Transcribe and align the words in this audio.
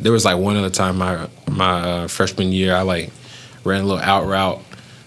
There 0.00 0.12
was 0.12 0.24
like 0.24 0.38
one 0.38 0.56
other 0.56 0.70
time 0.70 0.96
my 0.96 1.28
my 1.50 1.80
uh, 1.80 2.06
freshman 2.06 2.52
year, 2.52 2.72
I 2.72 2.82
like 2.82 3.10
ran 3.64 3.80
a 3.80 3.84
little 3.84 4.00
out 4.00 4.28
route. 4.28 4.62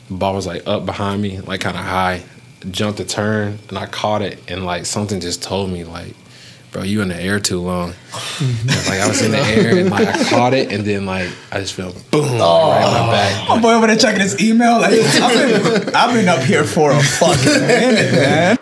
The 0.10 0.16
ball 0.16 0.34
was 0.34 0.46
like 0.46 0.68
up 0.68 0.86
behind 0.86 1.22
me, 1.22 1.40
like 1.40 1.62
kind 1.62 1.78
of 1.78 1.86
high. 1.86 2.24
Jumped 2.70 3.00
a 3.00 3.06
turn 3.06 3.58
and 3.70 3.78
I 3.78 3.86
caught 3.86 4.22
it, 4.22 4.52
and 4.52 4.66
like 4.66 4.86
something 4.86 5.22
just 5.22 5.42
told 5.42 5.70
me 5.70 5.86
like, 5.86 6.14
"Bro, 6.74 6.84
you 6.84 7.02
in 7.02 7.08
the 7.08 7.16
air 7.16 7.40
too 7.40 7.62
long." 7.62 7.94
And, 8.42 8.86
like 8.90 9.00
I 9.00 9.08
was 9.08 9.22
in 9.22 9.32
the 9.32 9.38
air 9.38 9.78
and 9.78 9.90
like 9.90 10.10
I 10.10 10.30
caught 10.30 10.54
it, 10.54 10.74
and 10.74 10.84
then 10.84 11.06
like 11.06 11.30
I 11.54 11.62
just 11.62 11.74
felt 11.74 11.96
boom 12.12 12.24
like, 12.24 12.42
right 12.42 12.86
in 12.86 12.92
my 12.92 13.12
back. 13.14 13.48
My 13.48 13.62
boy 13.62 13.74
over 13.76 13.88
there 13.88 13.96
checking 13.96 14.20
his 14.20 14.44
email. 14.44 14.78
Like, 14.82 14.92
I've 14.92 15.64
been, 15.64 15.96
I've 15.96 16.14
been 16.14 16.28
up 16.28 16.44
here 16.44 16.66
for 16.66 16.92
a 16.92 17.02
fucking 17.02 17.46
minute, 17.46 18.12
man. 18.12 18.58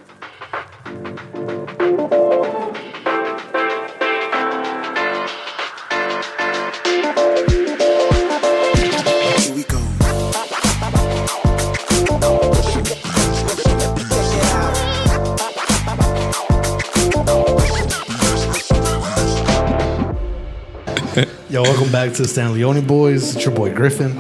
Welcome 21.80 21.94
back 21.94 22.12
to 22.16 22.24
the 22.24 22.28
StanleyOni 22.28 22.82
Boyz. 22.82 23.34
It's 23.38 23.46
your 23.46 23.56
boy 23.56 23.74
Griffin. 23.74 24.14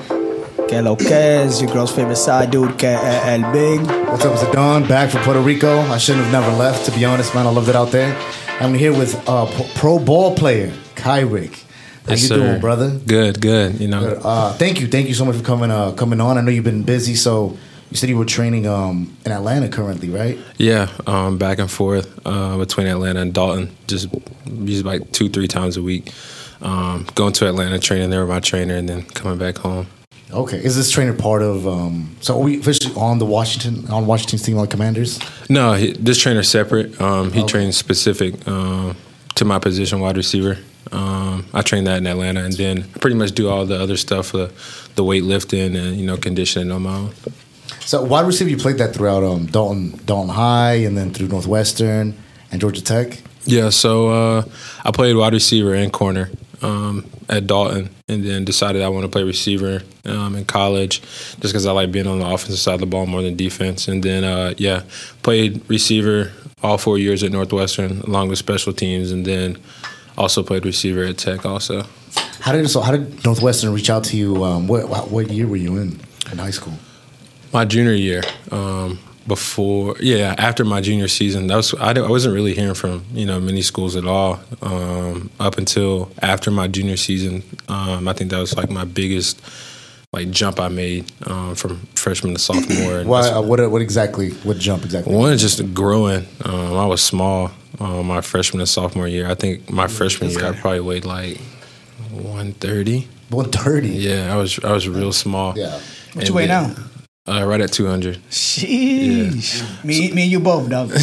Que 0.69 0.81
lo 0.81 0.95
que 0.95 1.11
es, 1.11 1.61
your 1.61 1.69
girl's 1.69 1.91
favorite 1.91 2.15
side 2.15 2.51
dude, 2.51 2.79
que 2.79 2.87
el 2.87 3.51
big. 3.51 3.81
What's 4.07 4.23
up, 4.23 4.31
it's 4.31 4.49
Don 4.53 4.87
back 4.87 5.09
from 5.09 5.23
Puerto 5.23 5.41
Rico. 5.41 5.77
I 5.81 5.97
shouldn't 5.97 6.23
have 6.23 6.31
never 6.31 6.55
left, 6.55 6.85
to 6.85 6.91
be 6.97 7.03
honest, 7.03 7.35
man. 7.35 7.45
I 7.47 7.49
loved 7.49 7.67
it 7.67 7.75
out 7.75 7.91
there. 7.91 8.17
I'm 8.61 8.73
here 8.73 8.93
with 8.97 9.13
uh, 9.27 9.45
pro 9.75 9.99
ball 9.99 10.37
player 10.37 10.71
Kyric. 10.95 11.51
How 12.05 12.11
Yes, 12.11 12.21
you 12.21 12.27
sir. 12.29 12.37
doing, 12.37 12.61
brother? 12.61 12.91
Good, 13.05 13.41
good. 13.41 13.81
You 13.81 13.89
know, 13.89 14.21
Uh, 14.23 14.53
thank 14.53 14.79
you, 14.79 14.87
thank 14.87 15.09
you 15.09 15.13
so 15.13 15.25
much 15.25 15.35
for 15.35 15.43
coming 15.43 15.69
uh, 15.69 15.91
coming 15.91 16.21
on. 16.21 16.37
I 16.37 16.41
know 16.41 16.51
you've 16.51 16.63
been 16.63 16.83
busy, 16.83 17.15
so 17.15 17.57
you 17.91 17.97
said 17.97 18.07
you 18.07 18.15
were 18.17 18.23
training 18.23 18.67
um, 18.67 19.17
in 19.25 19.33
Atlanta 19.33 19.67
currently, 19.67 20.09
right? 20.09 20.37
Yeah, 20.57 20.87
um, 21.05 21.37
back 21.37 21.59
and 21.59 21.69
forth 21.69 22.07
uh, 22.25 22.57
between 22.57 22.87
Atlanta 22.87 23.19
and 23.19 23.33
Dalton, 23.33 23.75
just 23.87 24.07
usually 24.45 24.83
like 24.99 25.11
two, 25.11 25.27
three 25.27 25.49
times 25.49 25.75
a 25.75 25.81
week. 25.83 26.13
Um, 26.61 27.07
going 27.15 27.33
to 27.33 27.47
Atlanta, 27.47 27.79
training 27.79 28.09
there 28.09 28.21
with 28.21 28.29
my 28.29 28.39
trainer, 28.39 28.75
and 28.75 28.87
then 28.89 29.03
coming 29.03 29.37
back 29.37 29.57
home. 29.59 29.87
Okay. 30.31 30.57
Is 30.63 30.75
this 30.75 30.91
trainer 30.91 31.13
part 31.13 31.41
of? 31.41 31.67
Um, 31.67 32.15
so 32.21 32.35
are 32.39 32.43
we 32.43 32.59
officially 32.59 32.93
on 32.95 33.17
the 33.17 33.25
Washington 33.25 33.89
on 33.91 34.05
Washington's 34.05 34.43
team 34.43 34.57
like 34.57 34.69
Commanders? 34.69 35.19
No, 35.49 35.73
he, 35.73 35.93
this 35.93 36.17
trainer's 36.19 36.49
separate. 36.49 36.99
Um, 37.01 37.31
he 37.31 37.39
Okay. 37.39 37.47
trains 37.47 37.77
specific 37.77 38.47
um, 38.47 38.95
to 39.35 39.45
my 39.45 39.57
position, 39.59 39.99
wide 40.01 40.17
receiver. 40.17 40.57
Um, 40.91 41.45
I 41.53 41.61
train 41.61 41.83
that 41.85 41.97
in 41.97 42.07
Atlanta, 42.07 42.43
and 42.43 42.53
then 42.53 42.85
I 42.95 42.99
pretty 42.99 43.15
much 43.15 43.31
do 43.33 43.47
all 43.49 43.65
the 43.65 43.79
other 43.79 43.97
stuff, 43.97 44.33
uh, 44.35 44.47
the 44.95 45.03
weightlifting 45.03 45.75
and 45.77 45.97
you 45.97 46.05
know 46.05 46.17
conditioning 46.17 46.71
on 46.71 46.83
my 46.83 46.95
own. 46.95 47.13
So 47.81 48.03
wide 48.03 48.25
receiver, 48.27 48.49
you 48.49 48.57
played 48.57 48.77
that 48.79 48.93
throughout 48.93 49.23
um, 49.23 49.45
Dalton 49.47 49.99
Dalton 50.05 50.29
High, 50.35 50.73
and 50.85 50.97
then 50.97 51.11
through 51.13 51.27
Northwestern 51.29 52.15
and 52.51 52.61
Georgia 52.61 52.83
Tech. 52.83 53.21
Yeah, 53.45 53.69
so 53.69 54.09
uh, 54.09 54.43
I 54.85 54.91
played 54.91 55.15
wide 55.15 55.33
receiver 55.33 55.73
and 55.73 55.91
corner 55.91 56.29
um, 56.61 57.05
at 57.27 57.47
Dalton, 57.47 57.89
and 58.07 58.23
then 58.23 58.45
decided 58.45 58.81
I 58.81 58.89
want 58.89 59.03
to 59.03 59.09
play 59.09 59.23
receiver 59.23 59.81
um, 60.05 60.35
in 60.35 60.45
college, 60.45 61.01
just 61.01 61.41
because 61.41 61.65
I 61.65 61.71
like 61.71 61.91
being 61.91 62.07
on 62.07 62.19
the 62.19 62.25
offensive 62.25 62.59
side 62.59 62.75
of 62.75 62.79
the 62.79 62.85
ball 62.85 63.05
more 63.05 63.21
than 63.21 63.35
defense. 63.35 63.87
And 63.87 64.03
then 64.03 64.23
uh, 64.23 64.53
yeah, 64.57 64.83
played 65.23 65.61
receiver 65.69 66.31
all 66.61 66.77
four 66.77 66.97
years 66.97 67.23
at 67.23 67.31
Northwestern, 67.31 68.01
along 68.01 68.29
with 68.29 68.37
special 68.37 68.73
teams, 68.73 69.11
and 69.11 69.25
then 69.25 69.57
also 70.17 70.43
played 70.43 70.65
receiver 70.65 71.03
at 71.03 71.17
Tech 71.17 71.45
also. 71.45 71.83
How 72.41 72.51
did 72.51 72.69
so? 72.69 72.81
How 72.81 72.91
did 72.91 73.23
Northwestern 73.25 73.73
reach 73.73 73.89
out 73.89 74.03
to 74.05 74.17
you? 74.17 74.43
Um, 74.43 74.67
what 74.67 75.09
what 75.09 75.29
year 75.29 75.47
were 75.47 75.55
you 75.55 75.77
in 75.77 75.99
in 76.31 76.37
high 76.37 76.51
school? 76.51 76.73
My 77.51 77.65
junior 77.65 77.93
year, 77.93 78.21
um, 78.51 78.99
before 79.29 79.95
yeah, 80.01 80.35
after 80.37 80.65
my 80.65 80.81
junior 80.81 81.07
season, 81.07 81.47
that 81.47 81.55
was 81.55 81.73
I, 81.75 81.91
I 81.93 82.09
wasn't 82.09 82.35
really 82.35 82.53
hearing 82.53 82.73
from 82.73 83.05
you 83.13 83.25
know 83.25 83.39
many 83.39 83.61
schools 83.61 83.95
at 83.95 84.05
all 84.05 84.41
um, 84.61 85.29
up 85.39 85.57
until 85.57 86.11
after 86.21 86.51
my 86.51 86.67
junior 86.67 86.97
season. 86.97 87.43
Um, 87.69 88.07
I 88.09 88.13
think 88.13 88.31
that 88.31 88.39
was 88.39 88.57
like 88.57 88.69
my 88.69 88.83
biggest 88.83 89.39
like 90.11 90.29
jump 90.31 90.59
I 90.59 90.67
made 90.67 91.05
um, 91.27 91.55
from 91.55 91.77
freshman 91.95 92.33
to 92.33 92.39
sophomore. 92.39 93.03
Why? 93.05 93.21
that's- 93.21 93.37
Uh, 93.37 93.41
what 93.41 93.71
what 93.71 93.81
exactly? 93.81 94.31
What 94.43 94.57
jump 94.57 94.83
exactly? 94.83 95.15
one 95.15 95.31
is 95.31 95.39
just 95.41 95.73
growing. 95.73 96.25
Um, 96.43 96.73
I 96.75 96.85
was 96.85 97.01
small 97.01 97.51
um, 97.79 98.07
my 98.07 98.19
freshman 98.21 98.59
and 98.59 98.67
sophomore 98.67 99.07
year. 99.07 99.29
I 99.29 99.35
think 99.35 99.69
my 99.71 99.87
freshman 99.87 100.31
year 100.31 100.45
I 100.47 100.51
probably 100.59 100.81
weighed 100.81 101.05
like 101.05 101.39
one 102.11 102.53
thirty. 102.53 103.07
One 103.29 103.51
thirty. 103.51 103.89
Yeah, 103.89 104.33
I 104.33 104.35
was 104.37 104.59
I 104.63 104.71
was 104.73 104.89
real 104.89 105.13
small. 105.13 105.57
Yeah. 105.57 105.79
What 106.13 106.27
you 106.27 106.33
weigh 106.33 106.47
now? 106.47 106.73
Uh, 107.29 107.45
right 107.45 107.61
at 107.61 107.71
two 107.71 107.85
hundred. 107.85 108.17
Sheesh. 108.31 109.83
Me, 109.83 110.11
me 110.11 110.23
and 110.23 110.31
you 110.31 110.39
both, 110.39 110.67
dog. 110.67 110.89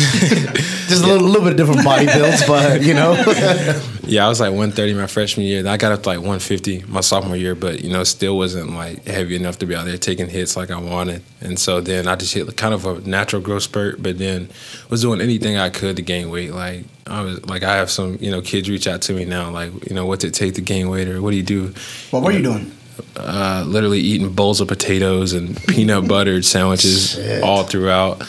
Just 0.89 1.05
a 1.05 1.07
little, 1.07 1.27
little 1.27 1.43
bit 1.43 1.53
of 1.53 1.57
different 1.57 1.85
body 1.85 2.07
builds, 2.07 2.45
but 2.47 2.83
you 2.83 2.95
know. 2.95 3.15
Yeah, 4.09 4.25
I 4.25 4.29
was 4.29 4.39
like 4.39 4.51
130 4.51 4.95
my 4.95 5.09
freshman 5.09 5.47
year. 5.47 5.65
Then 5.65 5.73
I 5.73 5.77
got 5.77 5.91
up 5.91 6.05
to 6.05 6.09
like 6.09 6.19
150 6.19 6.85
my 6.87 7.01
sophomore 7.01 7.37
year, 7.37 7.57
but 7.57 7.83
you 7.83 7.93
know, 7.93 8.05
still 8.05 8.37
wasn't 8.37 8.71
like 8.73 9.05
heavy 9.05 9.35
enough 9.35 9.59
to 9.59 9.67
be 9.67 9.75
out 9.75 9.85
there 9.85 9.99
taking 9.99 10.29
hits 10.29 10.57
like 10.57 10.71
I 10.71 10.79
wanted. 10.79 11.23
And 11.41 11.59
so 11.59 11.81
then 11.81 12.07
I 12.07 12.15
just 12.15 12.33
hit 12.33 12.57
kind 12.57 12.73
of 12.73 12.87
a 12.87 13.01
natural 13.01 13.43
growth 13.43 13.65
spurt, 13.65 14.01
but 14.01 14.19
then 14.19 14.49
was 14.91 15.03
doing 15.03 15.21
anything 15.21 15.57
I 15.57 15.71
could 15.71 15.97
to 15.97 16.03
gain 16.03 16.31
weight. 16.31 16.53
Like 16.53 16.85
I 17.09 17.23
was 17.23 17.45
like 17.47 17.65
I 17.65 17.75
have 17.75 17.91
some 17.91 18.19
you 18.21 18.31
know 18.31 18.41
kids 18.41 18.71
reach 18.71 18.87
out 18.87 19.03
to 19.03 19.13
me 19.13 19.25
now, 19.25 19.51
like 19.51 19.73
you 19.89 19.95
know 19.95 20.07
what's 20.07 20.23
it 20.23 20.35
take 20.35 20.55
to 20.55 20.61
gain 20.61 20.89
weight 20.89 21.09
or 21.09 21.21
what 21.21 21.33
do 21.33 21.37
you 21.37 21.43
do? 21.43 21.75
What 22.11 22.23
were 22.23 22.31
you 22.31 22.43
doing? 22.43 22.71
Uh, 23.17 23.65
literally 23.67 24.01
eating 24.01 24.33
bowls 24.33 24.61
of 24.61 24.69
potatoes 24.69 25.33
and 25.33 25.57
peanut 25.67 26.07
buttered 26.09 26.45
sandwiches 26.45 27.13
Shit. 27.13 27.43
all 27.43 27.65
throughout 27.65 28.23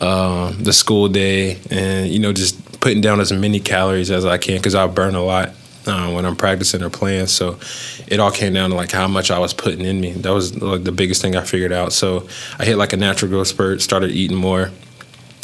um, 0.00 0.62
the 0.62 0.72
school 0.72 1.08
day, 1.08 1.58
and 1.70 2.08
you 2.08 2.18
know 2.18 2.32
just 2.32 2.80
putting 2.80 3.00
down 3.00 3.20
as 3.20 3.32
many 3.32 3.60
calories 3.60 4.10
as 4.10 4.24
I 4.24 4.38
can 4.38 4.56
because 4.56 4.74
I 4.74 4.86
burn 4.86 5.14
a 5.14 5.22
lot 5.22 5.54
uh, 5.86 6.10
when 6.12 6.24
I'm 6.24 6.36
practicing 6.36 6.82
or 6.82 6.90
playing. 6.90 7.26
So 7.26 7.58
it 8.06 8.20
all 8.20 8.30
came 8.30 8.52
down 8.52 8.70
to 8.70 8.76
like 8.76 8.92
how 8.92 9.08
much 9.08 9.30
I 9.30 9.38
was 9.38 9.54
putting 9.54 9.84
in 9.84 10.00
me. 10.00 10.12
That 10.12 10.32
was 10.32 10.60
like 10.60 10.84
the 10.84 10.92
biggest 10.92 11.22
thing 11.22 11.36
I 11.36 11.42
figured 11.42 11.72
out. 11.72 11.92
So 11.92 12.28
I 12.58 12.64
hit 12.64 12.76
like 12.76 12.92
a 12.92 12.96
natural 12.96 13.30
growth 13.30 13.48
spurt, 13.48 13.80
started 13.80 14.10
eating 14.10 14.36
more. 14.36 14.70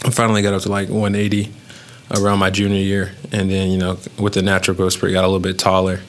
I 0.05 0.11
finally 0.11 0.43
got 0.43 0.55
up 0.55 0.63
to 0.63 0.69
like 0.69 0.89
180 0.89 1.53
around 2.17 2.39
my 2.39 2.51
junior 2.51 2.77
year, 2.77 3.13
and 3.31 3.51
then 3.51 3.71
you 3.71 3.79
know 3.79 3.99
with 4.19 4.35
the 4.35 4.43
natural 4.43 4.77
growth 4.77 4.95
spurt, 4.95 5.13
got 5.13 5.25
a 5.25 5.29
little 5.29 5.41
bit 5.41 5.59
taller. 5.59 6.01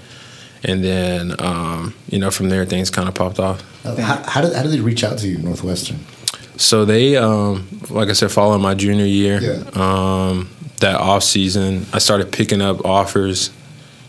And 0.66 0.84
then, 0.84 1.35
um, 1.40 1.94
you 2.09 2.19
know, 2.19 2.31
from 2.31 2.50
there, 2.50 2.66
things 2.66 2.90
kind 2.90 3.09
of 3.09 3.16
popped 3.16 3.40
off. 3.40 3.62
how, 3.84 4.24
how 4.25 4.41
did 4.41 4.53
how 4.53 4.63
did 4.63 4.72
they 4.72 4.79
reach 4.79 5.03
out 5.03 5.18
to 5.19 5.28
you, 5.28 5.38
Northwestern? 5.40 6.00
So 6.56 6.85
they, 6.85 7.18
um, 7.18 7.68
like 7.90 8.09
I 8.09 8.13
said, 8.13 8.31
following 8.31 8.62
my 8.62 8.73
junior 8.75 9.06
year, 9.06 9.40
Yeah. 9.41 9.63
um, 9.73 10.50
that 10.79 10.96
off 10.96 11.23
season, 11.23 11.85
I 11.91 11.97
started 12.00 12.31
picking 12.31 12.62
up 12.62 12.85
offers, 12.85 13.50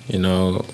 you 0.09 0.19
know, 0.19 0.64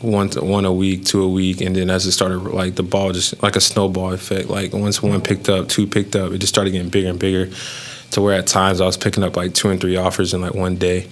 one 0.00 0.28
one 0.30 0.66
a 0.66 0.72
week, 0.72 1.04
two 1.04 1.22
a 1.22 1.28
week, 1.28 1.60
and 1.62 1.74
then 1.74 1.88
as 1.90 2.04
it 2.06 2.12
started, 2.12 2.38
like 2.40 2.74
the 2.76 2.82
ball 2.82 3.12
just 3.12 3.42
like 3.42 3.56
a 3.56 3.60
snowball 3.60 4.12
effect. 4.12 4.48
Like 4.50 4.72
once 4.74 5.02
one 5.02 5.20
picked 5.22 5.48
up, 5.48 5.68
two 5.68 5.86
picked 5.86 6.14
up, 6.14 6.30
it 6.32 6.38
just 6.38 6.52
started 6.54 6.70
getting 6.72 6.90
bigger 6.90 7.08
and 7.08 7.18
bigger, 7.18 7.50
to 8.12 8.20
where 8.20 8.34
at 8.34 8.46
times 8.46 8.80
I 8.80 8.84
was 8.86 8.96
picking 8.98 9.24
up 9.24 9.36
like 9.36 9.54
two 9.54 9.70
and 9.70 9.80
three 9.80 9.96
offers 9.96 10.32
in 10.34 10.42
like 10.42 10.54
one 10.54 10.76
day. 10.76 11.08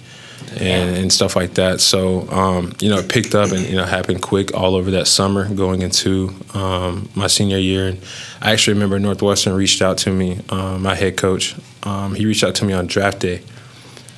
And, 0.51 0.97
and 0.97 1.11
stuff 1.11 1.35
like 1.35 1.55
that. 1.55 1.81
So, 1.81 2.29
um, 2.29 2.73
you 2.79 2.89
know, 2.89 2.99
it 2.99 3.09
picked 3.09 3.33
up 3.35 3.51
and, 3.51 3.65
you 3.67 3.75
know, 3.75 3.85
happened 3.85 4.21
quick 4.21 4.53
all 4.53 4.75
over 4.75 4.91
that 4.91 5.07
summer 5.07 5.53
going 5.53 5.81
into 5.81 6.33
um, 6.53 7.09
my 7.15 7.27
senior 7.27 7.57
year. 7.57 7.87
And 7.87 7.99
I 8.41 8.51
actually 8.51 8.73
remember 8.73 8.99
Northwestern 8.99 9.53
reached 9.53 9.81
out 9.81 9.97
to 9.99 10.11
me, 10.11 10.39
um, 10.49 10.83
my 10.83 10.95
head 10.95 11.17
coach. 11.17 11.55
Um, 11.83 12.15
he 12.15 12.25
reached 12.25 12.43
out 12.43 12.55
to 12.55 12.65
me 12.65 12.73
on 12.73 12.87
draft 12.87 13.19
day, 13.19 13.41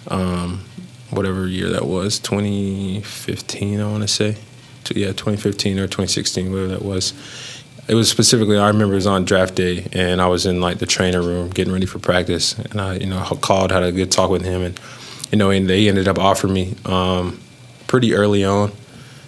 um, 0.07 0.63
whatever 1.09 1.47
year 1.47 1.69
that 1.69 1.85
was, 1.85 2.19
2015, 2.19 3.79
I 3.79 3.89
want 3.89 4.03
to 4.03 4.07
say. 4.07 4.37
Yeah, 4.93 5.07
2015 5.07 5.79
or 5.79 5.87
2016, 5.87 6.51
whatever 6.51 6.67
that 6.67 6.83
was. 6.83 7.13
It 7.87 7.95
was 7.95 8.09
specifically, 8.09 8.57
I 8.57 8.67
remember 8.67 8.93
it 8.93 8.97
was 8.97 9.07
on 9.07 9.25
draft 9.25 9.55
day, 9.55 9.87
and 9.93 10.21
I 10.21 10.27
was 10.27 10.45
in 10.45 10.59
like 10.59 10.79
the 10.79 10.85
trainer 10.85 11.21
room 11.21 11.49
getting 11.49 11.73
ready 11.73 11.85
for 11.85 11.99
practice. 11.99 12.57
And 12.57 12.81
I, 12.81 12.95
you 12.95 13.07
know, 13.07 13.23
called, 13.41 13.71
had 13.71 13.83
a 13.83 13.91
good 13.91 14.11
talk 14.11 14.29
with 14.29 14.43
him, 14.43 14.61
and, 14.61 14.79
you 15.35 15.39
know, 15.39 15.49
and 15.49 15.69
they 15.69 15.89
ended 15.89 16.07
up 16.07 16.17
offering 16.17 16.53
me 16.53 16.75
um, 16.85 17.37
pretty 17.87 18.13
early 18.13 18.45
on. 18.45 18.69
I 18.69 18.71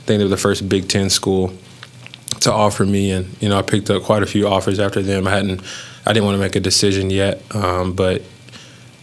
think 0.05 0.19
they 0.19 0.23
were 0.23 0.29
the 0.29 0.37
first 0.37 0.69
Big 0.69 0.87
Ten 0.87 1.09
school 1.09 1.51
to 2.39 2.53
offer 2.53 2.85
me, 2.85 3.11
and 3.11 3.35
you 3.41 3.49
know 3.49 3.59
I 3.59 3.61
picked 3.61 3.89
up 3.89 4.03
quite 4.03 4.23
a 4.23 4.25
few 4.25 4.47
offers 4.47 4.79
after 4.79 5.01
them. 5.01 5.27
I 5.27 5.31
hadn't, 5.31 5.61
I 6.05 6.13
didn't 6.13 6.23
want 6.23 6.35
to 6.35 6.39
make 6.39 6.55
a 6.55 6.61
decision 6.61 7.09
yet, 7.09 7.43
um, 7.53 7.91
but 7.91 8.21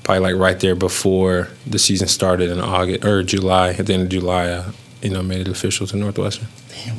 probably 0.02 0.20
like 0.20 0.40
right 0.40 0.58
there 0.58 0.74
before 0.74 1.48
the 1.66 1.78
season 1.78 2.08
started 2.08 2.48
in 2.48 2.58
August 2.58 3.04
or 3.04 3.22
July, 3.22 3.72
at 3.72 3.84
the 3.84 3.92
end 3.92 4.04
of 4.04 4.08
July, 4.08 4.50
I, 4.50 4.64
you 5.02 5.10
know, 5.10 5.22
made 5.22 5.42
it 5.42 5.48
official 5.48 5.86
to 5.88 5.96
Northwestern. 5.98 6.46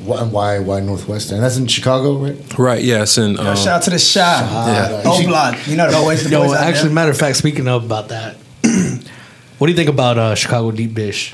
Why 0.03 0.21
why, 0.21 0.59
why 0.59 0.81
Northwestern? 0.81 1.41
That's 1.41 1.57
in 1.57 1.65
Chicago, 1.65 2.19
right? 2.19 2.59
Right? 2.59 2.83
Yes, 2.83 3.17
and 3.17 3.39
um, 3.39 3.55
Shout 3.55 3.67
out 3.67 3.81
to 3.81 3.89
the 3.89 3.97
shop. 3.97 4.67
Yeah. 4.67 5.01
Oh, 5.03 5.25
blood. 5.25 5.65
You 5.65 5.77
know 5.77 5.89
the 5.89 5.97
boys. 5.97 6.23
The 6.23 6.29
boys 6.29 6.51
out 6.51 6.57
actually, 6.57 6.89
there. 6.89 6.93
matter 6.93 7.09
of 7.09 7.17
fact, 7.17 7.37
speaking 7.37 7.67
of 7.67 7.83
about 7.83 8.09
that, 8.09 8.37
what 9.65 9.69
do 9.69 9.71
you 9.71 9.77
think 9.77 9.89
about 9.89 10.19
uh, 10.19 10.35
Chicago 10.35 10.69
deep 10.69 10.93
dish? 10.93 11.33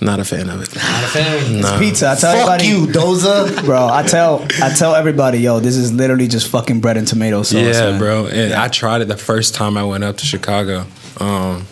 Not 0.00 0.18
a 0.18 0.24
fan 0.24 0.48
of 0.48 0.62
it. 0.62 0.74
Not 0.74 1.04
a 1.04 1.06
fan. 1.08 1.60
No. 1.60 1.78
Pizza. 1.78 2.12
I 2.12 2.14
tell 2.14 2.32
Fuck 2.32 2.58
everybody, 2.62 2.66
you, 2.68 2.86
Doza. 2.86 3.62
bro. 3.66 3.86
I 3.86 4.02
tell 4.02 4.46
I 4.62 4.72
tell 4.72 4.94
everybody, 4.94 5.40
yo, 5.40 5.60
this 5.60 5.76
is 5.76 5.92
literally 5.92 6.26
just 6.26 6.48
fucking 6.48 6.80
bread 6.80 6.96
and 6.96 7.06
tomato 7.06 7.42
sauce. 7.42 7.60
yeah, 7.60 7.90
man. 7.90 7.98
bro. 7.98 8.26
And 8.28 8.54
I 8.54 8.68
tried 8.68 9.02
it 9.02 9.08
the 9.08 9.18
first 9.18 9.54
time 9.54 9.76
I 9.76 9.84
went 9.84 10.04
up 10.04 10.16
to 10.16 10.24
Chicago. 10.24 10.86
Um, 11.20 11.66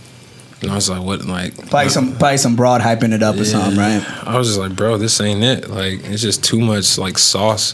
and 0.61 0.71
I 0.71 0.75
was 0.75 0.91
like, 0.91 1.03
what? 1.03 1.25
Like, 1.25 1.57
Probably 1.71 1.89
some 1.89 2.19
probably 2.19 2.37
some 2.37 2.55
broad 2.55 2.83
hyping 2.83 3.15
it 3.15 3.23
up 3.23 3.37
or 3.37 3.47
something, 3.47 3.79
right? 3.79 4.05
I 4.27 4.37
was 4.37 4.49
just 4.49 4.59
like, 4.61 4.77
bro, 4.77 4.99
this 4.99 5.19
ain't 5.23 5.43
it. 5.43 5.71
Like, 5.71 6.05
it's 6.05 6.21
just 6.21 6.45
too 6.45 6.61
much 6.61 6.99
like 6.99 7.17
sauce 7.17 7.73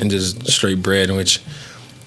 and 0.00 0.10
just 0.10 0.48
straight 0.48 0.82
bread, 0.82 1.12
which 1.12 1.40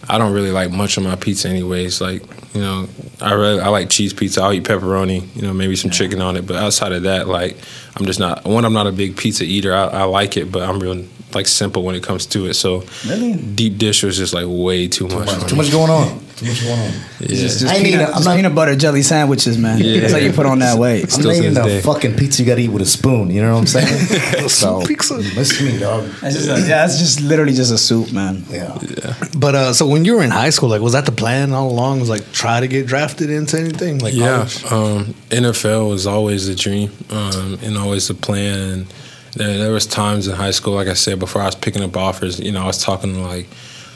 I 0.10 0.18
don't 0.18 0.34
really 0.34 0.52
like 0.52 0.72
much 0.72 0.98
of 0.98 1.04
my 1.04 1.16
pizza, 1.16 1.50
anyways. 1.50 2.02
Like, 2.02 2.24
you 2.56 2.62
know, 2.62 2.88
I 3.22 3.34
really 3.34 3.60
I 3.60 3.68
like 3.68 3.90
cheese 3.90 4.12
pizza. 4.12 4.42
I'll 4.42 4.52
eat 4.54 4.64
pepperoni, 4.64 5.36
you 5.36 5.44
know, 5.44 5.54
maybe 5.54 5.76
some 5.76 5.92
chicken 5.92 6.20
on 6.20 6.36
it. 6.36 6.48
But 6.48 6.56
outside 6.56 6.92
of 6.94 7.04
that, 7.04 7.28
like, 7.28 7.58
I'm 7.96 8.06
just 8.06 8.20
not 8.20 8.44
one. 8.44 8.66
I'm 8.66 8.74
not 8.74 8.88
a 8.88 8.92
big 8.92 9.18
pizza 9.18 9.44
eater. 9.44 9.74
I, 9.74 9.84
I 9.86 10.04
like 10.04 10.36
it, 10.36 10.52
but 10.52 10.68
I'm 10.68 10.80
real 10.80 11.06
like 11.34 11.48
simple 11.48 11.84
when 11.84 11.96
it 11.96 12.04
comes 12.04 12.26
to 12.28 12.46
it. 12.48 12.56
So, 12.56 12.84
Really? 13.08 13.34
deep 13.34 13.78
dish 13.78 14.04
was 14.04 14.18
just 14.18 14.34
like 14.34 14.46
way 14.48 14.88
too 14.88 15.08
much. 15.08 15.30
for 15.30 15.50
Too 15.50 15.56
much 15.56 15.72
going 15.72 15.92
on. 15.92 16.20
Too 16.40 16.46
much 16.46 16.64
going 16.64 16.80
on. 16.80 16.94
Yeah. 17.20 17.28
Just, 17.28 17.60
just, 17.60 17.66
I 17.66 17.76
ain't 17.76 17.84
peanut, 17.86 18.02
eating- 18.02 18.16
I'm 18.16 18.24
not- 18.24 18.36
peanut 18.38 18.56
butter 18.56 18.74
jelly 18.78 19.02
sandwiches, 19.02 19.58
man. 19.58 19.80
Yeah. 19.80 20.00
That's 20.00 20.14
how 20.14 20.20
you 20.20 20.32
put 20.32 20.46
on 20.46 20.60
that 20.60 20.78
weight. 20.84 21.04
I'm 21.04 21.10
Still 21.10 21.26
not 21.26 21.32
to 21.34 21.40
eating 21.40 21.54
this 21.54 21.66
a 21.66 21.68
day. 21.68 21.82
fucking 21.82 22.16
pizza 22.16 22.42
you 22.42 22.48
gotta 22.48 22.62
eat 22.62 22.70
with 22.70 22.82
a 22.82 22.86
spoon. 22.86 23.30
You 23.30 23.42
know 23.42 23.54
what 23.56 23.60
I'm 23.60 23.68
saying? 23.68 24.48
so, 24.48 24.86
pizza. 24.86 25.16
Listen 25.16 25.68
to 25.68 25.74
me, 25.74 25.80
dog. 25.80 26.06
That's 26.22 26.36
just 26.36 26.48
a, 26.48 26.54
yeah, 26.62 26.68
that's 26.86 26.98
just 26.98 27.20
literally 27.22 27.52
just 27.54 27.74
a 27.74 27.78
soup, 27.78 28.14
man. 28.14 28.46
Yeah. 28.50 28.78
yeah. 28.82 29.16
But 29.38 29.56
uh, 29.56 29.74
so 29.74 29.86
when 29.86 30.06
you 30.06 30.16
were 30.16 30.24
in 30.24 30.32
high 30.32 30.50
school, 30.52 30.70
like, 30.70 30.82
was 30.82 30.94
that 30.94 31.06
the 31.06 31.12
plan 31.12 31.52
all 31.52 31.70
along? 31.70 32.00
Was 32.00 32.10
like 32.10 32.32
try 32.32 32.62
to 32.62 32.68
get 32.70 32.88
drafted 32.88 33.30
into 33.30 33.60
anything? 33.60 34.00
Like, 34.00 34.14
Yeah, 34.14 34.48
um, 34.72 35.14
NFL 35.30 35.90
was 35.90 36.08
always 36.08 36.48
the 36.48 36.56
dream 36.56 36.90
um, 37.10 37.60
and 37.62 37.78
always 37.78 38.08
the 38.08 38.14
plan. 38.14 38.70
And 38.70 38.94
there, 39.40 39.58
there 39.58 39.72
was 39.72 39.88
times 39.88 40.28
in 40.28 40.36
high 40.36 40.52
school, 40.52 40.76
like 40.76 40.90
I 40.90 40.94
said 40.94 41.18
before, 41.18 41.42
I 41.42 41.46
was 41.46 41.56
picking 41.56 41.82
up 41.82 41.96
offers. 41.96 42.40
You 42.40 42.52
know, 42.52 42.62
I 42.62 42.68
was 42.68 42.84
talking 42.84 43.14
to 43.14 43.22
like 43.22 43.48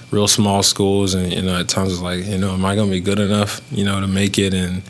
real 0.09 0.27
small 0.27 0.63
schools, 0.63 1.13
and 1.13 1.31
you 1.31 1.41
know, 1.41 1.59
at 1.59 1.67
times 1.67 1.91
it's 1.91 2.01
like, 2.01 2.25
you 2.25 2.37
know, 2.37 2.53
am 2.53 2.65
I 2.65 2.75
gonna 2.75 2.89
be 2.89 3.01
good 3.01 3.19
enough, 3.19 3.61
you 3.69 3.83
know, 3.83 3.99
to 3.99 4.07
make 4.07 4.39
it? 4.39 4.53
And 4.53 4.81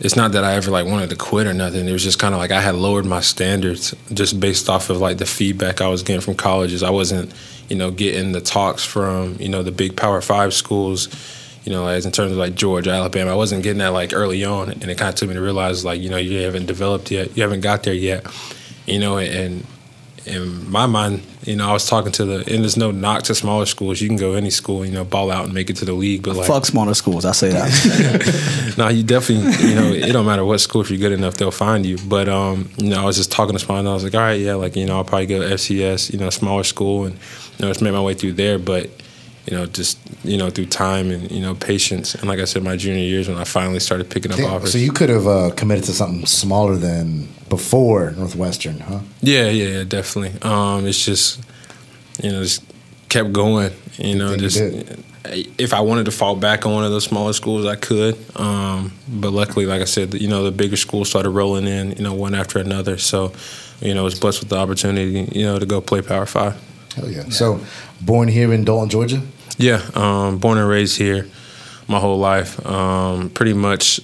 it's 0.00 0.16
not 0.16 0.32
that 0.32 0.42
I 0.42 0.54
ever 0.54 0.70
like 0.70 0.86
wanted 0.86 1.10
to 1.10 1.16
quit 1.16 1.46
or 1.46 1.54
nothing. 1.54 1.88
It 1.88 1.92
was 1.92 2.02
just 2.02 2.18
kind 2.18 2.34
of 2.34 2.40
like 2.40 2.50
I 2.50 2.60
had 2.60 2.74
lowered 2.74 3.06
my 3.06 3.20
standards 3.20 3.94
just 4.12 4.40
based 4.40 4.68
off 4.68 4.90
of 4.90 4.98
like 4.98 5.18
the 5.18 5.26
feedback 5.26 5.80
I 5.80 5.88
was 5.88 6.02
getting 6.02 6.22
from 6.22 6.34
colleges. 6.34 6.82
I 6.82 6.90
wasn't, 6.90 7.32
you 7.68 7.76
know, 7.76 7.92
getting 7.92 8.32
the 8.32 8.40
talks 8.40 8.84
from 8.84 9.36
you 9.38 9.48
know 9.48 9.62
the 9.62 9.72
big 9.72 9.96
Power 9.96 10.20
Five 10.20 10.52
schools 10.52 11.08
you 11.64 11.74
know, 11.74 11.86
as 11.86 12.06
in 12.06 12.12
terms 12.12 12.32
of 12.32 12.38
like 12.38 12.54
Georgia, 12.54 12.90
Alabama. 12.92 13.30
I 13.30 13.34
wasn't 13.34 13.62
getting 13.62 13.80
that 13.80 13.92
like 13.92 14.14
early 14.14 14.42
on, 14.42 14.70
and 14.70 14.84
it 14.84 14.96
kind 14.96 15.10
of 15.10 15.16
took 15.16 15.28
me 15.28 15.34
to 15.34 15.42
realize 15.42 15.84
like 15.84 16.00
you 16.00 16.08
know 16.08 16.16
you 16.16 16.40
haven't 16.40 16.64
developed 16.64 17.10
yet, 17.10 17.36
you 17.36 17.42
haven't 17.42 17.60
got 17.60 17.82
there 17.82 17.92
yet, 17.92 18.24
you 18.88 18.98
know, 18.98 19.18
and 19.18 19.64
in 20.26 20.70
my 20.70 20.86
mind, 20.86 21.22
you 21.44 21.56
know, 21.56 21.68
I 21.68 21.72
was 21.72 21.86
talking 21.86 22.12
to 22.12 22.24
the 22.24 22.36
and 22.38 22.62
there's 22.62 22.76
no 22.76 22.90
knock 22.90 23.22
to 23.24 23.34
smaller 23.34 23.66
schools. 23.66 24.00
You 24.00 24.08
can 24.08 24.16
go 24.16 24.34
any 24.34 24.50
school, 24.50 24.84
you 24.84 24.92
know, 24.92 25.04
ball 25.04 25.30
out 25.30 25.44
and 25.44 25.54
make 25.54 25.70
it 25.70 25.76
to 25.76 25.84
the 25.84 25.94
league, 25.94 26.22
but 26.22 26.36
like 26.36 26.46
Fuck 26.46 26.66
smaller 26.66 26.94
schools. 26.94 27.24
I 27.24 27.32
say 27.32 27.50
that. 27.50 28.74
no, 28.78 28.88
you 28.88 29.02
definitely, 29.02 29.68
you 29.68 29.74
know, 29.74 29.86
it 29.88 30.12
don't 30.12 30.26
matter 30.26 30.44
what 30.44 30.58
school 30.58 30.82
if 30.82 30.90
you're 30.90 30.98
good 30.98 31.12
enough, 31.12 31.34
they'll 31.34 31.50
find 31.50 31.86
you. 31.86 31.96
But 32.06 32.28
um, 32.28 32.70
you 32.76 32.90
know, 32.90 33.02
I 33.02 33.04
was 33.04 33.16
just 33.16 33.32
talking 33.32 33.54
to 33.54 33.58
someone, 33.58 33.80
and 33.80 33.88
I 33.88 33.94
was 33.94 34.04
like, 34.04 34.14
all 34.14 34.20
right, 34.20 34.40
yeah, 34.40 34.54
like 34.54 34.76
you 34.76 34.86
know, 34.86 34.96
I'll 34.96 35.04
probably 35.04 35.26
go 35.26 35.40
to 35.40 35.54
FCS, 35.54 36.12
you 36.12 36.18
know, 36.18 36.30
smaller 36.30 36.64
school, 36.64 37.06
and 37.06 37.14
you 37.14 37.64
know, 37.64 37.68
just 37.68 37.82
made 37.82 37.92
my 37.92 38.02
way 38.02 38.14
through 38.14 38.34
there. 38.34 38.58
But 38.58 38.90
you 39.50 39.56
know, 39.56 39.64
just 39.66 39.98
you 40.24 40.36
know, 40.36 40.50
through 40.50 40.66
time 40.66 41.10
and 41.10 41.30
you 41.30 41.40
know, 41.40 41.54
patience, 41.54 42.14
and 42.14 42.28
like 42.28 42.38
I 42.38 42.44
said, 42.44 42.62
my 42.62 42.76
junior 42.76 43.02
years 43.02 43.28
when 43.28 43.38
I 43.38 43.44
finally 43.44 43.80
started 43.80 44.10
picking 44.10 44.30
up 44.30 44.36
Damn, 44.36 44.52
offers. 44.52 44.72
so 44.72 44.78
you 44.78 44.92
could 44.92 45.08
have 45.08 45.26
uh, 45.26 45.50
committed 45.56 45.84
to 45.84 45.92
something 45.92 46.26
smaller 46.26 46.76
than 46.76 47.28
before 47.48 48.10
Northwestern, 48.10 48.80
huh? 48.80 49.00
Yeah, 49.22 49.48
yeah, 49.48 49.78
yeah, 49.78 49.84
definitely. 49.84 50.38
Um, 50.42 50.86
it's 50.86 51.02
just, 51.02 51.40
you 52.22 52.30
know, 52.30 52.42
just 52.42 52.62
kept 53.08 53.32
going. 53.32 53.72
You 53.96 54.16
know, 54.16 54.28
think 54.28 54.42
you 54.42 54.48
just 54.48 55.04
if 55.58 55.72
I 55.72 55.80
wanted 55.80 56.04
to 56.04 56.10
fall 56.10 56.36
back 56.36 56.66
on 56.66 56.74
one 56.74 56.84
of 56.84 56.90
those 56.90 57.04
smaller 57.04 57.32
schools, 57.32 57.64
I 57.64 57.76
could. 57.76 58.16
Um, 58.36 58.92
but 59.08 59.30
luckily, 59.30 59.66
like 59.66 59.80
I 59.80 59.86
said, 59.86 60.14
you 60.14 60.28
know, 60.28 60.44
the 60.44 60.50
bigger 60.50 60.76
schools 60.76 61.08
started 61.08 61.30
rolling 61.30 61.66
in. 61.66 61.92
You 61.92 62.02
know, 62.02 62.14
one 62.14 62.34
after 62.34 62.58
another. 62.58 62.98
So, 62.98 63.32
you 63.80 63.94
know, 63.94 64.00
I 64.00 64.04
was 64.04 64.18
blessed 64.18 64.40
with 64.40 64.50
the 64.50 64.56
opportunity. 64.56 65.28
You 65.32 65.46
know, 65.46 65.58
to 65.58 65.66
go 65.66 65.80
play 65.80 66.02
Power 66.02 66.26
Five. 66.26 66.62
Hell 66.94 67.10
yeah. 67.10 67.28
So, 67.30 67.60
born 68.00 68.28
here 68.28 68.52
in 68.52 68.64
Dalton, 68.64 68.88
Georgia? 68.88 69.22
Yeah, 69.58 69.82
um, 69.94 70.38
born 70.38 70.56
and 70.56 70.68
raised 70.68 70.96
here, 70.96 71.26
my 71.88 71.98
whole 71.98 72.18
life. 72.18 72.64
Um, 72.64 73.28
pretty 73.30 73.54
much 73.54 74.00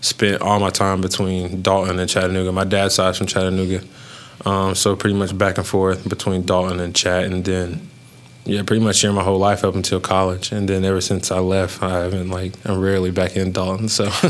spent 0.00 0.40
all 0.40 0.60
my 0.60 0.70
time 0.70 1.00
between 1.00 1.60
Dalton 1.60 1.98
and 1.98 2.08
Chattanooga. 2.08 2.52
My 2.52 2.64
dad's 2.64 2.94
side's 2.94 3.18
from 3.18 3.26
Chattanooga, 3.26 3.82
um, 4.46 4.74
so 4.74 4.94
pretty 4.96 5.16
much 5.16 5.36
back 5.36 5.58
and 5.58 5.66
forth 5.66 6.08
between 6.08 6.42
Dalton 6.46 6.80
and 6.80 6.94
Chat, 6.94 7.24
and 7.24 7.44
then 7.44 7.88
yeah, 8.44 8.62
pretty 8.62 8.82
much 8.82 9.00
here 9.00 9.12
my 9.12 9.22
whole 9.22 9.38
life 9.38 9.64
up 9.64 9.74
until 9.74 10.00
college, 10.00 10.50
and 10.52 10.68
then 10.68 10.84
ever 10.84 11.00
since 11.00 11.30
I 11.30 11.38
left, 11.38 11.82
I 11.82 12.00
haven't 12.00 12.30
like 12.30 12.54
I'm 12.64 12.80
rarely 12.80 13.10
back 13.10 13.36
in 13.36 13.52
Dalton. 13.52 13.88
So 13.88 14.08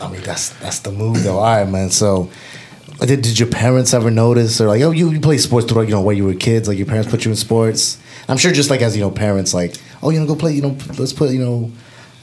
I 0.00 0.10
mean, 0.10 0.22
that's 0.22 0.50
that's 0.60 0.80
the 0.80 0.92
move, 0.92 1.22
though. 1.22 1.38
All 1.38 1.44
right, 1.44 1.68
man. 1.68 1.90
So, 1.90 2.30
did, 3.00 3.22
did 3.22 3.38
your 3.38 3.48
parents 3.48 3.94
ever 3.94 4.10
notice, 4.10 4.60
or 4.60 4.68
like, 4.68 4.82
oh, 4.82 4.90
you, 4.90 5.10
you 5.10 5.20
play 5.20 5.38
sports 5.38 5.66
throughout, 5.66 5.88
you 5.88 5.94
know, 5.94 6.02
when 6.02 6.16
you 6.16 6.24
were 6.24 6.34
kids? 6.34 6.68
Like, 6.68 6.76
your 6.76 6.86
parents 6.86 7.10
put 7.10 7.24
you 7.24 7.30
in 7.30 7.36
sports? 7.36 7.98
I'm 8.28 8.36
sure, 8.36 8.52
just 8.52 8.70
like 8.70 8.82
as 8.82 8.96
you 8.96 9.02
know, 9.02 9.10
parents 9.10 9.54
like, 9.54 9.76
oh, 10.02 10.10
you 10.10 10.20
know, 10.20 10.26
go 10.26 10.34
play, 10.36 10.52
you 10.52 10.62
know, 10.62 10.76
let's 10.98 11.12
put, 11.12 11.30
you 11.30 11.38
know, 11.38 11.72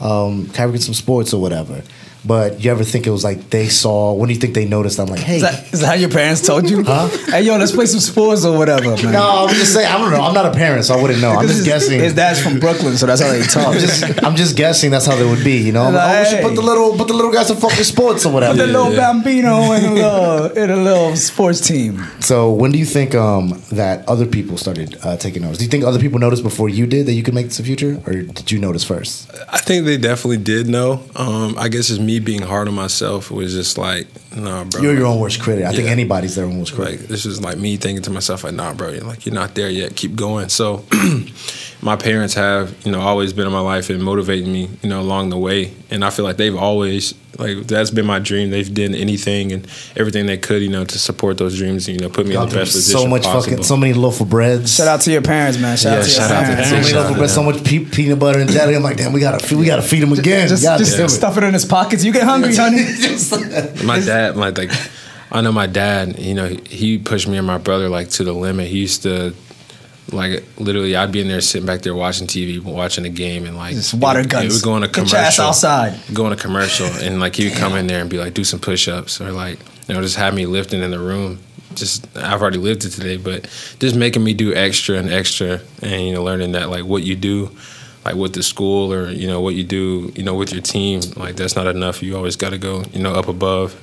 um, 0.02 0.50
Kyrie 0.50 0.80
some 0.80 0.94
sports 0.94 1.34
or 1.34 1.42
whatever. 1.42 1.82
But 2.26 2.64
you 2.64 2.72
ever 2.72 2.84
think 2.86 3.06
it 3.06 3.10
was 3.10 3.24
like 3.24 3.50
they 3.50 3.68
saw? 3.68 4.14
When 4.14 4.28
do 4.30 4.34
you 4.34 4.40
think 4.40 4.54
they 4.54 4.66
noticed? 4.66 5.00
I'm 5.00 5.08
like, 5.08 5.20
hey, 5.20 5.38
Is 5.38 5.42
that, 5.42 5.74
is 5.74 5.80
that 5.82 5.88
how 5.88 5.94
your 5.96 6.10
parents 6.10 6.42
told 6.42 6.70
you? 6.70 6.84
Huh? 6.94 7.08
Hey, 7.32 7.42
yo, 7.44 7.58
let's 7.58 7.72
play 7.72 7.86
some 7.86 8.00
sports 8.00 8.46
or 8.46 8.58
whatever, 8.58 8.90
man. 8.96 9.12
no, 9.14 9.46
I'm 9.48 9.56
just 9.56 9.74
saying. 9.74 9.88
I 9.88 9.98
don't 9.98 10.12
know. 10.12 10.22
I'm 10.22 10.34
not 10.34 10.46
a 10.46 10.52
parent, 10.54 10.86
so 10.86 10.96
I 10.98 11.02
wouldn't 11.02 11.22
know. 11.22 11.32
I'm 11.32 11.48
just 11.48 11.66
guessing. 11.66 12.00
His 12.00 12.14
dad's 12.14 12.42
from 12.42 12.60
Brooklyn, 12.60 12.98
so 12.98 13.06
that's 13.06 13.22
how 13.22 13.32
they 13.32 13.42
talk. 13.56 13.68
I'm 13.74 13.80
just, 13.80 14.24
I'm 14.24 14.36
just 14.36 14.56
guessing 14.58 14.92
that's 14.92 15.06
how 15.06 15.16
they 15.16 15.26
would 15.26 15.44
be, 15.44 15.58
you 15.58 15.72
know. 15.72 15.84
I'm 15.84 15.94
like, 15.94 16.16
oh, 16.18 16.20
we 16.24 16.30
should 16.30 16.44
put 16.44 16.56
the 16.56 16.62
little, 16.62 16.96
put 16.98 17.08
the 17.08 17.14
little 17.14 17.32
guys 17.32 17.50
in 17.50 17.58
fucking 17.58 17.84
sports 17.84 18.26
or 18.26 18.34
whatever. 18.34 18.54
Put 18.58 18.66
the 18.66 18.72
little 18.72 18.92
Yeah. 18.94 19.12
bambino 19.14 19.72
in 19.74 19.84
a 19.86 19.94
little 19.94 20.46
in 20.64 20.70
a 20.70 20.76
little 20.78 21.16
sports 21.16 21.60
team. 21.62 22.04
So 22.20 22.52
when 22.52 22.72
do 22.72 22.78
you 22.80 22.86
think 22.86 23.16
um, 23.16 23.62
that 23.72 24.08
other 24.08 24.26
people 24.26 24.58
started 24.58 24.98
uh, 25.04 25.18
taking 25.18 25.42
notice? 25.42 25.58
Do 25.60 25.64
you 25.66 25.70
think 25.72 25.84
other 25.84 26.00
people 26.00 26.20
noticed 26.20 26.44
before 26.44 26.70
you 26.70 26.86
did 26.86 27.06
that 27.08 27.14
you 27.14 27.24
could 27.24 27.34
make 27.34 27.48
this 27.48 27.60
a 27.60 27.64
future, 27.64 28.02
or 28.06 28.14
did 28.14 28.52
you 28.52 28.60
notice 28.60 28.84
first? 28.84 29.32
I 29.52 29.58
think 29.58 29.86
they 29.86 29.98
definitely 29.98 30.38
did 30.38 30.68
know. 30.68 31.04
Um, 31.16 31.56
I 31.58 31.70
guess 31.70 31.90
it's 31.90 32.00
me 32.00 32.13
being 32.20 32.42
hard 32.42 32.68
on 32.68 32.74
myself 32.74 33.32
was 33.32 33.54
just 33.54 33.78
like, 33.78 34.08
nah, 34.36 34.64
bro. 34.66 34.82
You're 34.82 34.94
your 34.96 35.06
own 35.08 35.20
worst 35.20 35.42
critic. 35.42 35.66
I 35.66 35.72
think 35.74 35.88
anybody's 35.90 36.36
their 36.36 36.46
own 36.46 36.60
worst 36.60 36.74
critic. 36.74 37.00
Like 37.02 37.10
this 37.10 37.26
is 37.26 37.42
like 37.42 37.58
me 37.58 37.78
thinking 37.78 38.04
to 38.04 38.12
myself, 38.12 38.44
like, 38.44 38.54
nah, 38.54 38.74
bro, 38.74 38.90
you're 38.90 39.02
like 39.04 39.26
you're 39.26 39.36
not 39.36 39.56
there 39.56 39.70
yet. 39.70 39.96
Keep 39.96 40.16
going. 40.16 40.50
So, 40.50 40.86
my 41.82 41.96
parents 41.96 42.34
have, 42.36 42.74
you 42.86 42.92
know, 42.92 43.02
always 43.02 43.34
been 43.34 43.46
in 43.48 43.54
my 43.54 43.60
life 43.60 43.90
and 43.90 44.02
motivating 44.04 44.52
me, 44.52 44.70
you 44.82 44.90
know, 44.90 45.02
along 45.02 45.30
the 45.30 45.38
way. 45.38 45.74
And 45.90 46.04
I 46.06 46.10
feel 46.10 46.24
like 46.26 46.38
they've 46.38 46.56
always, 46.56 47.14
like, 47.38 47.58
that's 47.68 47.92
been 47.92 48.06
my 48.06 48.20
dream. 48.20 48.52
They've 48.52 48.74
done 48.74 48.96
anything 48.96 49.52
and 49.52 49.68
everything 49.98 50.26
they 50.26 50.38
could, 50.38 50.62
you 50.62 50.70
know, 50.70 50.86
to 50.86 50.98
support 51.00 51.38
those 51.38 51.58
dreams 51.58 51.88
and 51.88 52.00
you 52.00 52.02
know, 52.08 52.10
put 52.10 52.26
me 52.26 52.32
in 52.32 52.38
Y'all 52.38 52.46
the 52.46 52.52
doing 52.54 52.62
best 52.64 52.74
position 52.74 53.00
so 53.02 53.08
much 53.08 53.24
possible. 53.24 53.42
fucking, 53.58 53.64
so 53.64 53.76
many 53.78 53.94
loaf 53.94 54.22
of 54.22 54.30
breads. 54.30 54.74
Shout 54.74 54.88
out 54.88 55.02
to 55.02 55.12
your 55.12 55.22
parents, 55.22 55.60
man. 55.60 55.76
Shout 55.78 55.92
Yeah, 55.94 56.00
out 56.00 56.04
to 56.06 56.10
your 56.10 56.20
shout 56.20 56.32
out 56.32 56.40
to 56.40 56.46
parents. 56.48 56.70
so 56.70 56.76
many 56.78 56.94
loaf 56.94 57.12
of 57.12 57.18
bread, 57.18 57.30
so 57.30 57.44
much 57.44 57.64
pe- 57.64 57.86
peanut 57.86 58.20
butter 58.20 58.40
and 58.40 58.50
jelly. 58.50 58.76
I'm 58.76 58.82
like, 58.84 58.98
damn, 58.98 59.12
we 59.14 59.20
gotta, 59.20 59.46
feed, 59.46 59.58
we 59.60 59.66
gotta 59.66 59.82
feed 59.82 60.04
him 60.04 60.14
again. 60.14 60.48
Just, 60.48 60.64
God 60.64 60.78
just 60.78 60.96
damn 60.96 61.06
it. 61.06 61.10
stuff 61.10 61.38
it 61.38 61.44
in 61.44 61.54
his 61.54 61.66
pockets. 61.66 62.04
You 62.04 62.14
get 62.14 62.24
hungry, 62.24 62.56
honey. 62.56 62.84
my 63.86 64.00
dad, 64.00 64.23
my 64.32 64.50
like, 64.50 64.72
I 65.32 65.42
know 65.42 65.52
my 65.52 65.68
dad. 65.68 66.20
You 66.20 66.34
know, 66.34 66.48
he 66.48 66.98
pushed 66.98 67.28
me 67.28 67.38
and 67.38 67.48
my 67.48 67.58
brother 67.58 67.90
like 67.90 68.10
to 68.12 68.24
the 68.24 68.34
limit. 68.34 68.68
He 68.68 68.80
used 68.80 69.04
to, 69.04 69.34
like, 70.12 70.44
literally, 70.60 70.96
I'd 70.96 71.12
be 71.12 71.22
in 71.22 71.28
there 71.28 71.42
sitting 71.42 71.66
back 71.66 71.82
there 71.82 71.96
watching 71.96 72.28
TV, 72.28 72.62
watching 72.62 73.06
a 73.06 73.10
game, 73.10 73.46
and 73.46 73.56
like, 73.58 73.74
Just 73.74 73.94
water 73.94 74.20
it, 74.20 74.30
guns. 74.30 74.46
It 74.46 74.54
would 74.58 74.64
go 74.64 74.74
on 74.74 74.84
a 74.84 74.88
Get 74.88 74.98
your 74.98 75.06
commercial. 75.08 75.46
outside. 75.46 76.00
Go 76.14 76.26
on 76.26 76.34
a 76.34 76.38
commercial, 76.38 76.86
and 77.02 77.20
like 77.20 77.36
he 77.36 77.46
would 77.50 77.58
come 77.58 77.76
in 77.76 77.88
there 77.88 78.02
and 78.02 78.10
be 78.10 78.18
like, 78.18 78.34
do 78.34 78.44
some 78.44 78.60
push-ups, 78.60 79.22
or 79.22 79.32
like, 79.32 79.60
you 79.88 79.96
know, 79.96 80.02
just 80.02 80.18
have 80.18 80.34
me 80.34 80.46
lifting 80.46 80.82
in 80.82 80.92
the 80.92 81.00
room. 81.00 81.40
Just 81.74 82.06
I've 82.16 82.42
already 82.42 82.60
lived 82.60 82.86
it 82.86 82.92
today, 82.92 83.18
but 83.18 83.44
just 83.80 83.96
making 83.96 84.24
me 84.24 84.36
do 84.36 84.54
extra 84.54 84.98
and 84.98 85.10
extra, 85.10 85.62
and 85.82 86.02
you 86.08 86.14
know, 86.14 86.24
learning 86.24 86.52
that 86.52 86.70
like 86.70 86.86
what 86.86 87.02
you 87.04 87.16
do 87.16 87.50
like 88.06 88.16
with 88.16 88.34
the 88.34 88.44
school 88.44 88.94
or 88.94 89.10
you 89.10 89.28
know 89.28 89.40
what 89.40 89.56
you 89.56 89.64
do 89.64 90.12
you 90.16 90.24
know 90.24 90.36
with 90.36 90.52
your 90.52 90.62
team 90.62 91.00
like 91.16 91.38
that's 91.38 91.56
not 91.56 91.68
enough 91.68 92.04
you 92.04 92.18
always 92.18 92.36
got 92.36 92.50
to 92.50 92.58
go 92.58 92.84
you 92.92 93.02
know 93.02 93.14
up 93.14 93.30
above 93.30 93.74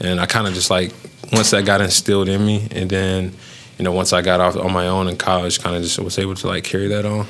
and 0.00 0.20
i 0.20 0.26
kind 0.26 0.46
of 0.46 0.54
just 0.54 0.70
like 0.70 0.92
once 1.32 1.50
that 1.50 1.64
got 1.66 1.80
instilled 1.80 2.28
in 2.28 2.44
me 2.44 2.66
and 2.70 2.88
then 2.90 3.32
you 3.78 3.84
know 3.84 3.92
once 3.92 4.12
i 4.12 4.22
got 4.22 4.40
off 4.40 4.56
on 4.56 4.72
my 4.72 4.86
own 4.88 5.08
in 5.08 5.16
college 5.16 5.60
kind 5.60 5.76
of 5.76 5.82
just 5.82 5.98
was 5.98 6.18
able 6.18 6.34
to 6.34 6.46
like 6.46 6.64
carry 6.64 6.88
that 6.88 7.04
on 7.06 7.26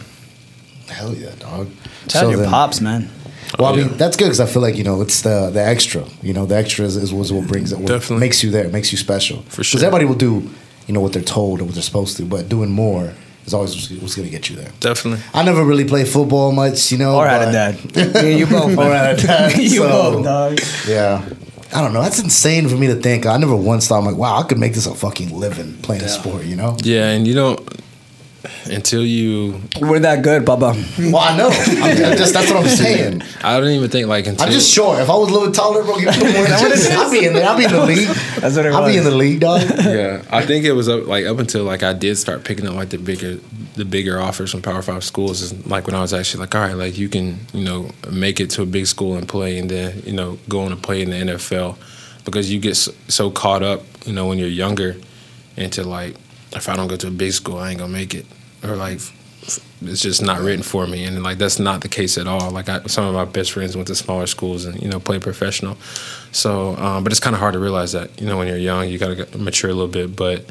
Hell 0.89 1.15
yeah, 1.15 1.35
dog. 1.39 1.69
Tell 2.09 2.25
out 2.25 2.31
your 2.31 2.41
then- 2.41 2.49
pops, 2.51 2.81
man. 2.81 3.11
Well, 3.59 3.69
I 3.69 3.73
Oh, 3.73 3.77
mean, 3.77 3.89
yeah. 3.89 3.95
that's 3.97 4.17
good 4.17 4.25
because 4.25 4.41
I 4.41 4.47
feel 4.47 4.63
like 4.63 4.75
you 4.77 4.85
know 4.85 5.03
it's 5.03 5.21
the 5.21 5.51
the 5.53 5.63
extra. 5.63 6.03
You 6.23 6.33
know, 6.33 6.47
the 6.47 6.57
extra 6.57 6.87
is, 6.87 6.97
is 6.97 7.13
was 7.13 7.31
what 7.31 7.47
brings 7.47 7.73
it, 7.73 7.79
what 7.79 7.89
Definitely. 7.89 8.21
makes 8.21 8.43
you 8.43 8.51
there, 8.51 8.69
makes 8.71 8.91
you 8.91 8.97
special. 8.97 9.43
For 9.43 9.63
sure, 9.63 9.73
Because 9.77 9.81
sure. 9.81 9.87
everybody 9.87 10.07
will 10.07 10.15
do, 10.15 10.49
you 10.87 10.95
know, 10.95 11.01
what 11.03 11.13
they're 11.13 11.21
told 11.23 11.61
or 11.61 11.65
what 11.65 11.75
they're 11.75 11.83
supposed 11.83 12.17
to, 12.17 12.25
but 12.25 12.49
doing 12.49 12.71
more 12.71 13.13
is 13.45 13.53
always 13.53 13.75
what's, 13.75 13.91
what's 14.01 14.15
going 14.17 14.27
to 14.27 14.33
get 14.33 14.49
you 14.49 14.57
there. 14.57 14.71
definitely 14.81 15.23
I 15.35 15.43
never 15.43 15.63
really 15.63 15.85
played 15.85 16.09
football 16.09 16.53
much, 16.53 16.91
you 16.91 16.97
know. 16.97 17.17
Or 17.17 17.27
had 17.29 17.49
a 17.49 17.53
dad. 17.53 17.75
Yeah, 17.95 18.23
you 18.23 18.47
both. 18.47 18.79
Or 18.79 18.85
had 18.85 19.19
a 19.19 19.23
dad. 19.23 19.59
you 19.59 19.69
so, 19.69 19.89
both, 19.89 20.25
dog. 20.25 20.59
Yeah. 20.89 21.23
I 21.75 21.83
don't 21.83 21.93
know. 21.93 22.01
That's 22.01 22.19
insane 22.19 22.69
for 22.69 22.77
me 22.77 22.87
to 22.87 22.95
think. 22.95 23.27
I 23.27 23.37
never 23.37 23.55
once 23.55 23.89
thought 23.89 23.99
I'm 23.99 24.07
like, 24.07 24.17
wow, 24.17 24.39
I 24.39 24.43
could 24.43 24.59
make 24.59 24.75
this 24.75 24.87
a 24.87 24.95
fucking 24.95 25.37
living 25.39 25.75
playing 25.79 26.03
a 26.03 26.09
sport. 26.09 26.45
You 26.45 26.57
know? 26.57 26.77
Yeah, 26.83 27.11
and 27.11 27.27
you 27.27 27.35
don't 27.35 27.68
until 28.67 29.05
you. 29.05 29.61
We're 29.81 29.99
that 30.01 30.23
good, 30.23 30.45
Bubba. 30.45 30.75
Well, 31.13 31.23
I 31.23 31.37
know. 31.37 31.49
I'm, 31.49 32.05
I'm 32.05 32.17
just 32.17 32.33
that's 32.33 32.51
what 32.51 32.63
I'm 32.63 32.69
saying. 32.69 33.23
I 33.43 33.59
don't 33.59 33.71
even 33.71 33.91
think 33.91 34.09
like 34.09 34.27
until. 34.27 34.47
I'm 34.47 34.53
just 34.53 34.73
sure. 34.73 35.01
If 35.01 35.11
I 35.11 35.17
was 35.17 35.31
a 35.31 35.33
little 35.33 35.53
taller, 35.53 35.83
bro, 35.83 35.97
give 35.99 36.17
me 36.19 36.33
more 36.33 36.47
inches. 36.47 36.91
I'd 36.91 37.11
be 37.11 37.27
in 37.27 37.35
there. 37.35 37.49
I'd 37.49 37.59
be 37.59 37.65
in 37.65 37.73
the 37.73 37.85
league. 37.85 38.09
That's 38.39 38.57
what 38.57 38.67
it 38.67 38.73
I'd 38.73 38.87
be 38.87 38.97
in 38.97 39.05
the 39.05 39.11
league, 39.11 39.41
dog. 39.41 39.61
yeah, 39.85 40.23
I 40.31 40.45
think 40.47 40.65
it 40.65 40.73
was 40.73 40.89
up 40.89 41.07
like 41.07 41.27
up 41.27 41.39
until 41.39 41.65
like 41.65 41.83
I 41.83 41.93
did 41.93 42.17
start 42.17 42.45
picking 42.45 42.67
up 42.67 42.75
like 42.75 42.91
the 42.91 42.99
bigger 42.99 43.39
the 43.77 43.85
bigger 43.85 44.21
offers 44.21 44.51
from 44.51 44.63
Power 44.63 44.83
Five 44.83 45.05
schools 45.05 45.41
is 45.41 45.67
like 45.67 45.87
when 45.87 45.95
I 45.95 46.01
was 46.01 46.13
actually 46.13 46.41
like, 46.41 46.55
all 46.55 46.61
right, 46.61 46.75
like 46.75 46.99
you 46.99 47.09
can 47.09 47.39
you 47.53 47.65
know 47.65 47.91
make 48.11 48.41
it 48.41 48.51
to 48.51 48.63
a 48.63 48.67
big 48.67 48.87
school 48.87 49.17
and 49.17 49.29
play, 49.29 49.59
and 49.59 49.71
then 49.71 50.03
you 50.05 50.13
know 50.13 50.39
go 50.49 50.61
on 50.61 50.71
to 50.71 50.77
play 50.77 51.03
in 51.03 51.11
the 51.11 51.17
NFL 51.17 51.77
because 52.25 52.53
you 52.53 52.61
get 52.61 52.77
so, 52.77 52.93
so 53.09 53.31
caught 53.31 53.63
up 53.63 53.83
you 54.05 54.13
know 54.13 54.27
when 54.27 54.39
you're 54.39 54.49
younger 54.49 54.97
into 55.57 55.83
like 55.83 56.15
if 56.53 56.69
I 56.69 56.77
don't 56.77 56.89
go 56.89 56.97
to 56.97 57.09
a 57.09 57.11
big 57.11 57.33
school, 57.33 57.59
I 57.59 57.71
ain't 57.71 57.79
gonna 57.79 57.93
make 57.93 58.15
it, 58.15 58.27
or 58.65 58.77
like 58.77 59.01
it's 59.81 60.03
just 60.03 60.21
not 60.23 60.41
written 60.41 60.63
for 60.63 60.87
me, 60.87 61.05
and 61.05 61.23
like 61.23 61.39
that's 61.39 61.59
not 61.59 61.81
the 61.83 61.89
case 61.89 62.19
at 62.19 62.27
all. 62.27 62.51
Like 62.51 62.69
I, 62.69 62.83
some 62.87 63.05
of 63.07 63.15
my 63.15 63.25
best 63.25 63.53
friends 63.53 63.77
went 63.77 63.87
to 63.89 63.95
smaller 63.95 64.27
schools 64.27 64.65
and 64.65 64.81
you 64.83 64.89
know 64.89 64.99
played 65.01 65.23
professional, 65.23 65.77
so 66.33 66.77
um, 66.77 67.05
but 67.05 67.13
it's 67.13 67.21
kind 67.21 67.35
of 67.35 67.41
hard 67.41 67.55
to 67.55 67.59
realize 67.61 67.93
that 67.93 68.21
you 68.21 68.27
know 68.27 68.37
when 68.37 68.49
you're 68.49 68.57
young, 68.57 68.89
you 68.89 68.99
gotta 68.99 69.15
get- 69.17 69.39
mature 69.39 69.71
a 69.71 69.75
little 69.75 69.89
bit. 69.89 70.17
But 70.17 70.45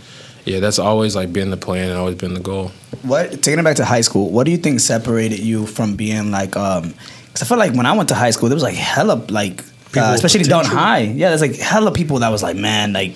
yeah, 0.46 0.60
that's 0.62 0.80
always 0.80 1.16
like 1.16 1.34
been 1.34 1.52
the 1.52 1.58
plan 1.58 1.90
and 1.90 1.98
always 2.00 2.16
been 2.16 2.34
the 2.34 2.40
goal. 2.40 2.72
What 3.04 3.44
taking 3.44 3.60
it 3.60 3.64
back 3.64 3.76
to 3.78 3.86
high 3.86 4.02
school? 4.02 4.32
What 4.32 4.46
do 4.46 4.52
you 4.52 4.58
think 4.58 4.80
separated 4.80 5.40
you 5.40 5.66
from 5.66 5.96
being 5.96 6.32
like? 6.32 6.56
um 6.56 6.94
Because 7.28 7.42
I 7.44 7.46
feel 7.46 7.58
like 7.58 7.74
when 7.74 7.86
I 7.86 7.92
went 7.98 8.10
to 8.10 8.16
high 8.16 8.32
school, 8.32 8.48
there 8.50 8.56
was 8.56 8.64
like 8.64 8.76
hella 8.76 9.16
like, 9.30 9.62
uh, 9.96 10.14
especially 10.16 10.44
down 10.44 10.64
high. 10.66 11.00
Yeah, 11.00 11.30
there's 11.30 11.42
like 11.42 11.58
hella 11.58 11.92
people 11.92 12.20
that 12.20 12.30
was 12.30 12.44
like, 12.44 12.56
man, 12.56 12.94
like 12.94 13.14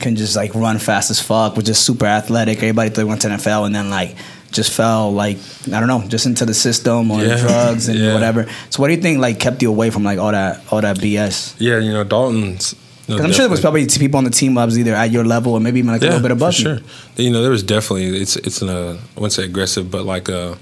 can 0.00 0.16
just 0.16 0.36
like 0.36 0.54
run 0.54 0.78
fast 0.78 1.10
as 1.10 1.20
fuck, 1.20 1.56
was 1.56 1.64
just 1.66 1.84
super 1.84 2.06
athletic. 2.06 2.58
Everybody 2.58 2.90
thought 2.90 2.96
they 2.96 3.04
went 3.04 3.22
to 3.22 3.28
NFL, 3.28 3.66
and 3.66 3.74
then 3.74 3.90
like 3.90 4.14
just 4.50 4.72
fell 4.72 5.12
like 5.12 5.36
I 5.72 5.78
don't 5.80 5.88
know, 5.88 6.02
just 6.08 6.24
into 6.26 6.46
the 6.46 6.54
system 6.54 7.10
or 7.10 7.22
Yeah. 7.22 7.36
drugs 7.38 7.88
and 7.88 7.98
Yeah. 8.02 8.14
whatever. 8.14 8.46
So 8.70 8.80
what 8.80 8.88
do 8.88 8.94
you 8.94 9.00
think 9.02 9.18
like 9.20 9.38
kept 9.38 9.60
you 9.62 9.68
away 9.70 9.90
from 9.90 10.04
like 10.04 10.18
all 10.18 10.32
that 10.32 10.60
all 10.70 10.80
that 10.80 10.96
BS? 10.98 11.54
Yeah, 11.58 11.78
you 11.78 11.92
know 11.92 12.04
Dalton's. 12.04 12.74
no, 13.08 13.16
I'm 13.18 13.32
sure 13.32 13.40
there 13.44 13.48
was 13.50 13.60
probably 13.60 13.86
people 13.86 14.18
on 14.18 14.24
the 14.24 14.30
team 14.30 14.54
labs 14.54 14.78
either 14.78 14.94
at 14.94 15.10
your 15.10 15.24
level 15.24 15.52
or 15.54 15.60
maybe 15.60 15.78
even 15.80 15.92
like 15.92 16.02
a 16.02 16.06
little 16.06 16.20
bit 16.20 16.30
above 16.30 16.54
for 16.54 16.60
you. 16.60 16.76
sure. 16.76 16.84
You 17.16 17.30
know, 17.30 17.42
there 17.42 17.50
was 17.50 17.62
definitely 17.62 18.20
it's 18.20 18.36
it's 18.36 18.62
an 18.62 18.68
uh, 18.68 18.98
I 19.16 19.20
wouldn't 19.20 19.32
say 19.32 19.44
aggressive, 19.44 19.90
but 19.90 20.04
like 20.04 20.28
a 20.28 20.56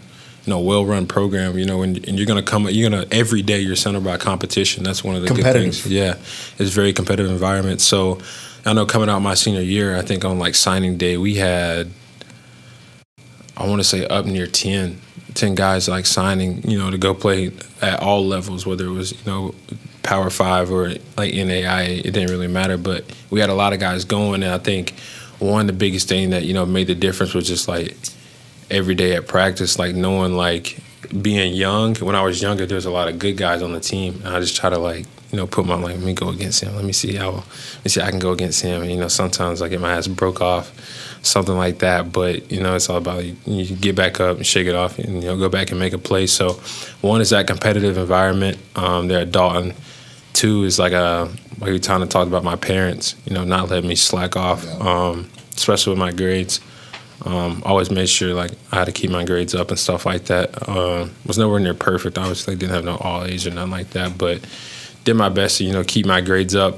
you 0.46 0.50
know 0.50 0.60
well 0.60 0.84
run 0.86 1.06
program. 1.06 1.56
You 1.58 1.66
know, 1.66 1.82
and, 1.82 1.96
and 2.08 2.16
you're 2.18 2.26
gonna 2.26 2.42
come 2.42 2.68
you're 2.68 2.88
gonna 2.90 3.04
every 3.12 3.42
day 3.42 3.60
you're 3.60 3.76
centered 3.76 4.02
by 4.04 4.16
competition. 4.16 4.82
That's 4.84 5.04
one 5.04 5.14
of 5.16 5.22
the 5.22 5.28
good 5.34 5.44
things. 5.52 5.86
Yeah, 5.86 6.14
it's 6.58 6.70
a 6.70 6.74
very 6.74 6.92
competitive 6.92 7.30
environment. 7.30 7.80
So 7.80 8.18
I 8.66 8.72
know 8.72 8.84
coming 8.84 9.08
out 9.08 9.20
my 9.20 9.34
senior 9.34 9.60
year, 9.60 9.96
I 9.96 10.02
think 10.02 10.24
on 10.24 10.38
like 10.38 10.54
signing 10.54 10.98
day 10.98 11.16
we 11.16 11.36
had 11.36 11.90
I 13.56 13.66
want 13.66 13.80
to 13.80 13.84
say 13.84 14.06
up 14.06 14.26
near 14.26 14.46
10, 14.46 15.00
10 15.32 15.54
guys 15.54 15.88
like 15.88 16.04
signing, 16.04 16.68
you 16.68 16.78
know, 16.78 16.90
to 16.90 16.98
go 16.98 17.14
play 17.14 17.52
at 17.80 18.02
all 18.02 18.26
levels, 18.26 18.66
whether 18.66 18.84
it 18.84 18.90
was, 18.90 19.12
you 19.12 19.32
know, 19.32 19.54
Power 20.02 20.30
Five 20.30 20.70
or 20.70 20.90
like 21.16 21.34
NAI, 21.34 21.82
it 21.82 22.12
didn't 22.12 22.30
really 22.30 22.48
matter. 22.48 22.76
But 22.76 23.04
we 23.30 23.40
had 23.40 23.50
a 23.50 23.54
lot 23.54 23.72
of 23.72 23.80
guys 23.80 24.04
going, 24.04 24.42
and 24.42 24.52
I 24.52 24.58
think 24.58 24.94
one 25.38 25.62
of 25.62 25.66
the 25.66 25.72
biggest 25.72 26.08
thing 26.08 26.30
that 26.30 26.44
you 26.44 26.54
know 26.54 26.64
made 26.64 26.86
the 26.86 26.94
difference 26.94 27.34
was 27.34 27.46
just 27.46 27.66
like 27.66 27.96
every 28.70 28.94
day 28.94 29.16
at 29.16 29.26
practice, 29.26 29.78
like 29.78 29.96
knowing 29.96 30.34
like 30.34 30.78
being 31.20 31.54
young. 31.54 31.96
When 31.96 32.14
I 32.14 32.22
was 32.22 32.40
younger, 32.40 32.66
there 32.66 32.76
was 32.76 32.86
a 32.86 32.90
lot 32.90 33.08
of 33.08 33.18
good 33.18 33.36
guys 33.36 33.62
on 33.62 33.72
the 33.72 33.80
team, 33.80 34.22
and 34.24 34.28
I 34.28 34.38
just 34.38 34.56
try 34.56 34.70
to 34.70 34.78
like 34.78 35.06
you 35.36 35.42
know 35.42 35.46
put 35.46 35.66
my 35.66 35.74
like 35.74 35.96
let 35.96 36.00
me 36.00 36.14
go 36.14 36.30
against 36.30 36.62
him. 36.62 36.74
Let 36.74 36.84
me 36.86 36.94
see 36.94 37.14
how 37.14 37.30
let 37.30 37.84
me 37.84 37.90
see 37.90 38.00
I 38.00 38.08
can 38.08 38.18
go 38.18 38.32
against 38.32 38.62
him. 38.62 38.80
And 38.80 38.90
you 38.90 38.96
know 38.96 39.08
sometimes 39.08 39.60
I 39.60 39.68
get 39.68 39.82
my 39.82 39.92
ass 39.92 40.06
broke 40.06 40.40
off, 40.40 40.72
something 41.20 41.54
like 41.54 41.80
that. 41.80 42.10
But 42.10 42.50
you 42.50 42.62
know 42.62 42.74
it's 42.74 42.88
all 42.88 42.96
about 42.96 43.22
you, 43.22 43.36
you 43.44 43.76
get 43.76 43.94
back 43.94 44.18
up 44.18 44.38
and 44.38 44.46
shake 44.46 44.66
it 44.66 44.74
off, 44.74 44.98
and 44.98 45.22
you 45.22 45.28
know 45.28 45.36
go 45.36 45.50
back 45.50 45.72
and 45.72 45.78
make 45.78 45.92
a 45.92 45.98
play. 45.98 46.26
So 46.26 46.54
one 47.02 47.20
is 47.20 47.30
that 47.30 47.46
competitive 47.46 47.98
environment 47.98 48.56
um, 48.76 49.08
there 49.08 49.20
at 49.20 49.30
Dalton. 49.30 49.74
Two 50.32 50.64
is 50.64 50.78
like 50.78 50.92
a 50.92 51.30
like 51.60 51.70
we 51.70 51.80
kind 51.80 52.02
of 52.02 52.08
talked 52.08 52.28
about 52.28 52.42
my 52.42 52.56
parents, 52.56 53.14
you 53.26 53.34
know, 53.34 53.44
not 53.44 53.68
letting 53.68 53.88
me 53.88 53.94
slack 53.94 54.36
off, 54.36 54.64
um, 54.80 55.28
especially 55.54 55.90
with 55.90 55.98
my 55.98 56.12
grades. 56.12 56.60
Um, 57.26 57.62
always 57.66 57.90
made 57.90 58.08
sure 58.08 58.32
like 58.32 58.52
I 58.72 58.76
had 58.76 58.84
to 58.86 58.92
keep 58.92 59.10
my 59.10 59.24
grades 59.24 59.54
up 59.54 59.68
and 59.68 59.78
stuff 59.78 60.06
like 60.06 60.24
that. 60.26 60.66
Um, 60.66 61.12
was 61.26 61.36
nowhere 61.36 61.60
near 61.60 61.74
perfect. 61.74 62.16
Obviously, 62.16 62.56
didn't 62.56 62.74
have 62.74 62.84
no 62.84 62.96
all 62.96 63.24
A's 63.24 63.46
or 63.46 63.50
nothing 63.50 63.70
like 63.70 63.90
that, 63.90 64.16
but 64.16 64.40
did 65.06 65.14
my 65.16 65.30
best 65.30 65.56
to 65.58 65.64
you 65.64 65.72
know 65.72 65.82
keep 65.84 66.04
my 66.04 66.20
grades 66.20 66.54
up. 66.54 66.74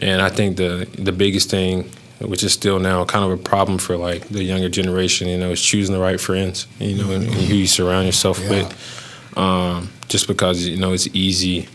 And 0.00 0.20
I 0.20 0.30
think 0.30 0.56
the 0.56 0.88
the 0.98 1.12
biggest 1.12 1.48
thing, 1.50 1.84
which 2.20 2.42
is 2.42 2.52
still 2.52 2.78
now 2.80 3.04
kind 3.04 3.24
of 3.24 3.30
a 3.38 3.42
problem 3.42 3.78
for 3.78 3.96
like 3.96 4.26
the 4.28 4.42
younger 4.42 4.68
generation, 4.68 5.28
you 5.28 5.38
know, 5.38 5.50
is 5.52 5.62
choosing 5.62 5.94
the 5.94 6.00
right 6.00 6.20
friends, 6.20 6.66
you 6.80 6.96
know, 6.96 7.10
and, 7.12 7.24
and 7.24 7.34
who 7.34 7.54
you 7.54 7.66
surround 7.68 8.06
yourself 8.06 8.40
Yeah. 8.40 8.50
with. 8.50 9.36
Um, 9.36 9.90
just 10.08 10.26
because 10.26 10.66
you 10.66 10.76
know 10.76 10.92
it's 10.92 11.06
easy 11.14 11.68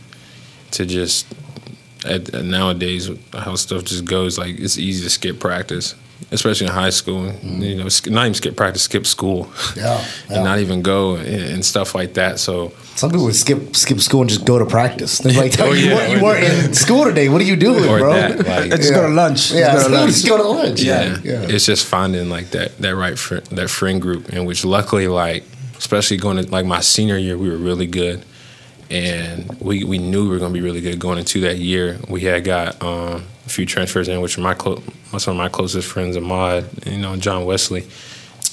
to 0.72 0.86
just 0.86 1.26
at, 2.06 2.34
at 2.34 2.44
nowadays 2.44 3.10
how 3.34 3.56
stuff 3.56 3.86
just 3.86 4.04
goes 4.06 4.38
like 4.38 4.60
it's 4.60 4.78
easy 4.78 5.04
to 5.04 5.10
skip 5.10 5.40
practice 5.40 5.96
especially 6.32 6.68
in 6.68 6.74
high 6.74 6.90
school 6.90 7.32
you 7.44 7.76
know 7.76 7.88
not 8.08 8.24
even 8.26 8.34
skip 8.34 8.56
practice 8.56 8.84
skip 8.84 9.06
school 9.06 9.48
Yeah, 9.76 9.84
yeah. 10.30 10.36
and 10.36 10.44
not 10.44 10.60
even 10.60 10.82
go 10.82 11.16
and, 11.16 11.28
and 11.54 11.66
stuff 11.66 11.94
like 11.96 12.14
that 12.16 12.40
so 12.40 12.72
Some 12.96 13.10
people 13.12 13.26
would 13.26 13.36
skip 13.36 13.76
skip 13.76 14.00
school 14.00 14.22
and 14.22 14.30
just 14.30 14.46
go 14.46 14.58
to 14.58 14.66
practice. 14.66 15.20
They're 15.20 15.34
like, 15.44 15.60
Oh, 15.60 15.74
you, 15.74 15.90
yeah. 15.90 15.96
weren't, 15.96 16.12
you 16.14 16.24
weren't 16.24 16.44
in 16.68 16.74
school 16.86 17.04
today. 17.06 17.28
What 17.30 17.42
are 17.42 17.46
you 17.52 17.58
doing, 17.58 17.84
or 17.90 18.00
bro? 18.00 18.14
that 18.14 18.48
like 18.48 18.72
Just 18.72 18.94
go 18.94 19.02
to 19.08 19.14
lunch. 19.14 19.52
Yeah, 19.52 19.74
Just 19.74 19.88
go 19.88 19.92
to 19.92 19.98
lunch. 20.00 20.12
just 20.14 20.28
go 20.28 20.38
to 20.38 20.44
lunch. 20.48 20.82
yeah, 20.82 21.18
yeah. 21.24 21.42
it's 21.54 21.66
just 21.66 21.86
finding 21.86 22.30
like 22.30 22.52
that 22.52 22.78
that 22.80 22.96
right 22.96 23.18
fr- 23.20 23.44
that 23.52 23.70
friend 23.70 24.02
group 24.02 24.30
in 24.30 24.46
which 24.46 24.64
luckily 24.64 25.08
like 25.08 25.44
especially 25.78 26.18
going 26.18 26.38
to 26.38 26.50
like 26.50 26.66
my 26.66 26.80
senior 26.82 27.18
year 27.18 27.38
we 27.38 27.50
were 27.50 27.58
really 27.70 27.88
good 27.88 28.24
and 28.90 29.50
we 29.60 29.84
we 29.84 29.98
knew 29.98 30.24
we 30.24 30.30
were 30.30 30.40
going 30.40 30.54
to 30.54 30.58
be 30.60 30.64
really 30.64 30.82
good 30.82 30.98
going 31.00 31.18
into 31.20 31.42
that 31.42 31.58
year 31.58 31.98
we 32.10 32.22
had 32.22 32.44
got 32.44 32.82
um, 32.82 33.24
a 33.46 33.50
few 33.50 33.66
transfers 33.66 34.08
in 34.08 34.22
which 34.22 34.38
are 34.38 34.42
my 34.42 34.54
clo- 34.54 34.82
some 35.18 35.32
of 35.32 35.38
my 35.38 35.50
closest 35.50 35.88
friends 35.88 36.18
Ahmad 36.18 36.66
you 36.86 36.98
know 36.98 37.16
John 37.16 37.46
Wesley 37.46 37.88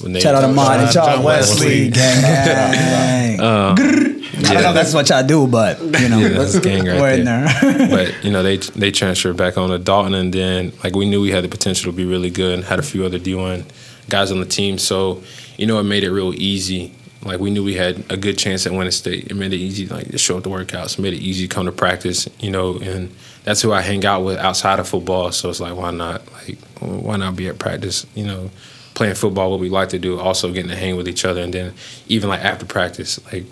when 0.01 0.13
they 0.13 0.21
Shout 0.21 0.35
out 0.35 0.41
to 0.43 0.49
Mod 0.49 0.81
and 0.81 0.91
John 0.91 1.07
John 1.17 1.23
Wesley. 1.25 1.91
Wesley. 1.91 1.91
Gang, 1.91 2.23
gang. 2.23 3.41
Uh, 3.41 3.75
I 3.77 4.55
don't 4.55 4.63
know 4.63 4.69
if 4.71 4.75
that's 4.75 4.95
what 4.95 5.09
y'all 5.11 5.23
do, 5.27 5.47
but 5.47 5.81
you 5.81 6.09
know, 6.09 6.19
Yeah, 6.19 6.29
that's 6.29 6.59
gang 6.59 6.87
right 6.87 7.01
we're 7.01 7.11
in 7.13 7.25
there. 7.25 7.89
but 7.91 8.25
you 8.25 8.31
know 8.33 8.43
they 8.43 8.57
they 8.57 8.91
transferred 8.91 9.37
back 9.37 9.57
on 9.59 9.69
to 9.71 9.79
Dalton, 9.79 10.15
and 10.15 10.33
then 10.33 10.73
like 10.83 10.97
we 10.97 11.09
knew 11.09 11.21
we 11.21 11.31
had 11.31 11.45
the 11.45 11.49
potential 11.49 11.93
to 11.93 11.97
be 11.97 12.05
really 12.05 12.31
good, 12.31 12.55
and 12.55 12.65
had 12.65 12.79
a 12.79 12.83
few 12.83 13.05
other 13.05 13.19
D1 13.19 13.65
guys 14.09 14.33
on 14.33 14.41
the 14.41 14.47
team. 14.47 14.79
So 14.79 15.23
you 15.59 15.67
know 15.67 15.79
it 15.79 15.85
made 15.85 16.05
it 16.05 16.11
real 16.11 16.35
easy. 16.35 16.95
Like 17.23 17.39
we 17.39 17.51
knew 17.51 17.63
we 17.63 17.75
had 17.75 18.03
a 18.11 18.17
good 18.17 18.39
chance 18.39 18.67
at 18.67 18.73
winning 18.73 18.91
state. 18.91 19.31
It 19.31 19.35
made 19.35 19.53
it 19.53 19.59
easy, 19.59 19.87
like 19.87 20.11
to 20.11 20.19
show 20.19 20.39
up 20.39 20.45
to 20.45 20.49
workouts. 20.49 20.99
It 20.99 21.03
made 21.03 21.13
it 21.13 21.21
easy 21.21 21.47
to 21.47 21.55
come 21.55 21.67
to 21.67 21.73
practice. 21.73 22.29
You 22.41 22.51
know, 22.51 22.79
and 22.79 23.15
that's 23.45 23.63
who 23.63 23.73
I 23.73 23.81
hang 23.81 24.05
out 24.05 24.25
with 24.25 24.39
outside 24.39 24.79
of 24.79 24.89
football. 24.89 25.33
So 25.33 25.51
it's 25.51 25.61
like 25.61 25.77
why 25.77 25.91
not? 25.91 26.23
Like 26.33 26.59
why 26.81 27.17
not 27.17 27.37
be 27.37 27.49
at 27.49 27.59
practice? 27.59 28.07
You 28.15 28.27
know. 28.27 28.51
Playing 28.95 29.15
football, 29.15 29.51
what 29.51 29.59
we 29.59 29.71
like 29.71 29.89
to 29.89 29.99
do, 29.99 30.21
also 30.21 30.53
getting 30.53 30.69
to 30.69 30.77
hang 30.77 30.97
with 30.97 31.09
each 31.09 31.25
other, 31.25 31.41
and 31.41 31.55
then 31.55 31.73
even 32.09 32.29
like 32.29 32.45
after 32.45 32.67
practice, 32.67 33.19
like 33.33 33.47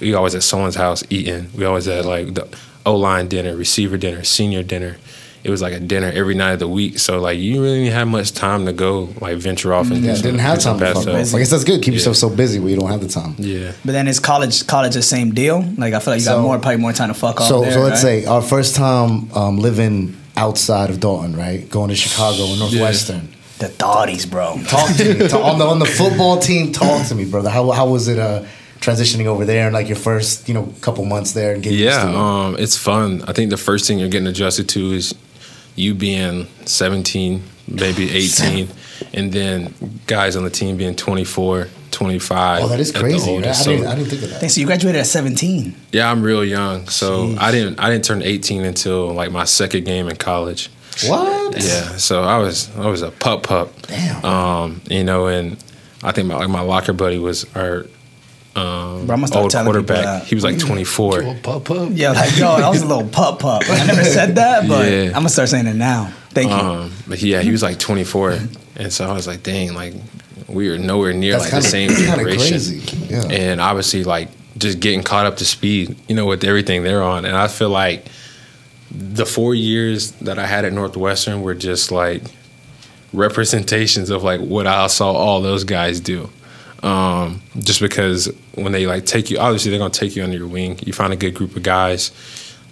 we 0.00 0.14
always 0.14 0.34
at 0.34 0.42
someone's 0.42 0.74
house 0.74 1.04
eating. 1.10 1.48
We 1.56 1.64
always 1.64 1.84
had 1.84 2.04
like 2.04 2.34
the 2.34 2.48
O 2.84 2.96
line 2.96 3.28
dinner, 3.28 3.54
receiver 3.54 3.96
dinner, 3.96 4.24
senior 4.24 4.64
dinner. 4.64 4.96
It 5.42 5.48
was 5.50 5.62
like 5.62 5.72
a 5.72 5.80
dinner 5.80 6.10
every 6.14 6.34
night 6.34 6.52
of 6.52 6.58
the 6.58 6.68
week. 6.68 6.98
So 6.98 7.18
like 7.20 7.38
you 7.38 7.62
really 7.62 7.78
didn't 7.84 7.94
have 7.94 8.08
much 8.08 8.32
time 8.32 8.66
to 8.66 8.72
go 8.74 9.08
like 9.20 9.38
venture 9.38 9.72
off 9.72 9.90
and 9.90 10.00
do 10.02 10.06
Yeah, 10.08 10.14
some- 10.14 10.22
didn't 10.22 10.40
have 10.40 10.58
time 10.58 10.78
to 10.78 10.84
bad 10.84 10.94
fuck 10.96 11.06
off. 11.08 11.34
I 11.34 11.38
guess 11.38 11.50
that's 11.50 11.64
good. 11.64 11.80
Keep 11.80 11.92
Yeah. 11.92 11.98
yourself 11.98 12.16
so 12.16 12.28
busy 12.28 12.58
where 12.60 12.70
you 12.70 12.76
don't 12.76 12.90
have 12.90 13.00
the 13.00 13.08
time. 13.08 13.34
Yeah. 13.38 13.72
But 13.84 13.92
then 13.92 14.06
is 14.06 14.20
college 14.20 14.66
college 14.66 14.94
the 14.94 15.02
same 15.02 15.32
deal? 15.32 15.64
Like 15.78 15.94
I 15.94 15.98
feel 16.00 16.12
like 16.14 16.20
you 16.20 16.26
got 16.26 16.42
more 16.42 16.58
probably 16.58 16.76
more 16.78 16.92
time 16.92 17.08
to 17.08 17.14
fuck 17.14 17.40
off. 17.40 17.48
So, 17.48 17.62
there, 17.62 17.72
so 17.72 17.80
let's 17.80 18.04
right? 18.04 18.22
say 18.22 18.24
our 18.26 18.42
first 18.42 18.74
time 18.76 19.30
um, 19.34 19.58
living 19.58 20.16
outside 20.36 20.90
of 20.90 21.00
Dalton, 21.00 21.34
right? 21.36 21.68
Going 21.70 21.88
to 21.88 21.96
Chicago 21.96 22.44
and 22.44 22.58
Northwestern. 22.58 23.28
the 23.60 23.66
thoughties, 23.68 24.30
bro. 24.30 24.58
Talk 24.68 24.94
to 24.96 25.14
me 25.14 25.28
Talk- 25.34 25.44
on 25.44 25.58
the 25.58 25.66
on 25.66 25.78
the 25.78 25.86
football 25.86 26.38
team. 26.38 26.72
Talk 26.72 27.06
to 27.08 27.14
me, 27.14 27.24
brother. 27.24 27.48
How 27.50 27.70
how 27.70 27.88
was 27.88 28.08
it 28.08 28.18
uh, 28.18 28.44
transitioning 28.80 29.26
over 29.26 29.44
there 29.44 29.66
and 29.66 29.74
like 29.74 29.88
your 29.88 29.96
first 29.96 30.48
you 30.48 30.54
know 30.54 30.72
couple 30.80 31.04
months 31.04 31.32
there 31.32 31.52
and 31.54 31.62
getting 31.62 31.78
used 31.78 31.90
Yeah, 31.96 32.04
to 32.04 32.10
it? 32.10 32.14
um, 32.16 32.56
it's 32.58 32.76
fun. 32.76 33.22
I 33.28 33.32
think 33.32 33.50
the 33.50 33.56
first 33.58 33.86
thing 33.86 33.98
you're 33.98 34.08
getting 34.08 34.28
adjusted 34.28 34.68
to 34.70 34.92
is 34.92 35.14
you 35.76 35.94
being 35.94 36.46
17, 36.66 37.42
maybe 37.68 38.10
18, 38.16 38.68
and 39.14 39.32
then 39.32 39.74
guys 40.06 40.36
on 40.36 40.44
the 40.44 40.50
team 40.50 40.76
being 40.76 40.94
24, 40.94 41.68
25. 41.90 42.62
oh, 42.62 42.68
that 42.68 42.80
is 42.80 42.92
crazy. 42.92 43.18
Right? 43.18 43.28
I, 43.28 43.30
oldest. 43.48 43.64
didn't, 43.64 43.82
So- 43.84 43.90
I 43.90 43.94
didn't 43.94 44.10
think 44.10 44.22
of 44.22 44.30
that. 44.30 44.40
Thanks. 44.40 44.54
So 44.54 44.60
you 44.60 44.66
graduated 44.66 45.00
at 45.00 45.06
17. 45.06 45.74
yeah, 45.92 46.10
I'm 46.10 46.22
real 46.22 46.44
young, 46.44 46.88
so 46.88 47.28
Jeez. 47.28 47.38
I 47.38 47.50
didn't 47.50 47.80
I 47.80 47.90
didn't 47.90 48.04
turn 48.04 48.22
18 48.22 48.64
until 48.64 49.12
like 49.12 49.30
my 49.32 49.44
second 49.44 49.84
game 49.84 50.08
in 50.08 50.16
college. 50.16 50.70
What? 51.06 51.54
Yeah, 51.62 51.96
so 51.96 52.22
I 52.22 52.38
was 52.38 52.68
I 52.76 52.86
was 52.88 53.02
a 53.02 53.10
pup 53.10 53.44
pup. 53.44 53.72
Damn. 53.82 54.24
Um, 54.24 54.80
you 54.88 55.02
know, 55.04 55.26
and 55.28 55.56
I 56.02 56.12
think 56.12 56.28
my 56.28 56.34
like 56.36 56.48
my 56.50 56.60
locker 56.60 56.92
buddy 56.92 57.18
was 57.18 57.46
our 57.56 57.86
um, 58.56 59.06
Bro, 59.06 59.14
I'ma 59.16 59.26
start 59.26 59.42
old 59.44 59.50
telling 59.52 59.66
people 59.72 59.82
quarterback. 59.84 60.04
that. 60.22 60.24
He 60.26 60.34
was 60.34 60.42
like 60.44 60.58
24. 60.58 61.12
Little 61.12 61.34
pup 61.36 61.70
up. 61.70 61.90
Yeah, 61.92 62.10
like 62.12 62.36
yo, 62.36 62.56
that 62.58 62.68
was 62.68 62.82
a 62.82 62.86
little 62.86 63.08
pup 63.08 63.38
pup. 63.38 63.62
I 63.68 63.86
never 63.86 64.04
said 64.04 64.34
that, 64.36 64.68
but 64.68 64.90
Yeah. 64.90 65.04
I'm 65.08 65.12
gonna 65.12 65.28
start 65.28 65.48
saying 65.48 65.66
it 65.66 65.76
now. 65.76 66.12
Thank 66.30 66.50
you. 66.50 66.56
Um, 66.56 66.92
but 67.08 67.20
yeah, 67.22 67.40
he 67.42 67.50
was 67.50 67.62
like 67.62 67.78
24, 67.78 68.38
and 68.76 68.92
so 68.92 69.08
I 69.08 69.12
was 69.12 69.26
like, 69.26 69.42
dang, 69.42 69.74
like 69.74 69.94
we 70.48 70.68
were 70.68 70.78
nowhere 70.78 71.12
near 71.12 71.38
That's 71.38 71.52
like 71.52 71.62
the 71.62 71.68
kinda- 71.70 71.70
same 71.70 71.88
kinda 71.90 72.16
generation. 72.16 72.48
crazy, 72.48 73.06
yeah. 73.08 73.22
And 73.30 73.60
obviously, 73.60 74.04
like 74.04 74.28
just 74.58 74.80
getting 74.80 75.02
caught 75.02 75.26
up 75.26 75.36
to 75.38 75.44
speed, 75.44 75.96
you 76.08 76.14
know, 76.16 76.26
with 76.26 76.42
everything 76.44 76.82
they're 76.82 77.02
on. 77.02 77.24
And 77.24 77.36
I 77.36 77.46
feel 77.48 77.68
like 77.70 78.06
the 78.90 79.24
four 79.24 79.54
years 79.54 80.10
that 80.22 80.38
I 80.40 80.46
had 80.46 80.64
at 80.64 80.72
Northwestern 80.72 81.42
were 81.42 81.54
just 81.54 81.92
like 81.92 82.22
representations 83.12 84.10
of 84.10 84.22
like 84.22 84.40
what 84.40 84.66
I 84.66 84.86
saw 84.88 85.12
all 85.12 85.40
those 85.40 85.64
guys 85.64 86.00
do. 86.00 86.28
Um, 86.82 87.42
just 87.58 87.80
because 87.80 88.32
when 88.54 88.72
they 88.72 88.86
like 88.86 89.06
take 89.06 89.30
you, 89.30 89.38
obviously 89.38 89.70
they're 89.70 89.78
gonna 89.78 89.90
take 89.90 90.16
you 90.16 90.24
under 90.24 90.36
your 90.36 90.48
wing. 90.48 90.78
You 90.84 90.92
find 90.92 91.12
a 91.12 91.16
good 91.16 91.34
group 91.34 91.56
of 91.56 91.62
guys, 91.62 92.10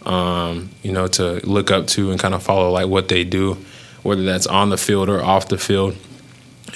um, 0.07 0.71
you 0.83 0.93
know, 0.93 1.07
to 1.09 1.47
look 1.47 1.71
up 1.71 1.87
to 1.89 2.11
and 2.11 2.19
kind 2.19 2.35
of 2.35 2.43
follow 2.43 2.71
like 2.71 2.87
what 2.89 3.09
they 3.09 3.25
do, 3.25 3.59
whether 4.03 4.23
that's 4.23 4.47
on 4.47 4.71
the 4.71 4.79
field 4.79 5.09
or 5.09 5.23
off 5.23 5.49
the 5.49 5.59
field. 5.59 5.97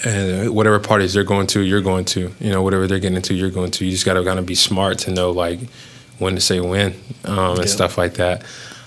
And 0.04 0.54
whatever 0.54 0.80
parties 0.80 1.12
they're 1.12 1.22
going 1.22 1.46
to, 1.48 1.60
you're 1.60 1.82
going 1.82 2.06
to. 2.06 2.32
You 2.40 2.50
know, 2.50 2.62
whatever 2.62 2.86
they're 2.86 2.98
getting 2.98 3.16
into, 3.16 3.34
you're 3.34 3.50
going 3.50 3.70
to. 3.72 3.84
You 3.84 3.90
just 3.90 4.06
got 4.06 4.14
to 4.14 4.24
kind 4.24 4.38
of 4.38 4.46
be 4.46 4.54
smart 4.54 4.98
to 5.00 5.10
know 5.10 5.30
like 5.30 5.60
when 6.18 6.34
to 6.34 6.40
say 6.40 6.60
when 6.60 6.94
um, 7.24 7.58
and 7.58 7.68
stuff 7.68 7.98
like 7.98 8.14
that. 8.14 8.42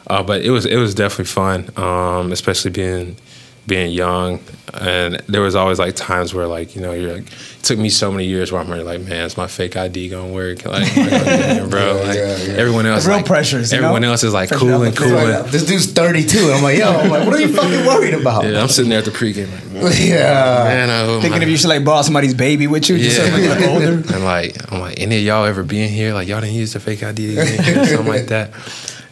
Uh, 0.07 0.23
but 0.23 0.41
it 0.41 0.51
was 0.51 0.65
it 0.65 0.77
was 0.77 0.93
definitely 0.93 1.25
fun, 1.25 1.69
um, 1.77 2.31
especially 2.31 2.71
being 2.71 3.17
being 3.67 3.91
young. 3.91 4.39
And 4.73 5.15
there 5.27 5.41
was 5.41 5.55
always 5.55 5.79
like 5.79 5.95
times 5.95 6.33
where 6.33 6.47
like 6.47 6.75
you 6.75 6.81
know 6.81 6.91
you're 6.91 7.13
like 7.13 7.27
it 7.31 7.63
took 7.63 7.79
me 7.79 7.89
so 7.89 8.11
many 8.11 8.25
years 8.25 8.51
where 8.51 8.59
I'm 8.61 8.69
like 8.69 8.99
man, 9.01 9.25
is 9.25 9.37
my 9.37 9.47
fake 9.47 9.77
ID 9.77 10.09
gonna 10.09 10.33
work? 10.33 10.65
Like, 10.65 10.97
am 10.97 11.57
gonna 11.59 11.69
bro, 11.69 11.95
Yeah, 11.97 12.01
like 12.07 12.15
yeah, 12.17 12.37
yeah. 12.37 12.53
everyone 12.55 12.85
else, 12.85 13.05
Real 13.05 13.17
like, 13.17 13.25
pressures, 13.25 13.71
you 13.71 13.79
know? 13.79 13.85
Everyone 13.85 14.03
else 14.03 14.23
is 14.23 14.33
like 14.33 14.49
Pressure 14.49 14.65
cool 14.65 14.83
and 14.83 14.95
cool. 14.97 15.07
field. 15.09 15.29
And, 15.29 15.47
This 15.47 15.65
dude's 15.65 15.85
32. 15.91 16.37
and 16.39 16.51
I'm 16.55 16.63
like, 16.63 16.77
yo, 16.77 16.89
I'm 16.91 17.09
like, 17.09 17.25
what 17.25 17.35
are 17.35 17.41
you 17.41 17.55
fucking 17.55 17.85
worried 17.85 18.15
about? 18.15 18.43
yeah, 18.45 18.61
I'm 18.61 18.67
sitting 18.67 18.89
there 18.89 18.99
at 18.99 19.05
the 19.05 19.11
pregame 19.11 19.51
like, 19.53 19.65
man, 19.71 19.91
Yeah. 19.97 20.63
man, 20.65 20.89
oh, 21.07 21.21
Thinking 21.21 21.39
my- 21.39 21.43
if 21.45 21.49
you 21.49 21.57
should 21.57 21.69
like 21.69 21.85
borrow 21.85 22.01
somebody's 22.01 22.33
baby 22.33 22.67
with 22.67 22.89
you, 22.89 22.97
just 22.97 23.17
so 23.17 23.23
you 23.37 23.47
look 23.47 23.61
older. 23.69 23.93
and 24.13 24.23
like, 24.25 24.57
I'm 24.73 24.79
like, 24.81 24.99
any 24.99 25.17
of 25.19 25.23
y'all 25.23 25.45
ever 25.45 25.63
been 25.63 25.89
here? 25.89 26.13
Like, 26.13 26.27
y'all 26.27 26.41
didn't 26.41 26.55
use 26.55 26.73
the 26.73 26.79
fake 26.81 27.01
ID 27.03 27.27
to 27.27 27.35
get 27.35 27.59
in 27.59 27.63
here, 27.63 27.85
something 27.85 28.07
like 28.07 28.25
that. 28.27 28.51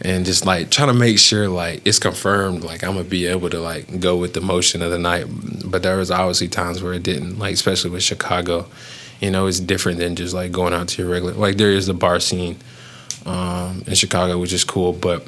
And 0.03 0.25
just 0.25 0.45
like 0.45 0.69
trying 0.69 0.89
to 0.89 0.93
make 0.93 1.17
sure 1.17 1.47
like 1.47 1.81
it's 1.85 1.99
confirmed, 1.99 2.63
like 2.63 2.83
I'm 2.83 2.93
gonna 2.93 3.05
be 3.05 3.25
able 3.27 3.49
to 3.49 3.59
like 3.59 3.99
go 4.01 4.17
with 4.17 4.33
the 4.33 4.41
motion 4.41 4.81
of 4.81 4.91
the 4.91 4.99
night. 4.99 5.25
But 5.65 5.81
there 5.83 5.95
was 5.97 6.11
obviously 6.11 6.49
times 6.49 6.83
where 6.83 6.93
it 6.93 7.03
didn't, 7.03 7.39
like 7.39 7.53
especially 7.53 7.91
with 7.91 8.03
Chicago. 8.03 8.65
You 9.21 9.31
know, 9.31 9.47
it's 9.47 9.61
different 9.61 9.99
than 9.99 10.17
just 10.17 10.33
like 10.33 10.51
going 10.51 10.73
out 10.73 10.89
to 10.89 11.01
your 11.01 11.09
regular. 11.11 11.33
Like 11.33 11.55
there 11.55 11.71
is 11.71 11.87
the 11.87 11.93
bar 11.93 12.19
scene 12.19 12.57
um, 13.25 13.83
in 13.87 13.95
Chicago, 13.95 14.37
which 14.37 14.51
is 14.51 14.65
cool, 14.65 14.91
but 14.91 15.25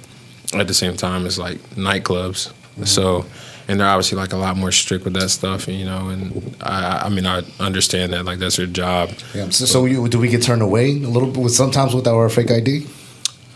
at 0.53 0.67
the 0.67 0.73
same 0.73 0.97
time, 0.97 1.25
it's 1.25 1.37
like 1.37 1.57
nightclubs. 1.75 2.51
So, 2.85 3.25
and 3.69 3.79
they're 3.79 3.87
obviously 3.87 4.17
like 4.17 4.33
a 4.33 4.37
lot 4.37 4.57
more 4.57 4.71
strict 4.73 5.05
with 5.05 5.13
that 5.13 5.29
stuff, 5.29 5.67
you 5.69 5.85
know. 5.85 6.09
And 6.09 6.55
I, 6.61 7.03
I 7.05 7.09
mean, 7.09 7.25
I 7.25 7.43
understand 7.59 8.11
that 8.11 8.25
like 8.25 8.39
that's 8.39 8.57
their 8.57 8.65
job. 8.65 9.11
Yeah, 9.33 9.49
So, 9.49 9.65
so 9.65 9.85
you, 9.85 10.07
do 10.09 10.19
we 10.19 10.27
get 10.27 10.41
turned 10.43 10.61
away 10.61 10.89
a 10.91 11.07
little 11.07 11.31
bit 11.31 11.41
with 11.41 11.53
sometimes 11.53 11.95
with 11.95 12.05
our 12.07 12.27
fake 12.27 12.51
ID? 12.51 12.85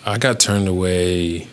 I 0.05 0.17
got 0.17 0.39
turned 0.39 0.67
away 0.67 1.47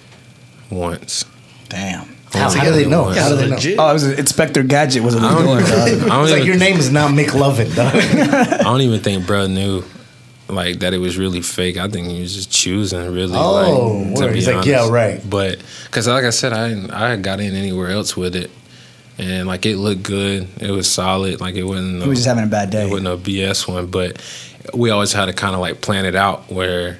once. 0.70 1.24
Damn. 1.68 2.16
How, 2.32 2.50
how 2.50 2.64
do 2.64 2.72
they 2.72 2.86
know? 2.86 3.10
Yeah, 3.12 3.22
How 3.22 3.28
do 3.30 3.36
they 3.36 3.48
know? 3.48 3.54
legit. 3.54 3.78
Oh, 3.78 3.90
it 3.90 3.92
was 3.94 4.04
Inspector 4.18 4.62
Gadget 4.64 5.02
was 5.02 5.14
what 5.14 5.24
I 5.24 5.28
he 5.30 5.34
don't, 5.34 5.46
doing. 5.46 5.58
dog. 5.58 5.78
I 5.78 6.14
don't 6.14 6.22
It's 6.24 6.32
like 6.32 6.42
even, 6.42 6.46
your 6.46 6.56
name 6.58 6.76
is 6.78 6.90
now 6.90 7.08
McLovin, 7.08 7.74
dog. 7.74 7.94
I 8.60 8.62
don't 8.62 8.80
even 8.82 9.00
think 9.00 9.26
bro 9.26 9.46
knew 9.46 9.84
like 10.48 10.80
that 10.80 10.92
it 10.94 10.98
was 10.98 11.16
really 11.18 11.40
fake. 11.40 11.76
I 11.76 11.88
think 11.88 12.08
he 12.08 12.20
was 12.20 12.34
just 12.34 12.50
choosing 12.50 13.12
really. 13.12 13.34
Oh, 13.36 14.04
like, 14.08 14.18
word. 14.18 14.34
He's 14.34 14.48
like, 14.48 14.66
yeah, 14.66 14.88
right. 14.88 15.20
But 15.28 15.62
because 15.84 16.06
like 16.08 16.24
I 16.24 16.30
said, 16.30 16.52
I 16.52 16.68
didn't, 16.68 16.90
I 16.90 17.16
got 17.16 17.40
in 17.40 17.54
anywhere 17.54 17.90
else 17.90 18.16
with 18.16 18.36
it, 18.36 18.50
and 19.18 19.48
like 19.48 19.66
it 19.66 19.76
looked 19.76 20.02
good. 20.02 20.48
It 20.60 20.70
was 20.70 20.90
solid. 20.90 21.40
Like 21.40 21.54
it 21.54 21.64
wasn't. 21.64 22.02
He 22.02 22.08
was 22.08 22.18
just 22.18 22.28
having 22.28 22.44
a 22.44 22.48
bad 22.48 22.70
day. 22.70 22.86
It 22.86 22.90
wasn't 22.90 23.08
a 23.08 23.16
BS 23.16 23.66
one, 23.66 23.86
but 23.86 24.20
we 24.74 24.90
always 24.90 25.12
had 25.12 25.26
to 25.26 25.32
kind 25.32 25.54
of 25.54 25.60
like 25.60 25.80
plan 25.80 26.04
it 26.04 26.14
out 26.14 26.50
where 26.50 26.98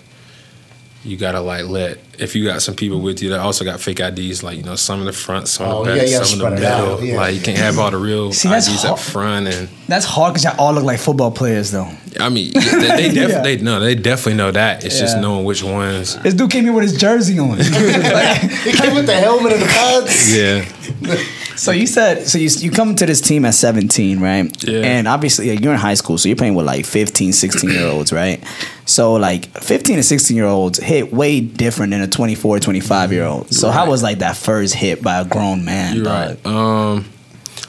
you 1.06 1.16
gotta 1.16 1.40
like 1.40 1.64
let 1.66 1.99
if 2.19 2.34
you 2.34 2.45
got 2.45 2.62
some 2.62 2.75
people 2.75 3.00
with 3.00 3.23
you 3.23 3.30
that 3.30 3.40
also 3.40 3.64
got 3.64 3.80
fake 3.80 4.00
IDs, 4.00 4.42
like 4.42 4.56
you 4.56 4.62
know 4.62 4.75
some 4.76 5.00
in 5.00 5.06
the 5.06 5.12
front, 5.12 5.49
some 5.49 5.66
Oh, 5.69 5.82
in 5.82 5.86
the 5.86 5.92
oh, 5.92 5.97
back, 5.97 6.06
you 6.08 6.12
gotta 6.14 6.25
some 6.26 6.40
in 6.40 6.50
the 6.50 6.56
spread 6.56 6.62
it 6.62 6.64
out. 6.64 6.82
middle. 7.00 7.04
Yeah. 7.04 7.16
Like 7.16 7.34
you 7.34 7.40
can't 7.40 7.58
have 7.58 7.78
all 7.78 7.90
the 7.90 7.97
real 7.99 8.32
See, 8.32 8.49
IDs 8.49 8.82
hard. 8.82 8.92
up 8.92 8.99
front, 8.99 9.49
and 9.49 9.69
That's 9.88 10.04
hard 10.04 10.32
because 10.34 10.45
y'all 10.45 10.58
all 10.60 10.73
look 10.75 10.84
like 10.84 10.99
football 10.99 11.30
players, 11.30 11.71
though. 11.71 11.88
I 12.19 12.28
mean 12.30 12.52
they, 12.54 12.60
they 12.60 13.10
Yeah. 13.12 13.26
definitely 13.28 13.56
no, 13.62 13.80
they 13.80 13.95
definitely 13.95 14.34
know 14.34 14.50
that. 14.50 14.84
It's 14.84 14.99
just 14.99 15.19
knowing 15.19 15.45
which 15.45 15.62
ones. 15.62 16.19
This 16.23 16.34
dude 16.34 16.50
came 16.50 16.64
here 16.64 16.73
with 16.73 16.84
his 16.84 16.97
jersey 16.99 17.38
on. 17.38 17.50
Like, 17.58 17.58
he 18.40 18.73
came 18.73 18.95
with 18.95 19.06
the 19.06 19.14
helmet 19.14 19.52
and 19.52 19.62
the 19.62 19.66
pads. 19.66 20.34
Yeah, 20.36 20.64
so 21.56 21.73
you 21.73 21.87
said, 21.87 22.26
so 22.26 22.39
you 22.39 22.49
you 22.59 22.71
come 22.71 22.95
to 22.97 23.06
this 23.06 23.21
team 23.21 23.45
at 23.45 23.54
17, 23.54 24.21
right? 24.21 24.65
Yeah. 24.65 24.80
And 24.80 25.09
obviously 25.09 25.56
you're 25.56 25.73
in 25.73 25.78
high 25.78 25.95
school, 25.95 26.19
so 26.19 26.28
you're 26.28 26.37
playing 26.37 26.54
with 26.54 26.67
like 26.67 26.85
15, 26.85 27.32
16 27.32 27.71
year 27.71 27.87
olds, 27.87 28.13
right? 28.13 28.43
So 28.85 29.15
like 29.15 29.47
15 29.59 29.97
and 29.97 30.04
16 30.04 30.37
year 30.37 30.47
olds 30.47 30.78
hit 30.78 31.13
way 31.13 31.41
different 31.41 31.93
than 31.93 32.02
a 32.02 32.09
24, 32.09 32.61
25 32.61 33.13
year 33.13 33.25
old. 33.25 33.52
So 33.52 33.71
how 33.71 33.89
was 33.89 34.02
like 34.02 34.19
that 34.19 34.37
first 34.37 34.75
hit 34.75 35.02
by 35.02 35.21
a 35.21 35.25
grown 35.25 35.65
man? 35.65 35.97
you're 35.97 36.04
dog? 36.04 36.39
right. 36.45 36.47
Um, 36.47 37.06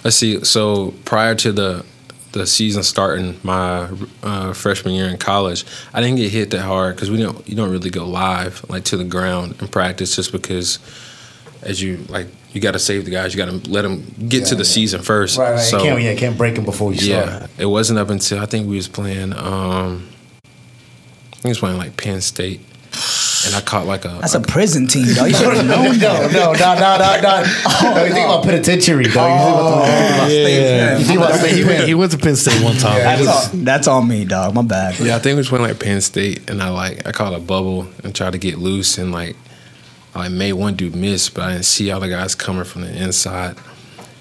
let's 0.03 0.15
see. 0.15 0.43
So 0.43 0.93
prior 1.05 1.35
to 1.35 1.51
the 1.51 1.85
the 2.33 2.45
season 2.45 2.83
starting, 2.83 3.39
my 3.41 3.89
uh, 4.21 4.53
freshman 4.53 4.93
year 4.93 5.07
in 5.07 5.17
college, 5.17 5.65
I 5.93 6.01
didn't 6.01 6.17
get 6.17 6.31
hit 6.31 6.51
that 6.51 6.61
hard 6.61 6.95
because 6.95 7.09
we 7.09 7.17
don't 7.17 7.47
you 7.47 7.55
don't 7.55 7.71
really 7.71 7.89
go 7.89 8.05
live 8.05 8.67
like 8.69 8.83
to 8.85 8.97
the 8.97 9.03
ground 9.03 9.55
in 9.59 9.67
practice 9.67 10.15
just 10.15 10.31
because 10.31 10.79
as 11.63 11.81
you 11.81 11.97
like 12.09 12.27
you 12.57 12.61
got 12.63 12.71
to 12.71 12.79
save 12.79 13.05
the 13.05 13.11
guys, 13.11 13.33
you 13.33 13.37
got 13.37 13.49
to 13.63 13.69
let 13.69 13.83
them 13.83 14.03
get 14.27 14.45
to 14.47 14.55
the 14.55 14.63
yeah. 14.63 14.69
season 14.69 15.01
first. 15.01 15.37
Right, 15.37 15.51
right. 15.51 15.59
So, 15.59 15.77
you 15.77 15.83
can't, 15.83 16.01
yeah, 16.01 16.15
can't 16.15 16.37
break 16.37 16.57
him 16.57 16.65
before 16.65 16.91
you 16.93 17.07
yeah, 17.13 17.37
start. 17.37 17.51
it 17.59 17.65
wasn't 17.67 17.99
up 17.99 18.09
until 18.09 18.39
I 18.39 18.45
think 18.47 18.67
we 18.67 18.75
was 18.75 18.87
playing. 18.87 19.33
Um, 19.33 20.09
I 20.43 21.35
think 21.39 21.43
we 21.45 21.49
was 21.51 21.59
playing 21.59 21.77
like 21.77 21.95
Penn 21.97 22.19
State, 22.21 22.61
and 23.45 23.53
I 23.55 23.61
caught 23.63 23.85
like 23.85 24.05
a. 24.05 24.17
That's 24.21 24.33
a 24.33 24.41
prison 24.41 24.87
team, 24.87 25.05
dog. 25.13 25.27
You 25.29 25.35
should 25.37 25.55
have 25.55 25.65
No, 25.67 25.83
known 25.83 25.97
no, 25.99 26.27
no, 26.27 26.53
no, 26.53 26.53
no, 26.53 26.97
no, 26.97 27.19
no. 27.21 27.43
No, 27.93 28.03
you 28.05 28.13
think 28.13 28.25
about 28.25 28.43
penitentiary, 28.43 29.03
dog. 29.05 29.39
Oh, 29.39 30.27
Yeah, 30.27 30.97
You 30.97 31.05
think 31.05 31.19
about 31.19 31.33
he, 31.33 31.37
state 31.47 31.65
went, 31.65 31.77
pen. 31.77 31.87
he 31.87 31.93
went 31.93 32.11
to 32.13 32.17
Penn 32.17 32.35
State 32.35 32.63
one 32.63 32.75
time. 32.77 32.97
Yeah, 32.97 33.03
That's, 33.15 33.19
was- 33.21 33.53
all, 33.53 33.59
that's 33.63 33.87
on 33.87 34.07
me, 34.07 34.25
dog. 34.25 34.55
My 34.55 34.63
bad. 34.63 34.99
Yeah, 34.99 35.15
I 35.15 35.19
think 35.19 35.35
we 35.35 35.37
was 35.41 35.49
playing 35.49 35.65
like 35.65 35.79
Penn 35.79 36.01
State, 36.01 36.49
and 36.49 36.61
I 36.63 36.69
like 36.69 37.05
I 37.07 37.11
caught 37.11 37.33
a 37.33 37.39
bubble 37.39 37.87
and 38.03 38.15
tried 38.15 38.31
to 38.33 38.39
get 38.39 38.57
loose, 38.57 38.97
and 38.97 39.11
like 39.11 39.35
I 39.35 39.46
like, 40.17 40.31
made 40.31 40.53
one 40.53 40.75
dude 40.75 40.95
miss, 40.95 41.29
but 41.29 41.43
I 41.43 41.51
didn't 41.53 41.65
see 41.65 41.91
all 41.91 41.99
the 41.99 42.09
guys 42.09 42.35
coming 42.35 42.63
from 42.63 42.81
the 42.81 43.03
inside, 43.03 43.57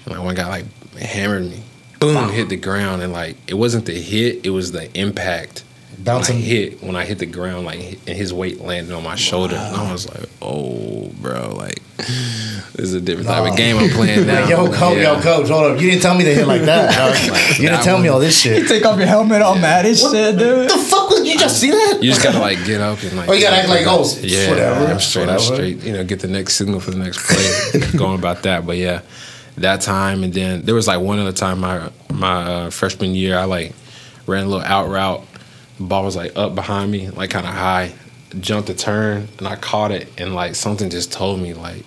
and 0.05 0.15
like 0.15 0.23
one 0.23 0.35
guy 0.35 0.47
like 0.47 0.65
hammered 0.95 1.49
me, 1.49 1.63
boom, 1.99 2.29
hit 2.31 2.49
the 2.49 2.57
ground, 2.57 3.01
and 3.01 3.13
like 3.13 3.37
it 3.47 3.55
wasn't 3.55 3.85
the 3.85 3.93
hit, 3.93 4.45
it 4.45 4.51
was 4.51 4.71
the 4.71 4.91
impact. 4.97 5.63
Bouncing. 5.99 6.35
When 6.35 6.43
I 6.43 6.47
hit 6.47 6.83
when 6.83 6.95
I 6.95 7.05
hit 7.05 7.17
the 7.19 7.25
ground, 7.25 7.65
like 7.65 7.79
and 7.79 8.15
his 8.17 8.31
weight 8.33 8.61
landed 8.61 8.93
on 8.93 9.03
my 9.03 9.15
shoulder, 9.15 9.55
and 9.55 9.75
I 9.75 9.91
was 9.91 10.07
like, 10.07 10.29
"Oh, 10.43 11.11
bro, 11.19 11.55
like 11.55 11.81
this 11.97 12.77
is 12.77 12.93
a 12.93 13.01
different 13.01 13.27
type 13.27 13.49
of 13.51 13.57
game 13.57 13.77
I'm 13.77 13.89
playing 13.89 14.27
now." 14.27 14.41
Like, 14.41 14.49
yo, 14.49 14.71
coach, 14.71 14.97
Yeah. 14.97 15.15
yo, 15.15 15.21
coach, 15.21 15.49
hold 15.49 15.71
up. 15.71 15.81
You 15.81 15.89
didn't 15.89 16.03
tell 16.03 16.15
me 16.15 16.23
to 16.25 16.33
hit 16.35 16.47
like 16.47 16.61
that. 16.63 16.95
Like, 17.31 17.49
you 17.57 17.63
didn't 17.63 17.77
that 17.77 17.83
tell 17.83 17.97
me 17.99 18.09
all 18.09 18.19
this 18.19 18.39
shit. 18.39 18.61
You 18.61 18.67
take 18.67 18.85
off 18.85 18.97
your 18.99 19.07
helmet, 19.07 19.41
all 19.41 19.55
mad 19.57 19.85
as 19.87 19.99
shit, 19.99 20.37
dude. 20.37 20.69
The 20.69 20.77
fuck 20.77 21.09
was 21.09 21.25
you 21.27 21.37
just 21.37 21.59
see 21.59 21.71
that? 21.71 21.97
You 22.01 22.11
just 22.11 22.23
gotta 22.23 22.39
like 22.39 22.63
get 22.65 22.79
up 22.79 23.01
and 23.01 23.17
like. 23.17 23.27
Oh, 23.29 23.33
you 23.33 23.41
gotta 23.41 23.57
act 23.57 23.69
like, 23.69 23.87
oh, 23.87 24.05
yeah, 24.21 24.49
whatever, 24.49 24.85
I'm 24.85 24.99
straight 24.99 25.29
up, 25.29 25.39
whatever. 25.39 25.55
straight. 25.55 25.83
You 25.83 25.93
know, 25.93 26.03
get 26.03 26.19
the 26.19 26.27
next 26.27 26.55
signal 26.55 26.79
for 26.79 26.91
the 26.91 26.97
next 26.99 27.25
play. 27.25 27.81
going 27.97 28.19
about 28.19 28.43
that, 28.43 28.65
but 28.67 28.77
yeah, 28.77 29.01
that 29.57 29.81
time 29.81 30.23
and 30.23 30.31
then 30.33 30.61
there 30.61 30.75
was 30.75 30.87
like 30.87 30.99
one 31.01 31.17
other 31.17 31.31
time 31.31 31.59
my 31.59 31.89
my 32.13 32.43
uh, 32.43 32.69
freshman 32.69 33.15
year 33.15 33.35
I 33.37 33.45
like 33.45 33.73
ran 34.27 34.43
a 34.45 34.47
little 34.47 34.63
out 34.65 34.89
route. 34.89 35.23
The 35.77 35.83
ball 35.83 36.03
was 36.03 36.15
like 36.15 36.35
up 36.35 36.55
behind 36.55 36.91
me, 36.91 37.09
like 37.09 37.29
kind 37.29 37.45
of 37.45 37.53
high. 37.53 37.93
Jumped 38.39 38.69
a 38.69 38.73
turn 38.73 39.29
and 39.37 39.47
I 39.47 39.55
caught 39.55 39.91
it 39.91 40.09
and 40.19 40.35
like 40.35 40.55
something 40.55 40.89
just 40.89 41.11
told 41.11 41.39
me 41.39 41.53
like. 41.53 41.83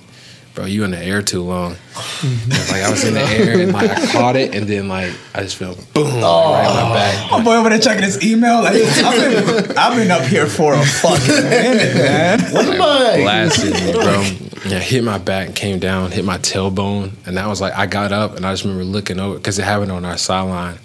Bro, 0.53 0.65
you 0.65 0.83
in 0.83 0.91
the 0.91 0.99
air 0.99 1.23
too 1.23 1.43
long. 1.43 1.77
like 1.95 2.83
I 2.83 2.91
was 2.91 3.05
in 3.05 3.15
the 3.15 3.21
air 3.21 3.61
and 3.61 3.73
like 3.73 3.89
I 3.89 4.07
caught 4.11 4.35
it 4.35 4.53
and 4.53 4.67
then 4.67 4.89
like 4.89 5.13
I 5.33 5.43
just 5.43 5.55
felt 5.55 5.77
boom 5.95 6.07
like, 6.07 6.23
right 6.25 6.67
on 6.67 6.75
my 6.75 6.91
oh. 6.91 6.95
back. 6.95 7.31
My 7.31 7.45
boy 7.45 7.55
over 7.55 7.69
there 7.69 7.79
checking 7.79 8.03
his 8.03 8.25
email. 8.25 8.61
Like, 8.61 8.75
I've 8.75 9.47
been, 9.47 9.79
I've 9.79 9.97
been 9.97 10.11
up 10.11 10.23
here 10.23 10.47
for 10.47 10.75
a 10.75 10.85
fucking 10.85 11.45
minute, 11.45 11.95
man. 11.95 12.41
What 12.53 12.67
am 12.67 12.83
I? 12.83 13.17
blasted 13.23 13.75
me, 13.75 13.93
bro. 13.93 14.27
Yeah, 14.67 14.81
hit 14.81 15.05
my 15.05 15.19
back 15.19 15.47
and 15.47 15.57
came 15.57 15.79
down, 15.79 16.11
hit 16.11 16.25
my 16.25 16.39
tailbone, 16.39 17.13
and 17.27 17.37
that 17.37 17.47
was 17.47 17.61
like 17.61 17.75
I 17.75 17.87
got 17.87 18.13
up 18.13 18.37
and 18.37 18.45
I 18.45 18.53
just 18.53 18.65
remember 18.65 18.85
looking 18.85 19.21
over 19.21 19.37
because 19.37 19.59
it 19.59 19.65
happened 19.65 19.93
on 19.93 20.05
our 20.05 20.19
sideline, 20.19 20.79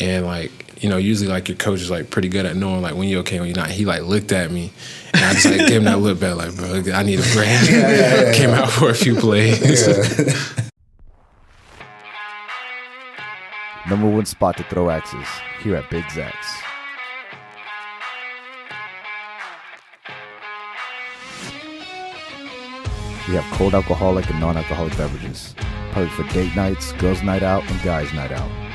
and 0.00 0.24
like 0.24 0.50
you 0.78 0.88
know, 0.88 0.96
usually 0.98 1.28
like 1.28 1.48
your 1.48 1.56
coach 1.56 1.80
is 1.80 1.90
like 1.90 2.10
pretty 2.10 2.28
good 2.28 2.44
at 2.44 2.56
knowing 2.56 2.82
like 2.82 2.94
when 2.94 3.08
you're 3.08 3.20
okay, 3.20 3.40
when 3.40 3.48
you're 3.48 3.56
not. 3.56 3.70
He 3.70 3.84
like 3.84 4.02
looked 4.02 4.32
at 4.32 4.50
me, 4.50 4.72
and 5.14 5.24
I 5.24 5.32
just 5.32 5.46
like 5.46 5.58
gave 5.58 5.70
him 5.78 5.84
that 5.84 5.98
look 6.00 6.20
back, 6.20 6.36
like 6.36 6.54
bro, 6.54 6.82
I 6.92 7.02
need 7.02 7.18
a 7.18 7.22
break. 7.32 7.48
Yeah, 7.48 7.90
yeah, 7.90 8.22
yeah, 8.22 8.32
Came 8.32 8.50
out 8.50 8.70
for 8.70 8.90
a 8.90 8.94
few 8.94 9.16
plays. 9.16 9.86
Number 13.88 14.08
one 14.10 14.26
spot 14.26 14.56
to 14.56 14.64
throw 14.64 14.90
axes 14.90 15.26
here 15.62 15.76
at 15.76 15.88
Big's 15.90 16.18
Axe. 16.18 16.62
We 23.28 23.34
have 23.34 23.44
cold 23.54 23.74
alcoholic 23.74 24.28
and 24.30 24.40
non 24.40 24.56
alcoholic 24.56 24.96
beverages, 24.96 25.54
perfect 25.92 26.14
for 26.14 26.22
date 26.34 26.54
nights, 26.54 26.92
girls' 26.92 27.22
night 27.22 27.42
out, 27.42 27.68
and 27.70 27.82
guys' 27.82 28.12
night 28.12 28.30
out. 28.30 28.65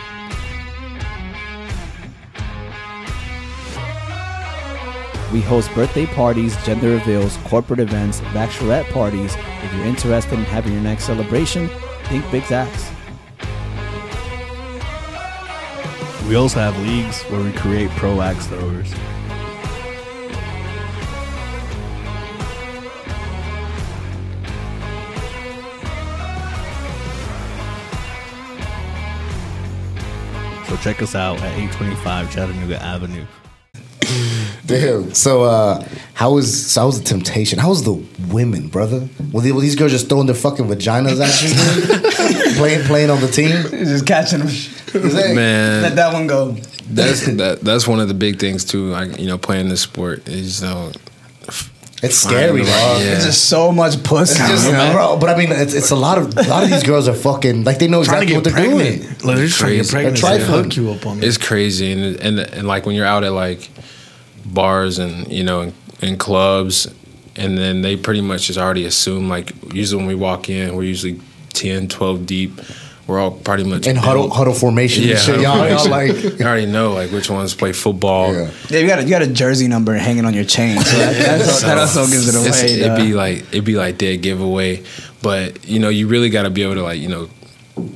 We 5.31 5.39
host 5.39 5.73
birthday 5.73 6.05
parties, 6.07 6.61
gender 6.65 6.89
reveals, 6.89 7.37
corporate 7.45 7.79
events, 7.79 8.19
bachelorette 8.33 8.91
parties. 8.91 9.33
If 9.63 9.73
you're 9.73 9.85
interested 9.85 10.37
in 10.37 10.43
having 10.43 10.73
your 10.73 10.81
next 10.81 11.05
celebration, 11.05 11.69
think 12.09 12.29
Big's 12.31 12.51
Axe. 12.51 12.91
We 16.27 16.35
also 16.35 16.59
have 16.59 16.77
leagues 16.79 17.21
where 17.23 17.41
we 17.41 17.53
create 17.53 17.89
pro 17.91 18.19
axe 18.19 18.47
throwers. 18.47 18.89
So 30.67 30.75
check 30.83 31.01
us 31.01 31.15
out 31.15 31.37
at 31.37 31.57
825 31.57 32.33
Chattanooga 32.33 32.83
Avenue. 32.83 33.25
Damn. 34.65 35.13
So, 35.13 35.43
uh, 35.43 35.85
how 36.13 36.33
was 36.33 36.71
so 36.71 36.81
how 36.81 36.87
was 36.87 36.99
the 37.01 37.05
temptation? 37.05 37.59
How 37.59 37.69
was 37.69 37.83
the 37.83 37.93
women, 38.31 38.67
brother? 38.69 39.07
Were, 39.31 39.41
they, 39.41 39.51
were 39.51 39.61
these 39.61 39.75
girls 39.75 39.91
just 39.91 40.07
throwing 40.09 40.27
their 40.27 40.35
fucking 40.35 40.65
vaginas 40.65 41.19
at 41.19 41.41
you, 41.41 42.53
playing 42.57 42.83
playing 42.85 43.09
on 43.09 43.19
the 43.21 43.27
team? 43.27 43.49
Just 43.71 44.05
catching 44.05 44.39
them. 44.39 44.47
Is 44.47 45.13
that- 45.15 45.35
Man, 45.35 45.81
Let 45.83 45.95
that 45.95 46.13
one 46.13 46.27
go. 46.27 46.51
that's 46.89 47.25
that 47.37 47.61
that's 47.61 47.87
one 47.87 47.99
of 47.99 48.07
the 48.07 48.13
big 48.13 48.39
things 48.39 48.63
too. 48.65 48.87
Like 48.91 49.19
you 49.19 49.27
know, 49.27 49.37
playing 49.37 49.69
this 49.69 49.81
sport 49.81 50.27
is 50.27 50.61
you 50.61 50.67
know, 50.67 50.91
It's 52.03 52.17
scary, 52.17 52.47
finding 52.47 52.65
the 52.65 52.71
dog. 52.71 52.97
right- 52.97 53.05
yeah. 53.05 53.15
It's 53.15 53.25
just 53.25 53.45
so 53.45 53.71
much 53.71 54.01
pussy. 54.03 54.39
It's 54.41 54.49
just, 54.51 54.65
you 54.67 54.73
know? 54.73 54.91
bro, 54.93 55.17
but 55.17 55.29
I 55.29 55.37
mean, 55.37 55.51
it's, 55.51 55.73
it's 55.73 55.91
a 55.91 55.95
lot 55.95 56.17
of 56.17 56.37
a 56.37 56.43
lot 56.43 56.63
of 56.63 56.69
these 56.69 56.83
girls 56.83 57.07
are 57.07 57.13
fucking 57.13 57.63
like 57.63 57.79
they 57.79 57.87
know 57.87 58.03
Trying 58.03 58.23
exactly 58.23 58.27
to 58.27 58.35
what 58.35 58.43
get 58.43 58.53
they're 58.53 58.65
pregnant. 58.87 59.01
doing. 59.19 59.27
Like, 59.27 59.37
they're 59.37 59.47
trying 59.47 59.71
to 59.71 59.77
get 59.83 59.89
pregnant. 59.89 60.17
They're 60.17 60.31
They 60.31 60.37
trifling. 60.45 60.63
hook 60.65 60.75
you 60.77 60.91
up 60.91 61.05
on 61.05 61.17
it. 61.19 61.23
it's 61.23 61.37
crazy 61.37 61.91
and, 61.93 62.15
and 62.17 62.39
and 62.39 62.67
like 62.67 62.85
when 62.85 62.95
you're 62.95 63.05
out 63.05 63.23
at 63.23 63.31
like 63.33 63.69
bars 64.45 64.99
and 64.99 65.31
you 65.31 65.43
know 65.43 65.61
in, 65.61 65.73
in 66.01 66.17
clubs 66.17 66.93
and 67.35 67.57
then 67.57 67.81
they 67.81 67.95
pretty 67.95 68.21
much 68.21 68.47
just 68.47 68.59
already 68.59 68.85
assume 68.85 69.29
like 69.29 69.51
usually 69.73 69.97
when 69.99 70.07
we 70.07 70.15
walk 70.15 70.49
in 70.49 70.75
we're 70.75 70.83
usually 70.83 71.19
10 71.53 71.87
12 71.87 72.25
deep 72.25 72.51
we're 73.07 73.19
all 73.19 73.31
pretty 73.31 73.63
much 73.63 73.87
in 73.87 73.95
huddle 73.95 74.29
huddle 74.29 74.53
formation 74.53 75.03
yeah 75.03 75.11
and 75.11 75.19
shit. 75.19 75.35
huddle 75.45 75.67
Y'all, 75.67 75.69
y'all 75.69 75.89
like 75.89 76.23
you 76.39 76.45
already 76.45 76.65
know 76.65 76.93
like 76.93 77.11
which 77.11 77.29
ones 77.29 77.53
play 77.55 77.71
football 77.73 78.33
Yeah. 78.33 78.51
Yeah, 78.69 78.79
you 78.79 78.87
got 78.87 78.99
a, 78.99 79.03
you 79.03 79.09
got 79.09 79.21
a 79.21 79.27
jersey 79.27 79.67
number 79.67 79.93
hanging 79.95 80.25
on 80.25 80.33
your 80.33 80.43
chain. 80.45 80.79
So 80.79 80.97
that, 80.97 81.13
that's, 81.39 81.61
that 81.61 81.77
also 81.77 82.05
gives 82.07 82.27
it 82.27 82.35
away. 82.35 82.79
It'd 82.79 82.97
be 82.97 83.13
like 83.13 83.39
it'd 83.49 83.65
be 83.65 83.75
like 83.75 83.97
dead 83.97 84.21
giveaway 84.21 84.83
but 85.21 85.67
you 85.67 85.79
know 85.79 85.89
you 85.89 86.07
really 86.07 86.29
got 86.29 86.43
to 86.43 86.49
be 86.49 86.63
able 86.63 86.75
to 86.75 86.83
like 86.83 86.99
you 86.99 87.09
know 87.09 87.29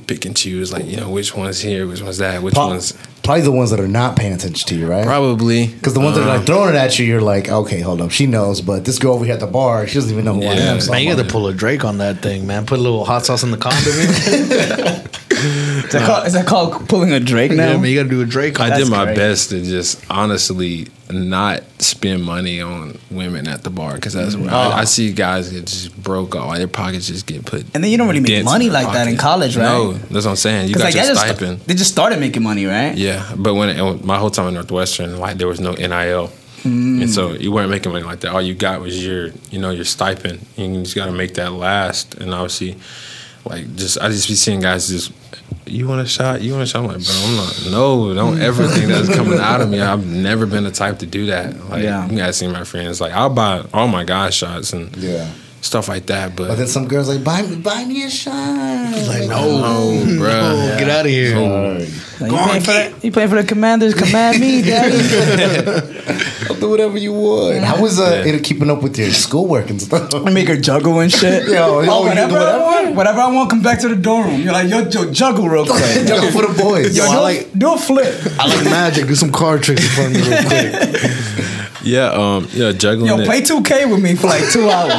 pick 0.06 0.24
and 0.24 0.36
choose 0.36 0.72
like 0.72 0.86
you 0.86 0.96
know 0.96 1.10
which 1.10 1.34
one's 1.34 1.60
here 1.60 1.86
which 1.86 2.00
one's 2.02 2.18
that 2.18 2.42
which 2.42 2.54
Pro- 2.54 2.68
one's 2.68 2.92
probably 3.26 3.42
the 3.42 3.52
ones 3.52 3.70
that 3.70 3.80
are 3.80 3.88
not 3.88 4.16
paying 4.16 4.32
attention 4.32 4.66
to 4.68 4.74
you, 4.76 4.86
right? 4.86 5.04
probably 5.04 5.66
Because 5.66 5.92
the 5.94 6.00
ones 6.00 6.16
that 6.16 6.22
are 6.22 6.28
like 6.28 6.42
uh, 6.42 6.44
throwing 6.44 6.70
it 6.70 6.76
at 6.76 6.98
you, 6.98 7.04
you're 7.04 7.20
like, 7.20 7.48
okay, 7.50 7.80
hold 7.80 8.00
up, 8.00 8.10
she 8.10 8.26
knows. 8.26 8.60
But 8.62 8.84
this 8.84 8.98
girl 8.98 9.14
over 9.14 9.24
here 9.24 9.34
at 9.34 9.40
the 9.40 9.46
bar, 9.46 9.86
she 9.86 9.94
doesn't 9.94 10.10
even 10.12 10.24
know 10.24 10.34
who 10.34 10.44
I 10.44 10.54
am. 10.54 10.80
So 10.80 10.92
Man, 10.92 11.02
you 11.02 11.10
I'm 11.10 11.16
got 11.16 11.22
to 11.22 11.26
like, 11.26 11.32
pull 11.32 11.48
a 11.48 11.52
Drake 11.52 11.84
on 11.84 11.98
that 11.98 12.22
thing, 12.22 12.46
man. 12.46 12.64
Put 12.64 12.78
a 12.78 12.82
little 12.82 13.04
hot 13.04 13.26
sauce 13.26 13.42
in 13.42 13.50
the 13.50 13.58
condom. 13.58 15.02
Is 15.86 15.92
that, 15.92 16.06
called, 16.06 16.26
is 16.26 16.32
that 16.34 16.46
called 16.46 16.88
pulling 16.88 17.12
a 17.12 17.20
Drake 17.20 17.52
now? 17.52 17.72
yeah, 17.72 17.76
man, 17.76 17.84
you 17.90 17.96
got 17.96 18.04
to 18.04 18.08
do 18.08 18.20
a 18.22 18.26
Drake 18.26 18.58
I 18.60 18.70
that. 18.70 18.78
did 18.78 18.88
my 18.90 19.04
great. 19.04 19.16
best 19.16 19.50
to 19.50 19.62
just 19.62 20.04
honestly 20.10 20.88
not 21.10 21.62
spend 21.80 22.24
money 22.24 22.60
on 22.60 22.98
women 23.10 23.46
at 23.46 23.62
the 23.62 23.70
bar 23.70 23.94
because 23.94 24.12
that's 24.12 24.34
where 24.34 24.50
Oh. 24.50 24.56
I, 24.56 24.78
I 24.80 24.84
see 24.84 25.12
guys 25.12 25.50
get 25.52 25.66
just 25.66 25.96
broke 26.02 26.34
off. 26.34 26.56
Their 26.56 26.66
pockets 26.68 27.06
just 27.06 27.26
get 27.26 27.44
put. 27.44 27.62
And 27.74 27.84
then 27.84 27.90
you 27.90 27.96
don't 27.98 28.08
really 28.08 28.20
make 28.20 28.44
money 28.44 28.66
in 28.66 28.72
their 28.72 28.82
like 28.84 28.92
that 28.92 29.06
in 29.06 29.16
college, 29.16 29.56
right? 29.56 29.62
No, 29.64 29.92
that's 29.92 30.24
what 30.24 30.32
I'm 30.32 30.36
saying. 30.36 30.68
You 30.68 30.74
'Cause, 30.74 30.82
got 30.82 30.86
like, 30.88 30.94
your 30.96 31.04
that 31.04 31.08
just- 31.14 31.26
stipend. 31.26 31.60
they 31.60 31.74
just 31.74 31.92
started 31.92 32.18
making 32.18 32.42
money, 32.42 32.66
right? 32.66 32.96
Yeah, 32.96 33.32
but 33.36 33.54
when 33.54 33.68
it, 33.68 34.04
my 34.04 34.18
whole 34.18 34.30
time 34.30 34.48
at 34.48 34.54
Northwestern, 34.54 35.18
like 35.18 35.38
there 35.38 35.46
was 35.48 35.60
no 35.60 35.72
NIL, 35.74 36.32
Mm. 36.62 37.02
and 37.02 37.10
so 37.10 37.32
you 37.34 37.52
weren't 37.52 37.70
making 37.70 37.92
money 37.92 38.02
like 38.04 38.20
that. 38.20 38.32
All 38.32 38.42
you 38.42 38.54
got 38.54 38.80
was 38.80 39.06
your, 39.06 39.28
you 39.52 39.60
know, 39.60 39.70
your 39.70 39.84
stipend. 39.84 40.44
And 40.56 40.74
you 40.74 40.82
just 40.82 40.96
got 40.96 41.06
to 41.06 41.12
make 41.12 41.34
that 41.34 41.52
last. 41.52 42.14
And 42.16 42.34
obviously, 42.34 42.76
like 43.48 43.74
just 43.76 43.98
I 44.00 44.08
just 44.08 44.28
be 44.28 44.34
seeing 44.34 44.60
guys 44.60 44.88
just, 44.88 45.12
you 45.66 45.86
want 45.88 46.00
a 46.00 46.06
shot? 46.06 46.42
You 46.42 46.52
want 46.52 46.62
a 46.64 46.66
shot? 46.66 46.80
I'm 46.84 46.86
like, 46.88 47.04
bro, 47.04 47.14
I'm 47.14 47.36
not. 47.36 47.68
No, 47.70 48.14
don't 48.14 48.40
ever 48.48 48.66
think 48.68 48.86
that's 48.88 49.14
coming 49.14 49.38
out 49.38 49.60
of 49.60 49.68
me. 49.70 49.80
I've 49.80 50.06
never 50.06 50.46
been 50.46 50.64
the 50.64 50.70
type 50.70 50.98
to 51.00 51.06
do 51.06 51.26
that. 51.26 51.56
Like 51.70 51.82
Yeah. 51.82 52.08
you 52.08 52.16
guys 52.18 52.36
see 52.36 52.48
my 52.48 52.64
friends. 52.64 53.00
Like 53.00 53.12
I'll 53.12 53.30
buy 53.30 53.64
all 53.72 53.88
my 53.88 54.04
guys 54.04 54.34
shots 54.34 54.72
and 54.72 54.94
Yeah. 54.96 55.30
Stuff 55.60 55.88
like 55.88 56.06
that. 56.06 56.36
But, 56.36 56.48
But 56.48 56.54
then 56.56 56.66
some 56.68 56.86
girls 56.88 57.08
like, 57.08 57.24
buy 57.24 57.42
me, 57.42 57.56
buy 57.56 57.84
me 57.84 58.04
a 58.04 58.10
shot. 58.10 58.32
Like, 59.08 59.28
no, 59.28 59.60
no, 59.60 60.18
bro. 60.18 60.28
no, 60.30 60.76
get 60.78 60.88
out 60.88 61.04
of 61.06 61.10
here. 61.10 61.36
Like, 62.18 62.30
you, 62.30 62.38
playing 62.38 62.62
for 62.62 62.72
the, 62.72 62.94
you 63.02 63.12
playing 63.12 63.28
for 63.28 63.34
the 63.42 63.44
Commanders? 63.46 63.94
Command 63.94 64.40
me, 64.40 64.62
daddy. 64.70 64.96
I'll 66.48 66.54
do 66.54 66.70
whatever 66.70 66.96
you 66.96 67.12
want. 67.12 67.58
How 67.62 67.80
was 67.82 68.00
uh, 68.00 68.22
it 68.24 68.42
keeping 68.42 68.70
up 68.70 68.82
with 68.82 68.96
your 68.98 69.10
schoolwork 69.10 69.68
and 69.68 69.82
stuff? 69.82 70.14
I 70.14 70.30
make 70.32 70.48
her 70.48 70.56
juggle 70.56 71.00
and 71.00 71.12
shit. 71.12 71.46
Yo, 71.48 71.80
yo, 71.82 71.90
oh, 71.90 72.06
whatever, 72.06 72.32
whatever? 72.32 72.48
I 72.58 72.58
want, 72.84 72.94
whatever 72.96 73.20
I 73.20 73.30
want, 73.32 73.50
come 73.50 73.62
back 73.62 73.80
to 73.80 73.88
the 73.88 73.96
dorm 73.96 74.28
room. 74.28 74.40
You're 74.40 74.52
like, 74.54 74.68
yo, 74.70 74.88
yo 74.88 75.12
juggle 75.12 75.48
real 75.48 75.66
quick. 75.66 75.82
Juggle 76.06 76.30
for 76.30 76.46
the 76.46 76.54
boys. 76.62 76.96
Yo, 76.96 77.04
Yo, 77.04 77.12
do, 77.12 77.18
a- 77.18 77.20
like- 77.20 77.52
do 77.58 77.74
a 77.74 77.78
flip. 77.78 78.14
I 78.38 78.46
like 78.46 78.64
magic. 78.64 79.06
Do 79.08 79.14
some 79.14 79.32
card 79.32 79.62
tricks 79.62 79.82
in 79.82 79.88
front 79.90 80.16
of 80.16 80.22
me 80.22 80.28
real 80.28 80.42
quick. 80.44 81.52
Yeah, 81.86 82.08
um, 82.10 82.48
yeah, 82.52 82.72
juggling. 82.72 83.06
Yo, 83.06 83.18
it. 83.20 83.26
play 83.26 83.40
2K 83.40 83.90
with 83.90 84.02
me 84.02 84.14
for 84.16 84.26
like 84.26 84.50
two 84.50 84.68
hours. 84.76 84.92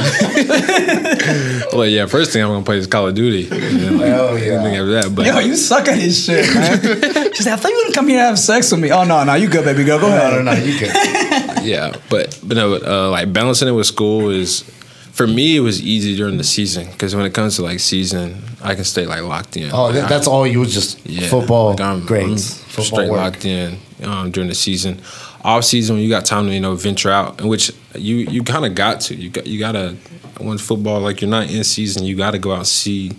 Well, 1.73 1.85
yeah, 1.85 2.05
first 2.05 2.31
thing 2.31 2.41
I'm 2.43 2.49
gonna 2.49 2.63
play 2.65 2.77
is 2.77 2.87
Call 2.87 3.07
of 3.07 3.15
Duty. 3.15 3.43
And 3.51 3.61
then, 3.79 3.97
like, 3.97 4.07
Hell 4.07 4.37
yeah. 4.39 4.53
after 4.63 4.91
that, 4.93 5.15
but 5.15 5.25
Yo, 5.25 5.39
you 5.39 5.55
suck 5.55 5.87
at 5.87 5.95
this 5.97 6.25
shit, 6.25 6.45
man. 6.55 7.33
She 7.37 7.43
said, 7.43 7.53
I 7.53 7.55
thought 7.57 7.69
you 7.69 7.75
wouldn't 7.77 7.95
come 7.95 8.07
here 8.07 8.17
to 8.19 8.23
have 8.25 8.39
sex 8.39 8.71
with 8.71 8.79
me. 8.81 8.91
Oh, 8.91 9.03
no, 9.03 9.23
no, 9.23 9.35
you 9.35 9.47
good, 9.47 9.63
baby 9.65 9.83
girl. 9.83 9.99
Go 9.99 10.07
ahead. 10.07 10.33
No, 10.33 10.41
no, 10.41 10.53
no, 10.53 10.57
you 10.63 10.79
good. 10.79 10.91
yeah, 11.63 11.93
but 12.09 12.39
but 12.43 12.55
no, 12.57 12.75
uh, 12.75 13.09
like 13.11 13.31
balancing 13.31 13.67
it 13.67 13.71
with 13.71 13.85
school 13.85 14.29
is 14.29 14.63
for 15.11 15.27
me 15.27 15.57
it 15.57 15.61
was 15.61 15.81
easy 15.81 16.15
during 16.15 16.37
the 16.37 16.43
season 16.43 16.85
because 16.91 17.15
when 17.15 17.25
it 17.25 17.33
comes 17.33 17.55
to 17.57 17.61
like 17.63 17.79
season, 17.79 18.41
I 18.63 18.73
can 18.75 18.83
stay 18.85 19.05
like 19.05 19.21
locked 19.21 19.57
in. 19.57 19.71
Oh, 19.71 19.85
Like, 19.85 19.93
that, 19.95 20.05
I- 20.05 20.09
that's 20.09 20.27
all 20.27 20.47
you 20.47 20.59
was 20.61 20.73
just 20.73 21.05
yeah, 21.05 21.27
football 21.27 21.71
like, 21.71 21.81
I'm- 21.81 22.05
grades, 22.05 22.51
I'm 22.59 22.65
football 22.69 22.85
straight 22.85 23.09
work. 23.11 23.19
locked 23.21 23.45
in 23.45 23.77
um, 24.03 24.31
during 24.31 24.47
the 24.49 24.55
season. 24.55 25.01
Off 25.47 25.63
season, 25.63 25.95
when 25.95 26.03
you 26.03 26.09
got 26.09 26.25
time 26.25 26.45
to 26.47 26.53
you 26.53 26.59
know 26.59 26.75
venture 26.75 27.09
out, 27.09 27.39
in 27.39 27.47
which 27.47 27.71
you 27.95 28.17
you 28.17 28.43
kind 28.43 28.65
of 28.65 28.75
got 28.75 28.99
to. 29.01 29.15
You 29.15 29.29
got 29.29 29.47
you 29.47 29.59
gotta 29.59 29.95
once 30.41 30.61
football 30.61 30.99
like 30.99 31.21
you're 31.21 31.29
not 31.29 31.49
in 31.49 31.63
season, 31.63 32.03
you 32.03 32.15
got 32.15 32.31
to 32.31 32.37
go 32.39 32.51
out 32.51 32.59
and 32.59 32.67
see 32.67 33.11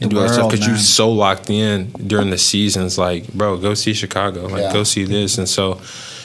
and 0.00 0.10
The 0.10 0.14
do 0.16 0.18
other 0.18 0.32
stuff 0.32 0.50
because 0.50 0.66
you're 0.66 0.76
so 0.76 1.10
locked 1.10 1.50
in 1.50 1.90
during 2.06 2.30
the 2.30 2.38
seasons. 2.38 2.98
Like, 2.98 3.32
bro, 3.32 3.58
go 3.58 3.74
see 3.74 3.92
Chicago. 3.94 4.46
Like, 4.46 4.62
Yeah. 4.62 4.72
go 4.72 4.82
see 4.82 5.04
this. 5.04 5.38
And 5.38 5.48
so, 5.48 5.80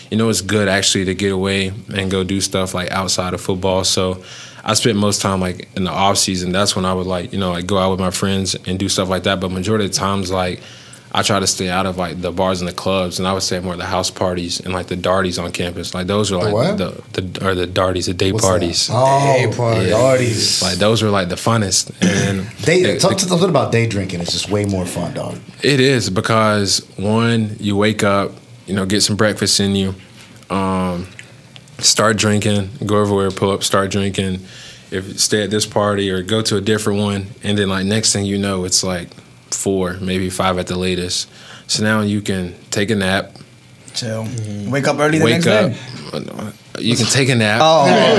you 0.10 0.17
know, 0.17 0.30
it's 0.30 0.41
good 0.41 0.67
actually 0.67 1.06
to 1.06 1.13
get 1.13 1.32
away 1.32 1.72
and 1.93 2.10
go 2.10 2.24
do 2.24 2.41
stuff 2.41 2.74
like 2.74 2.89
outside 2.91 3.34
of 3.34 3.41
football. 3.41 3.84
So. 3.84 4.24
I 4.62 4.74
spent 4.74 4.98
most 4.98 5.22
time 5.22 5.39
like 5.39 5.69
in 5.78 5.86
the 5.86 5.89
off 5.91 6.17
season. 6.17 6.52
That's 6.52 6.76
when 6.76 6.84
I 6.84 6.93
would 6.93 7.08
like 7.08 7.32
you 7.32 7.39
know 7.39 7.52
like 7.52 7.65
go 7.65 7.78
out 7.78 7.91
with 7.91 8.00
my 8.02 8.12
friends 8.12 8.56
and 8.67 8.78
do 8.78 8.89
stuff 8.89 9.08
like 9.08 9.24
that. 9.24 9.39
But 9.39 9.52
majority 9.52 9.86
of 9.86 9.91
the 9.93 9.98
times 9.98 10.32
like 10.32 10.60
I 11.12 11.24
try 11.24 11.39
to 11.39 11.48
stay 11.48 11.69
out 11.69 11.88
of 11.88 11.98
like 11.98 12.22
the 12.22 12.32
bars 12.32 12.62
and 12.62 12.67
the 12.67 12.74
clubs, 12.74 13.17
and 13.17 13.28
I 13.28 13.34
would 13.34 13.41
say 13.41 13.60
more 13.60 13.76
the 13.76 13.86
house 13.86 14.12
parties 14.12 14.60
and 14.60 14.74
like 14.74 14.88
the 14.88 14.95
darties 14.95 15.39
on 15.39 15.52
campus. 15.52 15.93
Like 15.95 16.06
those 16.06 16.32
are 16.32 16.38
like 16.38 16.54
what? 16.54 16.78
the, 16.78 17.22
the 17.22 17.48
or 17.48 17.56
the 17.56 17.65
darties, 17.65 18.06
the 18.06 18.13
day 18.13 18.32
What's 18.32 18.45
parties. 18.45 18.88
that? 18.88 18.93
Oh, 18.95 19.34
Day 19.50 19.56
parties. 19.58 19.91
parties. 19.93 20.62
Like 20.62 20.78
those 20.78 21.02
were 21.02 21.10
like 21.10 21.30
the 21.30 21.36
funnest, 21.36 21.89
and 22.04 22.48
Day, 22.65 22.82
it, 22.82 23.02
talk 23.02 23.17
to 23.17 23.26
something 23.26 23.50
about 23.50 23.72
day 23.72 23.88
drinking. 23.88 24.19
It's 24.22 24.34
just 24.34 24.50
way 24.52 24.65
more 24.65 24.86
fun, 24.86 25.13
dog. 25.15 25.39
it 25.63 25.80
is 25.80 26.12
because 26.12 26.80
one, 26.98 27.56
you 27.60 27.76
wake 27.76 28.04
up, 28.04 28.32
you 28.67 28.76
know, 28.76 28.86
get 28.86 29.02
some 29.02 29.15
breakfast 29.15 29.60
in 29.60 29.76
you, 29.76 29.95
um, 30.52 31.08
start 31.80 32.17
drinking, 32.17 32.69
go 32.86 33.02
everywhere, 33.02 33.32
pull 33.32 33.52
up, 33.52 33.63
start 33.63 33.89
drinking. 33.89 34.41
If 34.91 35.19
stay 35.19 35.43
at 35.43 35.50
this 35.52 35.65
party 35.65 36.10
or 36.12 36.22
go 36.24 36.41
to 36.43 36.58
a 36.58 36.62
different 36.62 37.00
one, 37.00 37.28
and 37.43 37.58
then 37.58 37.67
like 37.69 37.86
next 37.86 38.13
thing 38.13 38.26
you 38.26 38.38
know, 38.38 38.63
it's 38.63 38.84
like 38.84 39.08
four, 39.51 39.93
maybe 40.01 40.29
five 40.29 40.57
at 40.57 40.67
the 40.67 40.77
latest. 40.77 41.29
So 41.67 41.83
now 41.83 42.01
you 42.01 42.21
can 42.21 42.55
take 42.71 42.89
a 42.89 42.95
nap, 42.95 43.35
Chill. 43.93 44.23
Mm-hmm. 44.23 44.71
Wake 44.71 44.88
up 44.88 44.99
early 44.99 45.17
the 45.19 45.25
wake 45.25 45.45
next 45.45 45.47
up. 45.47 45.71
day. 45.71 46.51
You 46.79 46.95
can 46.95 47.07
take 47.07 47.27
a 47.29 47.35
nap. 47.35 47.59
Oh, 47.62 48.15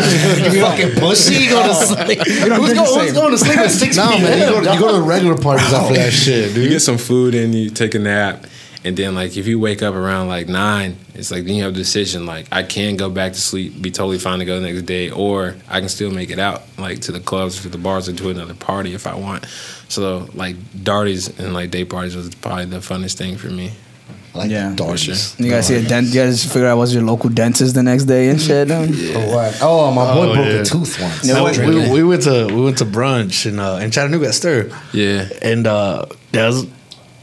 you 0.53 0.61
fucking 0.61 1.01
pussy. 1.01 1.45
You 1.45 1.51
go 1.51 1.67
to 1.67 1.75
sleep. 1.87 2.19
Who's, 2.19 2.39
don't 2.75 2.75
going, 2.75 3.01
who's 3.01 3.13
going 3.13 3.31
to 3.31 3.39
sleep 3.39 3.57
at 3.57 3.71
6 3.71 3.97
No, 3.97 4.09
p.m.? 4.09 4.23
man, 4.23 4.39
you 4.39 4.45
go, 4.55 4.61
to, 4.65 4.73
you 4.75 4.79
go 4.81 4.97
to 4.97 5.03
regular 5.03 5.37
parties 5.39 5.73
after 5.73 5.95
that 5.95 6.13
shit, 6.13 6.55
dude. 6.55 6.65
You 6.65 6.69
get 6.71 6.81
some 6.81 6.99
food 6.99 7.35
and 7.35 7.55
you 7.55 7.71
take 7.71 7.95
a 7.95 7.99
nap, 7.99 8.45
and 8.85 8.97
then 8.97 9.15
like 9.15 9.37
if 9.37 9.47
you 9.47 9.59
wake 9.61 9.83
up 9.83 9.95
around 9.95 10.29
like 10.29 10.49
nine, 10.49 10.97
it's 11.15 11.31
like 11.31 11.45
then 11.45 11.55
you 11.57 11.63
have 11.65 11.73
a 11.73 11.77
decision 11.77 12.25
like 12.27 12.47
I 12.51 12.63
can 12.63 12.97
go 12.97 13.11
back 13.11 13.33
to 13.35 13.41
sleep, 13.41 13.81
be 13.83 13.91
totally 13.91 14.19
fine 14.19 14.39
to 14.39 14.45
go 14.45 14.59
the 14.61 14.67
next 14.67 14.83
day, 14.83 15.11
or 15.11 15.57
I 15.69 15.81
can 15.81 15.89
still 15.89 16.11
make 16.11 16.31
it 16.31 16.39
out 16.39 16.63
like 16.79 17.01
to 17.03 17.13
the 17.13 17.21
clubs, 17.21 17.61
to 17.63 17.69
the 17.69 17.79
bars, 17.79 18.09
or 18.09 18.13
to 18.15 18.31
another 18.31 18.55
party 18.55 18.95
if 18.95 19.07
I 19.07 19.15
want. 19.15 19.47
So 19.89 20.29
like 20.35 20.57
darties 20.85 21.39
and 21.39 21.53
like 21.53 21.71
day 21.71 21.85
parties 21.85 22.17
was 22.17 22.35
probably 22.37 22.67
the 22.67 22.79
funnest 22.79 23.17
thing 23.19 23.37
for 23.37 23.49
me. 23.49 23.73
I 24.35 24.39
like 24.39 24.51
Yeah. 24.51 24.73
Darties. 24.77 25.35
You 25.41 25.51
guys 25.51 25.67
see 25.67 25.75
a 25.75 25.83
dent? 25.87 26.07
You 26.07 26.15
guys 26.23 26.45
figure 26.45 26.69
out 26.69 26.79
what's 26.79 26.95
your 26.95 27.03
local 27.03 27.29
dentist 27.31 27.75
the 27.75 27.83
next 27.83 28.05
day 28.05 28.29
and 28.29 28.41
shit. 28.41 28.69
Dude? 28.69 28.91
Oh, 29.17 29.35
what? 29.35 29.59
Oh, 29.61 29.91
my 29.91 30.15
boy 30.15 30.29
Oh, 30.31 30.35
broke 30.35 30.47
yeah. 30.47 30.61
a 30.61 30.65
tooth 30.65 31.01
once. 31.03 31.27
Yeah, 31.27 31.35
No, 31.35 31.45
we, 31.69 31.91
we 31.91 32.05
went 32.05 32.23
to 32.23 32.47
we 32.47 32.63
went 32.63 32.79
to 32.79 32.85
brunch 32.85 33.45
in 33.47 33.59
uh, 33.59 33.77
in 33.83 33.91
Chattanooga 33.91 34.29
at 34.29 34.35
Stir. 34.35 34.71
Yeah. 34.93 35.29
and 35.43 35.67
uh, 35.67 36.07
that 36.31 36.47
was 36.47 36.67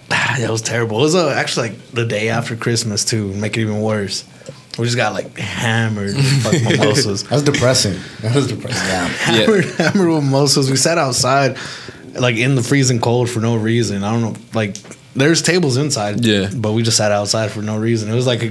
that 0.39 0.49
was 0.49 0.61
terrible. 0.61 0.99
It 0.99 1.03
was 1.03 1.15
uh, 1.15 1.29
actually 1.29 1.69
like 1.69 1.79
the 1.91 2.05
day 2.05 2.29
after 2.29 2.55
Christmas 2.55 3.03
too, 3.05 3.33
make 3.33 3.57
it 3.57 3.61
even 3.61 3.81
worse. 3.81 4.23
We 4.77 4.85
just 4.85 4.95
got 4.97 5.13
like 5.13 5.35
hammered 5.37 6.15
with 6.15 6.43
fucking 6.43 6.63
mimosas. 6.77 7.23
That 7.23 7.31
was 7.31 7.43
depressing. 7.43 7.99
That 8.21 8.35
was 8.35 8.47
depressing. 8.47 8.87
Yeah. 8.87 9.07
hammered, 9.07 9.65
hammered 9.65 10.09
with 10.13 10.23
mimosas. 10.23 10.69
We 10.69 10.75
sat 10.77 10.97
outside, 10.99 11.57
like 12.13 12.35
in 12.35 12.55
the 12.55 12.61
freezing 12.63 12.99
cold 13.01 13.29
for 13.29 13.39
no 13.39 13.55
reason. 13.57 14.03
I 14.03 14.11
don't 14.13 14.21
know, 14.21 14.35
like 14.53 14.75
there's 15.15 15.41
tables 15.41 15.77
inside. 15.77 16.23
Yeah. 16.23 16.51
but 16.55 16.73
we 16.73 16.83
just 16.83 16.97
sat 16.97 17.11
outside 17.11 17.49
for 17.51 17.61
no 17.63 17.77
reason. 17.77 18.11
It 18.11 18.13
was 18.15 18.27
like 18.27 18.43
a, 18.43 18.47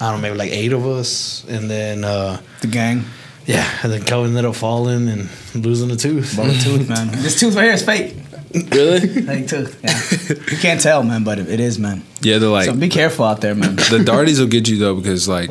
I 0.00 0.10
don't 0.10 0.16
know, 0.16 0.18
maybe 0.18 0.36
like 0.36 0.50
eight 0.52 0.72
of 0.74 0.86
us, 0.86 1.44
and 1.48 1.70
then 1.70 2.04
uh, 2.04 2.40
The 2.60 2.66
gang. 2.66 3.04
yeah, 3.46 3.66
and 3.82 3.90
then 3.90 4.02
Kelvin 4.02 4.30
ended 4.32 4.44
up 4.44 4.56
falling 4.56 5.08
and 5.08 5.28
losing 5.54 5.90
a 5.90 5.96
tooth. 5.96 6.34
Broke 6.36 6.48
a 6.54 6.58
tooth, 6.58 6.88
man. 6.90 7.08
This 7.08 7.40
tooth 7.40 7.54
right 7.54 7.64
here 7.64 7.72
is 7.72 7.82
fake. 7.84 8.16
Really? 8.54 9.00
Fake 9.22 9.48
tooth. 9.48 9.80
Yeah. 9.82 10.52
you 10.52 10.58
can't 10.58 10.80
tell, 10.80 11.02
man, 11.02 11.24
but 11.24 11.38
it 11.38 11.60
is, 11.60 11.78
man. 11.78 12.02
Yeah, 12.20 12.38
they're 12.38 12.48
like 12.48 12.66
so 12.66 12.74
be 12.74 12.88
careful 12.88 13.24
out 13.24 13.40
there, 13.40 13.54
man. 13.54 13.76
the 13.76 14.02
darties 14.04 14.38
will 14.40 14.46
get 14.46 14.68
you 14.68 14.78
though 14.78 14.94
because 14.94 15.28
like 15.28 15.50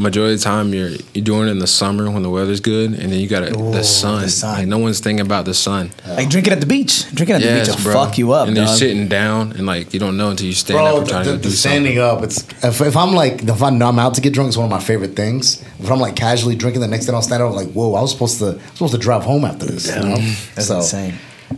majority 0.00 0.34
of 0.34 0.40
the 0.40 0.44
time 0.44 0.74
you're 0.74 0.90
you're 1.12 1.24
doing 1.24 1.46
it 1.46 1.52
in 1.52 1.60
the 1.60 1.66
summer 1.66 2.10
when 2.10 2.22
the 2.22 2.30
weather's 2.30 2.60
good 2.60 2.90
and 2.92 3.12
then 3.12 3.20
you 3.20 3.28
got 3.28 3.48
the 3.48 3.84
sun. 3.84 4.22
the 4.22 4.28
sun. 4.28 4.58
Like 4.58 4.66
no 4.66 4.78
one's 4.78 5.00
thinking 5.00 5.24
about 5.24 5.44
the 5.44 5.54
sun. 5.54 5.92
Like 6.06 6.28
drinking 6.28 6.52
at 6.52 6.60
the 6.60 6.66
beach. 6.66 7.08
Drinking 7.14 7.36
at 7.36 7.42
the 7.42 7.60
beach 7.60 7.68
will 7.68 7.92
fuck 7.92 8.18
you 8.18 8.32
up, 8.32 8.48
And 8.48 8.56
dog. 8.56 8.66
you're 8.66 8.76
sitting 8.76 9.08
down 9.08 9.52
and 9.52 9.66
like 9.66 9.94
you 9.94 10.00
don't 10.00 10.16
know 10.16 10.30
until 10.30 10.46
you 10.46 10.52
stand 10.52 10.78
Bro, 10.78 10.86
up 10.86 10.96
and 10.98 11.06
the, 11.06 11.10
try 11.12 11.22
the, 11.22 11.30
to 11.32 11.36
the 11.36 11.42
do 11.44 11.50
standing 11.50 11.96
something. 11.96 12.18
up, 12.18 12.24
it's 12.24 12.64
if, 12.64 12.80
if 12.80 12.96
I'm 12.96 13.12
like 13.12 13.44
if 13.44 13.62
I'm, 13.62 13.80
I'm 13.80 13.98
out 13.98 14.14
to 14.14 14.20
get 14.20 14.32
drunk, 14.32 14.48
it's 14.48 14.56
one 14.56 14.64
of 14.64 14.70
my 14.70 14.80
favorite 14.80 15.14
things. 15.14 15.62
If 15.78 15.90
I'm 15.90 16.00
like 16.00 16.16
casually 16.16 16.56
drinking, 16.56 16.80
the 16.80 16.88
next 16.88 17.06
day 17.06 17.12
I'll 17.12 17.22
stand 17.22 17.42
up 17.42 17.52
like, 17.54 17.70
whoa, 17.70 17.94
I 17.94 18.00
was 18.02 18.10
supposed 18.10 18.38
to 18.38 18.58
supposed 18.70 18.94
to 18.94 18.98
drive 18.98 19.22
home 19.22 19.44
after 19.44 19.66
this. 19.66 19.86
You 19.94 20.02
know? 20.02 20.16
That's 20.56 20.66
so, 20.66 20.78
insane. 20.78 21.14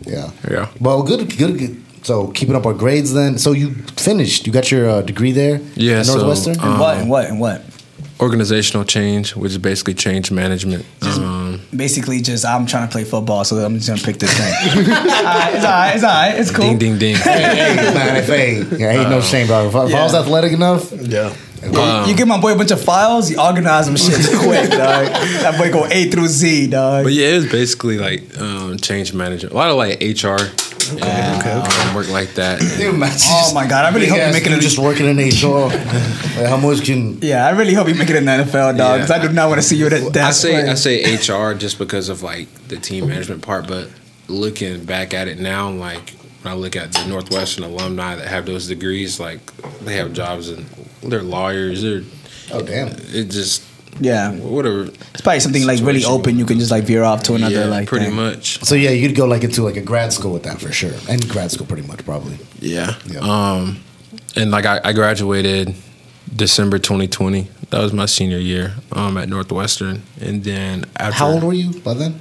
Yeah, 0.07 0.31
Yeah. 0.51 0.69
Well, 0.81 1.03
good, 1.03 1.37
good, 1.37 1.59
good. 1.59 1.83
So 2.03 2.29
keeping 2.29 2.55
up 2.55 2.65
our 2.67 2.73
grades 2.75 3.13
then. 3.13 3.37
So 3.39 3.51
you 3.53 3.75
finished. 3.97 4.47
You 4.47 4.53
got 4.53 4.71
your 4.71 4.89
uh, 4.89 5.03
degree 5.03 5.33
there. 5.33 5.61
Yeah, 5.75 5.99
at 6.01 6.07
so, 6.07 6.15
Northwestern. 6.17 6.59
um, 6.61 6.71
And 6.73 6.79
what? 6.81 6.97
And 6.99 7.11
what? 7.11 7.25
And 7.31 7.41
what? 7.41 7.63
Organizational 8.21 8.85
change, 8.85 9.35
which 9.37 9.53
is 9.53 9.59
basically 9.59 9.93
change 9.95 10.31
management. 10.31 10.87
Um, 11.03 11.61
Basically, 11.75 12.21
just 12.23 12.47
I'm 12.47 12.65
trying 12.65 12.87
to 12.89 12.93
play 12.93 13.05
football, 13.05 13.45
so 13.45 13.57
I'm 13.57 13.75
just 13.77 13.89
gonna 13.89 14.01
pick 14.01 14.19
this 14.19 14.33
thing. 14.33 14.87
alright, 14.89 15.55
it's 15.55 15.65
alright. 15.65 15.95
It's 15.97 16.05
alright. 16.05 16.35
It's 16.41 16.51
cool. 16.51 16.65
Ding 16.65 16.79
ding 16.79 16.99
ding. 16.99 17.17
hey, 17.17 17.75
hey, 17.77 17.95
man, 17.95 18.17
if 18.17 18.27
hey, 18.27 18.63
yeah, 18.79 19.01
ain't 19.01 19.11
no 19.11 19.21
shame, 19.21 19.47
bro. 19.49 19.67
If, 19.69 19.75
I- 19.77 19.87
if 19.87 19.95
I 19.95 20.03
was 20.05 20.15
athletic 20.15 20.53
enough, 20.53 20.93
Yeah. 20.93 21.35
Um, 21.75 22.09
you 22.09 22.15
give 22.17 22.29
my 22.29 22.41
boy 22.41 22.53
a 22.53 22.57
bunch 22.57 22.71
of 22.71 22.83
files, 22.83 23.31
you 23.31 23.41
organize 23.41 23.87
them 23.87 23.97
shit 23.97 24.15
quick, 24.41 24.71
dog. 24.71 25.07
That 25.43 25.57
boy 25.59 25.73
go 25.73 25.87
A 25.87 26.11
through 26.11 26.29
Z, 26.29 26.69
dog. 26.69 27.05
But 27.05 27.13
yeah, 27.13 27.29
it 27.29 27.37
was 27.37 27.51
basically 27.51 27.99
like 27.99 28.39
um, 28.41 28.77
change 28.79 29.13
management. 29.15 29.53
A 29.53 29.57
lot 29.57 29.71
of 29.71 29.77
like 29.77 30.01
HR 30.01 30.37
and 30.93 31.43
um, 31.43 31.95
work 31.95 32.09
like 32.11 32.35
that. 32.35 32.61
Oh 33.29 33.53
my 33.55 33.67
God, 33.67 33.85
I 33.85 33.95
really 33.95 34.07
hope 34.07 34.19
you 34.19 34.23
make 34.23 34.29
ass 34.29 34.35
making 34.35 34.53
dude 34.53 34.59
it- 34.61 34.63
just 34.63 34.79
working 34.79 35.07
in 35.07 35.17
HR. 35.19 35.67
like 36.39 36.47
how 36.49 36.57
much 36.57 36.85
can 36.85 37.19
Yeah, 37.21 37.47
I 37.47 37.51
really 37.51 37.75
hope 37.75 37.89
you 37.89 37.95
make 37.95 38.09
it 38.11 38.17
in 38.17 38.25
the 38.25 38.31
NFL, 38.33 38.77
dog. 38.77 38.79
Yeah. 38.79 38.97
Because 38.99 39.11
I 39.11 39.27
do 39.27 39.33
not 39.33 39.49
want 39.49 39.61
to 39.61 39.67
see 39.67 39.77
you 39.77 39.87
at 39.87 40.13
that. 40.13 40.25
I 40.29 40.31
say 40.31 40.69
I 40.69 40.75
say 40.75 41.15
HR 41.17 41.55
just 41.55 41.79
because 41.79 42.09
of 42.09 42.23
like 42.23 42.49
the 42.69 42.77
team 42.77 43.09
management 43.09 43.43
part, 43.43 43.67
but 43.67 43.89
looking 44.29 44.85
back 44.85 45.15
at 45.15 45.29
it 45.29 45.39
now, 45.39 45.71
like 45.71 46.11
when 46.43 46.53
I 46.53 46.57
look 46.57 46.77
at 46.77 46.93
the 46.93 47.07
Northwestern 47.07 47.65
alumni 47.65 48.15
that 48.17 48.29
have 48.29 48.47
those 48.47 48.69
degrees, 48.69 49.19
like 49.19 49.41
they 49.81 49.97
have 49.97 50.13
jobs 50.13 50.49
and 50.51 50.65
they're 51.07 51.23
lawyers. 51.23 51.83
They're 51.83 52.03
Oh 52.53 52.63
damn. 52.63 52.89
it 52.89 53.31
just 53.31 53.63
yeah, 53.99 54.31
whatever. 54.33 54.83
it's 54.85 55.21
probably 55.23 55.41
something 55.41 55.67
like 55.67 55.81
really 55.81 56.05
open. 56.05 56.39
You 56.39 56.45
can 56.45 56.59
just 56.59 56.71
like 56.71 56.85
veer 56.85 57.03
off 57.03 57.23
to 57.25 57.35
another 57.35 57.55
yeah, 57.55 57.65
like 57.65 57.89
pretty 57.89 58.07
thing. 58.07 58.15
much. 58.15 58.63
So 58.63 58.75
yeah, 58.75 58.91
you'd 58.91 59.17
go 59.17 59.25
like 59.27 59.43
into 59.43 59.63
like 59.63 59.77
a 59.77 59.81
grad 59.81 60.13
school 60.13 60.33
with 60.35 60.43
that 60.43 60.61
for 60.61 60.71
sure. 60.71 60.93
And 61.09 61.27
grad 61.29 61.51
school 61.51 61.67
pretty 61.67 61.87
much 61.89 62.05
probably. 62.05 62.37
Yeah. 62.61 62.95
Yeah. 63.07 63.21
Um, 63.21 63.79
and 64.37 64.51
like 64.51 64.67
I, 64.67 64.81
I 64.85 64.93
graduated 64.93 65.75
December 66.35 66.79
2020. 66.79 67.49
That 67.71 67.81
was 67.81 67.93
my 67.95 68.07
senior 68.07 68.39
year 68.39 68.75
um, 68.93 69.17
at 69.17 69.29
Northwestern, 69.29 70.03
and 70.21 70.45
then 70.45 70.85
after 70.97 71.15
How 71.15 71.29
old 71.31 71.43
were 71.43 71.53
you 71.55 71.81
by 71.81 71.95
then? 71.95 72.21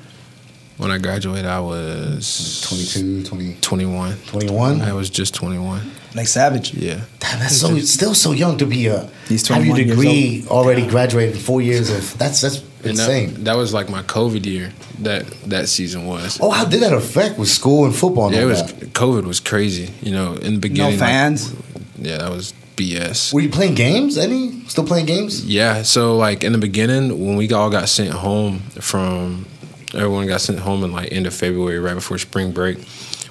When 0.78 0.92
I 0.92 0.98
graduated, 0.98 1.46
I 1.46 1.60
was 1.60 2.62
22, 2.68 3.24
20, 3.24 3.56
21. 3.62 4.18
21? 4.28 4.82
I 4.82 4.94
was 4.94 5.10
just 5.10 5.34
21. 5.36 5.92
Like 6.16 6.28
Savage. 6.28 6.74
Yeah. 6.74 7.02
Damn, 7.20 7.40
that's 7.40 7.58
so 7.58 7.78
still 7.80 8.14
so 8.14 8.32
young 8.32 8.58
to 8.58 8.66
be 8.66 8.88
a 8.88 9.10
He's 9.28 9.48
have 9.48 9.66
your 9.66 9.76
21 9.76 9.78
years 9.78 9.90
degree 9.98 10.46
already 10.50 10.88
graduated 10.88 11.38
four 11.42 11.62
years 11.62 11.90
of 11.90 12.18
that's 12.18 12.42
that's 12.42 12.64
insane. 12.84 13.34
that, 13.34 13.44
that 13.46 13.58
was 13.58 13.74
like 13.74 13.90
my 13.90 14.02
COVID 14.04 14.46
year. 14.46 14.72
That 15.00 15.26
that 15.50 15.68
season 15.68 16.06
was. 16.06 16.40
oh, 16.42 16.52
how 16.52 16.64
did 16.64 16.82
that 16.82 16.94
affect 16.94 17.38
with 17.38 17.50
school 17.50 17.84
and 17.86 17.94
football? 17.94 18.28
And 18.28 18.36
yeah, 18.36 18.44
it 18.44 18.46
was 18.46 18.64
that? 18.74 18.94
COVID 18.94 19.26
was 19.26 19.42
crazy. 19.42 19.94
You 20.02 20.12
know, 20.14 20.34
in 20.36 20.42
the 20.44 20.52
No 20.52 20.60
beginning. 20.60 21.00
like- 21.00 21.10
fans. 21.10 21.54
yeah, 21.98 22.20
that 22.20 22.32
was 22.32 22.54
BS. 22.78 23.34
Were 23.34 23.42
you 23.42 23.50
playing 23.50 23.76
games? 23.76 24.18
Any 24.18 24.64
still 24.68 24.86
playing 24.86 25.06
games? 25.08 25.46
Yeah, 25.46 25.84
so 25.84 26.16
like 26.16 26.44
in 26.46 26.52
the 26.54 26.58
beginning, 26.58 27.26
when 27.26 27.36
we 27.36 27.52
all 27.52 27.70
got 27.70 27.90
sent 27.90 28.12
home 28.12 28.60
from, 28.80 29.46
everyone 29.94 30.28
got 30.28 30.42
sent 30.42 30.60
home 30.60 30.84
in 30.84 30.92
like 30.92 31.12
end 31.12 31.28
of 31.28 31.34
February, 31.34 31.80
right 31.80 31.96
before 31.96 32.18
spring 32.18 32.52
break. 32.52 32.78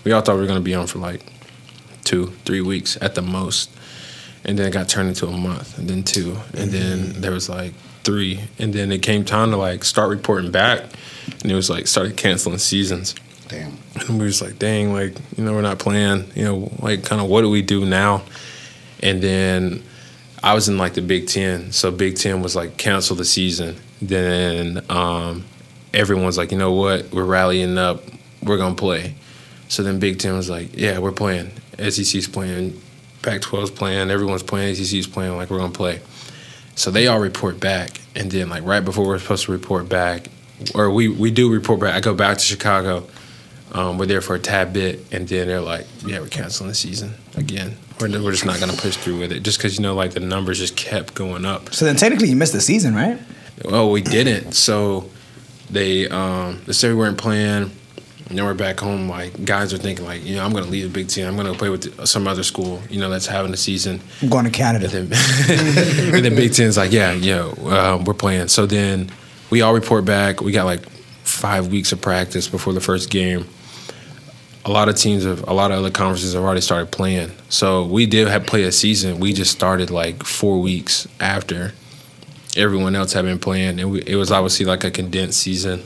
We 0.04 0.12
all 0.12 0.20
thought 0.20 0.36
we 0.36 0.42
were 0.42 0.46
gonna 0.46 0.60
be 0.60 0.74
on 0.74 0.86
for 0.86 0.98
like 0.98 1.24
two, 2.04 2.26
three 2.44 2.60
weeks 2.60 2.98
at 3.00 3.14
the 3.14 3.22
most, 3.22 3.70
and 4.44 4.58
then 4.58 4.68
it 4.68 4.72
got 4.72 4.88
turned 4.88 5.08
into 5.08 5.26
a 5.26 5.36
month, 5.36 5.78
and 5.78 5.88
then 5.88 6.02
two, 6.02 6.36
and 6.56 6.70
then 6.70 7.20
there 7.20 7.32
was 7.32 7.48
like 7.48 7.72
three, 8.04 8.40
and 8.58 8.72
then 8.72 8.92
it 8.92 9.02
came 9.02 9.24
time 9.24 9.50
to 9.50 9.56
like 9.56 9.84
start 9.84 10.10
reporting 10.10 10.50
back, 10.50 10.82
and 11.42 11.50
it 11.50 11.54
was 11.54 11.70
like 11.70 11.86
started 11.86 12.16
canceling 12.16 12.58
seasons. 12.58 13.14
Damn. 13.48 13.76
And 14.08 14.18
we 14.18 14.24
was 14.24 14.40
like, 14.40 14.58
dang, 14.58 14.92
like, 14.92 15.14
you 15.36 15.44
know, 15.44 15.52
we're 15.52 15.60
not 15.60 15.78
playing, 15.78 16.30
you 16.34 16.44
know, 16.44 16.72
like 16.80 17.04
kind 17.04 17.20
of 17.20 17.28
what 17.28 17.42
do 17.42 17.50
we 17.50 17.62
do 17.62 17.84
now? 17.84 18.22
And 19.02 19.22
then 19.22 19.82
I 20.42 20.54
was 20.54 20.68
in 20.68 20.78
like 20.78 20.94
the 20.94 21.02
Big 21.02 21.28
Ten. 21.28 21.72
So 21.72 21.90
Big 21.90 22.16
Ten 22.16 22.42
was 22.42 22.56
like 22.56 22.76
cancel 22.76 23.16
the 23.16 23.24
season. 23.24 23.76
Then 24.00 24.84
um, 24.88 25.44
everyone's 25.94 26.36
like, 26.36 26.50
you 26.52 26.58
know 26.58 26.72
what? 26.72 27.10
We're 27.12 27.24
rallying 27.24 27.78
up. 27.78 28.02
We're 28.42 28.58
gonna 28.58 28.74
play. 28.74 29.14
So 29.68 29.82
then 29.82 29.98
Big 29.98 30.18
Ten 30.18 30.34
was 30.34 30.50
like, 30.50 30.76
yeah, 30.76 30.98
we're 30.98 31.12
playing. 31.12 31.50
SEC's 31.78 32.28
playing. 32.28 32.80
Pac-12's 33.22 33.70
playing. 33.70 34.10
Everyone's 34.10 34.42
playing. 34.42 34.72
ACC's 34.72 35.06
playing. 35.06 35.36
Like 35.36 35.50
we're 35.50 35.58
gonna 35.58 35.72
play. 35.72 36.00
So 36.76 36.90
they 36.90 37.06
all 37.06 37.20
report 37.20 37.60
back, 37.60 38.00
and 38.14 38.30
then 38.30 38.48
like 38.48 38.64
right 38.64 38.84
before 38.84 39.06
we're 39.06 39.18
supposed 39.18 39.46
to 39.46 39.52
report 39.52 39.88
back, 39.88 40.26
or 40.74 40.90
we 40.90 41.08
we 41.08 41.30
do 41.30 41.50
report 41.50 41.80
back. 41.80 41.94
I 41.94 42.00
go 42.00 42.14
back 42.14 42.38
to 42.38 42.44
Chicago. 42.44 43.06
Um, 43.72 43.98
we're 43.98 44.06
there 44.06 44.20
for 44.20 44.36
a 44.36 44.38
tad 44.38 44.72
bit, 44.72 45.04
and 45.12 45.26
then 45.26 45.48
they're 45.48 45.60
like, 45.60 45.86
"Yeah, 46.04 46.20
we're 46.20 46.28
canceling 46.28 46.68
the 46.68 46.74
season 46.74 47.14
again. 47.36 47.76
We're, 48.00 48.08
we're 48.22 48.32
just 48.32 48.44
not 48.44 48.58
going 48.60 48.70
to 48.70 48.80
push 48.80 48.96
through 48.96 49.20
with 49.20 49.32
it, 49.32 49.42
just 49.42 49.58
because 49.58 49.76
you 49.76 49.82
know, 49.82 49.94
like 49.94 50.12
the 50.12 50.20
numbers 50.20 50.58
just 50.58 50.76
kept 50.76 51.14
going 51.14 51.44
up. 51.44 51.72
So 51.72 51.84
then 51.84 51.96
technically 51.96 52.28
you 52.28 52.36
missed 52.36 52.52
the 52.52 52.60
season, 52.60 52.94
right? 52.94 53.20
Well, 53.64 53.90
we 53.90 54.00
didn't. 54.00 54.52
So 54.52 55.10
they 55.70 56.08
um, 56.08 56.60
they 56.66 56.72
said 56.72 56.90
we 56.90 56.96
weren't 56.96 57.18
playing. 57.18 57.70
And 58.28 58.38
then 58.38 58.46
we're 58.46 58.54
back 58.54 58.80
home. 58.80 59.08
Like 59.08 59.44
guys 59.44 59.74
are 59.74 59.78
thinking, 59.78 60.06
like, 60.06 60.24
you 60.24 60.36
know, 60.36 60.44
I'm 60.44 60.52
going 60.52 60.64
to 60.64 60.70
leave 60.70 60.84
the 60.84 60.88
Big 60.88 61.08
Ten. 61.08 61.26
I'm 61.26 61.36
going 61.36 61.52
to 61.52 61.58
play 61.58 61.68
with 61.68 62.06
some 62.06 62.26
other 62.26 62.42
school, 62.42 62.80
you 62.88 62.98
know, 62.98 63.10
that's 63.10 63.26
having 63.26 63.52
a 63.52 63.56
season. 63.56 64.00
I'm 64.22 64.30
going 64.30 64.46
to 64.46 64.50
Canada. 64.50 64.86
And 64.86 65.10
then, 65.10 66.14
and 66.14 66.24
then 66.24 66.34
Big 66.34 66.54
Ten's 66.54 66.78
like, 66.78 66.90
yeah, 66.90 67.12
yo, 67.12 67.50
uh, 67.50 68.02
we're 68.04 68.14
playing. 68.14 68.48
So 68.48 68.64
then 68.64 69.10
we 69.50 69.60
all 69.60 69.74
report 69.74 70.06
back. 70.06 70.40
We 70.40 70.52
got 70.52 70.64
like 70.64 70.88
five 71.22 71.68
weeks 71.68 71.92
of 71.92 72.00
practice 72.00 72.48
before 72.48 72.72
the 72.72 72.80
first 72.80 73.10
game. 73.10 73.46
A 74.64 74.70
lot 74.70 74.88
of 74.88 74.96
teams 74.96 75.24
have, 75.24 75.46
a 75.46 75.52
lot 75.52 75.70
of 75.70 75.78
other 75.78 75.90
conferences 75.90 76.32
have 76.32 76.42
already 76.42 76.62
started 76.62 76.90
playing. 76.90 77.30
So 77.50 77.84
we 77.84 78.06
did 78.06 78.28
have 78.28 78.46
play 78.46 78.62
a 78.62 78.72
season. 78.72 79.20
We 79.20 79.34
just 79.34 79.50
started 79.50 79.90
like 79.90 80.24
four 80.24 80.60
weeks 80.60 81.06
after 81.20 81.72
everyone 82.56 82.94
else 82.94 83.12
had 83.12 83.24
been 83.24 83.38
playing, 83.38 83.80
and 83.80 83.90
we, 83.90 84.02
it 84.06 84.16
was 84.16 84.30
obviously 84.30 84.66
like 84.66 84.84
a 84.84 84.90
condensed 84.90 85.40
season. 85.40 85.82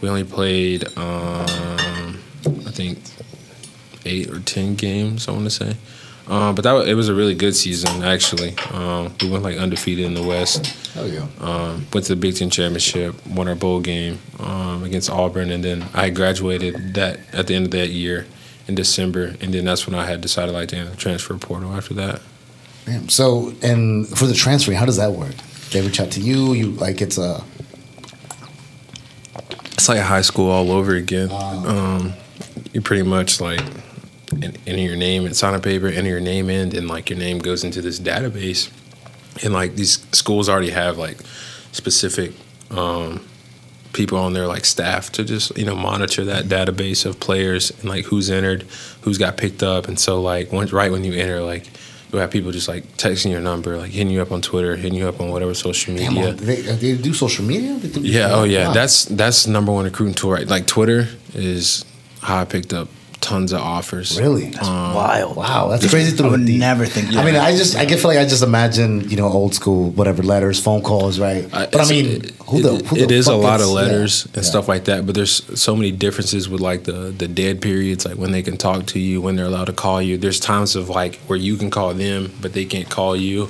We 0.00 0.08
only 0.08 0.24
played, 0.24 0.84
um, 0.96 2.18
I 2.44 2.70
think, 2.70 2.98
eight 4.04 4.30
or 4.30 4.40
ten 4.40 4.74
games. 4.74 5.28
I 5.28 5.32
want 5.32 5.44
to 5.44 5.50
say. 5.50 5.76
Um, 6.28 6.56
but 6.56 6.62
that 6.62 6.72
wa- 6.72 6.80
it 6.80 6.94
was 6.94 7.08
a 7.08 7.14
really 7.14 7.34
good 7.34 7.54
season 7.54 8.02
actually. 8.02 8.56
Um, 8.72 9.14
we 9.22 9.30
went 9.30 9.44
like 9.44 9.58
undefeated 9.58 10.04
in 10.04 10.14
the 10.14 10.22
West. 10.24 10.66
Hell 10.92 11.08
yeah. 11.08 11.26
Um, 11.40 11.86
went 11.92 12.06
to 12.06 12.14
the 12.14 12.16
Big 12.16 12.34
Ten 12.36 12.50
championship, 12.50 13.14
won 13.26 13.46
our 13.46 13.54
bowl 13.54 13.80
game 13.80 14.18
um, 14.40 14.82
against 14.82 15.08
Auburn, 15.08 15.50
and 15.50 15.62
then 15.62 15.84
I 15.94 16.10
graduated 16.10 16.94
that 16.94 17.20
at 17.32 17.46
the 17.46 17.54
end 17.54 17.66
of 17.66 17.70
that 17.72 17.90
year 17.90 18.26
in 18.66 18.74
December, 18.74 19.36
and 19.40 19.54
then 19.54 19.64
that's 19.64 19.86
when 19.86 19.94
I 19.94 20.04
had 20.06 20.20
decided 20.20 20.52
like 20.52 20.68
to 20.70 20.76
enter 20.76 20.90
the 20.90 20.96
transfer 20.96 21.36
portal 21.38 21.72
after 21.72 21.94
that. 21.94 22.20
Damn. 22.86 23.08
So 23.08 23.52
and 23.62 24.08
for 24.08 24.26
the 24.26 24.34
transfer, 24.34 24.72
how 24.72 24.84
does 24.84 24.96
that 24.96 25.12
work? 25.12 25.34
They 25.70 25.80
reach 25.82 26.00
out 26.00 26.10
to 26.12 26.20
you. 26.20 26.52
You 26.52 26.70
like 26.72 27.00
it's 27.02 27.18
a 27.18 27.42
It's 29.72 29.88
like 29.88 30.00
high 30.00 30.22
school 30.22 30.50
all 30.50 30.70
over 30.70 30.94
again. 30.94 31.30
Um, 31.30 32.14
you 32.72 32.80
pretty 32.80 33.02
much 33.02 33.40
like 33.40 33.60
enter 34.42 34.76
your 34.76 34.96
name 34.96 35.26
and 35.26 35.36
sign 35.36 35.54
a 35.54 35.60
paper, 35.60 35.86
enter 35.88 36.10
your 36.10 36.20
name 36.20 36.50
in, 36.50 36.76
and 36.76 36.88
like 36.88 37.10
your 37.10 37.18
name 37.18 37.38
goes 37.38 37.64
into 37.64 37.82
this 37.82 38.00
database. 38.00 38.70
And 39.44 39.52
like 39.52 39.74
these 39.76 40.06
schools 40.12 40.48
already 40.48 40.70
have 40.70 40.98
like 40.98 41.18
specific 41.72 42.32
um, 42.70 43.24
people 43.92 44.18
on 44.18 44.32
their 44.32 44.46
like 44.46 44.64
staff 44.64 45.10
to 45.12 45.24
just 45.24 45.56
you 45.58 45.64
know 45.64 45.76
monitor 45.76 46.24
that 46.24 46.46
database 46.46 47.04
of 47.04 47.20
players 47.20 47.70
and 47.70 47.84
like 47.84 48.06
who's 48.06 48.30
entered, 48.30 48.62
who's 49.02 49.18
got 49.18 49.36
picked 49.36 49.62
up, 49.62 49.88
and 49.88 49.98
so 50.00 50.20
like 50.20 50.52
once 50.52 50.72
right 50.72 50.90
when 50.90 51.04
you 51.04 51.12
enter, 51.12 51.40
like 51.42 51.68
you'll 52.16 52.22
have 52.22 52.30
people 52.30 52.50
just 52.50 52.66
like 52.68 52.84
texting 52.96 53.30
your 53.30 53.40
number, 53.42 53.76
like 53.76 53.90
hitting 53.90 54.10
you 54.10 54.22
up 54.22 54.32
on 54.32 54.40
Twitter, 54.40 54.74
hitting 54.74 54.94
you 54.98 55.06
up 55.06 55.20
on 55.20 55.30
whatever 55.30 55.52
social 55.54 55.92
media. 55.94 56.10
Damn, 56.32 56.36
they, 56.38 56.62
they 56.62 56.96
do 56.96 57.12
social 57.12 57.44
media. 57.44 57.78
Do- 57.78 58.00
Yeah, 58.00 58.30
oh 58.32 58.44
yeah, 58.44 58.68
Wow. 58.68 58.72
that's 58.72 59.04
that's 59.04 59.46
number 59.46 59.70
one 59.72 59.84
recruiting 59.84 60.14
tool, 60.14 60.30
right? 60.32 60.46
Like 60.48 60.66
Twitter 60.66 61.08
is 61.34 61.84
how 62.22 62.38
I 62.40 62.44
picked 62.46 62.72
up 62.72 62.88
tons 63.26 63.52
of 63.52 63.60
offers. 63.60 64.18
really 64.20 64.46
um, 64.56 64.94
Wild. 64.94 65.36
wow. 65.36 65.68
That's 65.68 65.88
crazy. 65.90 66.16
I 66.22 66.28
would 66.28 66.40
the 66.42 66.46
deep. 66.46 66.60
never 66.60 66.86
think. 66.86 67.14
I 67.16 67.24
mean, 67.24 67.34
I 67.36 67.50
just 67.56 67.76
I 67.76 67.84
can 67.86 67.98
feel 67.98 68.08
like 68.12 68.18
I 68.18 68.24
just 68.24 68.42
imagine 68.42 69.08
you 69.10 69.16
know 69.16 69.28
old 69.28 69.54
school 69.54 69.90
whatever 69.90 70.22
letters, 70.22 70.60
phone 70.60 70.82
calls, 70.82 71.18
right? 71.18 71.44
I- 71.52 71.66
but 71.66 71.76
I 71.76 71.82
it's- 71.84 71.90
mean, 71.90 72.06
it- 72.24 72.30
who 72.48 72.62
the, 72.62 72.74
it- 72.76 72.86
who 72.86 72.96
the 72.96 73.02
it 73.04 73.10
is 73.10 73.26
a 73.26 73.34
lot 73.34 73.58
gets- 73.58 73.64
of 73.64 73.74
letters 73.74 74.12
yeah, 74.26 74.36
and 74.36 74.44
yeah. 74.44 74.50
stuff 74.52 74.68
like 74.68 74.84
that. 74.84 75.04
But 75.06 75.14
there's 75.16 75.42
so 75.60 75.74
many 75.74 75.90
differences 75.90 76.48
with 76.48 76.60
like 76.60 76.84
the 76.84 77.12
the 77.22 77.28
dead 77.28 77.60
periods, 77.60 78.06
like 78.06 78.16
when 78.16 78.30
they 78.32 78.42
can 78.42 78.56
talk 78.56 78.86
to 78.94 78.98
you, 79.00 79.20
when 79.20 79.34
they're 79.36 79.46
allowed 79.52 79.66
to 79.66 79.72
call 79.84 80.00
you. 80.00 80.16
There's 80.16 80.38
times 80.40 80.76
of 80.76 80.88
like 80.88 81.16
where 81.26 81.38
you 81.38 81.56
can 81.56 81.70
call 81.70 81.92
them, 81.94 82.32
but 82.40 82.52
they 82.52 82.64
can't 82.64 82.88
call 82.88 83.16
you. 83.16 83.48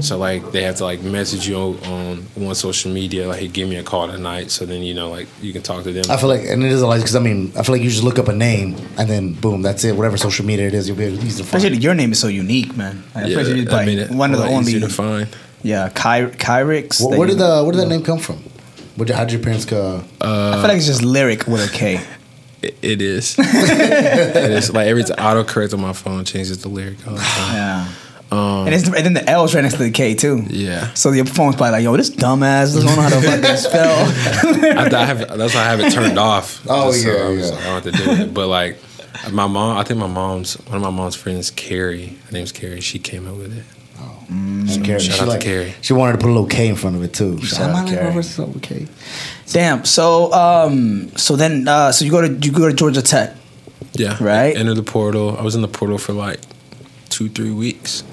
So 0.00 0.16
like 0.18 0.52
they 0.52 0.62
have 0.62 0.76
to 0.76 0.84
like 0.84 1.02
message 1.02 1.48
you 1.48 1.56
on, 1.56 1.78
on 1.84 2.18
one 2.36 2.54
social 2.54 2.92
media, 2.92 3.26
like 3.26 3.40
hey, 3.40 3.48
give 3.48 3.68
me 3.68 3.76
a 3.76 3.82
call 3.82 4.06
tonight. 4.06 4.50
So 4.50 4.64
then 4.64 4.82
you 4.82 4.94
know 4.94 5.10
like 5.10 5.26
you 5.42 5.52
can 5.52 5.62
talk 5.62 5.82
to 5.84 5.92
them. 5.92 6.04
I 6.08 6.16
feel 6.16 6.28
like, 6.28 6.42
and 6.42 6.62
it 6.64 6.70
is 6.70 6.80
a 6.80 6.86
lot 6.86 6.96
because 6.98 7.16
I 7.16 7.20
mean, 7.20 7.52
I 7.56 7.62
feel 7.64 7.74
like 7.74 7.82
you 7.82 7.90
just 7.90 8.04
look 8.04 8.18
up 8.18 8.28
a 8.28 8.32
name 8.32 8.76
and 8.98 9.10
then 9.10 9.34
boom, 9.34 9.62
that's 9.62 9.82
it. 9.84 9.96
Whatever 9.96 10.16
social 10.16 10.46
media 10.46 10.68
it 10.68 10.74
is, 10.74 10.86
you'll 10.88 10.96
be 10.96 11.04
able 11.04 11.18
to 11.18 11.26
easily 11.26 11.44
find. 11.44 11.56
Especially 11.64 11.78
your 11.82 11.94
name 11.94 12.12
is 12.12 12.20
so 12.20 12.28
unique, 12.28 12.76
man. 12.76 13.02
Like, 13.14 13.26
yeah, 13.26 13.38
especially 13.38 13.68
I 13.68 13.84
mean, 13.86 13.98
it- 13.98 14.10
one 14.10 14.32
of 14.32 14.38
the 14.38 14.46
only. 14.46 14.78
to 14.78 14.88
find. 14.88 15.28
Yeah, 15.62 15.88
Ky- 15.90 16.34
Kyric. 16.38 17.00
Where, 17.04 17.18
where 17.18 17.28
did 17.28 17.38
the 17.38 17.62
where 17.64 17.72
did 17.72 17.80
that 17.82 17.88
name 17.88 18.02
come 18.02 18.18
from? 18.18 18.36
Where 18.96 19.06
did, 19.06 19.16
how 19.16 19.24
did 19.24 19.32
your 19.32 19.42
parents 19.42 19.64
go? 19.64 20.04
I 20.20 20.52
feel 20.54 20.62
like 20.62 20.76
it's 20.76 20.86
just 20.86 21.02
lyric 21.02 21.46
with 21.46 21.68
a 21.68 21.72
K. 21.72 22.00
It, 22.62 22.76
it 22.82 23.02
is. 23.02 23.36
it 23.38 24.50
is 24.52 24.72
like 24.72 24.86
every 24.86 25.02
time 25.04 25.16
autocorrect 25.18 25.72
on 25.74 25.80
my 25.80 25.92
phone 25.94 26.24
changes 26.24 26.62
the 26.62 26.68
lyric 26.68 27.06
all 27.06 27.14
the 27.14 27.20
time. 27.20 27.88
Yeah. 28.32 28.64
and, 28.64 28.74
it's, 28.74 28.86
and 28.86 28.94
then 28.94 29.14
the 29.14 29.28
L's 29.28 29.54
right 29.54 29.62
next 29.62 29.76
to 29.76 29.82
the 29.82 29.90
K 29.90 30.14
too. 30.14 30.44
Yeah. 30.48 30.92
So 30.94 31.12
your 31.12 31.24
phone's 31.24 31.56
probably 31.56 31.72
like, 31.72 31.84
yo, 31.84 31.96
this 31.96 32.10
dumbass 32.10 32.74
doesn't 32.74 32.84
know 32.84 33.02
how 33.02 33.08
to 33.08 33.20
fucking 33.20 33.56
spell. 33.56 34.06
I, 34.78 34.88
I 34.92 35.04
have 35.04 35.38
that's 35.38 35.54
why 35.54 35.60
I 35.60 35.64
have 35.64 35.80
it 35.80 35.92
turned 35.92 36.18
off. 36.18 36.60
Oh, 36.72 36.92
Just 36.92 37.06
yeah, 37.06 37.12
I, 37.12 37.28
was 37.30 37.50
yeah. 37.50 37.56
like, 37.56 37.64
I 37.64 37.66
don't 37.66 37.84
have 37.84 37.92
to 37.94 38.04
do 38.04 38.10
it. 38.22 38.34
But 38.34 38.46
like 38.48 38.78
my 39.32 39.46
mom, 39.46 39.76
I 39.76 39.82
think 39.82 39.98
my 39.98 40.06
mom's 40.06 40.54
one 40.54 40.76
of 40.76 40.82
my 40.82 40.90
mom's 40.90 41.16
friends, 41.16 41.50
Carrie. 41.50 42.18
Her 42.26 42.32
name's 42.32 42.52
Carrie. 42.52 42.80
She 42.80 42.98
came 42.98 43.26
up 43.26 43.36
with 43.36 43.56
it. 43.56 43.64
She, 44.68 44.80
Carrie. 44.80 45.00
shout 45.00 45.16
she, 45.16 45.22
out 45.22 45.32
to 45.32 45.38
Carrie. 45.38 45.74
she 45.80 45.92
wanted 45.92 46.12
to 46.12 46.18
put 46.18 46.26
a 46.26 46.32
little 46.32 46.46
K 46.46 46.68
in 46.68 46.76
front 46.76 46.94
of 46.94 47.02
it 47.02 47.12
too. 47.12 47.42
Shout 47.42 47.70
out 47.70 47.76
out 47.76 47.88
to 47.88 47.94
Carrie. 47.96 48.22
to 48.22 48.60
K. 48.60 48.86
Damn. 49.48 49.84
So 49.84 50.32
um, 50.32 51.10
so 51.16 51.34
then 51.34 51.66
uh, 51.66 51.90
so 51.90 52.04
you 52.04 52.12
go 52.12 52.20
to 52.20 52.32
you 52.32 52.52
go 52.52 52.68
to 52.68 52.74
Georgia 52.74 53.02
Tech. 53.02 53.34
Yeah. 53.94 54.22
Right. 54.22 54.56
Enter 54.56 54.74
the 54.74 54.84
portal. 54.84 55.36
I 55.36 55.42
was 55.42 55.56
in 55.56 55.62
the 55.62 55.68
portal 55.68 55.98
for 55.98 56.12
like 56.12 56.38
two, 57.08 57.28
three 57.28 57.50
weeks, 57.50 58.04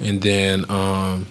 and 0.00 0.20
then 0.22 0.70
um, 0.70 1.26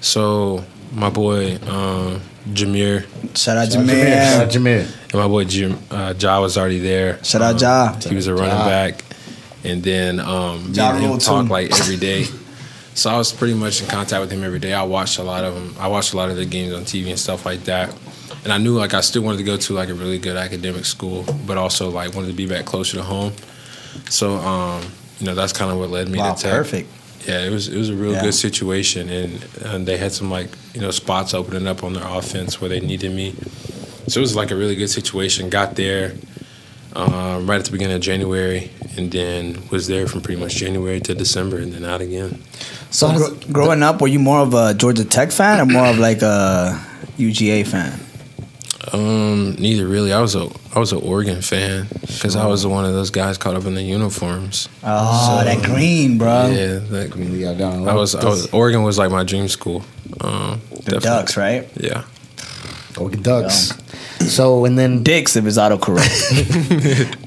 so 0.00 0.64
my 0.92 1.10
boy 1.10 1.56
um, 1.68 2.20
Jahmyr 2.52 3.02
Shout 3.36 3.56
out 3.56 3.72
Shout 3.72 3.82
out 3.82 3.88
Jahmyr. 3.88 4.46
Jahmyr. 4.50 4.80
and 5.04 5.14
my 5.14 5.28
boy 5.28 5.44
Jim 5.44 5.78
uh, 5.90 6.14
Ja 6.18 6.40
was 6.40 6.56
already 6.58 6.78
there. 6.80 7.22
Shout 7.24 7.42
out 7.42 7.54
Um, 7.54 8.00
Ja. 8.00 8.08
He 8.08 8.14
was 8.14 8.26
a 8.26 8.34
running 8.34 8.50
Ja. 8.50 8.64
back, 8.66 9.04
and 9.64 9.82
then 9.82 10.20
um, 10.20 10.72
me 10.72 10.78
and 10.80 10.98
him 11.02 11.18
talk 11.18 11.48
like 11.48 11.70
every 11.80 11.96
day. 11.96 12.24
So 12.96 13.10
I 13.10 13.16
was 13.18 13.32
pretty 13.32 13.54
much 13.54 13.82
in 13.82 13.88
contact 13.88 14.20
with 14.20 14.30
him 14.30 14.44
every 14.44 14.60
day. 14.60 14.72
I 14.72 14.84
watched 14.84 15.18
a 15.18 15.24
lot 15.24 15.42
of 15.42 15.52
him. 15.52 15.74
I 15.80 15.88
watched 15.88 16.12
a 16.12 16.16
lot 16.16 16.30
of 16.30 16.36
the 16.36 16.44
games 16.44 16.72
on 16.72 16.82
TV 16.84 17.08
and 17.10 17.18
stuff 17.18 17.44
like 17.44 17.64
that. 17.64 17.92
And 18.44 18.52
I 18.52 18.58
knew 18.58 18.76
like 18.78 18.94
I 18.94 19.00
still 19.00 19.22
wanted 19.24 19.38
to 19.38 19.42
go 19.42 19.56
to 19.56 19.72
like 19.72 19.88
a 19.88 19.94
really 19.94 20.16
good 20.16 20.36
academic 20.36 20.84
school, 20.84 21.24
but 21.44 21.56
also 21.58 21.90
like 21.90 22.14
wanted 22.14 22.28
to 22.28 22.34
be 22.34 22.46
back 22.46 22.64
closer 22.66 22.96
to 22.98 23.02
home. 23.02 23.32
So 24.08 24.36
um, 24.36 24.84
you 25.18 25.26
know 25.26 25.34
that's 25.34 25.52
kind 25.52 25.72
of 25.72 25.78
what 25.78 25.90
led 25.90 26.08
me 26.08 26.20
Wow, 26.20 26.34
to 26.34 26.40
Tech. 26.44 26.52
perfect. 26.52 26.88
Yeah, 27.26 27.40
it 27.46 27.50
was 27.50 27.68
it 27.68 27.76
was 27.78 27.88
a 27.90 27.94
real 27.94 28.12
Yeah. 28.12 28.22
good 28.22 28.34
situation, 28.34 29.08
and, 29.08 29.44
and 29.64 29.86
they 29.86 29.96
had 29.96 30.12
some 30.12 30.30
like 30.30 30.48
you 30.74 30.80
know 30.80 30.90
spots 30.90 31.32
opening 31.34 31.66
up 31.66 31.82
on 31.82 31.92
their 31.94 32.06
offense 32.06 32.60
where 32.60 32.68
they 32.68 32.80
needed 32.80 33.12
me. 33.12 33.34
So 34.08 34.20
it 34.20 34.22
was 34.22 34.36
like 34.36 34.50
a 34.50 34.56
really 34.56 34.74
good 34.76 34.90
situation. 34.90 35.48
Got 35.48 35.76
there 35.76 36.12
um, 36.94 37.48
right 37.48 37.58
at 37.58 37.64
the 37.64 37.70
beginning 37.72 37.96
of 37.96 38.02
January, 38.02 38.70
and 38.96 39.10
then 39.10 39.62
was 39.70 39.86
there 39.86 40.06
from 40.06 40.20
pretty 40.20 40.40
much 40.40 40.54
January 40.56 41.00
to 41.00 41.14
December, 41.14 41.58
and 41.58 41.72
then 41.72 41.84
out 41.84 42.00
again. 42.02 42.42
So 42.90 43.12
gro- 43.16 43.34
growing 43.52 43.82
up, 43.82 44.00
were 44.00 44.08
you 44.08 44.18
more 44.20 44.40
of 44.40 44.52
a 44.54 44.74
Georgia 44.74 45.04
Tech 45.04 45.32
fan 45.32 45.60
or 45.60 45.66
more 45.66 45.86
of 45.86 45.98
like 45.98 46.22
a 46.22 46.78
UGA 47.18 47.66
fan? 47.66 47.98
Um, 48.92 49.54
neither 49.54 49.86
really. 49.86 50.12
I 50.12 50.20
was 50.20 50.34
a 50.34 50.48
I 50.74 50.78
was 50.78 50.92
an 50.92 51.00
Oregon 51.02 51.40
fan 51.42 51.86
because 52.00 52.36
I 52.36 52.46
was 52.46 52.66
one 52.66 52.84
of 52.84 52.92
those 52.92 53.10
guys 53.10 53.38
caught 53.38 53.56
up 53.56 53.64
in 53.64 53.74
the 53.74 53.82
uniforms. 53.82 54.68
Oh, 54.82 55.42
that 55.44 55.62
green, 55.62 56.18
bro. 56.18 56.46
Yeah, 56.48 56.78
that, 56.78 57.16
Yeah, 57.16 57.54
down 57.54 57.88
I 57.88 57.94
was, 57.94 58.14
I 58.14 58.24
was 58.24 58.52
Oregon 58.52 58.82
was 58.82 58.98
like 58.98 59.10
my 59.10 59.24
dream 59.24 59.48
school. 59.48 59.84
Um, 60.20 60.60
The 60.70 60.76
definitely. 60.76 61.00
Ducks, 61.00 61.36
right? 61.36 61.68
Yeah. 61.76 62.04
Oregon 62.98 63.22
Ducks. 63.22 63.72
So 64.20 64.64
and 64.64 64.78
then 64.78 65.02
Dicks 65.02 65.36
if 65.36 65.44
it's 65.46 65.58
autocorrect. 65.58 66.32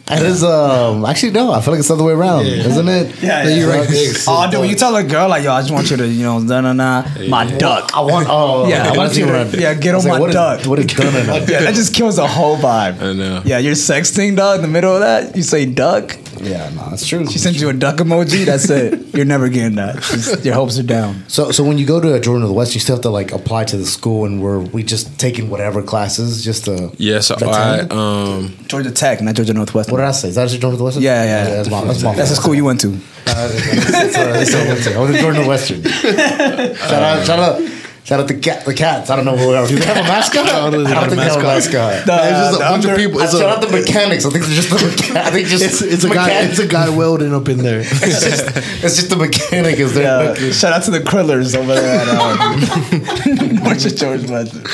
it 0.11 0.21
is 0.23 0.43
um 0.43 1.05
actually 1.05 1.31
no, 1.31 1.51
I 1.51 1.61
feel 1.61 1.73
like 1.73 1.79
it's 1.79 1.87
the 1.89 1.93
other 1.95 2.03
way 2.03 2.13
around, 2.13 2.45
isn't 2.47 2.87
it? 2.87 3.21
Yeah, 3.21 3.43
That 3.43 3.49
yeah. 3.51 3.55
you 3.57 3.69
rank 3.69 3.87
Ducks. 3.87 4.25
oh, 4.27 4.49
dude, 4.49 4.59
when 4.61 4.69
you 4.69 4.75
tell 4.75 4.95
a 4.95 5.03
girl 5.03 5.29
like, 5.29 5.43
yo, 5.43 5.51
I 5.53 5.61
just 5.61 5.71
want 5.73 5.89
you 5.91 5.97
to, 5.97 6.07
you 6.07 6.23
know, 6.23 6.43
da 6.45 6.61
na 6.61 6.73
na, 6.73 7.03
my 7.29 7.45
duck. 7.57 7.91
I 7.95 8.01
want 8.01 8.27
oh 8.29 8.67
Yeah, 8.69 8.83
I 8.89 8.93
I 8.93 8.97
want 8.97 9.15
you 9.15 9.25
to- 9.25 9.39
I- 9.39 9.43
yeah, 9.45 9.73
get 9.75 9.93
I 9.93 9.97
was 9.97 10.05
on 10.05 10.11
my 10.13 10.19
what 10.19 10.29
is- 10.29 10.35
duck. 10.35 10.65
what 10.65 10.79
is 10.79 10.85
done 10.87 11.15
in 11.15 11.29
it? 11.29 11.49
Yeah, 11.49 11.59
that 11.61 11.75
just 11.75 11.93
kills 11.93 12.15
the 12.15 12.27
whole 12.27 12.57
vibe. 12.57 13.01
I 13.01 13.13
know. 13.13 13.41
Yeah, 13.45 13.59
you're 13.59 13.73
sexting, 13.75 14.35
dog. 14.35 14.57
In 14.57 14.61
the 14.63 14.67
middle 14.67 14.93
of 14.93 15.01
that, 15.01 15.35
you 15.35 15.43
say 15.43 15.65
duck. 15.65 16.17
Yeah, 16.41 16.69
no, 16.69 16.89
that's 16.89 17.05
true. 17.07 17.25
She 17.27 17.39
sends 17.39 17.59
you 17.61 17.69
a 17.69 17.73
duck 17.73 17.97
emoji. 17.97 18.45
That's 18.45 18.69
it. 18.69 19.15
You're 19.15 19.25
never 19.25 19.49
getting 19.49 19.75
that. 19.75 19.95
Just- 20.01 20.45
your 20.45 20.53
hopes 20.55 20.77
are 20.79 20.83
down. 20.83 21.23
So, 21.27 21.51
so 21.51 21.63
when 21.63 21.77
you 21.77 21.85
go 21.85 21.99
to 21.99 22.19
Georgia 22.19 22.39
Northwestern, 22.45 22.75
you 22.75 22.79
still 22.79 22.95
have 22.95 23.03
to 23.03 23.09
like 23.09 23.31
apply 23.31 23.63
to 23.65 23.77
the 23.77 23.85
school, 23.85 24.25
and 24.25 24.41
we're 24.41 24.59
we 24.59 24.83
just 24.83 25.19
taking 25.19 25.49
whatever 25.49 25.81
classes 25.83 26.43
just 26.43 26.65
to? 26.65 26.91
Yeah, 26.97 27.19
so 27.19 27.35
I 27.41 27.79
um 27.89 28.55
Georgia 28.67 28.91
Tech, 28.91 29.21
not 29.21 29.35
Georgia 29.35 29.53
Northwestern. 29.53 29.93
What 29.93 29.99
did 29.99 30.07
I 30.07 30.11
say? 30.11 30.29
Is 30.29 30.35
that 30.35 30.47
Jordan 30.49 30.71
of 30.73 30.77
the 30.79 30.83
West? 30.85 30.99
Yeah, 30.99 31.23
yeah. 31.23 31.43
that's 31.55 31.69
my, 31.69 31.83
that's 31.83 32.03
my 32.03 32.15
That's 32.15 32.29
the 32.29 32.35
school 32.35 32.55
you 32.55 32.65
went 32.65 32.81
to. 32.81 32.89
Uh, 33.29 33.49
it's 33.53 33.93
a- 34.17 34.41
it's 34.41 34.53
a- 34.53 34.71
it's 34.71 34.87
a- 34.87 34.95
I 34.95 34.99
was 34.99 35.11
at 35.15 35.19
Jordan 35.21 35.41
of 35.41 35.43
the 35.45 35.49
Western. 35.49 35.83
shout 35.83 37.03
out, 37.03 37.25
shout 37.25 37.39
out, 37.39 37.61
shout 38.07 38.21
out 38.21 38.27
the 38.29 38.35
cat, 38.35 38.63
the 38.63 38.73
cats. 38.73 39.09
I 39.09 39.17
don't 39.17 39.25
know 39.25 39.35
who 39.35 39.53
else. 39.53 39.67
Do 39.67 39.77
they 39.77 39.85
have 39.85 39.97
a 39.97 40.03
mascot? 40.03 40.47
I 40.47 40.69
don't, 40.69 40.83
they 40.83 40.89
got 40.89 41.07
a 41.07 41.09
think 41.09 41.19
they 41.19 41.27
have 41.27 41.35
a 41.35 41.43
mascot. 41.43 41.93
It's 41.97 42.05
just 42.05 42.53
a 42.53 42.57
the 42.57 42.59
bunch 42.59 42.85
of 42.85 42.95
people. 42.95 43.19
I 43.19 43.23
It's 43.25 43.37
shout 43.37 43.49
out 43.49 43.61
the 43.61 43.69
mechanics. 43.69 44.25
I 44.25 44.29
think 44.29 44.45
they're 44.45 44.55
just 44.55 44.69
the 44.69 44.85
mechanic. 44.87 45.23
I 45.23 45.31
think 45.31 45.47
just 45.49 45.63
it's, 45.65 45.81
it's 45.81 46.03
a 46.05 46.09
guy. 46.09 46.29
It's 46.43 46.59
a 46.59 46.67
guy 46.67 46.89
welding 46.89 47.33
up 47.33 47.49
in 47.49 47.57
there. 47.57 47.79
It's 48.07 48.23
just, 48.23 48.57
it's 48.83 48.95
just 48.95 49.09
the 49.09 49.17
mechanic 49.17 49.79
is 49.79 49.93
there. 49.93 50.39
Yeah, 50.39 50.51
shout 50.51 50.71
out 50.71 50.83
to 50.83 50.91
the 50.91 50.99
Krillers 50.99 51.55
over 51.57 51.75
there 51.75 51.99
at 51.99 53.53
March 53.63 53.85
of 53.85 53.95
George 53.95 54.29
Washington. 54.29 54.65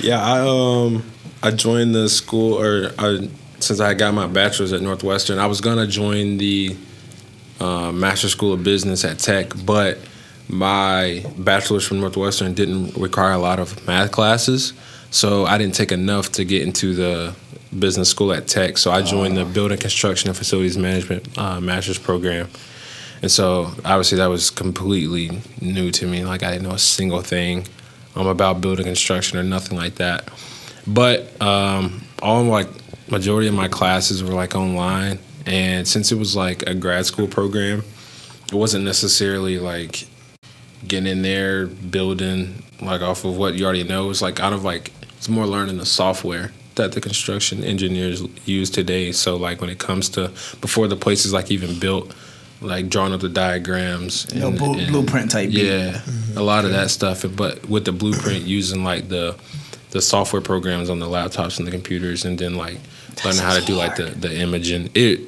Yeah, 0.00 0.22
I 0.22 0.40
um 0.40 1.10
I 1.42 1.50
joined 1.50 1.94
the 1.94 2.10
school 2.10 2.60
or 2.60 2.92
I 2.98 3.30
since 3.60 3.80
I 3.80 3.94
got 3.94 4.12
my 4.12 4.26
bachelor's 4.26 4.74
at 4.74 4.82
Northwestern, 4.82 5.38
I 5.38 5.46
was 5.46 5.62
gonna 5.62 5.86
join 5.86 6.36
the 6.36 6.76
uh, 7.60 7.92
Master 7.92 8.28
School 8.28 8.52
of 8.52 8.62
Business 8.62 9.04
at 9.04 9.18
Tech, 9.18 9.52
but 9.64 9.98
my 10.48 11.24
bachelor's 11.38 11.86
from 11.86 12.00
Northwestern 12.00 12.54
didn't 12.54 12.96
require 12.96 13.32
a 13.32 13.38
lot 13.38 13.58
of 13.58 13.86
math 13.86 14.12
classes, 14.12 14.72
so 15.10 15.46
I 15.46 15.58
didn't 15.58 15.74
take 15.74 15.92
enough 15.92 16.32
to 16.32 16.44
get 16.44 16.62
into 16.62 16.94
the 16.94 17.34
business 17.78 18.08
school 18.08 18.32
at 18.32 18.46
Tech. 18.46 18.78
So 18.78 18.90
I 18.90 19.02
joined 19.02 19.36
the 19.36 19.44
Building 19.44 19.78
Construction 19.78 20.28
and 20.28 20.36
Facilities 20.36 20.76
Management 20.76 21.36
uh, 21.38 21.60
master's 21.60 21.98
program. 21.98 22.48
And 23.22 23.30
so 23.30 23.72
obviously 23.84 24.18
that 24.18 24.26
was 24.26 24.50
completely 24.50 25.40
new 25.60 25.90
to 25.92 26.06
me. 26.06 26.24
Like 26.24 26.42
I 26.42 26.52
didn't 26.52 26.68
know 26.68 26.74
a 26.74 26.78
single 26.78 27.22
thing 27.22 27.66
um, 28.16 28.26
about 28.26 28.60
building 28.60 28.84
construction 28.84 29.38
or 29.38 29.42
nothing 29.42 29.78
like 29.78 29.96
that. 29.96 30.28
But 30.86 31.40
um, 31.40 32.02
all 32.22 32.44
like 32.44 32.68
majority 33.10 33.48
of 33.48 33.54
my 33.54 33.68
classes 33.68 34.22
were 34.22 34.34
like 34.34 34.54
online, 34.54 35.18
and 35.46 35.86
since 35.86 36.12
it 36.12 36.18
was 36.18 36.36
like 36.36 36.62
a 36.64 36.74
grad 36.74 37.06
school 37.06 37.26
program, 37.26 37.82
it 38.46 38.54
wasn't 38.54 38.84
necessarily 38.84 39.58
like 39.58 40.06
getting 40.88 41.10
in 41.10 41.22
there 41.22 41.66
building 41.66 42.62
like 42.80 43.00
off 43.02 43.24
of 43.24 43.36
what 43.36 43.54
you 43.54 43.64
already 43.64 43.84
know. 43.84 44.10
It's 44.10 44.22
like 44.22 44.36
kind 44.36 44.54
of 44.54 44.64
like 44.64 44.92
it's 45.16 45.28
more 45.28 45.46
learning 45.46 45.78
the 45.78 45.86
software 45.86 46.52
that 46.74 46.92
the 46.92 47.00
construction 47.00 47.62
engineers 47.62 48.22
use 48.46 48.70
today. 48.70 49.12
So 49.12 49.36
like 49.36 49.60
when 49.60 49.70
it 49.70 49.78
comes 49.78 50.08
to 50.10 50.28
before 50.60 50.88
the 50.88 50.96
place 50.96 51.24
is 51.24 51.32
like 51.32 51.50
even 51.50 51.78
built, 51.78 52.14
like 52.60 52.88
drawing 52.88 53.12
up 53.12 53.20
the 53.20 53.28
diagrams, 53.28 54.32
No, 54.34 54.50
blu- 54.50 54.86
blueprint 54.88 55.30
type 55.30 55.50
beat. 55.50 55.66
Yeah, 55.66 56.00
a 56.36 56.42
lot 56.42 56.64
of 56.64 56.72
that 56.72 56.90
stuff. 56.90 57.24
But 57.36 57.68
with 57.68 57.84
the 57.84 57.92
blueprint, 57.92 58.44
using 58.44 58.84
like 58.84 59.08
the 59.08 59.36
the 59.90 60.02
software 60.02 60.42
programs 60.42 60.90
on 60.90 60.98
the 60.98 61.06
laptops 61.06 61.58
and 61.58 61.66
the 61.66 61.70
computers, 61.70 62.24
and 62.24 62.36
then 62.38 62.56
like 62.56 62.78
learning 63.24 63.40
how 63.40 63.58
to 63.58 63.64
do 63.64 63.74
like 63.74 63.96
the 63.96 64.06
the 64.06 64.34
imaging. 64.40 64.90
It 64.94 65.20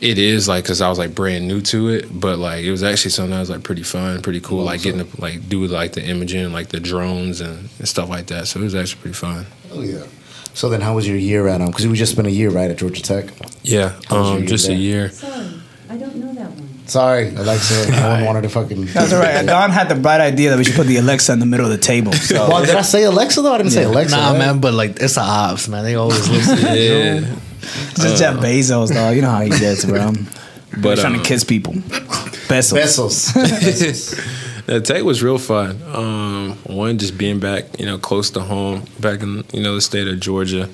It 0.00 0.18
is 0.18 0.48
like 0.48 0.64
because 0.64 0.80
I 0.80 0.88
was 0.88 0.98
like 0.98 1.14
brand 1.14 1.48
new 1.48 1.60
to 1.62 1.88
it, 1.88 2.08
but 2.10 2.38
like 2.38 2.64
it 2.64 2.70
was 2.70 2.82
actually 2.82 3.12
something 3.12 3.30
that 3.32 3.40
was 3.40 3.50
like 3.50 3.62
pretty 3.62 3.82
fun, 3.82 4.20
pretty 4.22 4.40
cool. 4.40 4.64
Like 4.64 4.82
getting 4.82 5.06
to 5.06 5.20
like 5.20 5.48
do 5.48 5.66
like 5.66 5.92
the 5.92 6.04
imaging, 6.04 6.52
like 6.52 6.68
the 6.68 6.80
drones 6.80 7.40
and, 7.40 7.68
and 7.78 7.88
stuff 7.88 8.08
like 8.08 8.26
that. 8.26 8.48
So 8.48 8.60
it 8.60 8.64
was 8.64 8.74
actually 8.74 9.00
pretty 9.00 9.14
fun. 9.14 9.46
Oh 9.72 9.82
yeah. 9.82 10.04
So 10.52 10.68
then, 10.68 10.80
how 10.80 10.94
was 10.94 11.08
your 11.08 11.16
year 11.16 11.48
at 11.48 11.60
um? 11.60 11.66
Because 11.68 11.86
we 11.88 11.96
just 11.96 12.12
spent 12.12 12.28
a 12.28 12.30
year 12.30 12.48
right 12.50 12.70
at 12.70 12.76
Georgia 12.76 13.02
Tech. 13.02 13.26
Yeah, 13.62 13.98
How 14.06 14.18
was 14.18 14.28
your 14.28 14.36
um, 14.36 14.38
year 14.38 14.46
just 14.46 14.68
a 14.68 14.74
year. 14.74 15.08
Sorry, 15.10 15.48
I 15.90 15.96
don't 15.96 16.16
know 16.16 16.32
that 16.34 16.50
one. 16.50 16.86
Sorry, 16.86 17.34
Alexa. 17.34 17.90
No 17.90 18.08
one 18.10 18.24
wanted 18.24 18.42
to 18.42 18.48
fucking. 18.50 18.84
That's 18.86 19.12
all 19.12 19.20
right. 19.20 19.44
Don 19.46 19.70
had 19.70 19.88
the 19.88 19.94
bright 19.96 20.20
idea 20.20 20.50
that 20.50 20.56
we 20.58 20.64
should 20.64 20.76
put 20.76 20.86
the 20.86 20.98
Alexa 20.98 21.32
in 21.32 21.38
the 21.40 21.46
middle 21.46 21.66
of 21.66 21.72
the 21.72 21.78
table. 21.78 22.12
So 22.24 22.48
Well, 22.48 22.64
did 22.64 22.74
I 22.76 22.82
say 22.82 23.04
Alexa 23.04 23.42
though? 23.42 23.52
I 23.52 23.58
didn't 23.58 23.72
say 23.72 23.84
Alexa. 23.84 24.14
Nah, 24.16 24.30
right? 24.30 24.38
man, 24.38 24.60
but 24.60 24.74
like 24.74 25.00
it's 25.00 25.14
the 25.14 25.22
ops, 25.22 25.66
man. 25.66 25.82
They 25.84 25.94
always 25.96 26.28
listen. 26.28 26.58
Yeah, 26.76 27.36
just 27.94 28.18
Jeff 28.18 28.36
Bezos, 28.36 28.92
dog. 28.92 29.16
You 29.16 29.22
know 29.22 29.30
how 29.30 29.40
he 29.40 29.50
gets, 29.50 29.84
bro. 29.84 30.12
but 30.72 30.82
But 30.82 30.98
trying 30.98 31.14
um, 31.14 31.22
to 31.22 31.28
kiss 31.28 31.44
people. 31.44 31.74
Bezos. 31.74 33.32
Pesos. 33.34 34.14
The 34.66 34.80
tech 34.80 35.02
was 35.02 35.22
real 35.22 35.36
fun. 35.36 35.82
Um, 35.92 36.56
one, 36.64 36.96
just 36.96 37.18
being 37.18 37.38
back, 37.38 37.78
you 37.78 37.84
know, 37.84 37.98
close 37.98 38.30
to 38.30 38.40
home, 38.40 38.84
back 38.98 39.20
in 39.20 39.44
you 39.52 39.62
know 39.62 39.74
the 39.74 39.80
state 39.82 40.08
of 40.08 40.18
Georgia. 40.20 40.70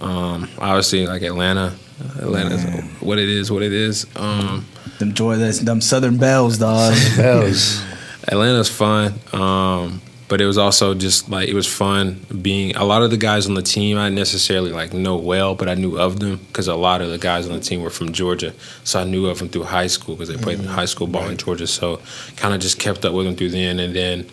Um, 0.00 0.48
obviously, 0.58 1.06
like 1.06 1.22
Atlanta, 1.22 1.74
Atlanta's 2.16 2.64
what 3.00 3.18
it 3.18 3.28
is, 3.28 3.50
what 3.52 3.62
it 3.62 3.72
is. 3.72 4.06
Um, 4.16 4.66
Them 4.98 5.12
Jordans, 5.12 5.62
them 5.62 5.80
Southern 5.80 6.16
Belles, 6.16 6.58
dog. 6.58 6.94
Belles. 7.16 7.82
Atlanta's 8.28 8.70
fun, 8.70 9.14
um, 9.32 10.00
but 10.28 10.40
it 10.40 10.46
was 10.46 10.58
also 10.58 10.94
just 10.94 11.30
like 11.30 11.48
it 11.48 11.54
was 11.54 11.66
fun 11.66 12.24
being 12.42 12.76
a 12.76 12.84
lot 12.84 13.02
of 13.02 13.10
the 13.10 13.16
guys 13.16 13.46
on 13.46 13.54
the 13.54 13.62
team. 13.62 13.98
I 13.98 14.06
didn't 14.06 14.16
necessarily 14.16 14.70
like 14.70 14.92
know 14.92 15.16
well, 15.16 15.54
but 15.54 15.68
I 15.68 15.74
knew 15.74 15.98
of 15.98 16.20
them 16.20 16.36
because 16.48 16.68
a 16.68 16.76
lot 16.76 17.00
of 17.00 17.10
the 17.10 17.18
guys 17.18 17.48
on 17.48 17.54
the 17.54 17.60
team 17.60 17.82
were 17.82 17.90
from 17.90 18.12
Georgia, 18.12 18.52
so 18.84 19.00
I 19.00 19.04
knew 19.04 19.26
of 19.26 19.38
them 19.38 19.48
through 19.48 19.64
high 19.64 19.86
school 19.86 20.14
because 20.14 20.28
they 20.28 20.36
played 20.36 20.60
high 20.60 20.84
school 20.84 21.06
ball 21.06 21.28
in 21.28 21.36
Georgia. 21.36 21.66
So 21.66 22.00
kind 22.36 22.54
of 22.54 22.60
just 22.60 22.78
kept 22.78 23.04
up 23.04 23.14
with 23.14 23.26
them 23.26 23.36
through 23.36 23.50
then, 23.50 23.78
and 23.80 23.96
then 23.96 24.26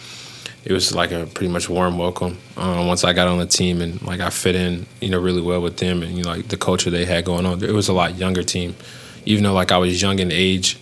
it 0.65 0.73
was 0.73 0.93
like 0.93 1.11
a 1.11 1.27
pretty 1.27 1.51
much 1.51 1.69
warm 1.69 1.97
welcome 1.99 2.39
um, 2.57 2.87
once 2.87 3.03
I 3.03 3.13
got 3.13 3.27
on 3.27 3.37
the 3.37 3.45
team 3.45 3.81
and 3.81 4.01
like 4.01 4.19
I 4.19 4.31
fit 4.31 4.55
in, 4.55 4.87
you 4.99 5.09
know, 5.09 5.19
really 5.19 5.41
well 5.41 5.61
with 5.61 5.77
them 5.77 6.01
and 6.01 6.17
you 6.17 6.23
know 6.23 6.31
like 6.31 6.47
the 6.47 6.57
culture 6.57 6.89
they 6.89 7.05
had 7.05 7.23
going 7.23 7.45
on. 7.45 7.63
It 7.63 7.71
was 7.71 7.87
a 7.87 7.93
lot 7.93 8.15
younger 8.15 8.43
team, 8.43 8.75
even 9.25 9.43
though 9.43 9.53
like 9.53 9.71
I 9.71 9.77
was 9.77 10.01
young 10.01 10.19
in 10.19 10.31
age. 10.31 10.79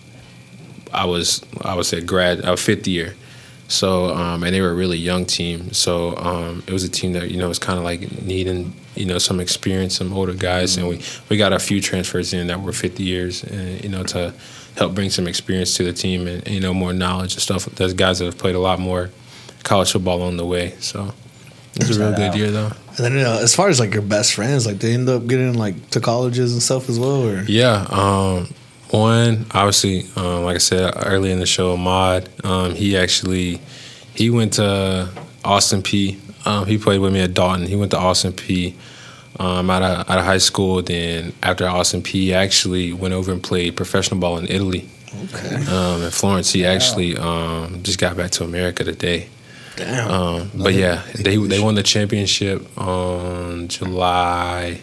I 0.92 1.04
was 1.04 1.44
I 1.60 1.74
would 1.74 1.86
say 1.86 2.00
grad 2.00 2.44
uh, 2.44 2.56
fifth 2.56 2.86
year, 2.86 3.14
so 3.68 4.14
um, 4.14 4.42
and 4.42 4.54
they 4.54 4.60
were 4.60 4.70
a 4.70 4.74
really 4.74 4.98
young 4.98 5.24
team. 5.24 5.72
So 5.72 6.16
um, 6.16 6.62
it 6.66 6.72
was 6.72 6.84
a 6.84 6.88
team 6.88 7.12
that 7.14 7.30
you 7.30 7.38
know 7.38 7.48
was 7.48 7.58
kind 7.58 7.78
of 7.78 7.84
like 7.84 8.22
needing 8.22 8.74
you 8.94 9.06
know 9.06 9.18
some 9.18 9.40
experience, 9.40 9.96
some 9.96 10.12
older 10.12 10.34
guys, 10.34 10.76
and 10.76 10.88
we 10.88 11.02
we 11.28 11.36
got 11.36 11.52
a 11.52 11.58
few 11.58 11.80
transfers 11.80 12.32
in 12.32 12.46
that 12.48 12.60
were 12.60 12.72
50 12.72 13.02
years, 13.02 13.44
and 13.44 13.82
you 13.82 13.88
know 13.88 14.02
to 14.04 14.34
help 14.76 14.94
bring 14.94 15.10
some 15.10 15.26
experience 15.26 15.74
to 15.76 15.84
the 15.84 15.92
team 15.92 16.26
and 16.26 16.46
you 16.48 16.60
know 16.60 16.74
more 16.74 16.92
knowledge 16.92 17.34
and 17.34 17.42
stuff. 17.42 17.64
There's 17.66 17.94
guys 17.94 18.18
that 18.18 18.26
have 18.26 18.38
played 18.38 18.54
a 18.54 18.60
lot 18.60 18.78
more 18.78 19.10
college 19.62 19.92
football 19.92 20.22
on 20.22 20.36
the 20.36 20.46
way, 20.46 20.74
so 20.80 21.12
it 21.74 21.88
was 21.88 21.96
a 21.96 22.00
real 22.00 22.16
good 22.16 22.34
year 22.34 22.50
though. 22.50 22.72
And 22.96 22.98
then 22.98 23.12
you 23.12 23.22
know, 23.22 23.38
as 23.40 23.54
far 23.54 23.68
as 23.68 23.80
like 23.80 23.92
your 23.92 24.02
best 24.02 24.34
friends, 24.34 24.66
like 24.66 24.78
they 24.78 24.94
end 24.94 25.08
up 25.08 25.26
getting 25.26 25.54
like 25.54 25.90
to 25.90 26.00
colleges 26.00 26.52
and 26.52 26.62
stuff 26.62 26.88
as 26.88 26.98
well, 26.98 27.26
or 27.26 27.42
Yeah. 27.44 27.86
Um, 27.88 28.48
one, 28.98 29.46
obviously, 29.52 30.04
um, 30.16 30.44
like 30.44 30.56
I 30.56 30.58
said 30.58 30.92
earlier 31.04 31.32
in 31.32 31.38
the 31.40 31.46
show, 31.46 31.72
Ahmad, 31.72 32.28
um, 32.44 32.74
he 32.74 32.96
actually 32.96 33.60
he 34.14 34.30
went 34.30 34.54
to 34.54 35.08
Austin 35.44 35.82
Peay. 35.82 36.18
Um, 36.46 36.66
he 36.66 36.78
played 36.78 37.00
with 37.00 37.12
me 37.12 37.20
at 37.20 37.34
Dalton. 37.34 37.66
He 37.66 37.76
went 37.76 37.90
to 37.92 37.98
Austin 37.98 38.32
Peay. 38.32 38.74
Um, 39.40 39.68
out 39.68 39.82
of 39.82 40.08
out 40.08 40.18
of 40.18 40.24
high 40.24 40.38
school. 40.38 40.80
Then 40.80 41.32
after 41.42 41.66
Austin 41.66 42.02
Peay, 42.02 42.10
he 42.12 42.34
actually 42.34 42.92
went 42.92 43.14
over 43.14 43.32
and 43.32 43.42
played 43.42 43.76
professional 43.76 44.20
ball 44.20 44.38
in 44.38 44.46
Italy. 44.46 44.88
okay, 45.24 45.56
Um, 45.66 46.02
in 46.04 46.10
Florence, 46.10 46.52
he 46.52 46.64
actually 46.64 47.16
um, 47.16 47.82
just 47.82 47.98
got 47.98 48.16
back 48.16 48.30
to 48.32 48.44
America 48.44 48.84
today. 48.84 49.26
damn, 49.76 50.08
Um, 50.08 50.50
but 50.54 50.74
yeah, 50.74 51.02
they 51.16 51.36
they 51.36 51.58
won 51.58 51.74
the 51.74 51.82
championship 51.82 52.62
on 52.78 53.66
July 53.66 54.80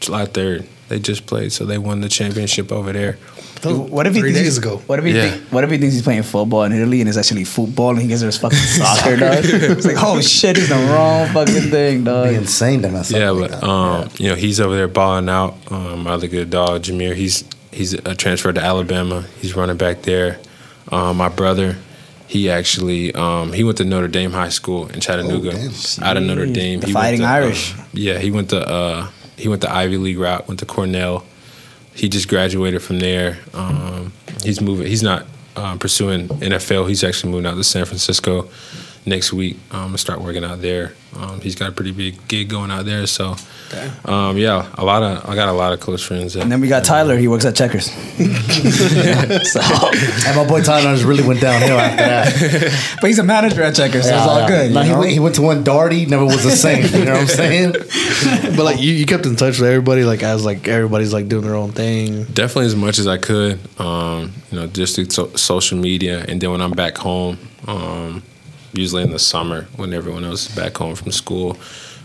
July 0.00 0.26
third. 0.26 0.66
They 0.88 0.98
just 1.00 1.24
played, 1.26 1.52
so 1.52 1.64
they 1.64 1.78
won 1.78 2.00
the 2.02 2.08
championship 2.10 2.70
over 2.70 2.92
there. 2.92 3.16
That 3.62 3.68
was 3.70 3.90
What 3.90 4.06
if 4.06 4.14
he 4.14 4.20
three 4.20 4.32
thinks 4.32 4.38
days 4.48 4.56
he's- 4.56 4.58
ago? 4.58 4.82
What 4.86 4.98
if 4.98 5.04
he 5.04 5.12
Yeah. 5.12 5.30
think, 5.30 5.42
What 5.50 5.64
if 5.64 5.70
he 5.70 5.78
thinks 5.78 5.94
he's 5.94 6.02
playing 6.02 6.22
football 6.24 6.64
in 6.64 6.72
Italy 6.72 7.00
and 7.00 7.08
it's 7.08 7.18
actually 7.18 7.44
football 7.44 7.90
and 7.90 8.00
he 8.02 8.06
gets 8.08 8.20
there's 8.20 8.36
fucking 8.38 8.58
soccer, 8.78 9.16
dog? 9.16 9.38
It's 9.44 9.86
like, 9.86 9.96
oh 10.02 10.20
shit, 10.20 10.56
he's 10.56 10.68
the 10.68 10.74
wrong 10.76 11.28
fucking 11.28 11.70
thing, 11.70 12.04
dog. 12.04 12.28
Be 12.28 12.34
dog. 12.34 12.42
insane 12.42 12.82
to 12.82 12.88
myself. 12.90 13.20
Yeah, 13.20 13.30
like 13.30 13.50
but 13.52 13.60
that. 13.60 13.66
um, 13.68 14.08
you 14.18 14.28
know 14.28 14.34
he's 14.34 14.60
over 14.60 14.76
there 14.76 14.88
balling 14.88 15.28
out. 15.28 15.56
Um, 15.70 16.04
my 16.04 16.10
other 16.12 16.26
good 16.28 16.50
dog, 16.50 16.82
Jahmyr, 16.82 17.14
he's 17.14 17.44
he's 17.72 17.92
a 17.94 18.14
transfer 18.14 18.52
to 18.52 18.60
Alabama. 18.62 19.24
He's 19.40 19.54
running 19.56 19.76
back 19.76 20.02
there. 20.02 20.38
Um, 20.92 21.16
my 21.16 21.28
brother, 21.28 21.76
he 22.26 22.48
actually 22.50 23.14
um, 23.14 23.52
he 23.52 23.64
went 23.64 23.78
to 23.78 23.84
Notre 23.84 24.08
Dame 24.08 24.32
High 24.32 24.50
School 24.50 24.86
in 24.88 25.00
Chattanooga. 25.00 25.52
damn. 25.52 26.04
out 26.04 26.16
of 26.16 26.22
Notre 26.22 26.46
Dame, 26.46 26.80
The 26.80 26.86
he 26.88 26.92
went 26.94 27.02
Fighting 27.04 27.20
to, 27.20 27.26
Irish. 27.26 27.74
uh, 27.74 27.82
yeah, 27.92 28.18
he 28.18 28.30
went 28.30 28.50
to 28.50 28.60
uh, 28.60 29.08
he 29.36 29.48
went 29.48 29.62
to 29.62 29.72
Ivy 29.72 29.96
League 29.96 30.18
route. 30.18 30.46
Went 30.46 30.60
to 30.60 30.66
Cornell. 30.66 31.24
He 31.96 32.08
just 32.08 32.28
graduated 32.28 32.82
from 32.82 32.98
there. 32.98 33.38
Um, 33.54 34.12
he's 34.42 34.60
moving. 34.60 34.86
He's 34.86 35.02
not 35.02 35.26
um, 35.56 35.78
pursuing 35.78 36.28
NFL. 36.28 36.88
He's 36.88 37.02
actually 37.02 37.32
moving 37.32 37.46
out 37.46 37.54
to 37.54 37.64
San 37.64 37.86
Francisco 37.86 38.48
next 39.06 39.32
week. 39.32 39.56
I'm 39.70 39.84
Um, 39.86 39.92
to 39.92 39.98
start 39.98 40.20
working 40.20 40.44
out 40.44 40.60
there. 40.60 40.92
Um, 41.16 41.40
he's 41.40 41.54
got 41.54 41.68
a 41.70 41.72
pretty 41.72 41.92
big 41.92 42.28
gig 42.28 42.48
going 42.50 42.70
out 42.70 42.84
there. 42.84 43.06
So, 43.06 43.36
um, 44.04 44.36
yeah, 44.36 44.68
a 44.74 44.84
lot 44.84 45.02
of 45.02 45.24
I 45.28 45.34
got 45.34 45.48
a 45.48 45.52
lot 45.52 45.72
of 45.72 45.80
close 45.80 46.02
friends. 46.02 46.34
There. 46.34 46.42
And 46.42 46.52
then 46.52 46.60
we 46.60 46.68
got 46.68 46.84
Tyler. 46.84 47.16
He 47.16 47.26
works 47.28 47.44
at 47.46 47.54
Checkers. 47.56 47.86
so, 49.50 49.60
and 50.26 50.36
my 50.36 50.44
boy 50.46 50.62
Tyler 50.62 50.92
just 50.94 51.04
really 51.04 51.22
went 51.26 51.40
downhill 51.40 51.78
after 51.78 52.04
that. 52.04 52.96
but 53.00 53.06
he's 53.06 53.18
a 53.18 53.22
manager 53.24 53.62
at 53.62 53.74
Checkers, 53.74 54.04
so 54.08 54.14
it's 54.16 54.26
all 54.26 54.40
Yeah, 54.40 54.48
good. 54.48 54.72
Nah, 54.72 54.82
you 54.82 54.88
he, 54.92 54.98
went, 54.98 55.10
he 55.12 55.18
went 55.20 55.34
to 55.36 55.42
one 55.42 55.64
Darty, 55.64 56.06
never 56.08 56.24
was 56.24 56.42
the 56.44 56.50
same. 56.50 56.84
You 56.94 57.04
know 57.06 57.12
what 57.12 57.20
I'm 57.22 57.26
saying? 57.28 57.72
but 58.56 58.64
like 58.64 58.80
you, 58.80 58.92
you 58.92 59.06
kept 59.06 59.24
in 59.26 59.36
touch 59.36 59.58
with 59.58 59.68
everybody, 59.68 60.04
like 60.04 60.22
as 60.22 60.44
like 60.44 60.68
everybody's 60.68 61.12
like 61.14 61.28
doing 61.28 61.44
their 61.44 61.54
own 61.56 61.72
thing. 61.72 62.24
Definitely 62.24 62.66
as 62.66 62.76
much 62.76 62.98
as 62.98 63.06
I 63.06 63.16
could. 63.16 63.58
Um, 63.80 64.32
you 64.50 64.58
know, 64.58 64.66
just 64.66 64.96
through 64.96 65.10
so- 65.10 65.34
social 65.36 65.78
media, 65.78 66.24
and 66.28 66.40
then 66.40 66.50
when 66.50 66.60
I'm 66.60 66.72
back 66.72 66.98
home, 66.98 67.38
um, 67.66 68.22
usually 68.76 69.02
in 69.02 69.10
the 69.10 69.18
summer 69.18 69.62
when 69.76 69.92
everyone 69.92 70.24
else 70.24 70.48
is 70.48 70.54
back 70.56 70.76
home 70.76 70.94
from 70.94 71.12
school, 71.12 71.56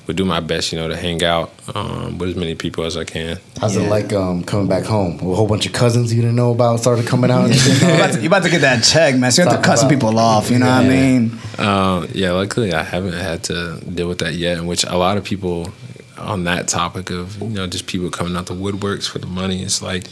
would 0.08 0.18
do 0.18 0.26
my 0.26 0.40
best, 0.40 0.72
you 0.72 0.80
know, 0.80 0.88
to 0.88 0.98
hang 0.98 1.24
out 1.24 1.52
um, 1.76 2.18
with 2.18 2.30
as 2.30 2.36
many 2.36 2.56
people 2.56 2.84
as 2.84 2.98
I 2.98 3.04
can. 3.04 3.38
How's 3.60 3.78
it 3.78 3.88
like 3.88 4.12
um, 4.14 4.44
coming 4.44 4.68
back 4.68 4.84
home? 4.84 5.20
A 5.20 5.36
whole 5.36 5.48
bunch 5.48 5.66
of 5.66 5.74
cousins 5.74 6.14
you 6.14 6.22
didn't 6.22 6.36
know 6.36 6.52
about 6.52 6.80
started 6.80 7.06
coming 7.06 7.30
out. 7.30 7.46
And 7.46 7.56
you, 7.66 7.80
dog? 7.80 7.96
about 7.96 8.14
to, 8.14 8.22
you 8.22 8.28
about 8.28 8.44
to 8.44 8.50
get 8.50 8.62
that 8.62 8.84
check, 8.84 9.16
man. 9.16 9.32
So 9.32 9.44
you 9.44 9.50
have 9.50 9.62
to 9.62 9.66
cut 9.66 9.80
some 9.80 9.90
people 9.90 10.18
off. 10.18 10.50
You 10.50 10.60
know 10.60 10.66
what 10.66 10.86
I 10.86 10.90
mean? 10.90 11.32
Um, 11.58 12.08
yeah, 12.14 12.32
luckily 12.32 12.74
I 12.74 12.84
haven't 12.84 13.14
had 13.14 13.44
to 13.46 13.80
deal 13.82 14.08
with 14.08 14.20
that 14.20 14.34
yet. 14.34 14.58
In 14.58 14.66
which 14.66 14.84
a 14.84 14.98
lot 14.98 15.18
of 15.18 15.24
people 15.24 15.72
on 16.18 16.44
that 16.44 16.68
topic 16.68 17.10
of 17.10 17.42
you 17.42 17.50
know 17.50 17.68
just 17.68 17.88
people 17.88 18.10
coming 18.10 18.36
out 18.36 18.48
the 18.48 18.54
woodworks 18.54 19.10
for 19.10 19.20
the 19.20 19.28
money. 19.28 19.62
It's 19.62 19.82
like 19.82 20.06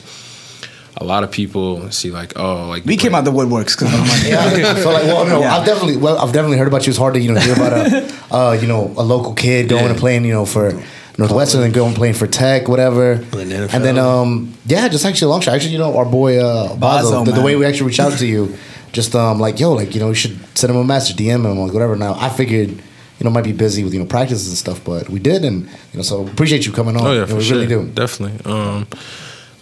a 0.98 1.04
lot 1.04 1.24
of 1.24 1.32
people 1.32 1.90
see 1.92 2.12
like 2.12 2.34
oh 2.38 2.68
like 2.68 2.86
We 2.86 2.98
came 2.98 3.16
out 3.16 3.24
the 3.26 3.32
woodworks 3.32 3.78
because 3.78 3.94
of 3.94 4.00
the 4.00 4.06
money. 4.06 4.30
Yeah, 4.30 4.44
I 4.72 4.74
feel 4.76 4.92
like 4.92 5.04
well, 5.04 5.26
no, 5.26 5.40
Yeah. 5.42 5.56
I've 5.56 5.66
definitely 5.66 5.98
well, 5.98 6.18
I've 6.18 6.34
definitely 6.34 6.58
heard 6.58 6.68
about 6.68 6.86
you. 6.86 6.92
It's 6.92 7.00
hard 7.00 7.14
to 7.14 7.20
you 7.20 7.32
know 7.32 7.40
hear 7.40 7.54
about 7.54 7.74
a 7.74 8.14
uh, 8.36 8.52
you 8.62 8.68
know 8.68 8.94
a 8.98 9.04
local 9.04 9.34
kid 9.34 9.70
going 9.70 9.84
Yeah. 9.86 9.92
and 9.92 10.00
playing 10.00 10.26
you 10.26 10.34
know 10.34 10.46
for 10.46 10.74
Northwestern 11.18 11.64
and 11.64 11.74
going 11.74 11.94
playing 11.96 12.14
for 12.16 12.28
Tech, 12.28 12.68
whatever. 12.68 13.16
then 13.16 13.50
NFL. 13.50 13.74
And 13.74 13.84
then 13.84 13.98
um 13.98 14.54
yeah, 14.66 14.88
just 14.88 15.06
actually 15.06 15.28
a 15.28 15.30
long 15.30 15.42
shot. 15.42 15.54
Actually, 15.56 15.74
you 15.74 15.80
know 15.80 15.96
our 15.98 16.06
boy 16.06 16.38
uh, 16.40 16.76
Bazzo, 16.76 16.80
Bazzo, 16.80 17.26
the, 17.26 17.32
the 17.34 17.42
way 17.42 17.56
we 17.56 17.66
actually 17.66 17.88
reached 17.88 18.00
out 18.00 18.18
to 18.20 18.26
you, 18.26 18.56
just 18.92 19.16
um 19.16 19.40
like 19.40 19.60
yo 19.60 19.74
like 19.74 19.94
you 19.94 20.00
know 20.02 20.10
you 20.10 20.16
should 20.16 20.38
send 20.58 20.72
him 20.72 20.78
a 20.78 20.84
message, 20.84 21.16
DM 21.18 21.46
him 21.46 21.58
like 21.60 21.74
whatever. 21.74 21.96
Now 21.96 22.16
I 22.20 22.30
figured. 22.30 22.82
You 23.22 23.26
know, 23.26 23.32
might 23.32 23.44
be 23.44 23.52
busy 23.52 23.84
with 23.84 23.94
you 23.94 24.00
know 24.00 24.06
practices 24.06 24.48
and 24.48 24.56
stuff, 24.58 24.82
but 24.86 25.10
we 25.10 25.20
did, 25.20 25.44
and 25.44 25.64
you 25.66 25.98
know, 25.98 26.04
so 26.04 26.26
appreciate 26.26 26.66
you 26.66 26.72
coming 26.72 26.96
on. 26.96 27.06
Oh 27.06 27.12
yeah, 27.12 27.26
for 27.26 27.36
we 27.36 27.44
sure, 27.44 27.58
really 27.58 27.68
do. 27.68 27.86
definitely. 27.90 28.40
Um, 28.50 28.88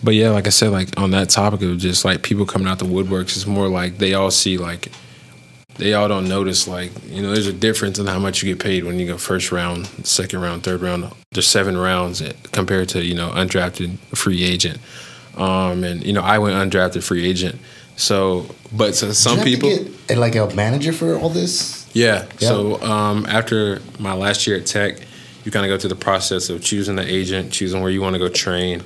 but 0.03 0.13
yeah, 0.13 0.29
like 0.29 0.47
I 0.47 0.51
said, 0.51 0.71
like 0.71 0.99
on 0.99 1.11
that 1.11 1.29
topic 1.29 1.61
of 1.61 1.77
just 1.77 2.05
like 2.05 2.23
people 2.23 2.45
coming 2.45 2.67
out 2.67 2.79
the 2.79 2.85
woodworks, 2.85 3.35
it's 3.35 3.47
more 3.47 3.67
like 3.67 3.97
they 3.97 4.13
all 4.13 4.31
see 4.31 4.57
like 4.57 4.91
they 5.77 5.93
all 5.93 6.07
don't 6.07 6.27
notice 6.27 6.67
like 6.67 6.91
you 7.07 7.21
know 7.21 7.31
there's 7.31 7.47
a 7.47 7.53
difference 7.53 7.99
in 7.99 8.07
how 8.07 8.19
much 8.19 8.41
you 8.41 8.53
get 8.53 8.63
paid 8.63 8.83
when 8.83 8.99
you 8.99 9.07
go 9.07 9.17
first 9.17 9.51
round, 9.51 9.87
second 10.05 10.41
round, 10.41 10.63
third 10.63 10.81
round. 10.81 11.11
There's 11.31 11.47
seven 11.47 11.77
rounds 11.77 12.21
compared 12.51 12.89
to 12.89 13.03
you 13.03 13.15
know 13.15 13.29
undrafted 13.29 13.97
free 14.15 14.43
agent. 14.43 14.79
Um, 15.35 15.83
and 15.83 16.03
you 16.03 16.13
know 16.13 16.21
I 16.21 16.39
went 16.39 16.55
undrafted 16.55 17.03
free 17.03 17.27
agent. 17.27 17.59
So, 17.95 18.45
but 18.71 18.93
to 18.95 19.13
some 19.13 19.39
people, 19.39 19.69
get, 19.69 20.17
uh, 20.17 20.19
like 20.19 20.35
a 20.35 20.47
manager 20.53 20.93
for 20.93 21.17
all 21.17 21.29
this. 21.29 21.89
yeah. 21.93 22.27
Yeah. 22.39 22.49
So 22.49 22.81
um, 22.81 23.25
after 23.27 23.81
my 23.97 24.13
last 24.13 24.45
year 24.45 24.57
at 24.57 24.67
Tech, 24.67 24.99
you 25.43 25.51
kind 25.51 25.65
of 25.65 25.69
go 25.69 25.79
through 25.79 25.89
the 25.89 25.95
process 25.95 26.49
of 26.49 26.63
choosing 26.63 26.95
the 26.95 27.07
agent, 27.07 27.51
choosing 27.51 27.81
where 27.81 27.89
you 27.89 28.01
want 28.01 28.13
to 28.13 28.19
go 28.19 28.29
train. 28.29 28.83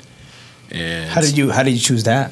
And 0.71 1.09
How 1.09 1.21
did 1.21 1.37
you 1.37 1.51
How 1.51 1.63
did 1.63 1.71
you 1.71 1.79
choose 1.79 2.03
that? 2.05 2.31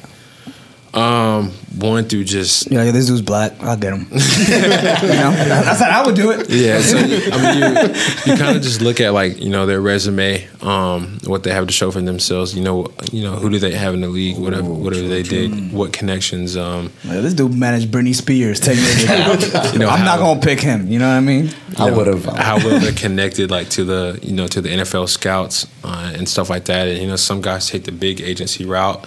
Um, 0.92 1.50
one 1.78 2.04
through 2.06 2.24
just 2.24 2.68
You're 2.70 2.82
like, 2.84 2.92
this 2.92 3.06
dude's 3.06 3.22
black. 3.22 3.52
I'll 3.62 3.76
get 3.76 3.92
him. 3.92 4.00
you 4.10 4.18
know, 4.18 5.30
that's 5.32 5.80
how 5.80 6.02
I 6.02 6.06
would 6.06 6.16
do 6.16 6.32
it. 6.32 6.50
yeah. 6.50 6.80
So 6.80 6.98
you- 6.98 7.30
I 7.32 7.36
mean, 7.38 7.86
you, 7.86 8.32
you 8.32 8.38
kind 8.38 8.56
of 8.56 8.62
just 8.62 8.80
look 8.80 9.00
at 9.00 9.12
like 9.12 9.38
you 9.38 9.50
know 9.50 9.66
their 9.66 9.80
resume, 9.80 10.48
um, 10.62 11.18
what 11.26 11.44
they 11.44 11.52
have 11.52 11.68
to 11.68 11.72
show 11.72 11.92
for 11.92 12.00
themselves. 12.00 12.56
You 12.56 12.64
know, 12.64 12.88
you 13.12 13.22
know 13.22 13.36
who 13.36 13.50
do 13.50 13.58
they 13.60 13.72
have 13.72 13.94
in 13.94 14.00
the 14.00 14.08
league, 14.08 14.36
whatever, 14.36 14.68
whatever 14.68 15.06
they 15.06 15.22
did, 15.22 15.72
what 15.72 15.92
connections. 15.92 16.56
Um, 16.56 16.90
Like, 17.04 17.22
this 17.22 17.34
dude 17.34 17.54
managed 17.54 17.90
Britney 17.92 18.14
Spears 18.14 18.58
ten 18.58 18.76
years 18.76 19.04
ago. 19.04 19.70
You 19.72 19.78
know, 19.78 19.88
I'm 19.88 20.04
not 20.04 20.18
gonna 20.18 20.40
pick 20.40 20.60
him. 20.60 20.88
You 20.88 20.98
know 20.98 21.06
what 21.08 21.14
I 21.14 21.20
mean? 21.20 21.50
I 21.78 21.90
would 21.90 22.08
have. 22.08 22.24
how 22.24 22.56
well 22.56 22.80
they're 22.80 22.92
connected 22.92 23.50
like 23.50 23.68
to 23.70 23.84
the 23.84 24.18
you 24.22 24.32
know 24.32 24.48
to 24.48 24.60
the 24.60 24.68
NFL 24.70 25.08
scouts 25.08 25.68
uh, 25.84 26.12
and 26.16 26.28
stuff 26.28 26.50
like 26.50 26.64
that. 26.64 26.88
And 26.88 26.98
you 27.00 27.06
know, 27.06 27.16
some 27.16 27.40
guys 27.40 27.68
take 27.68 27.84
the 27.84 27.92
big 27.92 28.20
agency 28.20 28.64
route 28.64 29.06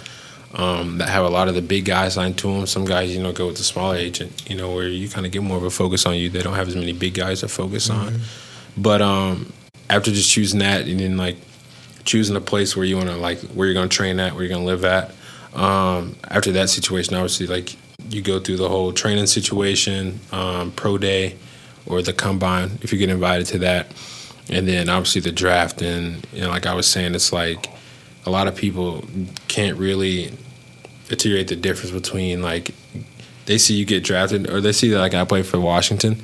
um, 0.53 0.99
that 0.99 1.09
have 1.09 1.25
a 1.25 1.29
lot 1.29 1.47
of 1.47 1.55
the 1.55 1.61
big 1.61 1.85
guys 1.85 2.13
signed 2.13 2.37
to 2.39 2.47
them. 2.47 2.65
Some 2.67 2.85
guys 2.85 3.15
you 3.15 3.21
know 3.21 3.31
go 3.31 3.47
with 3.47 3.57
the 3.57 3.63
smaller 3.63 3.95
agent, 3.95 4.49
you 4.49 4.55
know, 4.55 4.73
where 4.73 4.87
you 4.87 5.09
kind 5.09 5.25
of 5.25 5.31
get 5.31 5.43
more 5.43 5.57
of 5.57 5.63
a 5.63 5.69
focus 5.69 6.05
on 6.05 6.15
you. 6.15 6.29
They 6.29 6.41
don't 6.41 6.55
have 6.55 6.67
as 6.67 6.75
many 6.75 6.93
big 6.93 7.15
guys 7.15 7.41
to 7.41 7.47
focus 7.47 7.89
on. 7.89 8.21
But 8.77 9.01
um, 9.01 9.51
after 9.89 10.11
just 10.11 10.31
choosing 10.31 10.59
that 10.59 10.87
and 10.87 10.99
then 10.99 11.17
like 11.17 11.37
choosing 12.05 12.35
a 12.35 12.41
place 12.41 12.75
where 12.75 12.85
you 12.85 12.97
want 12.97 13.09
to 13.09 13.15
like 13.15 13.39
where 13.39 13.67
you're 13.67 13.73
going 13.73 13.89
to 13.89 13.95
train 13.95 14.19
at, 14.19 14.33
where 14.33 14.43
you're 14.43 14.49
going 14.49 14.61
to 14.61 14.67
live 14.67 14.85
at. 14.85 15.11
Um, 15.53 16.15
after 16.29 16.51
that 16.53 16.69
situation, 16.69 17.15
obviously, 17.15 17.47
like 17.47 17.75
you 18.09 18.21
go 18.21 18.39
through 18.39 18.57
the 18.57 18.69
whole 18.69 18.91
training 18.91 19.27
situation, 19.27 20.19
um, 20.31 20.71
pro 20.71 20.97
day, 20.97 21.37
or 21.85 22.01
the 22.01 22.13
combine 22.13 22.79
if 22.81 22.91
you 22.91 22.99
get 22.99 23.09
invited 23.09 23.47
to 23.47 23.59
that, 23.59 23.87
and 24.49 24.67
then 24.67 24.89
obviously 24.89 25.21
the 25.21 25.31
draft. 25.31 25.81
And 25.81 26.25
you 26.33 26.41
know, 26.41 26.49
like 26.49 26.65
I 26.65 26.73
was 26.73 26.87
saying, 26.87 27.15
it's 27.15 27.31
like 27.31 27.69
a 28.25 28.29
lot 28.29 28.47
of 28.47 28.55
people 28.55 29.03
can't 29.47 29.77
really 29.77 30.31
articulate 31.09 31.47
the 31.47 31.55
difference 31.55 31.91
between 31.91 32.41
like 32.41 32.71
they 33.45 33.57
see 33.57 33.73
you 33.75 33.85
get 33.85 34.03
drafted 34.03 34.49
or 34.49 34.61
they 34.61 34.71
see 34.71 34.89
that 34.89 34.99
like 34.99 35.13
I 35.13 35.25
play 35.25 35.43
for 35.43 35.59
Washington. 35.59 36.17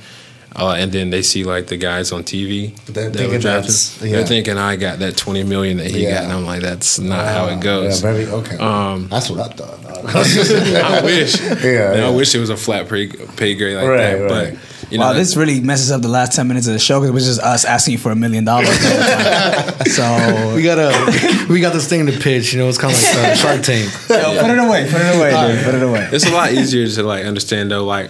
Uh, 0.56 0.72
and 0.80 0.92
then 0.92 1.12
they 1.12 1.22
see 1.22 1.44
like 1.44 1.68
the 1.68 1.78
guys 1.78 2.12
on 2.12 2.24
TV 2.24 2.76
They're 2.88 3.10
that 3.12 3.18
thinking 3.18 3.34
were 3.36 3.40
drafted. 3.40 3.66
that's- 3.66 3.98
They're 4.00 4.26
thinking 4.26 4.58
I 4.58 4.78
got 4.78 4.98
that 5.00 5.16
twenty 5.16 5.44
million 5.44 5.78
that 5.78 5.92
he 5.92 6.04
Yeah. 6.04 6.16
got, 6.16 6.24
and 6.24 6.34
I'm 6.34 6.46
like, 6.46 6.62
that's 6.62 6.98
not 6.98 7.28
how 7.28 7.48
it 7.50 7.60
goes. 7.62 8.02
Yeah, 8.04 8.12
very 8.12 8.26
okay. 8.26 8.58
Um, 8.58 9.08
That's 9.10 9.30
what 9.30 9.40
I 9.42 9.54
thought. 9.54 9.80
I 10.16 11.02
wish. 11.04 11.40
Yeah, 11.64 11.94
yeah. 11.98 12.08
I 12.08 12.10
wish 12.10 12.34
it 12.34 12.40
was 12.40 12.50
a 12.50 12.58
flat 12.58 12.90
pay, 12.90 13.08
pay 13.08 13.54
grade 13.54 13.76
like 13.78 13.88
Right, 13.88 13.98
that. 14.18 14.32
right. 14.32 14.54
But 14.56 14.79
you 14.92 14.98
know, 14.98 15.14
this 15.14 15.36
really 15.38 15.60
messes 15.62 15.92
up 15.92 16.02
the 16.02 16.08
last 16.08 16.34
ten 16.36 16.48
minutes 16.48 16.68
of 16.68 16.74
the 16.74 16.80
show 16.80 17.00
because 17.00 17.10
it 17.10 17.14
was 17.14 17.26
just 17.26 17.40
us 17.42 17.66
asking 17.66 17.94
you 17.94 17.98
for 17.98 18.12
a 18.12 18.16
million 18.16 18.44
dollars. 18.46 18.68
the 18.70 18.90
whole 18.90 19.72
time. 19.72 19.76
So 19.90 20.56
We 20.56 20.62
got 20.64 20.78
a 20.78 21.46
we 21.50 21.60
got 21.62 21.74
this 21.74 21.88
thing 21.88 22.06
to 22.06 22.12
pitch. 22.20 22.54
You 22.54 22.60
know, 22.60 22.70
it's 22.70 22.78
kind 22.78 22.94
of 22.94 23.02
like 23.02 23.16
uh, 23.16 23.36
Shark 23.36 23.62
Tank. 23.64 23.92
Yo, 24.10 24.42
put 24.42 24.50
it 24.52 24.60
away, 24.60 24.88
put 24.92 25.02
it 25.02 25.16
away, 25.16 25.32
dude. 25.56 25.64
Put 25.66 25.76
it 25.76 25.84
away. 25.84 26.10
it's 26.12 26.26
a 26.26 26.32
lot 26.32 26.52
easier 26.54 26.88
to 26.88 27.04
like 27.04 27.26
understand 27.26 27.72
though. 27.72 27.86
Like 27.86 28.10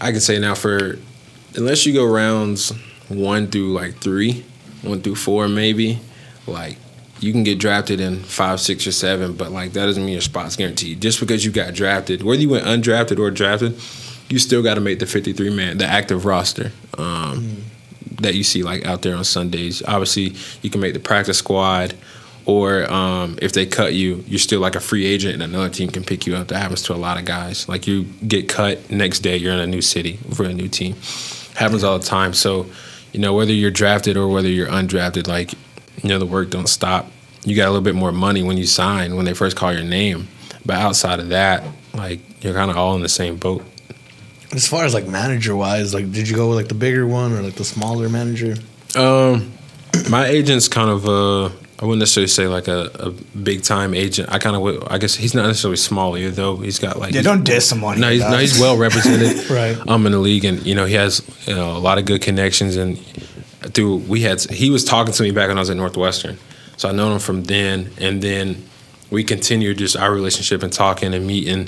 I 0.00 0.10
can 0.10 0.20
say 0.20 0.38
now 0.38 0.54
for 0.54 0.98
unless 1.54 1.86
you 1.86 1.92
go 1.92 2.04
rounds 2.04 2.70
one 3.08 3.46
through 3.48 3.72
like 3.72 3.96
three, 3.98 4.44
one 4.82 5.02
through 5.02 5.16
four 5.16 5.48
maybe, 5.48 6.00
like 6.46 6.76
you 7.20 7.30
can 7.32 7.44
get 7.44 7.58
drafted 7.60 8.00
in 8.00 8.18
five, 8.20 8.60
six, 8.60 8.86
or 8.86 8.92
seven, 8.92 9.34
but 9.34 9.52
like 9.52 9.72
that 9.74 9.86
doesn't 9.86 10.02
mean 10.04 10.12
your 10.14 10.20
spot's 10.22 10.56
guaranteed. 10.56 11.00
Just 11.00 11.20
because 11.20 11.44
you 11.44 11.52
got 11.52 11.72
drafted, 11.74 12.22
whether 12.22 12.40
you 12.42 12.48
went 12.48 12.64
undrafted 12.64 13.18
or 13.18 13.30
drafted, 13.30 13.78
you 14.32 14.38
still 14.38 14.62
got 14.62 14.74
to 14.74 14.80
make 14.80 14.98
the 14.98 15.06
fifty-three 15.06 15.54
man, 15.54 15.78
the 15.78 15.86
active 15.86 16.24
roster. 16.24 16.72
Um, 16.98 17.64
that 18.20 18.34
you 18.34 18.44
see 18.44 18.62
like 18.62 18.86
out 18.86 19.02
there 19.02 19.16
on 19.16 19.24
Sundays. 19.24 19.82
Obviously, 19.86 20.34
you 20.62 20.70
can 20.70 20.80
make 20.80 20.94
the 20.94 21.00
practice 21.00 21.38
squad, 21.38 21.94
or 22.46 22.90
um, 22.90 23.36
if 23.42 23.52
they 23.52 23.66
cut 23.66 23.94
you, 23.94 24.24
you're 24.28 24.38
still 24.38 24.60
like 24.60 24.76
a 24.76 24.80
free 24.80 25.04
agent, 25.04 25.34
and 25.34 25.42
another 25.42 25.68
team 25.68 25.90
can 25.90 26.04
pick 26.04 26.26
you 26.26 26.36
up. 26.36 26.48
That 26.48 26.58
happens 26.58 26.82
to 26.82 26.94
a 26.94 26.96
lot 26.96 27.18
of 27.18 27.24
guys. 27.24 27.68
Like 27.68 27.86
you 27.86 28.04
get 28.26 28.48
cut 28.48 28.90
next 28.90 29.20
day, 29.20 29.36
you're 29.36 29.52
in 29.52 29.58
a 29.58 29.66
new 29.66 29.82
city 29.82 30.18
for 30.34 30.44
a 30.44 30.54
new 30.54 30.68
team. 30.68 30.94
Happens 31.56 31.82
all 31.82 31.98
the 31.98 32.04
time. 32.04 32.32
So, 32.32 32.66
you 33.12 33.20
know, 33.20 33.34
whether 33.34 33.52
you're 33.52 33.70
drafted 33.70 34.16
or 34.16 34.28
whether 34.28 34.48
you're 34.48 34.68
undrafted, 34.68 35.26
like 35.26 35.52
you 36.02 36.08
know, 36.08 36.18
the 36.18 36.26
work 36.26 36.50
don't 36.50 36.68
stop. 36.68 37.10
You 37.44 37.56
got 37.56 37.66
a 37.66 37.70
little 37.70 37.82
bit 37.82 37.96
more 37.96 38.12
money 38.12 38.42
when 38.42 38.56
you 38.56 38.66
sign 38.66 39.16
when 39.16 39.24
they 39.24 39.34
first 39.34 39.56
call 39.56 39.72
your 39.72 39.84
name, 39.84 40.28
but 40.64 40.76
outside 40.76 41.18
of 41.18 41.30
that, 41.30 41.64
like 41.92 42.20
you're 42.44 42.54
kind 42.54 42.70
of 42.70 42.76
all 42.76 42.94
in 42.94 43.02
the 43.02 43.08
same 43.08 43.36
boat. 43.36 43.64
As 44.52 44.68
far 44.68 44.84
as 44.84 44.94
like 44.94 45.06
manager 45.06 45.56
wise, 45.56 45.94
like 45.94 46.10
did 46.12 46.28
you 46.28 46.36
go 46.36 46.48
with 46.48 46.56
like 46.58 46.68
the 46.68 46.74
bigger 46.74 47.06
one 47.06 47.32
or 47.32 47.42
like 47.42 47.54
the 47.54 47.64
smaller 47.64 48.08
manager? 48.08 48.54
Um, 48.96 49.52
my 50.10 50.26
agent's 50.26 50.68
kind 50.68 50.90
of 50.90 51.06
uh, 51.06 51.46
I 51.80 51.84
wouldn't 51.84 51.98
necessarily 51.98 52.28
say 52.28 52.46
like 52.46 52.68
a, 52.68 52.90
a 52.94 53.10
big 53.10 53.62
time 53.62 53.92
agent. 53.92 54.28
I 54.30 54.38
kind 54.38 54.54
of 54.54 54.62
would. 54.62 54.84
I 54.88 54.98
guess 54.98 55.16
he's 55.16 55.34
not 55.34 55.46
necessarily 55.46 55.76
small 55.78 56.16
either, 56.16 56.30
though. 56.30 56.56
He's 56.56 56.78
got 56.78 56.98
like 56.98 57.12
Yeah, 57.12 57.22
don't 57.22 57.42
diss 57.44 57.68
someone. 57.68 57.98
no, 57.98 58.08
he's 58.10 58.20
no, 58.20 58.38
he's 58.38 58.60
well 58.60 58.76
represented. 58.76 59.50
Right. 59.50 59.76
Um, 59.88 60.06
in 60.06 60.12
the 60.12 60.18
league, 60.18 60.44
and 60.44 60.64
you 60.64 60.74
know 60.74 60.84
he 60.84 60.94
has 60.94 61.22
you 61.46 61.54
know 61.54 61.76
a 61.76 61.78
lot 61.80 61.98
of 61.98 62.04
good 62.04 62.22
connections, 62.22 62.76
and 62.76 62.98
through 63.74 63.96
we 63.96 64.20
had 64.20 64.40
he 64.42 64.70
was 64.70 64.84
talking 64.84 65.12
to 65.12 65.22
me 65.22 65.30
back 65.32 65.48
when 65.48 65.56
I 65.58 65.60
was 65.60 65.70
at 65.70 65.76
Northwestern, 65.76 66.38
so 66.76 66.88
I 66.88 66.92
known 66.92 67.12
him 67.12 67.18
from 67.18 67.42
then, 67.44 67.90
and 67.98 68.22
then 68.22 68.64
we 69.10 69.24
continued 69.24 69.78
just 69.78 69.96
our 69.96 70.12
relationship 70.12 70.62
and 70.62 70.72
talking 70.72 71.12
and 71.14 71.26
meeting. 71.26 71.66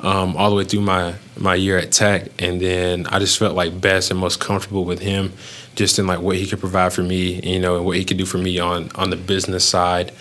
Um, 0.00 0.36
all 0.36 0.50
the 0.50 0.56
way 0.56 0.64
through 0.64 0.82
my 0.82 1.14
my 1.38 1.54
year 1.54 1.78
at 1.78 1.90
Tech, 1.90 2.28
and 2.38 2.60
then 2.60 3.06
I 3.06 3.18
just 3.18 3.38
felt 3.38 3.54
like 3.54 3.80
best 3.80 4.10
and 4.10 4.20
most 4.20 4.40
comfortable 4.40 4.84
with 4.84 5.00
him, 5.00 5.32
just 5.74 5.98
in 5.98 6.06
like 6.06 6.20
what 6.20 6.36
he 6.36 6.46
could 6.46 6.60
provide 6.60 6.92
for 6.92 7.02
me, 7.02 7.40
you 7.40 7.58
know, 7.58 7.76
and 7.76 7.86
what 7.86 7.96
he 7.96 8.04
could 8.04 8.18
do 8.18 8.26
for 8.26 8.38
me 8.38 8.58
on 8.58 8.90
on 8.94 9.10
the 9.10 9.16
business 9.16 9.64
side, 9.64 10.12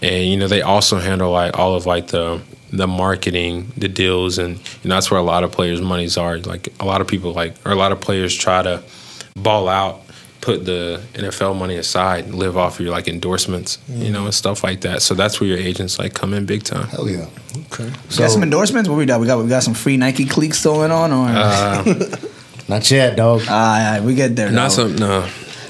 and 0.00 0.26
you 0.26 0.36
know 0.36 0.48
they 0.48 0.62
also 0.62 0.98
handle 0.98 1.30
like 1.30 1.56
all 1.56 1.76
of 1.76 1.86
like 1.86 2.08
the 2.08 2.40
the 2.72 2.86
marketing, 2.86 3.72
the 3.76 3.88
deals, 3.88 4.38
and 4.38 4.56
you 4.82 4.88
know 4.88 4.96
that's 4.96 5.10
where 5.10 5.20
a 5.20 5.24
lot 5.24 5.44
of 5.44 5.52
players' 5.52 5.80
monies 5.80 6.16
are. 6.16 6.38
Like 6.38 6.68
a 6.80 6.84
lot 6.84 7.00
of 7.00 7.06
people 7.06 7.32
like 7.32 7.54
or 7.64 7.72
a 7.72 7.76
lot 7.76 7.92
of 7.92 8.00
players 8.00 8.34
try 8.34 8.62
to 8.62 8.82
ball 9.36 9.68
out, 9.68 10.02
put 10.40 10.64
the 10.64 11.00
NFL 11.14 11.58
money 11.58 11.76
aside, 11.76 12.24
and 12.24 12.34
live 12.34 12.56
off 12.56 12.74
of 12.78 12.84
your 12.84 12.92
like 12.92 13.08
endorsements, 13.08 13.78
you 13.88 14.10
know, 14.10 14.24
and 14.24 14.34
stuff 14.34 14.64
like 14.64 14.80
that. 14.82 15.02
So 15.02 15.14
that's 15.14 15.40
where 15.40 15.48
your 15.48 15.58
agents 15.58 15.98
like 15.98 16.14
come 16.14 16.32
in 16.34 16.46
big 16.46 16.62
time. 16.62 16.86
Hell 16.88 17.08
yeah. 17.08 17.26
Okay. 17.72 17.90
So, 18.08 18.22
got 18.22 18.30
some 18.30 18.42
endorsements? 18.42 18.88
What 18.88 18.96
we 18.96 19.06
got? 19.06 19.20
We 19.20 19.26
got 19.26 19.42
we 19.42 19.48
got 19.48 19.62
some 19.62 19.74
free 19.74 19.96
Nike 19.96 20.24
cleats 20.26 20.62
going 20.64 20.90
on, 20.90 21.12
or 21.12 21.28
Uh, 21.28 22.16
not 22.68 22.90
yet, 22.90 23.16
dog. 23.16 23.42
Ah, 23.48 23.96
yeah, 23.96 24.04
we 24.04 24.14
get 24.14 24.34
there. 24.36 24.50
not 24.50 24.70
though. 24.70 24.88
some 24.88 24.96
no. 24.96 25.20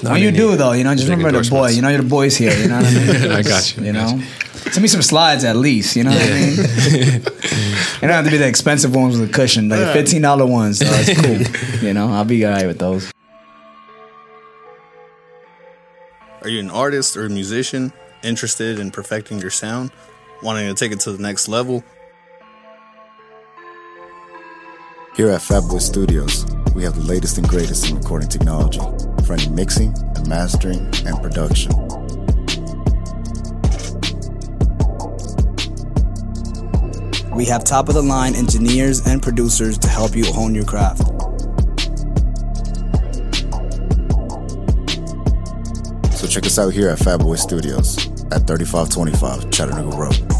not 0.03 0.13
When 0.13 0.21
you 0.21 0.31
do 0.31 0.55
though, 0.55 0.71
you 0.71 0.83
know, 0.83 0.95
just 0.95 1.09
remember 1.09 1.41
the 1.41 1.49
boy. 1.49 1.69
You 1.69 1.81
know, 1.81 1.89
you're 1.89 2.01
the 2.01 2.07
boys 2.09 2.37
here. 2.37 2.53
You 2.53 2.67
know 2.69 2.77
what 2.77 2.85
I 2.85 2.93
mean? 2.93 3.31
I 3.39 3.41
got 3.41 3.75
you, 3.77 3.83
You 3.83 3.89
I 3.89 3.93
got 3.93 4.15
know, 4.15 4.23
send 4.71 4.81
me 4.81 4.87
some 4.87 5.01
slides 5.01 5.43
at 5.43 5.55
least. 5.57 5.95
You 5.95 6.05
know 6.05 6.11
what 6.11 6.21
I 6.21 6.29
mean? 6.29 6.55
you 8.01 8.07
don't 8.07 8.09
have 8.11 8.25
to 8.25 8.31
be 8.31 8.37
the 8.37 8.47
expensive 8.47 8.95
ones 8.95 9.19
with 9.19 9.29
a 9.29 9.33
cushion, 9.33 9.69
like 9.69 9.79
the 9.79 9.93
fifteen 9.93 10.21
dollar 10.21 10.45
ones. 10.45 10.79
So 10.79 10.85
it's 10.89 11.13
cool. 11.21 11.83
you 11.85 11.93
know, 11.93 12.07
I'll 12.11 12.25
be 12.25 12.45
alright 12.45 12.67
with 12.67 12.79
those. 12.79 13.11
Are 16.43 16.49
you 16.49 16.59
an 16.59 16.71
artist 16.71 17.15
or 17.17 17.27
a 17.27 17.29
musician 17.29 17.93
interested 18.23 18.79
in 18.79 18.89
perfecting 18.89 19.37
your 19.37 19.51
sound, 19.51 19.91
wanting 20.41 20.67
to 20.67 20.73
take 20.73 20.91
it 20.91 20.99
to 21.01 21.11
the 21.11 21.21
next 21.21 21.47
level? 21.47 21.83
Here 25.15 25.29
at 25.29 25.41
Fatboy 25.41 25.79
Studios, 25.79 26.47
we 26.73 26.81
have 26.81 26.95
the 26.95 27.03
latest 27.03 27.37
and 27.37 27.47
greatest 27.47 27.87
in 27.87 27.97
recording 27.97 28.27
technology 28.27 28.79
for 29.23 29.33
any 29.33 29.49
mixing 29.49 29.93
and 30.15 30.27
mastering 30.27 30.79
and 31.05 31.21
production. 31.21 31.71
We 37.35 37.45
have 37.45 37.63
top 37.63 37.87
of 37.87 37.93
the 37.93 38.01
line 38.03 38.33
engineers 38.33 39.05
and 39.05 39.21
producers 39.21 39.77
to 39.77 39.87
help 39.87 40.15
you 40.15 40.25
hone 40.25 40.55
your 40.55 40.65
craft. 40.65 41.03
Check 46.31 46.45
us 46.45 46.57
out 46.57 46.71
here 46.71 46.87
at 46.87 46.97
Fatboy 46.97 47.37
Studios 47.37 47.97
at 48.31 48.47
3525 48.47 49.51
Chattanooga 49.51 49.97
Road. 49.97 50.30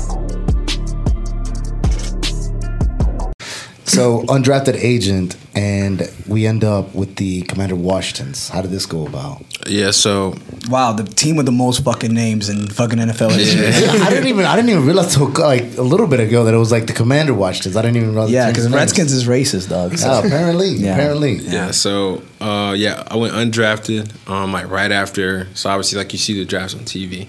So 3.91 4.21
undrafted 4.23 4.75
agent, 4.75 5.35
and 5.53 6.09
we 6.27 6.47
end 6.47 6.63
up 6.63 6.95
with 6.95 7.17
the 7.17 7.41
Commander 7.43 7.75
Washingtons. 7.75 8.49
How 8.49 8.61
did 8.61 8.71
this 8.71 8.85
go 8.85 9.05
about? 9.05 9.43
Yeah, 9.67 9.91
so 9.91 10.35
Wow, 10.69 10.93
the 10.93 11.03
team 11.03 11.35
with 11.35 11.45
the 11.45 11.51
most 11.51 11.83
fucking 11.83 12.13
names 12.13 12.47
in 12.49 12.67
fucking 12.67 12.97
NFL 12.99 13.31
history. 13.31 13.65
I 14.01 14.09
didn't 14.09 14.27
even 14.27 14.45
I 14.45 14.55
didn't 14.55 14.69
even 14.69 14.85
realize 14.85 15.13
till 15.15 15.27
like 15.29 15.77
a 15.77 15.81
little 15.81 16.07
bit 16.07 16.19
ago 16.19 16.45
that 16.45 16.53
it 16.53 16.57
was 16.57 16.71
like 16.71 16.87
the 16.87 16.93
Commander 16.93 17.33
Washingtons. 17.33 17.75
I 17.75 17.81
didn't 17.81 17.97
even 17.97 18.11
realize. 18.13 18.31
Yeah, 18.31 18.47
because 18.49 18.69
Redskins 18.71 19.11
is 19.11 19.27
racist, 19.27 19.69
dog. 19.69 19.91
names. 19.91 20.03
Oh, 20.05 20.19
apparently, 20.25 20.69
Yeah. 20.69 20.93
apparently. 20.93 21.33
Yeah. 21.35 21.71
So 21.71 22.21
uh, 22.39 22.73
yeah, 22.77 23.03
I 23.11 23.17
went 23.17 23.33
undrafted. 23.33 24.09
Um, 24.29 24.53
like 24.53 24.69
right 24.69 24.91
after. 24.91 25.47
So 25.53 25.69
obviously, 25.69 25.97
like 25.97 26.13
you 26.13 26.19
see 26.19 26.33
the 26.37 26.45
drafts 26.45 26.75
on 26.75 26.81
TV, 26.81 27.27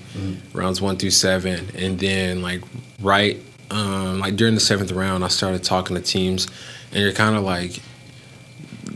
rounds 0.53 0.81
one 0.81 0.97
through 0.97 1.11
seven, 1.11 1.69
and 1.75 1.99
then 1.99 2.41
like 2.43 2.63
right, 3.01 3.41
um, 3.73 4.20
like 4.20 4.37
during 4.37 4.55
the 4.55 4.61
seventh 4.61 4.93
round, 4.93 5.25
I 5.25 5.29
started 5.29 5.64
talking 5.64 5.97
to 5.97 6.03
teams, 6.03 6.47
and 6.93 7.03
you're 7.03 7.12
kind 7.12 7.37
of 7.37 7.43
like, 7.43 7.81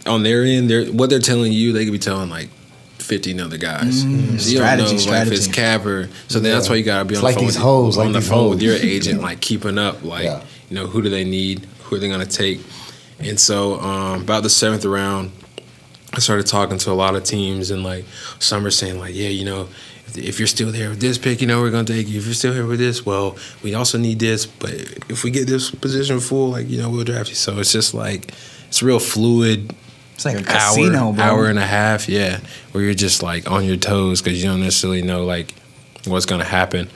on 0.06 0.22
their 0.22 0.44
end, 0.44 0.70
they're 0.70 0.86
what 0.86 1.10
they're 1.10 1.18
telling 1.18 1.52
you, 1.52 1.72
they 1.72 1.84
could 1.84 1.92
be 1.92 1.98
telling 1.98 2.30
like. 2.30 2.48
15 2.98 3.38
other 3.40 3.56
guys. 3.58 4.00
So 4.00 4.08
you 4.08 4.26
don't 4.26 4.38
Strategy, 4.40 5.06
know 5.06 5.12
like, 5.12 5.26
if 5.28 5.32
it's 5.32 5.42
strategy. 5.44 5.52
Cap 5.52 5.86
or 5.86 6.08
so 6.26 6.40
then 6.40 6.52
that's 6.52 6.68
why 6.68 6.74
you 6.74 6.82
gotta 6.82 7.04
be 7.04 7.14
on 7.14 7.22
like 7.22 7.34
the 7.34 7.38
phone 7.40 7.46
these 7.46 7.54
with, 7.54 7.62
hoes, 7.62 7.98
on 7.98 8.06
like 8.06 8.14
the 8.14 8.20
phone 8.20 8.38
hoes. 8.38 8.50
with 8.54 8.62
your 8.62 8.74
agent, 8.80 9.20
like 9.20 9.40
keeping 9.40 9.78
up, 9.78 10.02
like 10.02 10.24
Yeah. 10.24 10.42
you 10.70 10.74
know, 10.74 10.86
who 10.88 11.02
do 11.02 11.08
they 11.08 11.22
need? 11.22 11.64
Who 11.84 11.94
are 11.94 11.98
they 12.00 12.08
going 12.08 12.18
to 12.18 12.26
take? 12.26 12.58
And 13.20 13.38
so 13.38 13.78
um, 13.78 14.22
about 14.22 14.42
the 14.42 14.50
seventh 14.50 14.84
round, 14.84 15.30
I 16.14 16.18
started 16.18 16.46
talking 16.46 16.78
to 16.78 16.90
a 16.90 16.94
lot 16.94 17.14
of 17.14 17.22
teams, 17.22 17.70
and 17.70 17.84
like 17.84 18.06
some 18.40 18.66
are 18.66 18.72
saying, 18.72 18.98
like, 18.98 19.14
yeah, 19.14 19.28
you 19.28 19.44
know, 19.44 19.68
if, 20.14 20.38
you're 20.38 20.46
still 20.46 20.70
there 20.70 20.90
with 20.90 21.00
this 21.00 21.18
pick, 21.18 21.40
you 21.40 21.46
know, 21.46 21.60
we're 21.60 21.70
gonna 21.70 21.84
take 21.84 22.08
you. 22.08 22.18
If 22.18 22.24
you're 22.26 22.34
still 22.34 22.52
here 22.54 22.66
with 22.66 22.78
this, 22.78 23.04
well, 23.04 23.36
we 23.62 23.74
also 23.74 23.98
need 23.98 24.18
this. 24.18 24.46
But 24.46 24.72
if 25.08 25.24
we 25.24 25.30
get 25.30 25.46
this 25.46 25.70
position 25.70 26.20
full, 26.20 26.50
like, 26.50 26.68
you 26.68 26.80
know, 26.80 26.90
we'll 26.90 27.04
draft 27.04 27.28
you. 27.28 27.34
So 27.34 27.58
it's 27.58 27.72
just 27.72 27.94
like 27.94 28.32
it's 28.68 28.82
real 28.82 28.98
fluid. 28.98 29.74
It's 30.14 30.24
like 30.24 30.36
a 30.36 30.38
Hour, 30.38 30.44
casino, 30.44 31.12
bro. 31.12 31.24
hour 31.24 31.46
and 31.46 31.58
a 31.58 31.66
half, 31.66 32.08
yeah, 32.08 32.40
where 32.72 32.82
you're 32.82 32.94
just 32.94 33.22
like 33.22 33.50
on 33.50 33.64
your 33.64 33.76
toes 33.76 34.22
because 34.22 34.42
you 34.42 34.48
don't 34.48 34.60
necessarily 34.60 35.02
know 35.02 35.24
like 35.24 35.52
what's 36.06 36.26
gonna 36.26 36.44
happen. 36.44 36.88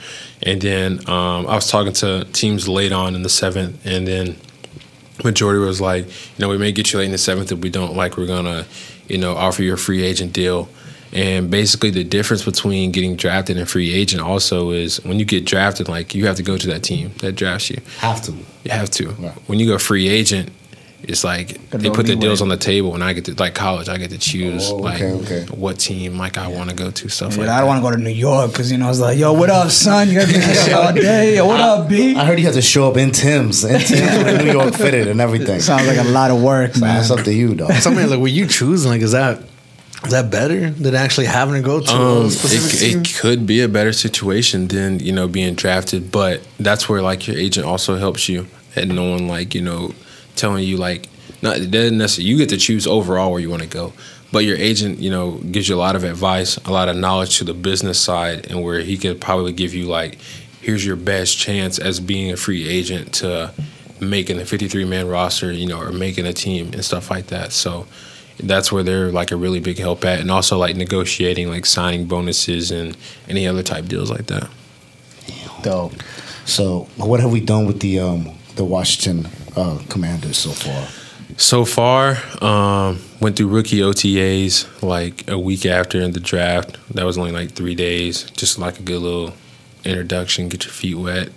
And 0.43 0.59
then 0.59 1.07
um, 1.07 1.45
I 1.47 1.55
was 1.55 1.69
talking 1.69 1.93
to 1.93 2.25
teams 2.33 2.67
late 2.67 2.91
on 2.91 3.13
in 3.13 3.21
the 3.21 3.29
seventh, 3.29 3.85
and 3.85 4.07
then 4.07 4.37
majority 5.23 5.59
was 5.59 5.79
like, 5.79 6.07
you 6.07 6.39
know, 6.39 6.49
we 6.49 6.57
may 6.57 6.71
get 6.71 6.91
you 6.91 6.99
late 6.99 7.05
in 7.05 7.11
the 7.11 7.17
seventh 7.17 7.51
if 7.51 7.59
we 7.59 7.69
don't 7.69 7.95
like, 7.95 8.17
we're 8.17 8.25
gonna, 8.25 8.65
you 9.07 9.17
know, 9.17 9.35
offer 9.35 9.61
you 9.61 9.73
a 9.73 9.77
free 9.77 10.03
agent 10.03 10.33
deal. 10.33 10.67
And 11.13 11.51
basically, 11.51 11.89
the 11.89 12.03
difference 12.05 12.43
between 12.45 12.91
getting 12.91 13.15
drafted 13.17 13.57
and 13.57 13.69
free 13.69 13.93
agent 13.93 14.21
also 14.21 14.71
is 14.71 15.03
when 15.03 15.19
you 15.19 15.25
get 15.25 15.45
drafted, 15.45 15.89
like 15.89 16.15
you 16.15 16.25
have 16.27 16.37
to 16.37 16.43
go 16.43 16.57
to 16.57 16.67
that 16.67 16.83
team 16.83 17.11
that 17.19 17.33
drafts 17.33 17.69
you. 17.69 17.81
Have 17.99 18.21
to. 18.23 18.31
You 18.63 18.71
have 18.71 18.89
to. 18.91 19.09
Right. 19.09 19.33
When 19.47 19.59
you 19.59 19.67
go 19.67 19.77
free 19.77 20.07
agent, 20.07 20.51
it's 21.03 21.23
like 21.23 21.69
Got 21.71 21.81
they 21.81 21.89
put 21.89 22.05
the 22.05 22.09
leeway. 22.13 22.21
deals 22.21 22.41
on 22.43 22.47
the 22.47 22.55
table, 22.57 22.93
and 22.93 23.03
I 23.03 23.11
get 23.13 23.25
to 23.25 23.33
like 23.33 23.55
college. 23.55 23.89
I 23.89 23.97
get 23.97 24.11
to 24.11 24.17
choose 24.19 24.69
Oh, 24.69 24.75
like 24.77 25.01
okay, 25.01 25.41
okay. 25.41 25.45
what 25.53 25.79
team 25.79 26.17
like 26.17 26.37
I 26.37 26.47
want 26.47 26.69
to 26.69 26.75
go 26.75 26.91
to 26.91 27.09
stuff 27.09 27.33
Yeah, 27.33 27.39
like 27.39 27.49
I 27.49 27.53
that. 27.55 27.59
don't 27.61 27.67
want 27.67 27.83
to 27.83 27.89
go 27.89 27.95
to 27.95 28.01
New 28.01 28.09
York 28.17 28.51
because 28.51 28.71
you 28.71 28.77
know 28.77 28.87
it's 28.89 28.99
like, 28.99 29.17
yo, 29.17 29.33
what 29.33 29.49
up, 29.49 29.69
son? 29.71 30.07
You 30.09 30.13
gotta 30.13 30.27
be 30.27 30.33
this 30.37 30.63
shit 30.63 30.73
all 30.73 30.93
day. 30.93 31.35
Yo, 31.37 31.45
what 31.47 31.59
up, 31.59 31.89
B? 31.89 32.15
I 32.15 32.23
heard 32.23 32.39
you 32.39 32.45
had 32.45 32.53
to 32.53 32.61
show 32.61 32.89
up 32.89 32.97
in 32.97 33.11
Tim's, 33.11 33.63
in 33.65 33.79
Tim's 33.81 34.23
with 34.23 34.45
New 34.45 34.51
York 34.53 34.75
fitted 34.75 35.07
and 35.07 35.19
everything. 35.19 35.59
Sounds 35.59 35.87
like 35.87 35.97
a 35.97 36.03
lot 36.09 36.29
of 36.31 36.41
work, 36.41 36.79
man. 36.79 36.97
That's 36.97 37.09
up 37.11 37.25
to 37.25 37.33
you, 37.33 37.55
dog. 37.55 37.73
Something 37.73 38.07
like, 38.07 38.19
were 38.19 38.27
you 38.27 38.45
choosing? 38.47 38.91
Like, 38.91 39.01
is 39.01 39.11
that 39.13 39.41
is 40.03 40.11
that 40.11 40.31
better 40.31 40.71
than 40.71 40.95
actually 40.95 41.27
having 41.27 41.55
to 41.55 41.61
go 41.61 41.79
to 41.79 41.91
Um, 41.91 42.25
a 42.25 42.31
specific 42.31 42.81
it, 42.81 43.09
it 43.09 43.15
could 43.19 43.45
be 43.45 43.61
a 43.61 43.67
better 43.67 43.93
situation 43.93 44.67
than 44.67 44.99
you 44.99 45.11
know 45.11 45.27
being 45.27 45.55
drafted, 45.55 46.11
but 46.11 46.41
that's 46.59 46.89
where 46.89 47.01
like 47.01 47.27
your 47.27 47.37
agent 47.37 47.65
also 47.65 47.97
helps 47.97 48.27
you 48.27 48.47
and 48.75 48.95
knowing 48.95 49.27
like 49.27 49.53
you 49.53 49.61
know 49.61 49.93
telling 50.35 50.63
you 50.63 50.77
like 50.77 51.09
not 51.41 51.57
doesn't 51.71 51.97
necessarily 51.97 52.29
you 52.29 52.37
get 52.37 52.49
to 52.49 52.57
choose 52.57 52.87
overall 52.87 53.31
where 53.31 53.39
you 53.39 53.49
want 53.49 53.61
to 53.61 53.67
go, 53.67 53.93
but 54.31 54.39
your 54.45 54.57
agent 54.57 54.99
you 54.99 55.09
know 55.09 55.33
gives 55.51 55.69
you 55.69 55.75
a 55.75 55.77
lot 55.77 55.95
of 55.95 56.03
advice, 56.03 56.57
a 56.57 56.71
lot 56.71 56.89
of 56.89 56.95
knowledge 56.95 57.37
to 57.37 57.43
the 57.43 57.53
business 57.53 57.99
side, 57.99 58.49
and 58.49 58.63
where 58.63 58.79
he 58.79 58.97
could 58.97 59.19
probably 59.21 59.51
give 59.51 59.73
you 59.73 59.85
like 59.85 60.17
here's 60.61 60.85
your 60.85 60.95
best 60.95 61.37
chance 61.37 61.79
as 61.79 61.99
being 61.99 62.31
a 62.31 62.37
free 62.37 62.67
agent 62.67 63.13
to 63.15 63.51
making 63.99 64.39
a 64.39 64.45
53 64.45 64.85
man 64.85 65.07
roster, 65.07 65.51
you 65.51 65.67
know, 65.67 65.79
or 65.79 65.91
making 65.91 66.25
a 66.25 66.33
team 66.33 66.71
and 66.73 66.83
stuff 66.85 67.09
like 67.09 67.27
that. 67.27 67.51
So 67.51 67.87
that's 68.43 68.71
where 68.71 68.83
they're 68.83 69.11
like 69.11 69.31
a 69.31 69.35
really 69.35 69.59
big 69.59 69.77
help 69.77 70.03
at, 70.05 70.19
and 70.19 70.31
also 70.31 70.57
like 70.57 70.75
negotiating 70.75 71.49
like 71.49 71.65
signing 71.65 72.05
bonuses 72.05 72.71
and 72.71 72.97
any 73.27 73.47
other 73.47 73.63
type 73.63 73.85
deals 73.85 74.09
like 74.09 74.27
that. 74.27 74.49
Dope. 75.61 75.93
So, 76.45 76.87
what 76.97 77.19
have 77.19 77.31
we 77.31 77.39
done 77.39 77.65
with 77.65 77.79
the 77.79 77.99
um, 77.99 78.31
the 78.55 78.65
Washington 78.65 79.31
uh, 79.55 79.79
Commanders 79.89 80.37
so 80.37 80.51
far? 80.51 80.87
So 81.37 81.65
far, 81.65 82.17
um, 82.43 83.01
went 83.19 83.35
through 83.35 83.47
rookie 83.47 83.79
OTAs 83.79 84.83
like 84.83 85.29
a 85.29 85.39
week 85.39 85.65
after 85.65 86.01
in 86.01 86.11
the 86.11 86.19
draft. 86.19 86.77
That 86.93 87.05
was 87.05 87.17
only 87.17 87.31
like 87.31 87.51
three 87.51 87.75
days, 87.75 88.23
just 88.31 88.59
like 88.59 88.79
a 88.79 88.83
good 88.83 89.01
little 89.01 89.33
introduction, 89.85 90.49
get 90.49 90.65
your 90.65 90.73
feet 90.73 90.95
wet. 90.95 91.29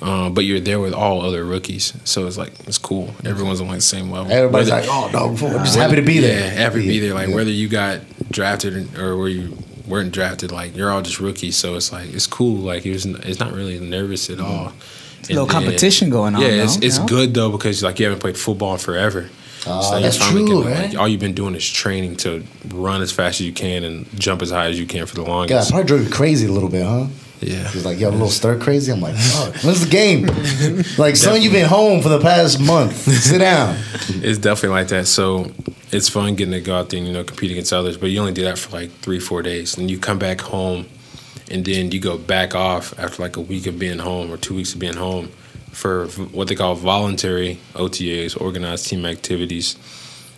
Um, 0.00 0.32
but 0.32 0.44
you're 0.44 0.60
there 0.60 0.78
with 0.78 0.92
all 0.94 1.22
other 1.22 1.44
rookies, 1.44 1.92
so 2.04 2.26
it's 2.28 2.38
like 2.38 2.52
it's 2.68 2.78
cool. 2.78 3.12
Everyone's 3.24 3.60
on 3.60 3.66
like 3.66 3.78
the 3.78 3.82
same 3.82 4.10
level. 4.12 4.30
Everybody's 4.32 4.70
Whether- 4.70 4.86
like, 4.86 4.90
"Oh 4.90 5.10
no, 5.12 5.46
I'm 5.48 5.64
just 5.64 5.76
happy 5.76 5.96
to 5.96 6.02
be 6.02 6.20
there." 6.20 6.38
Yeah, 6.38 6.46
happy 6.50 6.82
to 6.82 6.86
be 6.88 7.00
there. 7.00 7.14
Like 7.14 7.28
Yeah. 7.30 7.34
whether 7.34 7.50
you 7.50 7.68
got 7.68 8.00
drafted 8.30 8.96
or 8.96 9.16
where 9.16 9.28
you 9.28 9.58
weren't 9.88 10.12
drafted, 10.12 10.52
like 10.52 10.76
you're 10.76 10.90
all 10.90 11.02
just 11.02 11.18
rookies. 11.18 11.56
So 11.56 11.74
it's 11.74 11.90
like 11.92 12.14
it's 12.14 12.28
cool. 12.28 12.56
Like 12.58 12.86
it 12.86 12.92
was, 12.92 13.06
it's 13.06 13.40
not 13.40 13.52
really 13.52 13.80
nervous 13.80 14.30
at 14.30 14.38
all. 14.38 14.72
a 15.24 15.32
little 15.32 15.46
competition 15.46 16.10
going 16.10 16.34
on, 16.36 16.42
Yeah, 16.42 16.48
it's 16.62 16.76
though, 16.76 16.86
it's 16.86 16.94
you 16.96 17.02
know? 17.02 17.08
good 17.08 17.34
though 17.34 17.50
because 17.50 17.82
like 17.82 17.98
you 17.98 18.06
haven't 18.06 18.20
played 18.20 18.38
football 18.38 18.74
in 18.74 18.78
forever. 18.78 19.28
Oh, 19.66 19.82
So 19.82 20.00
that's 20.00 20.16
true, 20.16 20.46
getting, 20.46 20.64
man. 20.64 20.90
like, 20.90 20.98
all 20.98 21.08
you've 21.08 21.20
been 21.20 21.34
doing 21.34 21.54
is 21.56 21.68
training 21.68 22.16
to 22.18 22.44
run 22.72 23.02
as 23.02 23.10
fast 23.10 23.40
as 23.40 23.46
you 23.46 23.52
can 23.52 23.82
and 23.82 24.06
jump 24.18 24.40
as 24.40 24.50
high 24.50 24.68
as 24.68 24.78
you 24.78 24.86
can 24.86 25.04
for 25.06 25.16
the 25.16 25.22
longest. 25.22 25.48
God, 25.50 25.54
longest. 25.56 25.70
probably 25.72 25.86
drove 25.88 26.04
you 26.04 26.10
crazy 26.10 26.46
a 26.46 26.52
little 26.52 26.68
bit, 26.68 26.86
huh? 26.86 27.06
Yeah. 27.40 27.68
He's 27.68 27.84
like, 27.84 27.98
yo, 27.98 28.08
a 28.08 28.10
little 28.10 28.28
stir 28.28 28.58
crazy. 28.58 28.90
I'm 28.92 29.00
like, 29.00 29.16
fuck, 29.16 29.54
when's 29.64 29.84
the 29.84 29.90
game? 29.90 30.26
like, 30.98 31.16
son, 31.16 31.40
you've 31.40 31.52
been 31.52 31.68
home 31.68 32.02
for 32.02 32.08
the 32.08 32.20
past 32.20 32.60
month. 32.60 32.96
Sit 32.96 33.38
down. 33.38 33.76
It's 34.08 34.38
definitely 34.38 34.70
like 34.70 34.88
that. 34.88 35.06
So 35.06 35.52
it's 35.92 36.08
fun 36.08 36.34
getting 36.34 36.52
to 36.52 36.60
go 36.60 36.76
out 36.76 36.90
there 36.90 36.98
and 36.98 37.06
you 37.06 37.12
know 37.12 37.24
compete 37.24 37.50
against 37.50 37.72
others, 37.72 37.96
but 37.96 38.06
you 38.06 38.20
only 38.20 38.32
do 38.32 38.42
that 38.44 38.58
for 38.58 38.76
like 38.76 38.90
three, 38.90 39.20
four 39.20 39.42
days, 39.42 39.76
and 39.78 39.90
you 39.90 39.98
come 39.98 40.18
back 40.18 40.40
home, 40.40 40.86
and 41.50 41.64
then 41.64 41.90
you 41.90 42.00
go 42.00 42.18
back 42.18 42.54
off 42.54 42.98
after 42.98 43.22
like 43.22 43.36
a 43.36 43.40
week 43.40 43.66
of 43.66 43.78
being 43.78 43.98
home 43.98 44.30
or 44.30 44.36
two 44.36 44.54
weeks 44.54 44.74
of 44.74 44.80
being 44.80 44.96
home 44.96 45.28
for 45.70 46.06
what 46.32 46.48
they 46.48 46.54
call 46.54 46.74
voluntary 46.74 47.58
OTAs, 47.74 48.40
organized 48.40 48.88
team 48.88 49.06
activities, 49.06 49.76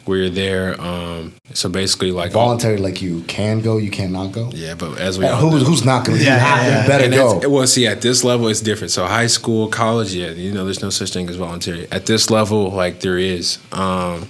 where 0.06 0.18
you're 0.18 0.30
there. 0.30 0.80
Um, 0.80 1.34
so 1.52 1.68
basically, 1.68 2.10
like 2.12 2.32
Voluntary, 2.32 2.78
like 2.78 3.00
you 3.02 3.22
can 3.22 3.60
go, 3.60 3.76
you 3.76 3.90
cannot 3.90 4.32
go. 4.32 4.50
Yeah, 4.52 4.74
but 4.74 4.98
as 4.98 5.18
we 5.18 5.24
Yeah, 5.24 5.32
all 5.32 5.50
who's 5.50 5.62
know- 5.62 5.68
who's 5.68 5.84
not 5.84 6.04
going 6.04 6.18
to? 6.18 6.24
Yeah, 6.24 6.36
you, 6.36 6.70
yeah, 6.70 6.80
yeah. 6.82 6.86
better 6.86 7.04
and 7.04 7.12
that's- 7.12 7.42
go. 7.42 7.48
Well, 7.48 7.66
see, 7.66 7.86
at 7.86 8.00
this 8.00 8.24
level, 8.24 8.48
it's 8.48 8.60
different. 8.60 8.90
So, 8.92 9.06
high 9.06 9.26
school, 9.28 9.68
college, 9.68 10.12
yeah, 10.14 10.30
you 10.30 10.52
know, 10.52 10.64
there's 10.64 10.82
no 10.82 10.90
such 10.90 11.12
thing 11.12 11.28
as 11.28 11.36
voluntary. 11.36 11.86
At 11.92 12.06
this 12.06 12.30
level, 12.30 12.70
like 12.70 13.00
there 13.00 13.18
is, 13.18 13.58
um, 13.72 14.28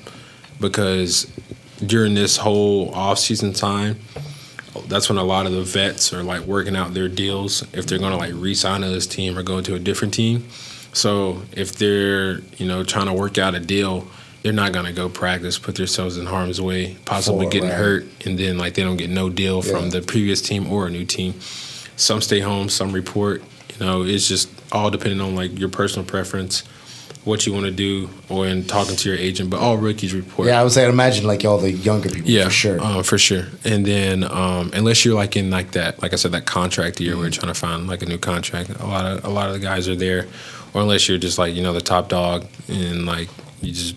because 0.60 1.26
during 1.84 2.14
this 2.14 2.36
whole 2.36 2.90
off-season 2.94 3.52
time, 3.52 3.98
that's 4.88 5.08
when 5.08 5.18
a 5.18 5.24
lot 5.24 5.46
of 5.46 5.52
the 5.52 5.62
vets 5.62 6.12
are 6.12 6.22
like 6.22 6.42
working 6.42 6.76
out 6.76 6.94
their 6.94 7.08
deals 7.08 7.62
if 7.72 7.86
they're 7.86 7.98
going 7.98 8.12
to 8.12 8.16
like 8.18 8.32
re-sign 8.34 8.82
to 8.82 8.88
this 8.88 9.06
team 9.06 9.36
or 9.38 9.42
go 9.42 9.60
to 9.60 9.74
a 9.74 9.78
different 9.78 10.14
team. 10.14 10.46
So, 10.92 11.42
if 11.52 11.76
they're 11.76 12.40
you 12.58 12.66
know 12.66 12.82
trying 12.84 13.06
to 13.06 13.12
work 13.12 13.38
out 13.38 13.54
a 13.54 13.60
deal. 13.60 14.06
They're 14.42 14.52
not 14.54 14.72
gonna 14.72 14.92
go 14.92 15.08
practice, 15.08 15.58
put 15.58 15.74
themselves 15.74 16.16
in 16.16 16.24
harm's 16.26 16.60
way, 16.60 16.96
possibly 17.04 17.46
getting 17.46 17.68
right. 17.68 17.76
hurt, 17.78 18.06
and 18.26 18.38
then 18.38 18.56
like 18.56 18.74
they 18.74 18.82
don't 18.82 18.96
get 18.96 19.10
no 19.10 19.28
deal 19.28 19.60
from 19.62 19.90
the 19.90 20.00
previous 20.00 20.40
team 20.40 20.66
or 20.72 20.86
a 20.86 20.90
new 20.90 21.04
team. 21.04 21.34
Some 21.96 22.22
stay 22.22 22.40
home, 22.40 22.68
some 22.70 22.92
report. 22.92 23.42
You 23.78 23.84
know, 23.86 24.02
it's 24.02 24.26
just 24.28 24.48
all 24.72 24.90
depending 24.90 25.20
on 25.20 25.34
like 25.34 25.58
your 25.58 25.68
personal 25.68 26.06
preference, 26.06 26.62
what 27.24 27.46
you 27.46 27.52
want 27.52 27.66
to 27.66 27.70
do, 27.70 28.08
or 28.30 28.46
in 28.46 28.64
talking 28.64 28.96
to 28.96 29.08
your 29.10 29.18
agent. 29.18 29.50
But 29.50 29.60
all 29.60 29.76
rookies 29.76 30.14
report. 30.14 30.48
Yeah, 30.48 30.58
I 30.58 30.62
would 30.62 30.72
say, 30.72 30.84
I'd 30.84 30.90
imagine 30.90 31.26
like 31.26 31.44
all 31.44 31.58
the 31.58 31.72
younger 31.72 32.08
people. 32.08 32.30
Yeah, 32.30 32.44
for 32.44 32.50
sure. 32.50 32.80
uh, 32.80 33.02
for 33.02 33.18
sure. 33.18 33.44
And 33.64 33.84
then 33.84 34.24
um, 34.24 34.70
unless 34.72 35.04
you're 35.04 35.14
like 35.14 35.36
in 35.36 35.50
like 35.50 35.72
that, 35.72 36.00
like 36.00 36.14
I 36.14 36.16
said, 36.16 36.32
that 36.32 36.46
contract 36.46 36.98
year 36.98 37.10
Mm-hmm. 37.12 37.18
where 37.18 37.26
you're 37.26 37.32
trying 37.32 37.52
to 37.52 37.60
find 37.60 37.86
like 37.86 38.00
a 38.00 38.06
new 38.06 38.16
contract, 38.18 38.70
a 38.70 38.86
lot 38.86 39.04
of 39.04 39.22
a 39.26 39.28
lot 39.28 39.48
of 39.48 39.52
the 39.52 39.60
guys 39.60 39.86
are 39.86 39.96
there, 39.96 40.26
or 40.72 40.80
unless 40.80 41.10
you're 41.10 41.18
just 41.18 41.36
like 41.36 41.54
you 41.54 41.62
know 41.62 41.74
the 41.74 41.82
top 41.82 42.08
dog 42.08 42.46
and 42.68 43.04
like 43.04 43.28
you 43.60 43.72
just 43.72 43.96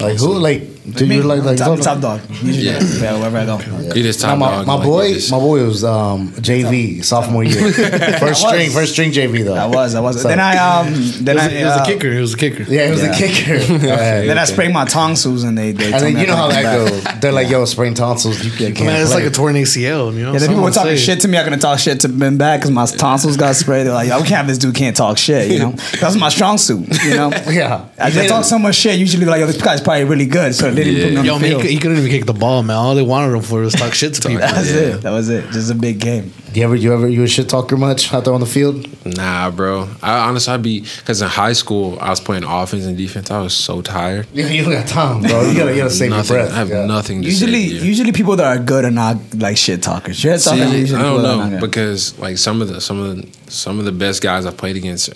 like 0.00 0.18
who? 0.18 0.34
Like, 0.38 0.62
do 0.94 1.04
you 1.06 1.22
like 1.22 1.42
like 1.42 1.56
top, 1.56 1.80
top 1.80 2.00
dog? 2.00 2.20
Usually, 2.30 2.58
Yeah. 2.66 2.78
yeah. 2.80 3.18
wherever 3.18 3.38
I 3.38 3.46
go. 3.46 3.58
you 3.94 4.02
just 4.04 4.22
Now, 4.22 4.28
top 4.30 4.38
my, 4.38 4.50
dog. 4.50 4.66
my 4.66 4.84
boy, 4.84 5.06
you 5.06 5.14
just- 5.14 5.30
my 5.32 5.38
boy 5.38 5.64
was 5.64 5.82
um, 5.82 6.28
JV 6.34 7.02
sophomore 7.04 7.42
year, 7.42 7.72
first 8.20 8.46
string, 8.46 8.70
first 8.70 8.92
string 8.92 9.10
JV 9.10 9.44
though. 9.44 9.54
I 9.54 9.66
was, 9.66 9.94
I 9.96 10.00
was. 10.00 10.20
So- 10.22 10.28
then 10.28 10.38
I 10.38 10.56
um, 10.58 10.88
It 10.94 11.24
then 11.24 11.36
was, 11.36 11.44
I 11.44 11.48
a, 11.50 11.60
it 11.60 11.64
was 11.64 11.72
uh, 11.76 11.82
a 11.82 11.86
kicker. 11.86 12.12
It 12.12 12.20
was 12.20 12.34
a 12.34 12.36
kicker. 12.36 12.62
Yeah, 12.64 12.86
it 12.86 12.90
was 12.90 13.02
Yeah. 13.02 13.12
a 13.12 13.16
kicker. 13.16 13.56
Yeah. 13.86 14.20
Then 14.26 14.38
I 14.38 14.44
sprained 14.44 14.74
my 14.74 14.84
tonsils 14.84 15.42
and 15.44 15.56
they. 15.58 15.72
they 15.72 15.92
And 15.92 16.02
then 16.02 16.18
you 16.18 16.26
know 16.26 16.36
how 16.36 16.48
that 16.48 16.62
goes. 16.62 17.20
They're 17.20 17.32
like, 17.32 17.48
"Yo, 17.50 17.64
sprained 17.64 17.96
tonsils, 17.96 18.44
you, 18.44 18.50
you 18.66 18.74
can't 18.74 18.86
Man, 18.86 19.00
it's 19.02 19.12
like 19.14 19.24
a 19.24 19.30
torn 19.30 19.54
ACL. 19.54 20.12
You 20.14 20.24
know, 20.24 20.32
Yeah, 20.32 20.38
the 20.38 20.46
people 20.48 20.62
were 20.62 20.70
talking 20.70 20.96
shit 20.96 21.20
to 21.22 21.28
me. 21.28 21.36
I 21.38 21.42
couldn't 21.44 21.58
talk 21.60 21.78
shit 21.78 22.00
to 22.00 22.08
Ben 22.08 22.36
back 22.36 22.60
because 22.60 22.70
my 22.70 22.86
tonsils 22.86 23.36
got 23.36 23.56
sprayed. 23.56 23.86
They're 23.86 23.92
like, 23.94 24.08
"Yo, 24.08 24.16
we 24.16 24.22
can't 24.22 24.36
have 24.36 24.46
this 24.46 24.58
dude 24.58 24.74
can't 24.74 24.96
talk 24.96 25.18
shit." 25.18 25.50
You 25.50 25.58
know, 25.58 25.70
that's 26.00 26.16
my 26.16 26.28
strong 26.28 26.58
suit. 26.58 26.86
You 27.04 27.14
know, 27.14 27.30
Yeah. 27.50 27.86
I 27.98 28.10
talk 28.28 28.44
so 28.44 28.58
much 28.58 28.76
shit. 28.76 28.98
Usually, 28.98 29.24
like, 29.26 29.40
"Yo, 29.40 29.46
this 29.46 29.60
guy's 29.60 29.80
probably 29.86 30.04
really 30.04 30.26
good," 30.26 30.54
so 30.54 30.70
they 30.70 30.84
didn't 30.84 31.02
put 31.02 31.12
me 31.12 31.18
on 31.20 31.24
Yo, 31.24 31.34
the 31.34 31.40
man, 31.40 31.44
he, 31.44 31.48
field. 31.50 31.62
cou- 31.62 31.68
he 31.68 31.78
couldn't 31.78 31.96
even 31.98 32.10
kick 32.10 32.26
the 32.26 32.34
ball, 32.34 32.62
man. 32.62 32.76
All 32.76 32.94
they 32.94 33.02
wanted 33.02 33.34
him 33.34 33.42
for 33.42 33.60
was 33.60 33.72
talk 33.74 33.94
shit 33.94 34.12
to 34.14 34.20
people. 34.28 34.40
That 34.40 34.56
was 34.56 34.70
Yeah. 34.70 34.80
it. 34.80 35.00
That 35.02 35.12
was 35.12 35.28
it. 35.30 35.50
Just 35.52 35.70
a 35.70 35.74
big 35.74 35.98
game. 36.00 36.32
Do 36.52 36.60
you 36.60 36.64
ever, 36.66 36.74
you 36.74 36.92
ever, 36.94 37.06
you 37.08 37.22
a 37.22 37.26
shit 37.28 37.48
talker 37.50 37.76
much 37.76 38.12
out 38.14 38.24
there 38.24 38.32
on 38.34 38.40
the 38.40 38.46
field? 38.46 38.86
Nah, 39.04 39.50
bro. 39.50 39.88
I 40.02 40.26
honestly, 40.28 40.54
I'd 40.54 40.62
be 40.62 40.80
because 40.80 41.20
in 41.22 41.28
high 41.28 41.52
school 41.52 41.98
I 42.00 42.10
was 42.10 42.20
playing 42.20 42.44
offense 42.44 42.84
and 42.86 42.96
defense. 42.96 43.30
I 43.30 43.40
was 43.40 43.54
so 43.54 43.80
tired. 43.82 44.26
You, 44.34 44.46
you 44.46 44.62
don't 44.64 44.72
got 44.72 44.86
time, 44.88 45.22
bro. 45.22 45.42
You 45.48 45.56
gotta, 45.56 45.70
you 45.72 45.76
gotta 45.78 45.90
save 45.90 46.10
nothing. 46.10 46.34
your 46.36 46.44
breath. 46.44 46.54
I 46.54 46.58
have 46.58 46.68
yeah. 46.68 46.86
nothing 46.86 47.22
to 47.22 47.28
Usually, 47.28 47.68
say. 47.68 47.78
to 47.78 47.84
you. 47.84 47.88
usually 47.88 48.12
people 48.12 48.36
that 48.36 48.46
are 48.46 48.62
good 48.62 48.84
are 48.84 48.90
not 48.90 49.16
like 49.34 49.56
shit 49.56 49.82
talkers. 49.82 50.16
Shit 50.18 50.40
See, 50.40 50.50
talkers 50.50 50.66
are 50.66 50.70
I 50.74 50.76
usually 50.76 51.02
don't 51.02 51.22
that 51.22 51.28
are 51.30 51.50
know 51.50 51.60
good. 51.60 51.70
because 51.70 52.18
like 52.18 52.38
some 52.38 52.60
of 52.62 52.68
the 52.68 52.80
some 52.80 53.00
of 53.00 53.16
the 53.16 53.50
some 53.50 53.78
of 53.78 53.84
the 53.84 53.92
best 53.92 54.22
guys 54.22 54.46
I've 54.46 54.56
played 54.56 54.76
against 54.76 55.08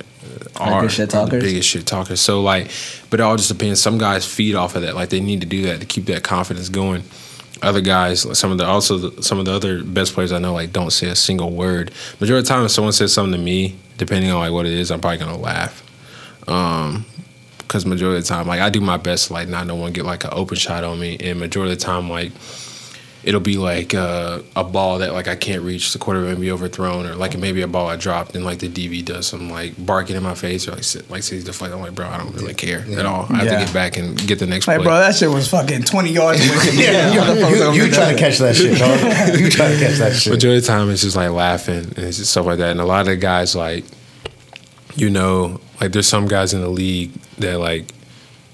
are, 0.56 0.82
good 0.82 0.92
shit 0.92 1.10
the 1.10 1.26
biggest 1.30 1.68
shit 1.68 1.86
talkers. 1.86 2.20
So 2.20 2.42
like, 2.42 2.70
but 3.10 3.20
it 3.20 3.22
all 3.22 3.36
just 3.36 3.48
depends. 3.48 3.80
Some 3.80 3.98
guys 3.98 4.26
feed 4.26 4.54
off 4.54 4.76
of 4.76 4.82
that. 4.82 4.94
Like 4.94 5.10
they 5.10 5.20
need 5.20 5.40
to 5.40 5.46
do 5.46 5.62
that 5.62 5.80
to 5.80 5.86
keep 5.86 6.06
that 6.06 6.22
confidence 6.22 6.68
going. 6.68 7.02
Other 7.62 7.80
guys, 7.80 8.26
some 8.38 8.50
of 8.50 8.58
the 8.58 8.66
also 8.66 8.98
the, 8.98 9.22
some 9.22 9.38
of 9.38 9.44
the 9.44 9.52
other 9.52 9.82
best 9.82 10.14
players 10.14 10.32
I 10.32 10.38
know, 10.38 10.54
like 10.54 10.72
don't 10.72 10.90
say 10.90 11.08
a 11.08 11.16
single 11.16 11.50
word. 11.50 11.92
Majority 12.20 12.40
of 12.40 12.44
the 12.44 12.48
time, 12.48 12.64
if 12.64 12.70
someone 12.70 12.92
says 12.92 13.12
something 13.12 13.32
to 13.32 13.38
me, 13.38 13.76
depending 13.98 14.30
on 14.30 14.38
like 14.38 14.52
what 14.52 14.66
it 14.66 14.72
is, 14.72 14.90
I'm 14.90 15.00
probably 15.00 15.18
gonna 15.18 15.36
laugh. 15.36 15.86
Um, 16.48 17.04
because 17.58 17.86
majority 17.86 18.18
of 18.18 18.24
the 18.24 18.28
time, 18.28 18.48
like 18.48 18.60
I 18.60 18.68
do 18.68 18.80
my 18.80 18.96
best 18.96 19.28
to 19.28 19.34
like 19.34 19.48
not 19.48 19.66
no 19.66 19.76
one 19.76 19.92
get 19.92 20.04
like 20.04 20.24
an 20.24 20.30
open 20.32 20.56
shot 20.56 20.82
on 20.82 20.98
me, 20.98 21.16
and 21.20 21.38
majority 21.38 21.72
of 21.72 21.78
the 21.78 21.84
time, 21.84 22.10
like 22.10 22.32
it'll 23.22 23.40
be 23.40 23.58
like 23.58 23.92
uh, 23.94 24.40
a 24.56 24.64
ball 24.64 24.98
that 24.98 25.12
like 25.12 25.28
I 25.28 25.36
can't 25.36 25.62
reach, 25.62 25.92
the 25.92 25.98
quarterback 25.98 26.36
may 26.38 26.40
be 26.46 26.50
overthrown, 26.50 27.04
or 27.06 27.14
like 27.14 27.34
it 27.34 27.38
may 27.38 27.52
be 27.52 27.60
a 27.62 27.66
ball 27.68 27.86
I 27.88 27.96
dropped, 27.96 28.34
and 28.34 28.44
like 28.44 28.58
the 28.60 28.68
DB 28.68 29.04
does 29.04 29.26
some 29.26 29.50
like 29.50 29.74
barking 29.84 30.16
in 30.16 30.22
my 30.22 30.34
face 30.34 30.66
or 30.66 30.72
like 30.72 30.84
sit, 30.84 31.10
like 31.10 31.22
sees 31.22 31.44
the 31.44 31.52
flight. 31.52 31.72
I'm 31.72 31.80
like, 31.80 31.94
bro, 31.94 32.06
I 32.08 32.18
don't 32.18 32.34
really 32.34 32.54
care 32.54 32.80
at 32.98 33.04
all. 33.06 33.26
I 33.30 33.36
have 33.36 33.44
Yeah. 33.46 33.58
to 33.58 33.64
get 33.66 33.74
back 33.74 33.96
and 33.98 34.16
get 34.26 34.38
the 34.38 34.46
next 34.46 34.66
Like, 34.66 34.78
play. 34.78 34.84
bro, 34.84 34.98
that 34.98 35.14
shit 35.14 35.28
was 35.30 35.48
fucking 35.48 35.82
20 35.82 36.10
yards 36.10 36.40
away 36.40 36.58
from. 36.58 36.78
Yeah, 36.78 37.12
You 37.12 37.20
motherfuckers 37.20 37.74
you, 37.76 37.82
you 37.84 37.90
trying 37.92 38.14
to 38.16 38.20
catch 38.22 38.38
that 38.38 38.56
shit, 38.56 38.78
dog. 38.78 39.38
You 39.40 39.50
trying 39.50 39.78
to 39.78 39.84
catch 39.86 39.98
that 39.98 40.14
shit. 40.16 40.32
Majority 40.32 40.58
of 40.58 40.62
the 40.64 40.68
time, 40.68 40.90
it's 40.90 41.02
just 41.02 41.16
like 41.16 41.30
laughing 41.30 41.84
and 41.84 41.98
it's 41.98 42.16
just 42.18 42.30
stuff 42.30 42.46
like 42.46 42.58
that. 42.58 42.70
And 42.70 42.80
a 42.80 42.84
lot 42.84 43.00
of 43.00 43.06
the 43.06 43.16
guys, 43.16 43.54
like, 43.54 43.84
you 44.96 45.10
know, 45.10 45.60
like 45.80 45.92
there's 45.92 46.08
some 46.08 46.26
guys 46.26 46.52
in 46.54 46.60
the 46.60 46.68
league 46.68 47.12
that 47.38 47.58
like 47.58 47.92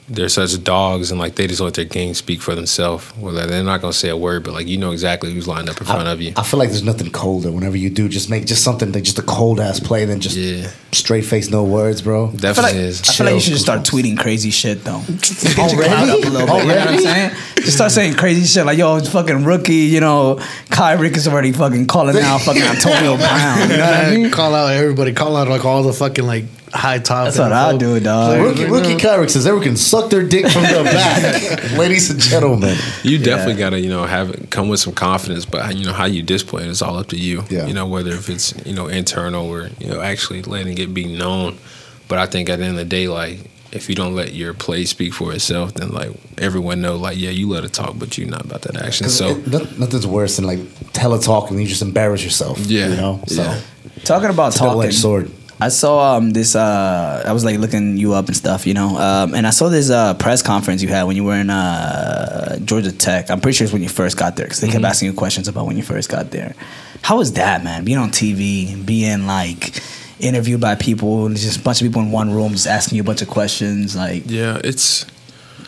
they're 0.09 0.29
such 0.29 0.63
dogs 0.63 1.11
and 1.11 1.19
like 1.19 1.35
they 1.35 1.47
just 1.49 1.61
let 1.61 1.75
their 1.75 1.85
game 1.85 2.15
speak 2.15 2.41
for 2.41 2.55
themselves. 2.55 3.13
Well, 3.17 3.33
like, 3.35 3.49
they're 3.49 3.65
not 3.65 3.81
gonna 3.81 3.93
say 3.93 4.09
a 4.09 4.17
word, 4.17 4.45
but 4.45 4.55
like 4.55 4.67
you 4.69 4.79
know 4.79 4.93
exactly 4.93 5.33
who's 5.33 5.49
lined 5.49 5.69
up 5.69 5.81
in 5.81 5.87
front 5.87 6.07
of 6.07 6.21
you. 6.21 6.33
I 6.37 6.43
feel 6.45 6.59
like 6.61 6.69
there's 6.71 6.85
nothing 6.85 7.11
colder 7.11 7.51
whenever 7.51 7.77
you 7.77 7.91
do 7.91 8.09
just 8.09 8.31
make 8.31 8.47
just 8.47 8.63
something 8.63 8.93
that 8.93 9.01
just 9.03 9.19
a 9.19 9.23
cold 9.23 9.59
ass 9.59 9.81
play 9.81 10.03
and 10.03 10.11
then 10.13 10.21
just 10.21 10.37
Yeah. 10.37 10.71
straight 10.93 11.25
face, 11.25 11.51
no 11.51 11.65
words, 11.65 12.03
bro. 12.03 12.27
I 12.27 12.31
feel, 12.31 12.39
Definitely 12.41 12.73
like, 12.73 12.81
is. 12.89 13.09
I 13.09 13.13
feel 13.15 13.27
like 13.27 13.35
you 13.35 13.41
should 13.41 13.53
just 13.55 13.65
start 13.65 13.81
tweeting 13.83 14.17
crazy 14.19 14.51
shit 14.51 14.85
though. 14.85 15.03
Get 15.21 15.57
your 15.57 15.65
Already? 15.85 15.89
clout 15.89 16.09
up 16.09 16.25
a 16.25 16.29
little 16.29 16.47
bit. 16.47 16.63
You 16.63 16.69
know 16.69 16.75
what 16.77 16.89
I'm 16.89 16.99
saying? 17.01 17.31
Just 17.57 17.75
start 17.75 17.91
saying 17.91 18.15
crazy 18.15 18.45
shit 18.47 18.65
like, 18.65 18.79
"Yo, 18.79 18.97
it's 18.97 19.09
fucking 19.09 19.45
rookie." 19.45 19.75
You 19.75 19.99
know, 20.01 20.37
Kyric 20.71 21.17
is 21.17 21.27
already 21.27 21.51
fucking 21.53 21.87
calling 21.89 22.17
out 22.19 22.43
fucking 22.43 22.63
Antonio 22.63 23.17
Brown. 23.17 23.71
You 23.71 23.77
know 23.77 23.85
what 23.87 23.95
I 24.07 24.11
mean? 24.15 24.31
Call 24.31 24.55
out 24.55 24.73
everybody. 24.73 25.13
Call 25.15 25.37
out 25.37 25.49
like 25.49 25.65
all 25.65 25.83
the 25.83 25.93
fucking 25.93 26.25
like 26.27 26.45
high 26.77 26.99
top. 26.99 27.25
That's 27.25 27.39
what 27.39 27.53
I 27.53 27.77
do, 27.77 27.97
it, 27.97 28.01
dog. 28.05 28.41
Rookie, 28.41 28.65
rookie 28.65 28.95
uh, 28.95 28.99
Kyric 28.99 29.31
says 29.31 29.47
everyone 29.47 29.67
can 29.69 29.77
suck 29.77 30.11
their 30.11 30.23
dick 30.23 30.47
from 30.49 30.63
the 30.63 30.83
back, 30.85 31.73
ladies 31.79 32.11
and 32.11 32.21
gentlemen. 32.21 32.77
You 33.03 33.19
definitely 33.19 33.55
gotta, 33.57 33.81
you 33.81 33.89
know, 33.89 34.05
have 34.05 34.31
it 34.31 34.51
come 34.51 34.69
with 34.69 34.81
some 34.81 34.93
confidence, 34.95 35.45
but 35.45 35.75
you 35.77 35.85
know 35.87 35.93
how 35.93 36.05
you 36.07 36.23
display 36.23 36.65
it 36.65 36.69
is 36.69 36.83
all 36.83 36.97
up 36.97 37.09
to 37.09 37.17
you. 37.17 37.45
Yeah. 37.51 37.67
You 37.67 37.75
know 37.75 37.87
whether 37.87 38.11
if 38.13 38.29
it's 38.29 38.55
you 38.67 38.75
know 38.75 38.87
internal 38.89 39.49
or 39.49 39.71
you 39.79 39.89
know 39.89 40.01
actually 40.01 40.43
letting 40.43 40.79
it 40.79 40.93
be 40.95 41.05
known. 41.17 41.59
But 42.09 42.19
I 42.19 42.27
think 42.27 42.49
at 42.49 42.59
the 42.61 42.65
end 42.65 42.73
of 42.79 42.79
the 42.79 42.85
day, 42.85 43.09
like 43.09 43.41
if 43.73 43.89
you 43.89 43.95
don't 43.97 44.15
let 44.15 44.33
your 44.33 44.55
play 44.55 44.85
speak 44.85 45.13
for 45.13 45.33
itself, 45.33 45.75
then 45.75 45.91
like 45.91 46.11
everyone 46.39 46.81
know, 46.81 46.97
like 46.97 47.19
yeah, 47.19 47.31
you 47.31 47.49
let 47.49 47.65
it 47.65 47.73
talk, 47.73 47.99
but 47.99 48.17
you're 48.17 48.29
not 48.29 48.45
about 48.45 48.63
that 48.63 48.77
action. 48.77 49.09
So 49.09 49.31
it- 49.31 49.79
nothing's 49.79 50.07
worse 50.07 50.37
than 50.37 50.45
like 50.47 50.61
teletalk 50.93 51.51
and 51.51 51.61
you 51.61 51.67
just 51.67 51.83
embarrass 51.83 52.23
yourself. 52.25 52.59
Yeah. 52.61 52.89
you 52.89 52.97
know. 52.97 53.21
So 53.27 53.43
Yeah. 53.43 53.61
Talking 54.05 54.31
about 54.31 54.49
it's 54.49 54.59
talking, 54.59 54.69
double-edged 54.71 54.95
sword. 54.99 55.31
I 55.61 55.69
saw 55.69 56.17
um 56.17 56.31
this 56.31 56.55
uh 56.55 57.23
I 57.27 57.33
was 57.33 57.45
like 57.45 57.59
looking 57.59 57.97
you 57.97 58.13
up 58.13 58.27
and 58.27 58.37
stuff, 58.37 58.67
you 58.67 58.75
know. 58.75 58.99
Um 58.99 59.35
and 59.35 59.47
I 59.47 59.51
saw 59.51 59.69
this 59.69 59.91
uh 59.91 60.15
press 60.15 60.43
conference 60.43 60.83
you 60.83 60.89
had 60.89 61.05
when 61.05 61.17
you 61.17 61.25
were 61.25 61.35
in 61.35 61.49
uh 61.51 62.59
Georgia 62.59 62.93
Tech. 62.93 63.31
I'm 63.31 63.41
pretty 63.41 63.57
sure 63.57 63.65
it's 63.65 63.73
when 63.73 63.83
you 63.83 63.89
first 63.89 64.17
got 64.17 64.37
there 64.37 64.47
cuz 64.47 64.61
they 64.61 64.69
kept 64.69 64.85
asking 64.85 65.07
you 65.07 65.15
questions 65.15 65.49
about 65.49 65.67
when 65.67 65.77
you 65.77 65.83
first 65.83 66.09
got 66.09 66.31
there. 66.31 66.55
How 67.03 67.17
was 67.17 67.33
that, 67.35 67.65
man? 67.65 67.85
Being 67.85 67.99
on 67.99 68.11
TV 68.11 68.85
being 68.85 69.27
like 69.27 69.81
interviewed 70.19 70.61
by 70.61 70.75
people 70.75 71.27
and 71.27 71.37
just 71.37 71.61
a 71.61 71.63
bunch 71.63 71.81
of 71.81 71.87
people 71.87 72.03
in 72.03 72.11
one 72.11 72.33
room 72.33 72.53
just 72.53 72.67
asking 72.67 72.97
you 72.97 73.03
a 73.03 73.05
bunch 73.05 73.23
of 73.23 73.29
questions 73.29 73.97
like 73.97 74.25
yeah, 74.27 74.61
it's 74.63 75.05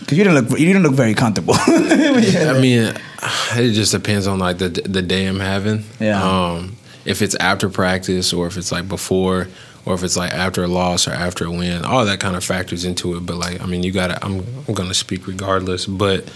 cuz 0.06 0.18
you 0.18 0.24
didn't 0.24 0.34
look 0.34 0.58
you 0.58 0.66
didn't 0.66 0.82
look 0.82 0.94
very 0.94 1.14
comfortable. 1.14 1.54
I 1.66 2.58
mean, 2.60 2.92
it 3.56 3.72
just 3.72 3.92
depends 3.92 4.26
on 4.26 4.38
like 4.38 4.58
the 4.58 4.68
the 4.68 5.00
day 5.00 5.24
I'm 5.24 5.40
having. 5.40 5.84
Yeah. 5.98 6.22
Um, 6.22 6.76
if 7.06 7.22
it's 7.22 7.34
after 7.36 7.70
practice 7.70 8.34
or 8.34 8.46
if 8.46 8.58
it's 8.58 8.70
like 8.70 8.86
before 8.86 9.48
or 9.88 9.94
if 9.94 10.02
it's 10.02 10.18
like 10.18 10.32
after 10.32 10.62
a 10.62 10.68
loss 10.68 11.08
or 11.08 11.12
after 11.12 11.46
a 11.46 11.50
win, 11.50 11.82
all 11.82 12.04
that 12.04 12.20
kind 12.20 12.36
of 12.36 12.44
factors 12.44 12.84
into 12.84 13.16
it. 13.16 13.20
But 13.24 13.36
like, 13.36 13.62
I 13.62 13.64
mean, 13.64 13.82
you 13.82 13.90
gotta. 13.90 14.22
I'm 14.22 14.44
I'm 14.68 14.74
gonna 14.74 14.92
speak 14.92 15.26
regardless. 15.26 15.86
But 15.86 16.30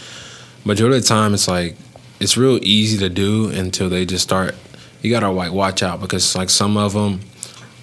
majority 0.65 0.97
of 0.97 1.03
the 1.03 1.09
time, 1.09 1.35
it's 1.35 1.49
like 1.49 1.77
it's 2.19 2.39
real 2.39 2.59
easy 2.63 2.97
to 2.97 3.11
do 3.11 3.51
until 3.51 3.91
they 3.91 4.07
just 4.07 4.25
start. 4.25 4.55
You 5.03 5.11
gotta 5.11 5.29
like 5.29 5.53
watch 5.53 5.83
out 5.83 6.01
because 6.01 6.35
like 6.35 6.49
some 6.49 6.79
of 6.79 6.95
them. 6.95 7.21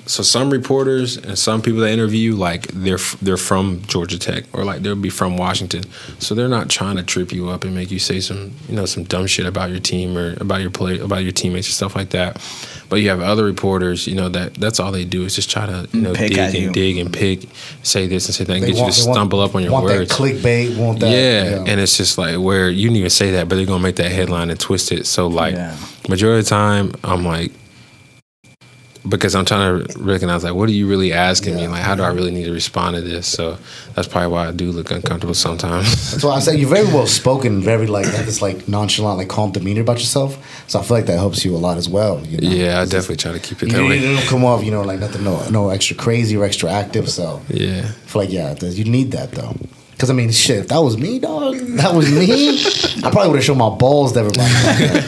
So 0.07 0.23
some 0.23 0.49
reporters 0.49 1.17
and 1.17 1.37
some 1.37 1.61
people 1.61 1.81
that 1.81 1.91
interview, 1.91 2.33
like 2.33 2.63
they're 2.69 2.97
they're 3.21 3.37
from 3.37 3.83
Georgia 3.83 4.17
Tech 4.17 4.45
or 4.53 4.63
like 4.63 4.81
they'll 4.81 4.95
be 4.95 5.11
from 5.11 5.37
Washington, 5.37 5.83
so 6.17 6.33
they're 6.33 6.49
not 6.49 6.67
trying 6.67 6.95
to 6.95 7.03
trip 7.03 7.31
you 7.31 7.49
up 7.49 7.63
and 7.63 7.75
make 7.75 7.91
you 7.91 7.99
say 7.99 8.19
some 8.19 8.53
you 8.67 8.75
know 8.75 8.87
some 8.87 9.03
dumb 9.03 9.27
shit 9.27 9.45
about 9.45 9.69
your 9.69 9.79
team 9.79 10.17
or 10.17 10.33
about 10.41 10.61
your 10.61 10.71
play 10.71 10.97
about 10.97 11.21
your 11.21 11.31
teammates 11.31 11.67
and 11.67 11.75
stuff 11.75 11.95
like 11.95 12.09
that. 12.09 12.41
But 12.89 12.97
you 13.01 13.09
have 13.09 13.21
other 13.21 13.45
reporters, 13.45 14.07
you 14.07 14.15
know 14.15 14.29
that 14.29 14.55
that's 14.55 14.79
all 14.79 14.91
they 14.91 15.05
do 15.05 15.23
is 15.23 15.35
just 15.35 15.49
try 15.51 15.67
to 15.67 15.87
you 15.93 16.01
know 16.01 16.13
Pick 16.13 16.29
dig 16.31 16.39
and 16.39 16.53
you. 16.55 16.71
dig 16.71 16.97
and 16.97 17.13
pick, 17.13 17.47
say 17.83 18.07
this 18.07 18.25
and 18.25 18.33
say 18.33 18.43
that, 18.45 18.53
and 18.53 18.63
They 18.63 18.71
get 18.71 18.77
want- 18.77 18.87
you 18.87 18.93
to 18.93 18.99
they 19.01 19.07
want- 19.07 19.15
stumble 19.17 19.39
up 19.41 19.53
on 19.55 19.61
your 19.61 19.71
want 19.71 19.85
words. 19.85 20.09
that 20.09 20.17
clickbait, 20.17 20.75
want 20.75 20.99
that. 21.01 21.11
yeah, 21.11 21.63
and 21.67 21.79
it's 21.79 21.97
just 21.97 22.17
like 22.17 22.37
where 22.39 22.67
you 22.69 22.83
didn't 22.89 22.97
even 22.97 23.09
say 23.11 23.31
that, 23.31 23.47
but 23.47 23.55
they're 23.57 23.65
gonna 23.67 23.83
make 23.83 23.97
that 23.97 24.11
headline 24.11 24.49
and 24.49 24.59
twist 24.59 24.91
it. 24.91 25.05
So 25.05 25.27
like 25.27 25.53
Yeah. 25.53 25.75
majority 26.09 26.39
of 26.39 26.45
the 26.45 26.49
time, 26.49 26.93
I'm 27.03 27.23
like, 27.23 27.51
because 29.07 29.33
I'm 29.33 29.45
trying 29.45 29.85
to 29.87 29.99
recognize 29.99 30.43
like, 30.43 30.53
what 30.53 30.67
are 30.67 30.73
you 30.73 30.87
really 30.87 31.13
asking 31.13 31.55
me? 31.55 31.67
Like, 31.67 31.81
how 31.83 31.95
do 31.95 32.03
I 32.03 32.09
really 32.09 32.31
need 32.31 32.43
to 32.45 32.51
respond 32.51 32.95
to 32.97 33.01
this? 33.01 33.27
So 33.27 33.57
that's 33.95 34.07
probably 34.07 34.27
why 34.31 34.47
I 34.49 34.51
do 34.51 34.71
look 34.71 34.91
uncomfortable 34.91 35.33
sometimes. 35.33 35.85
That's 36.11 36.23
why 36.23 36.31
I 36.35 36.39
said 36.39 36.59
you're 36.59 36.69
very 36.69 36.85
well 36.87 37.07
spoken, 37.07 37.61
very 37.61 37.87
like 37.87 38.05
have 38.07 38.25
this 38.25 38.41
like 38.41 38.67
nonchalant, 38.67 39.17
like 39.17 39.29
calm 39.29 39.51
demeanor 39.51 39.81
about 39.81 39.99
yourself. 39.99 40.37
So 40.69 40.79
I 40.79 40.83
feel 40.83 40.97
like 40.97 41.05
that 41.05 41.17
helps 41.17 41.45
you 41.45 41.55
a 41.55 41.57
lot 41.57 41.77
as 41.77 41.87
well. 41.87 42.19
You 42.25 42.39
know? 42.41 42.49
yeah, 42.49 42.81
I 42.81 42.85
definitely 42.85 43.17
try 43.17 43.31
to 43.31 43.39
keep 43.39 43.63
it 43.63 43.67
You, 43.67 43.71
that 43.77 43.83
you 43.83 43.89
way. 43.89 44.01
don't 44.15 44.25
come 44.27 44.43
off, 44.43 44.63
you 44.63 44.71
know, 44.71 44.81
like 44.81 44.99
nothing, 44.99 45.23
no, 45.23 45.47
no 45.49 45.69
extra 45.69 45.95
crazy 45.95 46.35
or 46.35 46.43
extra 46.43 46.69
active. 46.69 47.09
So 47.09 47.41
Yeah. 47.47 47.79
I 47.85 48.07
feel 48.07 48.21
like 48.23 48.31
yeah, 48.31 48.53
you 48.61 48.83
need 48.83 49.11
that 49.11 49.31
though. 49.31 49.55
Because 49.99 50.11
I 50.11 50.13
mean, 50.13 50.31
shit, 50.31 50.59
if 50.59 50.67
that 50.69 50.77
was 50.77 50.97
me, 50.97 51.19
dog, 51.19 51.57
that 51.57 51.93
was 51.93 52.09
me. 52.09 52.57
I 53.05 53.11
probably 53.11 53.31
would 53.31 53.35
have 53.35 53.43
shown 53.43 53.57
my 53.57 53.67
balls 53.67 54.13
to 54.13 54.19
everybody. 54.21 54.49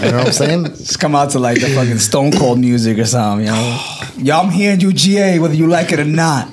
you 0.05 0.11
know 0.11 0.17
what 0.17 0.27
I'm 0.27 0.33
saying? 0.33 0.65
Just 0.65 0.99
come 0.99 1.15
out 1.15 1.29
to 1.29 1.39
like 1.39 1.61
the 1.61 1.69
fucking 1.69 1.97
Stone 1.99 2.33
Cold 2.33 2.59
music 2.59 2.99
or 2.99 3.05
something, 3.05 3.45
you 3.47 3.53
know. 3.53 3.79
Yo, 4.17 4.37
I'm 4.37 4.49
hearing 4.49 4.81
you 4.81 4.91
GA 4.91 5.39
whether 5.39 5.53
you 5.53 5.67
like 5.67 5.93
it 5.93 6.01
or 6.01 6.03
not. 6.03 6.49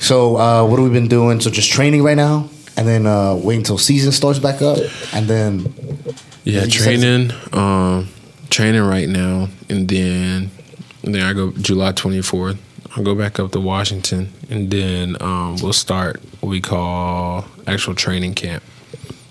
So 0.00 0.36
uh, 0.36 0.66
what 0.66 0.80
have 0.80 0.88
we 0.88 0.92
been 0.92 1.06
doing? 1.06 1.38
So 1.40 1.50
just 1.50 1.70
training 1.70 2.02
right 2.02 2.16
now, 2.16 2.50
and 2.76 2.84
then 2.88 3.06
uh, 3.06 3.36
wait 3.36 3.58
until 3.58 3.78
season 3.78 4.10
starts 4.10 4.40
back 4.40 4.60
up, 4.60 4.78
and 5.12 5.28
then 5.28 5.72
Yeah, 6.42 6.66
training, 6.66 7.30
um, 7.52 8.08
training 8.50 8.82
right 8.82 9.08
now, 9.08 9.50
and 9.68 9.86
then 9.86 10.50
and 11.04 11.14
then 11.14 11.22
I 11.22 11.32
go 11.32 11.52
July 11.52 11.92
24th. 11.92 12.58
I'll 12.96 13.04
go 13.04 13.14
back 13.14 13.38
up 13.38 13.52
to 13.52 13.60
Washington, 13.60 14.32
and 14.50 14.70
then 14.70 15.16
um, 15.20 15.56
we'll 15.62 15.72
start 15.72 16.20
what 16.40 16.48
we 16.48 16.60
call 16.60 17.44
actual 17.66 17.94
training 17.94 18.34
camp. 18.34 18.62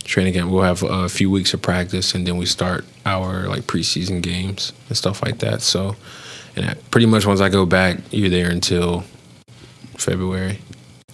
Training 0.03 0.33
camp. 0.33 0.51
We'll 0.51 0.63
have 0.63 0.83
a 0.83 1.09
few 1.09 1.29
weeks 1.29 1.53
of 1.53 1.61
practice, 1.61 2.13
and 2.13 2.25
then 2.25 2.37
we 2.37 2.45
start 2.45 2.85
our 3.05 3.47
like 3.47 3.63
preseason 3.63 4.21
games 4.21 4.73
and 4.87 4.97
stuff 4.97 5.23
like 5.23 5.39
that. 5.39 5.61
So, 5.61 5.95
and 6.55 6.77
pretty 6.91 7.07
much 7.07 7.25
once 7.25 7.41
I 7.41 7.49
go 7.49 7.65
back, 7.65 7.97
you're 8.11 8.29
there 8.29 8.49
until 8.49 9.03
February. 9.97 10.59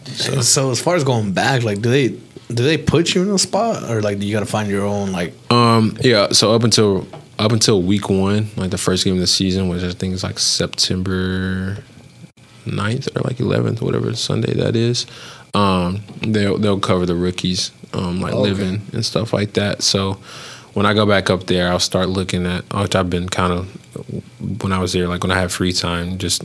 So, 0.05 0.69
as 0.69 0.81
far 0.81 0.95
as 0.95 1.03
going 1.03 1.31
back, 1.31 1.63
like, 1.63 1.81
do 1.81 1.89
they 1.89 2.09
do 2.49 2.63
they 2.63 2.77
put 2.77 3.15
you 3.15 3.23
in 3.23 3.29
a 3.29 3.39
spot, 3.39 3.89
or 3.89 4.01
like, 4.01 4.19
do 4.19 4.25
you 4.25 4.33
got 4.33 4.41
to 4.41 4.45
find 4.45 4.69
your 4.69 4.85
own 4.85 5.11
like? 5.11 5.33
Um, 5.51 5.97
yeah. 6.01 6.31
So 6.33 6.53
up 6.53 6.63
until 6.63 7.07
up 7.39 7.51
until 7.51 7.81
week 7.81 8.09
one, 8.09 8.49
like 8.57 8.69
the 8.69 8.77
first 8.77 9.05
game 9.05 9.15
of 9.15 9.19
the 9.19 9.27
season, 9.27 9.69
which 9.69 9.83
I 9.83 9.91
think 9.91 10.13
is 10.13 10.23
like 10.23 10.39
September 10.39 11.77
9th 12.65 13.15
or 13.15 13.21
like 13.21 13.39
eleventh, 13.39 13.81
whatever 13.81 14.13
Sunday 14.15 14.53
that 14.55 14.75
is. 14.75 15.05
Um, 15.53 16.01
they'll 16.21 16.57
they'll 16.57 16.79
cover 16.79 17.05
the 17.05 17.15
rookies, 17.15 17.71
um, 17.93 18.19
like 18.21 18.33
Okay. 18.33 18.41
living 18.41 18.81
and 18.93 19.05
stuff 19.05 19.33
like 19.33 19.53
that. 19.53 19.83
So 19.83 20.13
when 20.73 20.85
I 20.87 20.93
go 20.93 21.05
back 21.05 21.29
up 21.29 21.45
there, 21.45 21.69
I'll 21.69 21.79
start 21.79 22.09
looking 22.09 22.45
at 22.47 22.63
which 22.73 22.95
I've 22.95 23.09
been 23.09 23.29
kind 23.29 23.53
of 23.53 24.61
when 24.63 24.71
I 24.73 24.79
was 24.79 24.93
there, 24.93 25.07
like 25.07 25.21
when 25.23 25.31
I 25.31 25.39
have 25.39 25.51
free 25.51 25.71
time, 25.73 26.17
just 26.17 26.43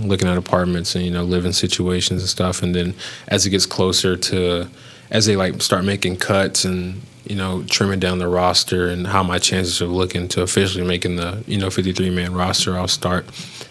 looking 0.00 0.28
at 0.28 0.36
apartments 0.36 0.94
and 0.94 1.04
you 1.04 1.10
know 1.10 1.22
living 1.24 1.52
situations 1.52 2.22
and 2.22 2.28
stuff. 2.28 2.62
And 2.62 2.74
then 2.74 2.94
as 3.28 3.44
it 3.46 3.50
gets 3.50 3.66
closer 3.66 4.16
to 4.16 4.68
as 5.10 5.26
they 5.26 5.36
like 5.36 5.60
start 5.62 5.84
making 5.84 6.16
cuts 6.16 6.64
and 6.64 7.00
you 7.26 7.36
know 7.36 7.62
trimming 7.64 8.00
down 8.00 8.18
the 8.18 8.28
roster 8.28 8.88
and 8.88 9.06
how 9.06 9.22
my 9.22 9.38
chances 9.38 9.80
of 9.82 9.90
looking 9.90 10.28
to 10.28 10.40
officially 10.42 10.84
making 10.86 11.16
the 11.16 11.44
you 11.46 11.58
know 11.58 11.68
53 11.68 12.08
man 12.10 12.32
roster, 12.32 12.76
I'll 12.78 12.88
start 12.88 13.26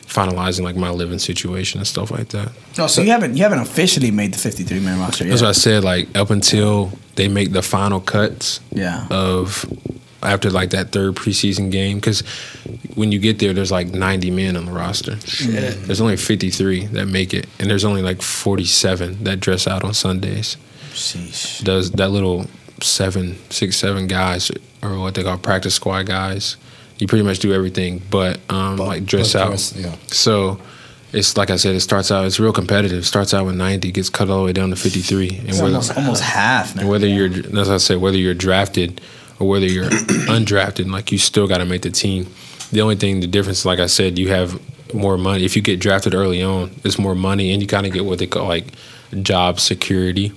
finalizing 0.07 0.61
like 0.63 0.75
my 0.75 0.89
living 0.91 1.19
situation 1.19 1.79
and 1.79 1.87
stuff 1.87 2.11
like 2.11 2.29
that. 2.29 2.51
No, 2.77 2.87
so 2.87 3.01
you 3.01 3.11
haven't 3.11 3.35
you 3.37 3.43
haven't 3.43 3.59
officially 3.59 4.11
made 4.11 4.33
the 4.33 4.37
53 4.39 4.79
man 4.79 4.99
roster 4.99 5.23
yet. 5.23 5.31
That's 5.31 5.41
what 5.41 5.49
I 5.49 5.53
said. 5.53 5.83
Like 5.83 6.15
up 6.15 6.29
until 6.29 6.91
they 7.15 7.27
make 7.27 7.51
the 7.51 7.61
final 7.61 7.99
cuts 7.99 8.59
Yeah. 8.71 9.07
of 9.09 9.65
after 10.23 10.49
like 10.49 10.71
that 10.71 10.91
third 10.91 11.15
preseason 11.15 11.69
game, 11.71 11.97
because 11.97 12.21
when 12.95 13.11
you 13.11 13.19
get 13.19 13.37
there, 13.39 13.53
there's 13.53 13.71
like 13.71 13.87
90 13.87 14.31
men 14.31 14.55
on 14.57 14.65
the 14.65 14.71
roster. 14.71 15.11
Mm. 15.13 15.85
There's 15.85 16.01
only 16.01 16.17
53 16.17 16.85
that 16.87 17.05
make 17.07 17.33
it, 17.33 17.47
and 17.59 17.69
there's 17.69 17.85
only 17.85 18.01
like 18.01 18.21
47 18.21 19.23
that 19.25 19.39
dress 19.39 19.67
out 19.67 19.83
on 19.83 19.93
Sundays. 19.93 20.57
Sheesh. 20.93 21.63
Does 21.63 21.91
that 21.91 22.09
little 22.09 22.47
seven, 22.81 23.35
six, 23.49 23.75
seven 23.75 24.07
guys, 24.07 24.49
or 24.81 24.97
what 24.99 25.13
they 25.15 25.23
call 25.23 25.37
practice 25.37 25.75
squad 25.75 26.03
guys? 26.07 26.57
You 26.97 27.07
pretty 27.07 27.25
much 27.25 27.39
do 27.39 27.53
everything, 27.53 28.01
but 28.09 28.39
um, 28.49 28.77
But- 28.77 28.87
like 28.87 29.05
dress 29.05 29.33
but 29.33 29.41
out. 29.41 29.47
dress, 29.49 29.73
yeah. 29.77 29.95
So 30.07 30.59
it's 31.11 31.35
like 31.37 31.49
I 31.49 31.55
said, 31.57 31.75
it 31.75 31.81
starts 31.81 32.11
out. 32.11 32.25
It's 32.25 32.39
real 32.39 32.53
competitive. 32.53 32.99
It 32.99 33.05
starts 33.05 33.33
out 33.33 33.45
with 33.45 33.55
ninety, 33.55 33.91
gets 33.91 34.09
cut 34.09 34.29
all 34.29 34.39
the 34.39 34.45
way 34.45 34.53
down 34.53 34.69
to 34.69 34.75
fifty 34.75 35.01
three, 35.01 35.29
and 35.39 35.49
It's 35.49 35.57
whether, 35.59 35.73
almost 35.75 35.97
almost 35.97 36.21
half, 36.23 36.71
and 36.71 36.81
man. 36.81 36.87
whether 36.87 37.07
you're, 37.07 37.29
as 37.59 37.69
I 37.69 37.77
said, 37.77 37.99
whether 37.99 38.17
you're 38.17 38.33
drafted 38.33 39.01
or 39.39 39.47
whether 39.49 39.65
you're 39.65 39.85
undrafted, 39.89 40.89
like 40.89 41.11
you 41.11 41.17
still 41.17 41.47
got 41.47 41.57
to 41.59 41.65
make 41.65 41.81
the 41.81 41.89
team. 41.91 42.27
The 42.71 42.81
only 42.81 42.95
thing, 42.95 43.19
the 43.19 43.27
difference, 43.27 43.65
like 43.65 43.79
I 43.79 43.85
said, 43.85 44.17
you 44.17 44.29
have 44.29 44.59
more 44.93 45.17
money. 45.17 45.45
If 45.45 45.55
you 45.55 45.61
get 45.61 45.79
drafted 45.79 46.13
early 46.15 46.41
on, 46.41 46.71
it's 46.83 46.97
more 46.97 47.15
money, 47.15 47.51
and 47.51 47.61
you 47.61 47.67
kind 47.67 47.85
of 47.85 47.93
get 47.93 48.05
what 48.05 48.19
they 48.19 48.27
call 48.27 48.47
like 48.47 48.65
job 49.21 49.59
security, 49.59 50.31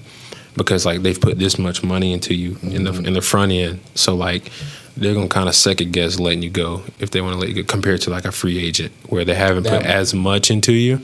because 0.56 0.84
like 0.84 1.02
they've 1.02 1.20
put 1.20 1.38
this 1.38 1.58
much 1.58 1.82
money 1.84 2.12
into 2.12 2.34
you 2.34 2.56
in 2.62 2.84
the 2.84 2.92
in 3.04 3.12
the 3.14 3.22
front 3.22 3.52
end. 3.52 3.80
So 3.94 4.14
like 4.14 4.50
they're 4.98 5.14
gonna 5.14 5.28
kind 5.28 5.48
of 5.48 5.54
second 5.54 5.92
guess 5.92 6.18
letting 6.18 6.42
you 6.42 6.50
go 6.50 6.82
if 6.98 7.10
they 7.10 7.20
want 7.20 7.34
to 7.34 7.38
let 7.38 7.48
you 7.48 7.54
go, 7.54 7.62
compared 7.62 8.00
to 8.02 8.10
like 8.10 8.24
a 8.24 8.32
free 8.32 8.58
agent 8.58 8.92
where 9.08 9.24
they 9.24 9.34
haven't 9.34 9.64
put 9.64 9.82
as 9.82 10.14
much 10.14 10.50
into 10.50 10.72
you. 10.72 11.00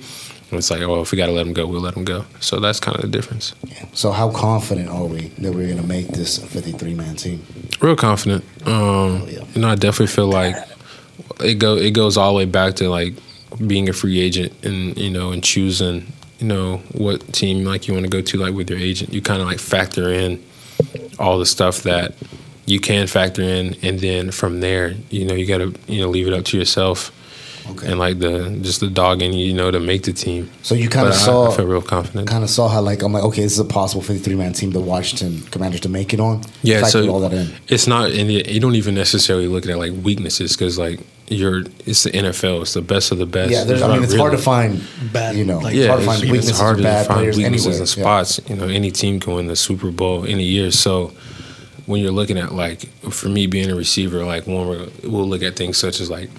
It's 0.52 0.70
like, 0.70 0.82
oh, 0.82 1.00
if 1.00 1.10
we 1.10 1.18
got 1.18 1.26
to 1.26 1.32
let 1.32 1.44
them 1.44 1.52
go, 1.52 1.66
we'll 1.66 1.80
let 1.80 1.94
them 1.94 2.04
go. 2.04 2.26
So 2.38 2.60
that's 2.60 2.78
kind 2.78 2.96
of 2.96 3.02
the 3.02 3.08
difference. 3.08 3.54
So 3.92 4.12
how 4.12 4.30
confident 4.30 4.88
are 4.88 5.04
we 5.04 5.28
that 5.38 5.52
we're 5.52 5.68
gonna 5.68 5.86
make 5.86 6.08
this 6.08 6.38
53 6.38 6.94
man 6.94 7.16
team? 7.16 7.44
Real 7.80 7.96
confident. 7.96 8.44
Um, 8.66 9.26
yeah. 9.28 9.44
You 9.54 9.62
know, 9.62 9.68
I 9.68 9.74
definitely 9.74 10.08
feel 10.08 10.28
like 10.28 10.56
it 11.40 11.54
go 11.54 11.76
it 11.76 11.92
goes 11.92 12.16
all 12.16 12.32
the 12.32 12.38
way 12.38 12.44
back 12.44 12.74
to 12.76 12.88
like 12.88 13.14
being 13.66 13.88
a 13.88 13.92
free 13.92 14.20
agent 14.20 14.52
and 14.64 14.96
you 14.96 15.10
know 15.10 15.30
and 15.30 15.42
choosing 15.42 16.06
you 16.38 16.46
know 16.46 16.78
what 16.92 17.32
team 17.32 17.64
like 17.64 17.86
you 17.86 17.94
want 17.94 18.04
to 18.04 18.10
go 18.10 18.20
to 18.20 18.38
like 18.38 18.54
with 18.54 18.70
your 18.70 18.78
agent. 18.78 19.12
You 19.12 19.22
kind 19.22 19.40
of 19.40 19.48
like 19.48 19.58
factor 19.58 20.10
in 20.10 20.42
all 21.18 21.38
the 21.38 21.46
stuff 21.46 21.82
that 21.82 22.14
you 22.66 22.80
can 22.80 23.06
factor 23.06 23.42
in, 23.42 23.76
and 23.82 24.00
then 24.00 24.30
from 24.30 24.60
there, 24.60 24.94
you 25.10 25.24
know, 25.24 25.34
you 25.34 25.46
got 25.46 25.58
to 25.58 25.74
you 25.86 26.00
know 26.00 26.08
leave 26.08 26.26
it 26.26 26.32
up 26.34 26.44
to 26.46 26.58
yourself. 26.58 27.12
Okay. 27.66 27.86
And 27.90 27.98
like 27.98 28.18
the 28.18 28.58
just 28.60 28.80
the 28.80 28.90
dog 28.90 29.22
in 29.22 29.32
you, 29.32 29.46
you 29.46 29.54
know, 29.54 29.70
to 29.70 29.80
make 29.80 30.02
the 30.02 30.12
team. 30.12 30.50
So 30.62 30.74
you 30.74 30.90
kind 30.90 31.06
of 31.06 31.14
But 31.14 31.20
I- 31.22 31.24
saw, 31.24 31.50
I, 31.50 31.56
feel 31.56 31.64
real 31.64 31.80
confident. 31.80 32.28
kind 32.28 32.44
of 32.44 32.50
saw 32.50 32.68
how 32.68 32.82
like 32.82 33.00
I'm 33.02 33.10
like, 33.14 33.22
okay, 33.24 33.40
this 33.42 33.52
is 33.52 33.58
a 33.58 33.64
possible 33.64 34.02
53 34.02 34.34
man 34.34 34.52
team, 34.52 34.72
the 34.72 34.80
Washington 34.80 35.40
Commanders 35.50 35.80
to 35.80 35.88
make 35.88 36.12
it 36.12 36.20
on. 36.20 36.42
Yeah, 36.62 36.82
Factored 36.82 36.90
so 36.90 37.08
all 37.08 37.20
that 37.20 37.32
in. 37.32 37.54
it's 37.68 37.86
not, 37.86 38.10
and 38.10 38.30
you 38.30 38.42
you 38.46 38.60
don't 38.60 38.74
even 38.74 38.94
necessarily 38.94 39.46
look 39.48 39.66
at 39.66 39.78
like 39.78 39.92
weaknesses 40.02 40.52
because 40.54 40.78
like 40.78 41.00
you're, 41.28 41.60
it's 41.86 42.02
the 42.02 42.10
NFL, 42.10 42.60
it's 42.60 42.74
the 42.74 42.82
best 42.82 43.10
of 43.12 43.16
the 43.16 43.24
best. 43.24 43.50
Yeah, 43.50 43.64
there's, 43.64 43.80
I 43.80 43.94
mean, 43.94 44.04
it's 44.04 44.14
hard 44.14 44.32
to 44.32 44.38
find, 44.38 44.82
Bad, 45.10 45.34
you 45.36 45.46
know, 45.46 45.56
like, 45.56 45.74
it's 45.74 45.86
Yeah, 45.86 45.88
hard 45.88 46.00
to 46.00 46.04
it's, 46.04 46.12
find 46.12 46.22
it's 46.22 46.30
weaknesses 46.32 46.60
hard 46.60 46.74
or 46.74 46.76
to 46.76 46.82
bad 46.82 47.06
find 47.06 47.18
players 47.20 47.36
weaknesses 47.38 47.66
anywhere. 47.66 47.80
and 47.80 47.96
Yeah. 47.96 48.02
spots. 48.04 48.40
You 48.50 48.56
know, 48.56 48.68
any 48.68 48.90
team 48.90 49.20
can 49.20 49.32
win 49.36 49.46
the 49.46 49.56
Super 49.56 49.90
Bowl 49.90 50.26
any 50.26 50.42
year. 50.44 50.70
So 50.70 51.12
when 51.86 52.00
you're 52.00 52.12
looking 52.12 52.38
at 52.38 52.52
like, 52.52 52.80
for 53.10 53.28
me 53.28 53.46
being 53.46 53.70
a 53.70 53.74
receiver, 53.74 54.24
like 54.24 54.46
one, 54.46 54.68
we're- 54.68 54.88
we'll 55.04 55.28
look 55.28 55.42
at 55.42 55.56
things 55.56 55.76
such 55.76 56.00
as 56.00 56.10
like 56.10 56.30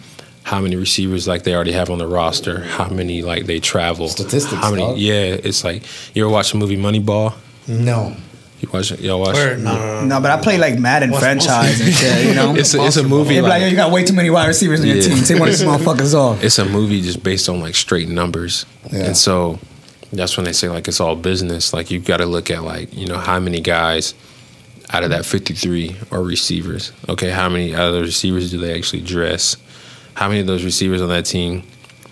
how 0.43 0.59
many 0.61 0.75
receivers 0.75 1.27
like 1.27 1.43
they 1.43 1.55
already 1.55 1.71
have 1.71 1.89
on 1.89 1.97
the 1.97 2.07
roster, 2.07 2.61
how 2.61 2.87
many 2.89 3.21
like 3.23 3.45
they 3.45 3.59
travel, 3.59 4.07
Statistics, 4.07 4.61
How 4.61 4.69
many? 4.71 4.83
dog. 4.83 4.97
Yeah, 4.97 5.21
it's 5.43 5.63
like 5.63 5.83
you 6.15 6.23
ever 6.25 6.31
watch 6.31 6.51
the 6.51 6.57
movie 6.57 6.77
Moneyball? 6.77 7.33
No. 7.67 8.15
You 8.61 8.69
watch 8.71 8.91
it? 8.91 9.01
Y'all 9.01 9.19
watch? 9.19 9.35
It? 9.37 9.59
no, 9.59 9.75
no, 9.75 10.01
no. 10.01 10.05
No, 10.05 10.21
but 10.21 10.31
I 10.31 10.41
play 10.41 10.57
like 10.57 10.79
Madden 10.79 11.11
What's- 11.11 11.23
franchise 11.23 11.81
and 11.81 11.93
shit. 11.93 12.25
You 12.27 12.33
know, 12.35 12.55
It's 12.55 12.73
a, 12.73 12.85
it's 12.85 12.95
a 12.97 13.03
movie. 13.03 13.41
Like, 13.41 13.49
like- 13.49 13.61
yo, 13.63 13.67
you 13.67 13.75
got 13.75 13.91
way 13.91 14.03
too 14.05 14.13
many 14.13 14.29
wide 14.29 14.47
receivers 14.47 14.81
on 14.81 14.87
your 14.87 15.01
team. 15.01 15.23
Take 15.23 15.39
one 15.39 15.49
of 15.49 15.57
these 15.57 15.67
motherfuckers 15.67 16.13
off. 16.13 16.43
it's 16.43 16.57
a 16.59 16.65
movie 16.65 17.01
just 17.01 17.21
based 17.23 17.49
on 17.49 17.59
like 17.59 17.75
straight 17.75 18.07
numbers 18.07 18.65
Yeah. 18.91 19.05
and 19.05 19.17
so 19.17 19.59
that's 20.13 20.37
when 20.37 20.45
they 20.45 20.53
say 20.53 20.69
like 20.69 20.87
it's 20.87 20.99
all 21.01 21.15
business 21.15 21.73
like 21.73 21.91
you've 21.91 22.05
got 22.05 22.17
to 22.17 22.25
look 22.25 22.49
at 22.49 22.63
like 22.63 22.93
you 22.95 23.05
know 23.07 23.17
how 23.17 23.39
many 23.39 23.59
guys 23.59 24.13
out 24.91 25.03
of 25.03 25.09
that 25.09 25.25
53 25.25 25.95
are 26.11 26.21
receivers. 26.23 26.91
Okay 27.09 27.29
how 27.29 27.49
many 27.49 27.73
out 27.73 27.87
of 27.87 27.93
those 27.93 28.07
receivers 28.07 28.51
do 28.51 28.57
they 28.59 28.75
actually 28.77 29.01
dress? 29.01 29.57
How 30.13 30.27
many 30.27 30.39
of 30.41 30.47
those 30.47 30.63
receivers 30.63 31.01
on 31.01 31.09
that 31.09 31.25
team 31.25 31.63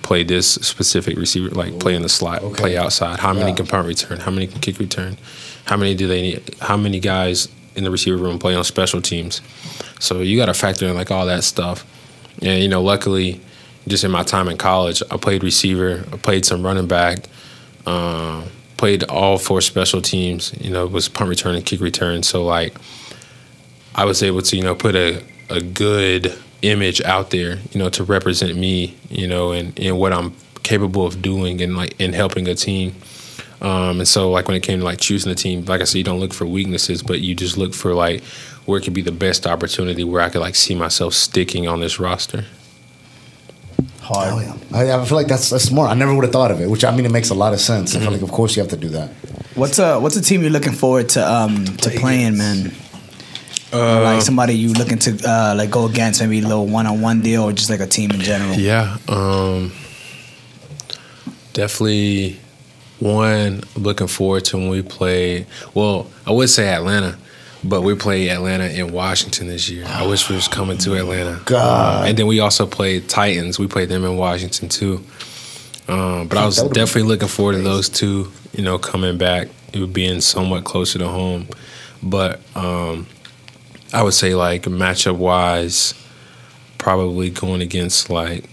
play 0.02 0.24
this 0.24 0.48
specific 0.56 1.18
receiver 1.18 1.50
like 1.56 1.80
play 1.80 1.96
in 1.96 2.02
the 2.02 2.10
slot 2.10 2.42
Okay. 2.42 2.62
play 2.62 2.78
outside? 2.78 3.20
How 3.20 3.34
many 3.34 3.52
Yeah. 3.52 3.56
can 3.58 3.68
punt 3.68 3.88
return? 3.88 4.20
How 4.20 4.32
many 4.32 4.48
can 4.48 4.60
kick 4.60 4.80
return? 4.80 5.18
How 5.66 5.78
many 5.78 5.96
do 5.96 6.08
they 6.08 6.22
need 6.22 6.56
how 6.62 6.76
many 6.78 7.00
guys 7.00 7.48
in 7.76 7.84
the 7.84 7.92
receiver 7.92 8.18
room 8.18 8.38
play 8.40 8.56
on 8.56 8.64
special 8.64 9.02
teams? 9.02 9.42
So 10.00 10.20
you 10.22 10.36
got 10.38 10.48
to 10.48 10.54
factor 10.54 10.86
in 10.88 10.96
like 10.96 11.12
all 11.12 11.26
that 11.28 11.44
stuff. 11.44 11.86
And 12.42 12.62
you 12.62 12.68
know, 12.68 12.82
luckily, 12.82 13.40
just 13.88 14.04
in 14.04 14.12
my 14.12 14.24
time 14.24 14.50
in 14.50 14.58
college, 14.58 15.02
I 15.12 15.18
played 15.18 15.44
receiver, 15.44 16.04
I 16.12 16.18
played 16.18 16.46
some 16.46 16.64
running 16.64 16.88
back, 16.88 17.20
um, 17.86 18.44
played 18.84 19.06
all 19.06 19.38
four 19.38 19.62
special 19.62 20.02
teams. 20.02 20.54
You 20.60 20.70
know, 20.70 20.86
was 20.86 21.08
punt 21.08 21.30
return 21.30 21.56
and 21.56 21.66
kick 21.66 21.80
return. 21.80 22.22
So 22.22 22.44
like, 22.44 22.76
I 23.96 24.04
was 24.04 24.22
able 24.22 24.42
to 24.42 24.58
you 24.58 24.62
know 24.62 24.76
put 24.76 24.94
a 24.94 25.24
a 25.50 25.62
good 25.62 26.38
image 26.64 27.00
out 27.04 27.30
there, 27.30 27.60
you 27.72 27.80
know, 27.80 27.88
to 27.92 28.04
represent 28.04 28.58
me, 28.58 28.98
you 29.10 29.26
know, 29.26 29.54
and 29.54 29.80
and 29.80 29.98
what 29.98 30.12
I'm 30.12 30.36
capable 30.64 31.06
of 31.06 31.22
doing 31.22 31.62
and 31.62 31.78
like 31.78 31.98
in 31.98 32.12
helping 32.12 32.46
a 32.50 32.56
team. 32.56 32.94
Um, 33.62 34.00
and 34.00 34.08
so, 34.08 34.30
like 34.30 34.50
when 34.50 34.58
it 34.58 34.64
came 34.64 34.80
to 34.80 34.86
like 34.86 35.00
choosing 35.00 35.32
a 35.32 35.36
team, 35.36 35.64
like 35.64 35.80
I 35.80 35.86
said, 35.86 36.00
you 36.00 36.04
don't 36.04 36.20
look 36.20 36.34
for 36.34 36.46
weaknesses, 36.46 37.02
but 37.02 37.22
you 37.22 37.36
just 37.36 37.56
look 37.56 37.74
for 37.74 37.94
like 37.94 38.22
where 38.66 38.80
it 38.80 38.84
could 38.84 38.94
be 38.94 39.02
the 39.02 39.14
best 39.14 39.48
opportunity 39.48 40.04
where 40.04 40.22
I 40.22 40.28
could 40.28 40.42
like 40.42 40.56
see 40.56 40.76
myself 40.76 41.14
sticking 41.14 41.70
on 41.70 41.80
this 41.80 42.02
roster. 42.02 42.44
Oh, 44.10 44.40
yeah. 44.40 44.56
I, 44.78 45.02
I 45.02 45.06
feel 45.06 45.18
like 45.18 45.28
that's, 45.28 45.50
that's 45.50 45.64
smart. 45.64 45.90
I 45.90 45.94
never 45.94 46.14
would 46.14 46.26
have 46.26 46.34
thought 46.34 46.52
of 46.52 46.60
it, 46.60 46.70
which 46.70 46.84
I 46.84 46.96
mean, 46.96 47.06
it 47.06 47.12
makes 47.12 47.30
a 47.30 47.34
lot 47.34 47.54
of 47.54 47.60
sense. 47.60 47.96
I 47.96 48.00
feel 48.00 48.12
like, 48.12 48.22
of 48.22 48.32
course, 48.32 48.56
you 48.56 48.62
have 48.62 48.70
to 48.72 48.78
do 48.78 48.90
that. 48.90 49.10
What's 49.56 49.80
a 49.80 50.00
what's 50.00 50.16
a 50.16 50.22
team 50.22 50.42
you're 50.42 50.50
looking 50.50 50.74
forward 50.74 51.10
to 51.10 51.32
um 51.32 51.66
to 51.66 51.90
playing, 51.92 52.38
man? 52.38 52.72
like 53.74 54.22
somebody 54.22 54.54
you 54.54 54.74
looking 54.74 55.00
to 55.00 55.18
uh, 55.28 55.56
like 55.58 55.70
go 55.72 55.86
against, 55.86 56.22
maybe 56.22 56.40
a 56.40 56.42
little 56.42 56.68
one 56.68 56.86
on 56.86 57.02
one 57.02 57.22
deal, 57.22 57.44
or 57.44 57.54
just 57.54 57.70
like 57.70 57.80
a 57.80 57.88
team 57.88 58.12
in 58.12 58.20
general. 58.20 58.54
Yeah, 58.56 58.98
um, 59.08 59.72
definitely 61.54 62.40
one 63.00 63.64
looking 63.76 64.08
forward 64.08 64.46
to 64.46 64.58
when 64.58 64.70
we 64.70 64.82
play. 64.82 65.46
Well, 65.74 66.10
I 66.26 66.32
would 66.32 66.50
say 66.50 66.68
Atlanta, 66.68 67.18
but 67.64 67.82
we 67.82 67.96
play 67.96 68.30
Atlanta 68.30 68.66
in 68.66 68.92
Washington 68.92 69.48
this 69.48 69.70
year. 69.70 69.86
I 69.88 70.06
wish 70.06 70.30
we 70.30 70.36
was 70.36 70.48
coming 70.48 70.78
to 70.80 70.96
Atlanta. 70.96 71.42
God. 71.46 72.08
and 72.08 72.18
then 72.18 72.28
we 72.28 72.40
also 72.40 72.68
played 72.68 73.08
Titans. 73.08 73.58
We 73.58 73.68
played 73.68 73.90
them 73.90 74.04
in 74.04 74.18
Washington 74.18 74.70
too. 74.70 75.04
Um, 75.88 76.28
but 76.28 76.38
I 76.38 76.46
was 76.46 76.62
definitely 76.64 77.04
looking 77.04 77.28
forward 77.28 77.54
to 77.54 77.62
those 77.62 77.90
two. 77.90 78.32
You 78.54 78.64
know, 78.64 78.78
coming 78.78 79.18
back, 79.18 79.50
it 79.74 79.80
would 79.80 79.94
being 79.94 80.22
somewhat 80.22 80.64
closer 80.64 81.00
to 81.00 81.08
home. 81.08 81.48
But 82.02 82.42
um, 82.56 83.08
I 83.94 84.04
would 84.04 84.14
say 84.14 84.36
like 84.36 84.64
matchup 84.64 85.18
wise, 85.18 85.94
probably 86.78 87.30
going 87.30 87.62
against 87.62 88.10
like 88.10 88.50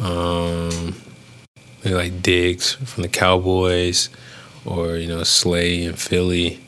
um, 0.00 0.94
like 1.84 2.22
Diggs 2.22 2.72
from 2.72 3.02
the 3.02 3.08
Cowboys, 3.08 4.08
or 4.64 4.96
you 4.96 5.08
know 5.08 5.22
Slay 5.22 5.84
in 5.84 5.94
Philly, 5.94 6.60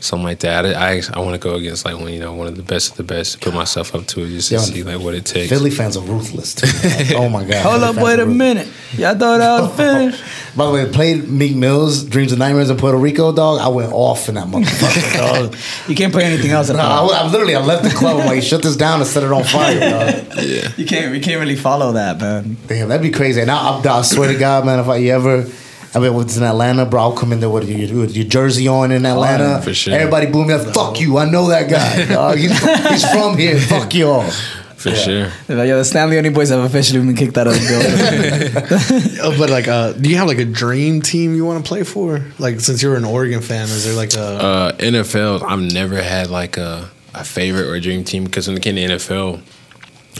something 0.00 0.24
like 0.24 0.40
that. 0.40 0.66
I 0.66 0.96
I, 0.96 1.02
I 1.14 1.20
want 1.20 1.40
to 1.40 1.48
go 1.48 1.54
against 1.54 1.84
like 1.84 1.96
one 1.98 2.12
you 2.12 2.18
know 2.20 2.34
one 2.34 2.46
of 2.48 2.56
the 2.56 2.62
best 2.62 2.90
of 2.92 2.96
the 2.96 3.02
best, 3.04 3.34
To 3.34 3.38
put 3.38 3.54
myself 3.54 3.94
up 3.94 4.06
to 4.08 4.24
it 4.24 4.28
just 4.30 4.48
to 4.48 4.54
Yeah. 4.56 4.60
see 4.60 4.82
like 4.82 5.00
what 5.00 5.14
it 5.14 5.24
takes. 5.24 5.48
Philly 5.48 5.70
fans 5.70 5.96
are 5.96 6.02
ruthless. 6.04 6.54
Too, 6.54 6.66
man. 6.88 7.06
oh 7.22 7.28
my 7.28 7.44
god! 7.44 7.62
Hold 7.62 7.80
Philly 7.80 7.98
up, 7.98 8.04
wait 8.04 8.18
a 8.18 8.26
minute. 8.26 8.68
Y'all 8.96 9.14
thought 9.16 9.40
I 9.40 9.60
was 9.60 9.76
finished? 9.76 10.24
By 10.56 10.66
the 10.66 10.72
way, 10.72 10.90
played 10.90 11.28
Meek 11.28 11.54
Mill's, 11.54 12.02
Dreams 12.02 12.32
and 12.32 12.40
Nightmares 12.40 12.70
in 12.70 12.76
Puerto 12.76 12.98
Rico, 12.98 13.32
dog. 13.32 13.60
I 13.60 13.68
went 13.68 13.92
off 13.92 14.28
in 14.28 14.34
that 14.34 14.48
motherfucker, 14.48 15.16
dog. 15.16 15.56
You 15.88 15.94
can't 15.94 16.12
play 16.12 16.24
anything 16.24 16.50
else. 16.50 16.70
At 16.70 16.76
No, 16.76 16.82
I. 16.82 17.20
I 17.22 17.26
literally 17.30 17.54
I 17.54 17.60
left 17.60 17.84
the 17.84 17.90
club. 17.90 18.18
I'm 18.20 18.26
like, 18.26 18.42
shut 18.42 18.62
this 18.62 18.76
down 18.76 18.98
and 19.00 19.06
set 19.08 19.22
it 19.22 19.30
on 19.30 19.44
fire, 19.44 19.78
dog. 19.78 20.36
You 20.76 20.86
can't. 20.86 21.14
You 21.14 21.20
can't 21.20 21.38
really 21.40 21.54
follow 21.56 21.92
that, 21.92 22.18
man. 22.20 22.56
Damn, 22.66 22.88
that'd 22.88 23.02
be 23.02 23.10
crazy. 23.16 23.40
And 23.40 23.50
I, 23.50 23.78
I, 23.80 23.98
I 23.98 24.02
swear 24.02 24.32
to 24.32 24.38
God, 24.38 24.64
man, 24.66 24.80
if 24.80 24.88
I 24.88 24.96
you 24.96 25.12
ever, 25.12 25.46
I 25.94 25.98
mean, 25.98 26.14
was 26.14 26.36
in 26.36 26.44
Atlanta, 26.44 26.86
bro, 26.86 27.00
I'll 27.02 27.12
come 27.16 27.32
in 27.32 27.40
there 27.40 27.50
with 27.50 27.68
your, 27.68 27.98
with 28.00 28.14
your 28.16 28.24
jersey 28.26 28.68
on 28.68 28.92
in 28.92 29.04
Atlanta. 29.04 29.60
for 29.60 29.74
sure. 29.74 29.92
Everybody 29.94 30.26
boom 30.26 30.46
me 30.48 30.54
up. 30.54 30.72
Fuck 30.74 31.00
you. 31.00 31.18
I 31.18 31.28
know 31.28 31.48
that 31.48 31.68
guy, 31.68 32.04
dog. 32.14 32.38
He's, 32.38 32.56
he's 32.88 33.10
from 33.10 33.36
here. 33.36 33.58
Fuck 33.58 33.92
you 33.94 34.08
all. 34.08 34.30
for 34.76 34.94
sure. 34.94 35.30
They're 35.46 35.56
like, 35.56 35.68
Yo, 35.68 35.76
the 35.76 35.82
StanleyOni 35.82 36.32
Boyz 36.32 36.50
have 36.50 36.62
officially 36.64 37.00
been 37.00 37.16
kicked 37.16 37.36
out 37.36 37.48
of 37.48 37.54
the 37.54 38.80
building. 39.20 39.36
But 39.38 39.50
like, 39.50 39.68
uh, 39.68 39.92
do 39.92 40.08
you 40.08 40.16
have 40.16 40.28
like 40.28 40.38
a 40.38 40.44
dream 40.44 41.02
team 41.02 41.34
you 41.34 41.44
want 41.44 41.64
to 41.64 41.68
play 41.68 41.82
for? 41.82 42.24
Like, 42.38 42.60
since 42.60 42.82
you're 42.82 42.96
an 42.96 43.04
Oregon 43.04 43.40
fan, 43.42 43.64
is 43.64 43.84
there 43.84 43.94
like 43.94 44.14
a 44.14 44.20
Uh, 44.22 44.72
NFL, 44.78 45.42
I've 45.42 45.60
never 45.60 46.00
had 46.00 46.30
like 46.30 46.56
a, 46.56 46.88
a 47.14 47.24
favorite 47.24 47.66
or 47.66 47.74
a 47.74 47.80
dream 47.80 48.04
team 48.04 48.24
because 48.24 48.46
when 48.48 48.56
it 48.56 48.62
came 48.62 48.76
to 48.76 48.82
NFL, 48.82 49.40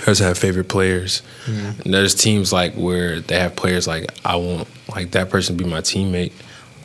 I 0.06 0.14
have 0.24 0.38
favorite 0.38 0.68
players. 0.68 1.22
And 1.46 1.92
there's 1.94 2.14
teams 2.14 2.52
like 2.52 2.74
where 2.74 3.20
they 3.20 3.38
have 3.38 3.56
players 3.56 3.86
like 3.86 4.06
I 4.24 4.36
want 4.36 4.68
like 4.94 5.10
that 5.12 5.30
person 5.30 5.56
to 5.56 5.64
be 5.64 5.68
my 5.68 5.80
teammate. 5.80 6.32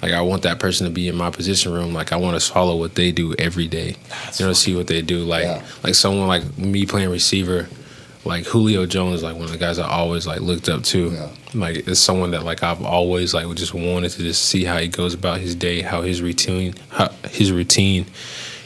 Like 0.01 0.11
I 0.13 0.21
want 0.21 0.43
that 0.43 0.59
person 0.59 0.85
to 0.85 0.91
be 0.91 1.07
in 1.07 1.15
my 1.15 1.29
position 1.29 1.71
room. 1.73 1.93
Like 1.93 2.11
I 2.11 2.17
want 2.17 2.39
to 2.39 2.51
follow 2.51 2.75
what 2.77 2.95
they 2.95 3.11
do 3.11 3.33
every 3.39 3.67
day. 3.67 3.95
you 4.37 4.45
know, 4.45 4.53
see 4.53 4.75
what 4.75 4.87
they 4.87 5.01
do. 5.01 5.19
Like 5.23 5.43
Yeah. 5.43 5.63
like 5.83 5.95
someone 5.95 6.27
like 6.27 6.57
me 6.57 6.85
playing 6.85 7.09
receiver. 7.09 7.67
Like 8.25 8.45
Julio 8.47 8.87
Jones, 8.87 9.21
like 9.21 9.35
one 9.35 9.45
of 9.45 9.51
the 9.51 9.57
guys 9.59 9.77
I 9.77 9.87
always 9.87 10.25
like 10.25 10.41
looked 10.41 10.67
up 10.67 10.81
to. 10.85 11.11
Yeah. 11.11 11.29
Like 11.53 11.87
it's 11.87 11.99
someone 11.99 12.31
that 12.31 12.43
like 12.43 12.63
I've 12.63 12.83
always 12.83 13.35
like 13.35 13.45
just 13.55 13.75
wanted 13.75 14.09
to 14.13 14.23
just 14.23 14.45
see 14.45 14.63
how 14.63 14.77
he 14.79 14.87
goes 14.87 15.13
about 15.13 15.39
his 15.39 15.53
day, 15.53 15.81
how 15.81 16.01
his 16.01 16.23
routine, 16.23 16.73
how 16.89 17.09
his 17.29 17.51
routine, 17.51 18.07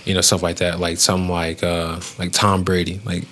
you 0.05 0.13
know, 0.13 0.21
stuff 0.21 0.41
like 0.41 0.57
that. 0.57 0.79
Like 0.79 0.97
something 0.97 1.29
like 1.29 1.61
uh 1.61 1.99
like 2.17 2.31
Tom 2.31 2.63
Brady. 2.63 3.01
Like 3.03 3.25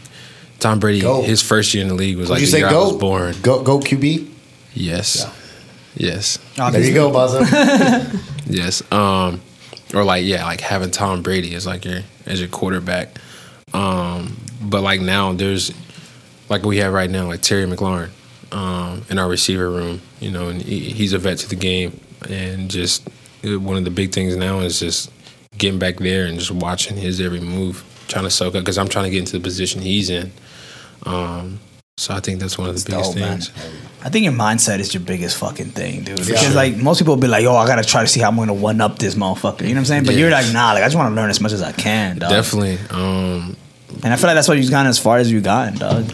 Tom 0.59 0.79
Brady, 0.79 1.01
Go. 1.01 1.21
his 1.21 1.41
first 1.41 1.73
year 1.73 1.83
in 1.83 1.87
the 1.89 1.93
league 1.95 2.17
was 2.17 2.29
Would 2.29 2.35
like 2.35 2.41
you 2.41 2.47
the 2.47 2.51
say 2.51 2.57
year 2.59 2.67
I 2.67 2.71
go? 2.71 2.89
was 2.89 2.97
born. 2.97 3.35
Go, 3.41 3.61
go 3.63 3.79
QB. 3.79 4.27
Yes. 4.73 5.25
Yes. 5.95 6.37
There 6.55 6.81
you 6.81 6.93
go, 6.93 7.11
Buzzer. 7.11 7.43
Yes. 8.49 8.81
Um, 8.93 9.41
or 9.93 10.03
like 10.05 10.23
yeah, 10.25 10.45
like 10.45 10.61
having 10.61 10.89
Tom 10.89 11.21
Brady 11.21 11.53
as 11.55 11.65
like 11.65 11.83
your 11.85 11.99
as 12.25 12.39
your 12.39 12.47
quarterback. 12.49 13.09
Um, 13.73 14.37
but 14.61 14.81
like 14.81 15.01
now 15.01 15.33
there's 15.33 15.73
like 16.49 16.63
we 16.63 16.77
have 16.77 16.93
right 16.93 17.09
now 17.09 17.27
like 17.27 17.41
Terry 17.41 17.65
McLaurin 17.65 18.09
um, 18.53 19.03
in 19.09 19.19
our 19.19 19.27
receiver 19.29 19.69
room. 19.69 20.01
You 20.21 20.31
know, 20.31 20.47
and 20.49 20.61
he, 20.61 20.79
he's 20.91 21.11
a 21.13 21.17
vet 21.17 21.39
to 21.39 21.49
the 21.49 21.55
game, 21.57 21.99
and 22.29 22.71
just 22.71 23.07
uh, 23.45 23.59
one 23.59 23.75
of 23.77 23.83
the 23.83 23.91
big 23.91 24.13
things 24.13 24.35
now 24.37 24.59
is 24.61 24.79
just 24.79 25.11
getting 25.57 25.77
back 25.79 25.97
there 25.97 26.25
and 26.25 26.39
just 26.39 26.51
watching 26.51 26.95
his 26.95 27.19
every 27.19 27.41
move, 27.41 27.83
trying 28.07 28.23
to 28.23 28.29
soak 28.31 28.55
up 28.55 28.61
because 28.61 28.77
I'm 28.77 28.87
trying 28.87 29.05
to 29.05 29.11
get 29.11 29.19
into 29.19 29.33
the 29.33 29.43
position 29.43 29.81
he's 29.81 30.09
in. 30.09 30.31
Um, 31.07 31.59
so 31.97 32.13
I 32.13 32.19
think 32.19 32.39
that's 32.39 32.57
one 32.57 32.69
of 32.69 32.75
the 32.75 32.91
biggest 32.91 33.13
dope, 33.13 33.19
man. 33.19 33.39
things. 33.41 33.51
I 34.03 34.09
think 34.09 34.23
your 34.23 34.33
mindset 34.33 34.79
is 34.79 34.93
your 34.93 35.01
biggest 35.01 35.37
fucking 35.37 35.71
thing, 35.71 36.03
dude. 36.03 36.17
Because 36.17 36.53
like 36.55 36.77
most 36.77 36.99
people 36.99 37.15
be 37.17 37.27
like, 37.27 37.43
"Yo, 37.43 37.55
I 37.55 37.65
gotta 37.65 37.83
try 37.83 38.01
to 38.01 38.07
see 38.07 38.19
how 38.19 38.29
I'm 38.29 38.35
gonna 38.37 38.53
one 38.53 38.79
up 38.81 38.99
this 38.99 39.15
motherfucker." 39.15 39.61
You 39.61 39.69
know 39.69 39.73
what 39.73 39.77
I'm 39.79 39.85
saying? 39.85 40.03
But 40.05 40.13
Yeah. 40.13 40.21
you're 40.21 40.31
like, 40.31 40.51
"Nah, 40.53 40.73
like 40.73 40.83
I 40.83 40.85
just 40.85 40.95
want 40.95 41.09
to 41.11 41.15
learn 41.19 41.29
as 41.31 41.41
much 41.41 41.53
as 41.53 41.61
I 41.63 41.71
can, 41.71 42.19
dog." 42.19 42.29
Definitely. 42.29 42.77
Um, 42.91 43.57
And 44.03 44.13
I 44.13 44.17
feel 44.17 44.27
like 44.27 44.35
that's 44.35 44.47
why 44.47 44.53
you've 44.55 44.69
gotten 44.69 44.87
as 44.89 44.99
far 44.99 45.17
as 45.17 45.31
you've 45.31 45.43
gotten, 45.43 45.79
dog. 45.79 46.11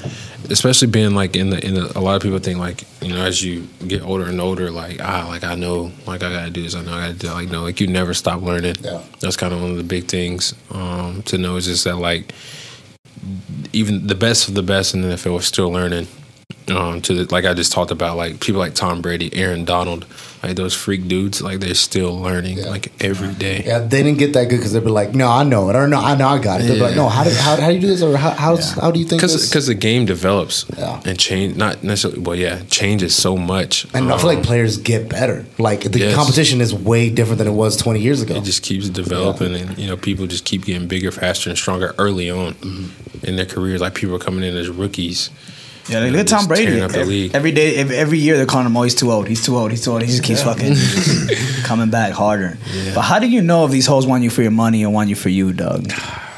especially 0.49 0.87
being 0.87 1.15
like 1.15 1.35
in 1.35 1.49
the 1.49 1.65
in 1.65 1.73
the, 1.73 1.97
a 1.97 2.01
lot 2.01 2.15
of 2.15 2.21
people 2.21 2.37
think 2.39 2.59
like 2.59 2.83
you 3.01 3.09
know 3.13 3.23
as 3.25 3.41
you 3.43 3.67
get 3.87 4.01
older 4.03 4.25
and 4.25 4.39
older 4.41 4.69
like 4.71 4.99
ah 5.01 5.25
like 5.29 5.43
I 5.43 5.55
know 5.55 5.91
like 6.05 6.21
I 6.21 6.31
gotta 6.31 6.49
do 6.51 6.61
this 6.63 6.75
I 6.75 6.81
know 6.83 6.93
I 6.93 7.07
gotta 7.07 7.13
do 7.13 7.27
that. 7.27 7.33
like 7.33 7.49
no 7.49 7.61
like 7.63 7.79
you 7.81 7.87
never 7.87 8.13
stop 8.13 8.41
learning 8.41 8.75
Yeah. 8.81 9.01
that's 9.21 9.37
kind 9.37 9.53
of 9.53 9.61
one 9.61 9.71
of 9.71 9.77
the 9.77 9.83
big 9.83 10.07
things 10.07 10.53
um, 10.71 11.23
to 11.27 11.37
know 11.37 11.55
is 11.55 11.65
just 11.65 11.83
that 11.85 11.95
like 11.97 12.33
even 13.74 14.07
the 14.07 14.15
best 14.15 14.47
of 14.47 14.53
the 14.53 14.63
best 14.63 14.93
in 14.93 15.01
the 15.01 15.09
NFL 15.09 15.39
are 15.39 15.41
still 15.41 15.69
learning 15.69 16.07
um, 16.71 17.01
to 17.01 17.13
the, 17.13 17.33
like 17.33 17.43
I 17.45 17.53
just 17.53 17.71
talked 17.73 17.91
about 17.91 18.15
like 18.15 18.39
people 18.39 18.59
like 18.59 18.73
Tom 18.73 19.01
Brady 19.01 19.29
Aaron 19.35 19.65
Donald 19.65 20.05
like 20.41 20.55
those 20.57 20.73
freak 20.73 21.07
dudes 21.07 21.41
like 21.41 21.59
they're 21.59 21.73
still 21.73 22.17
learning 22.19 22.57
Yeah. 22.59 22.65
like 22.69 22.91
every 23.03 23.33
day 23.33 23.63
Yeah, 23.65 23.79
they 23.79 24.03
didn't 24.03 24.17
get 24.19 24.33
that 24.33 24.49
good 24.49 24.57
because 24.57 24.71
they'd 24.73 24.83
be 24.83 24.89
like, 24.89 25.13
"No, 25.13 25.29
I 25.29 25.43
know 25.43 25.69
it," 25.69 25.75
or 25.75 25.87
"No, 25.87 25.99
I 25.99 26.15
know 26.15 26.27
I 26.27 26.37
got 26.39 26.61
it." 26.61 26.65
They'd 26.65 26.75
be 26.75 26.79
like, 26.81 26.95
"No, 26.95 27.07
how 27.09 27.23
do 27.25 27.29
how, 27.31 27.55
how 27.57 27.67
do 27.69 27.73
you 27.75 27.79
do 27.81 27.87
this?" 27.87 28.01
or 28.01 28.15
"How 28.17 28.31
how's, 28.31 28.71
how 28.71 28.91
do 28.91 28.99
you 28.99 29.05
think 29.05 29.19
because 29.21 29.33
this?" 29.33 29.49
because 29.49 29.67
the 29.67 29.73
game 29.75 30.05
develops 30.05 30.65
Yeah. 30.77 31.01
and 31.05 31.17
change 31.19 31.55
not 31.57 31.83
necessarily 31.83 32.19
well 32.21 32.35
yeah 32.37 32.61
changes 32.69 33.13
so 33.15 33.35
much 33.37 33.85
and 33.93 34.11
I 34.11 34.17
feel 34.17 34.27
like 34.27 34.37
Um, 34.39 34.43
players 34.43 34.77
get 34.77 35.07
better. 35.09 35.45
Like 35.57 35.81
the 35.91 35.99
Yes. 35.99 36.15
competition 36.15 36.59
is 36.61 36.73
way 36.73 37.09
different 37.09 37.39
than 37.39 37.47
it 37.47 37.53
was 37.63 37.75
twenty 37.77 37.99
years 38.01 38.21
ago. 38.21 38.35
it 38.35 38.43
just 38.43 38.63
keeps 38.63 38.87
developing 38.89 39.53
and 39.55 39.77
you 39.77 39.87
know 39.87 39.97
people 39.97 40.27
just 40.27 40.45
keep 40.45 40.65
getting 40.65 40.87
bigger 40.87 41.11
faster 41.11 41.49
and 41.49 41.57
stronger 41.59 41.93
early 41.97 42.29
on 42.29 42.53
Mm-hmm. 42.55 43.25
in 43.27 43.35
their 43.37 43.45
careers 43.45 43.79
like 43.81 43.95
people 43.95 44.15
are 44.15 44.19
coming 44.19 44.43
in 44.43 44.55
as 44.57 44.67
rookies 44.69 45.29
Yeah, 45.89 45.99
like, 45.99 46.11
look 46.11 46.21
at 46.21 46.27
Tom 46.27 46.47
Brady. 46.47 46.79
up 46.81 46.91
the 46.91 46.99
Every, 46.99 47.13
league. 47.13 47.36
every 47.36 47.51
day, 47.51 47.75
every, 47.75 47.95
every 47.97 48.17
year 48.19 48.38
they're 48.38 48.45
calling 48.45 48.67
him, 48.67 48.77
"Oh, 48.77 48.84
he's 48.84 48.95
too 48.95 49.11
old. 49.11 49.27
He's 49.27 49.43
too 49.45 49.57
old. 49.57 49.71
He's 49.71 49.84
too 49.84 49.91
old." 49.91 50.01
He 50.01 50.07
just 50.07 50.23
keeps 50.23 50.41
fucking 50.43 50.75
coming 51.63 51.89
back 51.89 52.13
harder. 52.13 52.57
But 52.95 53.01
how 53.01 53.19
do 53.19 53.27
you 53.27 53.41
know 53.41 53.65
if 53.65 53.71
these 53.71 53.86
hoes 53.86 54.07
want 54.07 54.23
you 54.23 54.29
for 54.29 54.41
your 54.41 54.51
money 54.51 54.86
or 54.86 54.91
want 54.93 55.09
you 55.09 55.15
for 55.15 55.29
you, 55.29 55.51
Doug? 55.53 55.91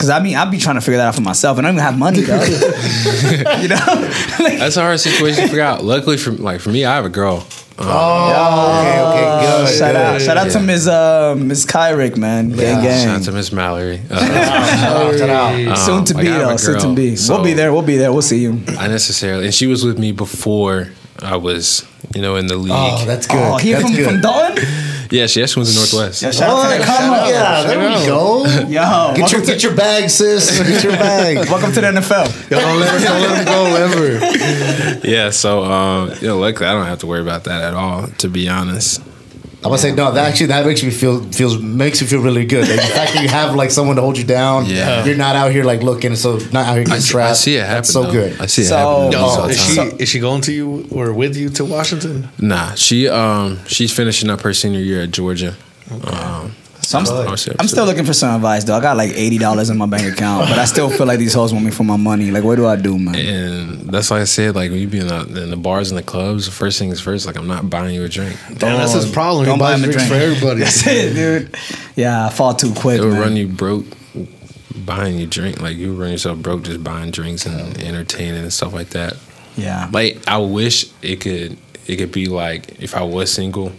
Because 0.00 0.08
I 0.10 0.18
mean, 0.22 0.34
I'd 0.34 0.50
be 0.50 0.56
trying 0.56 0.76
to 0.76 0.80
figure 0.80 0.96
that 0.96 1.08
out 1.08 1.14
for 1.14 1.20
myself, 1.20 1.58
and 1.58 1.66
I 1.66 1.70
don't 1.70 1.76
even 1.76 1.84
have 1.84 1.98
money, 1.98 2.24
Doug. 2.24 2.48
you 3.62 3.68
know, 3.68 3.76
like, 4.40 4.58
that's 4.58 4.78
a 4.78 4.80
hard 4.80 4.98
situation 4.98 5.42
to 5.42 5.48
figure 5.48 5.62
out 5.62 5.84
luckily 5.84 6.16
for 6.16 6.30
like 6.32 6.60
for 6.62 6.70
me 6.70 6.86
i 6.86 6.94
have 6.94 7.04
a 7.04 7.10
girl 7.10 7.46
um, 7.78 7.86
oh, 7.88 8.80
okay, 8.80 9.00
okay, 9.00 9.46
good. 9.66 9.78
shout 9.78 9.92
good. 9.92 9.96
out, 9.96 10.20
shout 10.20 10.36
out 10.36 10.50
to 10.50 10.58
Yeah. 10.58 10.64
Ms. 10.66 10.88
Uh, 10.88 11.34
Ms. 11.38 11.66
Kyric, 11.66 12.16
man, 12.16 12.50
gang 12.50 12.58
Yeah, 12.58 12.82
gang. 12.82 13.06
shout 13.06 13.16
out 13.18 13.24
to 13.24 13.32
miss 13.32 13.52
mallory 13.52 14.00
uh, 14.10 14.18
Shout 14.18 14.96
out, 15.14 15.18
shout 15.18 15.30
out. 15.30 15.78
soon 15.78 16.04
to 16.06 16.14
be 16.14 16.28
I 16.28 16.32
have 16.32 16.48
though, 16.48 16.56
soon 16.56 16.78
to 16.80 16.94
be. 16.94 17.16
so- 17.16 17.34
we'll 17.36 17.44
be 17.44 17.52
there. 17.54 17.72
We'll 17.72 17.82
be 17.82 17.96
there. 17.96 18.12
We'll 18.12 18.22
see 18.22 18.38
you. 18.40 18.60
I 18.78 18.88
necessarily 18.88 19.44
and 19.46 19.54
she 19.54 19.66
was 19.66 19.84
with 19.84 19.98
me 19.98 20.12
before 20.12 20.88
i 21.22 21.36
was 21.36 21.86
you 22.14 22.22
know 22.22 22.36
in 22.36 22.46
the 22.46 22.56
league 22.56 22.72
Oh, 22.74 23.04
that's 23.06 23.26
good. 23.26 23.36
Oh, 23.36 23.56
he 23.58 23.72
that's 23.72 23.84
from 23.84 23.94
good. 23.94 24.04
from 24.06 24.20
Dalton. 24.22 24.64
Yeah 25.10 25.26
she 25.26 25.42
actually 25.42 25.62
went 25.64 25.70
to 25.74 25.76
northwest 25.80 26.22
Yeah, 26.22 26.30
shout 26.30 26.50
out 26.50 26.66
Oh, 26.72 26.78
to 26.78 26.84
come 26.84 26.96
come 26.96 27.10
on. 27.12 27.18
up. 27.20 27.28
Yeah, 27.28 27.62
there 27.64 27.78
we 27.78 28.06
go. 28.06 28.44
Yo, 28.46 28.66
Get 28.66 28.70
your, 28.70 29.40
welcome, 29.40 29.44
get 29.44 29.62
your 29.62 29.74
bag, 29.74 30.08
sis. 30.10 30.58
Get 30.68 30.84
your 30.84 30.92
bag. 30.92 31.36
welcome 31.48 31.72
to 31.72 31.80
the 31.80 31.86
NFL. 31.88 32.48
Don't 32.48 32.80
let, 32.80 33.02
don't 33.02 33.20
let 33.22 33.38
him 33.38 33.44
go 33.44 33.60
ever. 33.76 35.06
yeah 35.08 35.30
so 35.30 35.64
um 35.64 36.10
you 36.20 36.28
know 36.28 36.38
luckily 36.38 36.66
i 36.68 36.72
don't 36.72 36.86
have 36.86 36.98
to 37.00 37.06
worry 37.06 37.20
about 37.22 37.44
that 37.44 37.62
at 37.62 37.74
all 37.74 38.06
to 38.18 38.28
be 38.28 38.48
honest 38.48 39.02
I'm 39.62 39.64
gonna 39.64 39.78
say 39.78 39.92
no. 39.94 40.10
That 40.12 40.26
actually 40.26 40.46
that 40.46 40.64
makes 40.64 40.82
me 40.82 40.90
feel 40.90 41.22
feels 41.32 41.60
makes 41.60 42.00
me 42.00 42.06
feel 42.06 42.22
really 42.22 42.46
good. 42.46 42.66
Like, 42.66 42.76
the 42.80 42.82
fact 42.94 43.12
that 43.12 43.22
you 43.22 43.28
have 43.28 43.54
like 43.54 43.70
someone 43.70 43.96
to 43.96 44.02
hold 44.02 44.16
you 44.16 44.24
down. 44.24 44.64
Yeah. 44.64 45.04
you're 45.04 45.16
not 45.18 45.36
out 45.36 45.52
here 45.52 45.64
like 45.64 45.82
looking. 45.82 46.16
So 46.16 46.38
not 46.50 46.66
out 46.66 46.76
here 46.78 46.86
I 46.88 46.98
see, 46.98 47.10
trapped. 47.12 47.30
I 47.30 47.34
see 47.34 47.56
it 47.56 47.60
happen. 47.60 47.74
That's 47.74 47.92
so 47.92 48.02
though. 48.04 48.12
good. 48.12 48.40
I 48.40 48.46
see 48.46 48.62
it 48.62 48.66
So- 48.66 48.76
happen. 48.76 49.12
Yo, 49.12 49.18
all 49.20 49.44
is 49.50 49.60
she 49.62 49.80
is 50.02 50.08
she 50.08 50.18
going 50.18 50.40
to 50.42 50.52
you 50.52 50.86
or 50.90 51.12
with 51.12 51.36
you 51.36 51.50
to 51.50 51.64
Washington? 51.66 52.30
Nah, 52.38 52.74
she 52.74 53.06
um 53.08 53.58
she's 53.66 53.92
finishing 53.94 54.30
up 54.30 54.40
her 54.40 54.54
senior 54.54 54.80
year 54.80 55.02
at 55.02 55.10
Georgia. 55.10 55.54
Um, 56.04 56.54
So 56.90 56.98
I'm, 56.98 57.04
oh, 57.08 57.36
shit, 57.36 57.54
I'm 57.60 57.68
still 57.68 57.84
looking 57.84 58.04
for 58.04 58.12
some 58.12 58.34
advice, 58.34 58.64
though. 58.64 58.74
I 58.74 58.80
got 58.80 58.96
like 58.96 59.12
eighty 59.12 59.38
dollars 59.38 59.70
in 59.70 59.78
my 59.78 59.86
bank 59.86 60.12
account, 60.12 60.48
but 60.48 60.58
I 60.58 60.64
still 60.64 60.90
feel 60.90 61.06
like 61.06 61.20
these 61.20 61.32
hoes 61.32 61.52
want 61.52 61.64
me 61.64 61.70
for 61.70 61.84
my 61.84 61.96
money. 61.96 62.32
Like, 62.32 62.42
what 62.42 62.56
do 62.56 62.66
I 62.66 62.74
do, 62.74 62.98
man? 62.98 63.14
And 63.14 63.80
that's 63.82 64.10
like 64.10 64.22
I 64.22 64.24
said, 64.24 64.56
like 64.56 64.72
when 64.72 64.80
you 64.80 64.88
be 64.88 64.98
in 64.98 65.06
the, 65.06 65.40
in 65.40 65.50
the 65.50 65.56
bars 65.56 65.92
and 65.92 65.98
the 65.98 66.02
clubs, 66.02 66.46
the 66.46 66.50
first 66.50 66.80
thing 66.80 66.88
is 66.88 67.00
first, 67.00 67.26
like 67.26 67.36
I'm 67.36 67.46
not 67.46 67.70
buying 67.70 67.94
you 67.94 68.02
a 68.02 68.08
drink. 68.08 68.36
Damn, 68.58 68.78
that's 68.78 68.94
his 68.94 69.08
problem. 69.08 69.44
He 69.44 69.50
Don't 69.52 69.60
buy 69.60 69.76
him 69.76 69.84
a 69.84 69.84
drinks 69.84 70.08
drink 70.08 70.20
for 70.20 70.26
everybody. 70.26 70.60
That's 70.64 70.84
it, 70.84 71.14
dude. 71.14 71.56
Yeah, 71.94 72.26
I 72.26 72.30
fall 72.30 72.54
too 72.54 72.74
quick. 72.74 72.98
It 72.98 73.04
would 73.04 73.12
man. 73.12 73.20
run 73.20 73.36
you 73.36 73.46
broke 73.46 73.86
buying 74.84 75.16
you 75.16 75.28
drink. 75.28 75.60
Like 75.60 75.76
you 75.76 75.94
run 75.94 76.10
yourself 76.10 76.40
broke 76.40 76.64
just 76.64 76.82
buying 76.82 77.12
drinks 77.12 77.46
and 77.46 77.78
entertaining 77.78 78.42
and 78.42 78.52
stuff 78.52 78.72
like 78.72 78.88
that. 78.90 79.16
Yeah, 79.56 79.88
Like 79.92 80.26
I 80.26 80.38
wish 80.38 80.86
it 81.02 81.20
could 81.20 81.56
it 81.86 81.96
could 81.96 82.10
be 82.10 82.26
like 82.26 82.80
if 82.82 82.96
I 82.96 83.02
was 83.02 83.32
single, 83.32 83.70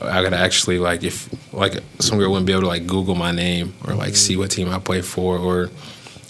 I 0.00 0.22
could 0.22 0.34
actually 0.34 0.78
like 0.78 1.02
if 1.02 1.28
like 1.54 1.82
some 1.98 2.18
girl 2.18 2.30
wouldn't 2.30 2.46
be 2.46 2.52
able 2.52 2.62
to 2.62 2.68
like 2.68 2.86
Google 2.86 3.14
my 3.14 3.32
name 3.32 3.74
or 3.86 3.94
like 3.94 4.14
see 4.14 4.34
mm-hmm. 4.34 4.40
what 4.40 4.50
team 4.50 4.68
I 4.68 4.78
play 4.78 5.00
for 5.00 5.38
or 5.38 5.70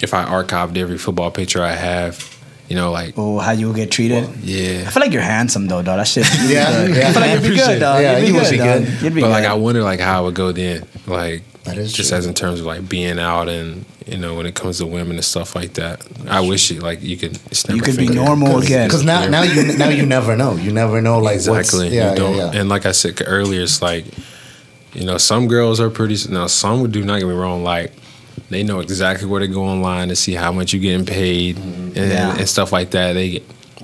if 0.00 0.14
I 0.14 0.24
archived 0.24 0.76
every 0.76 0.98
football 0.98 1.30
picture 1.30 1.62
I 1.62 1.72
have, 1.72 2.38
you 2.68 2.76
know, 2.76 2.92
like 2.92 3.14
oh, 3.16 3.38
how 3.38 3.52
you 3.52 3.68
would 3.68 3.76
get 3.76 3.90
treated? 3.90 4.24
I 4.24 4.32
yeah. 4.42 4.84
I 4.86 4.90
feel 4.90 5.00
like 5.00 5.12
you're 5.12 5.22
handsome 5.22 5.66
though, 5.66 5.82
dog. 5.82 5.98
That 5.98 6.06
shit. 6.06 6.26
Yeah, 6.48 6.86
yeah. 6.86 7.08
I 7.08 7.12
feel 7.12 7.22
like 7.22 7.42
you'd 7.42 7.50
be 7.50 7.56
good, 7.56 7.80
dog. 7.80 8.02
Yeah, 8.02 8.18
you'd 8.18 8.20
be 8.20 8.26
you 8.28 8.34
would 8.34 8.42
good, 8.42 8.50
be 8.50 8.56
good. 8.58 9.02
You'd 9.02 9.14
be 9.14 9.20
But 9.20 9.28
good. 9.28 9.32
like 9.32 9.44
I 9.44 9.54
wonder 9.54 9.82
like 9.82 10.00
how 10.00 10.22
it 10.22 10.24
would 10.26 10.34
go 10.34 10.52
then. 10.52 10.86
Like 11.06 11.42
That 11.66 11.78
is 11.78 11.92
just 11.92 12.10
true. 12.10 12.18
as 12.18 12.26
in 12.26 12.34
terms 12.34 12.60
of 12.60 12.66
like 12.66 12.88
being 12.88 13.18
out 13.18 13.48
and 13.48 13.84
you 14.06 14.16
know 14.16 14.34
when 14.34 14.46
it 14.46 14.54
comes 14.54 14.78
to 14.78 14.86
women 14.86 15.16
and 15.16 15.24
stuff 15.24 15.54
like 15.54 15.74
that. 15.74 16.06
I 16.28 16.40
wish 16.40 16.70
it 16.70 16.82
like 16.82 17.02
you 17.02 17.16
could. 17.16 17.36
It's 17.50 17.68
never 17.68 17.76
you 17.76 17.82
could 17.82 17.96
be 17.96 18.06
figured. 18.08 18.24
normal 18.24 18.58
again. 18.58 18.88
Because 18.88 19.04
now, 19.04 19.26
now 19.28 19.42
you 19.42 19.76
now 19.76 19.88
you 19.88 20.06
never 20.06 20.36
know. 20.36 20.54
You 20.54 20.72
never 20.72 21.00
know 21.00 21.18
like 21.18 21.36
exactly. 21.36 21.84
what's 21.84 21.94
yeah, 21.94 22.10
you 22.10 22.16
don't. 22.16 22.36
yeah, 22.36 22.52
yeah. 22.52 22.60
And 22.60 22.68
like 22.68 22.86
I 22.86 22.92
said 22.92 23.20
earlier, 23.26 23.62
it's 23.62 23.82
like 23.82 24.04
you 24.94 25.04
know 25.04 25.18
some 25.18 25.48
girls 25.48 25.80
are 25.80 25.90
pretty. 25.90 26.16
Now 26.30 26.46
some 26.46 26.80
would 26.80 26.92
do 26.92 27.04
not 27.04 27.18
get 27.18 27.26
me 27.26 27.34
wrong. 27.34 27.62
Like 27.62 27.92
they 28.48 28.62
know 28.62 28.80
exactly 28.80 29.26
where 29.26 29.40
to 29.40 29.48
go 29.48 29.64
online 29.64 30.08
to 30.08 30.16
see 30.16 30.34
how 30.34 30.52
much 30.52 30.72
you're 30.72 30.82
getting 30.82 31.06
paid 31.06 31.56
mm-hmm. 31.56 31.98
and, 31.98 32.10
Yeah. 32.10 32.36
and 32.36 32.48
stuff 32.48 32.72
like 32.72 32.90
that. 32.90 33.14
They 33.14 33.42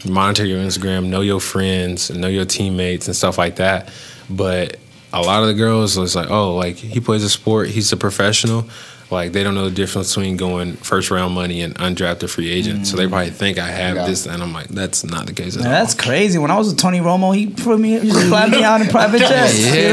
monitor 0.08 0.44
your 0.44 0.60
Instagram, 0.60 1.08
know 1.08 1.20
your 1.20 1.40
friends, 1.40 2.10
know 2.10 2.28
your 2.28 2.44
teammates 2.44 3.06
and 3.06 3.16
stuff 3.16 3.38
like 3.38 3.56
that. 3.56 3.90
But 4.30 4.76
a 5.12 5.20
lot 5.20 5.42
of 5.42 5.48
the 5.48 5.54
girls 5.54 5.96
it's 5.96 6.14
like, 6.14 6.30
oh, 6.30 6.54
like 6.54 6.76
he 6.76 7.00
plays 7.00 7.22
a 7.24 7.30
sport, 7.30 7.68
he's 7.68 7.92
a 7.92 7.96
professional. 7.96 8.64
Like 9.10 9.32
they 9.32 9.44
don't 9.44 9.54
know 9.54 9.66
the 9.66 9.74
difference 9.74 10.14
between 10.14 10.38
going 10.38 10.72
first 10.76 11.10
round 11.10 11.34
money 11.34 11.60
and 11.60 11.74
undrafted 11.74 12.30
free 12.30 12.50
agent. 12.50 12.86
So 12.86 12.96
they 12.96 13.04
mm. 13.04 13.10
probably 13.10 13.28
think 13.30 13.58
I 13.58 13.66
have 13.68 13.96
Yeah. 13.96 14.06
this, 14.06 14.24
and 14.24 14.42
I'm 14.42 14.54
like, 14.54 14.68
that's 14.68 15.04
not 15.04 15.26
the 15.26 15.34
case 15.34 15.54
at 15.54 15.62
Man, 15.64 15.70
all. 15.70 15.80
that's 15.80 15.92
crazy. 15.94 16.38
When 16.38 16.50
I 16.50 16.56
was 16.56 16.68
with 16.68 16.78
Tony 16.78 17.00
Romo, 17.00 17.36
he 17.36 17.48
put 17.48 17.78
me, 17.78 18.00
he 18.00 18.08
just 18.08 18.28
fly 18.28 18.48
me 18.48 18.64
out 18.64 18.80
in 18.80 18.86
private 18.88 19.18
jets. 19.28 19.58
yeah, 19.60 19.74
You 19.74 19.88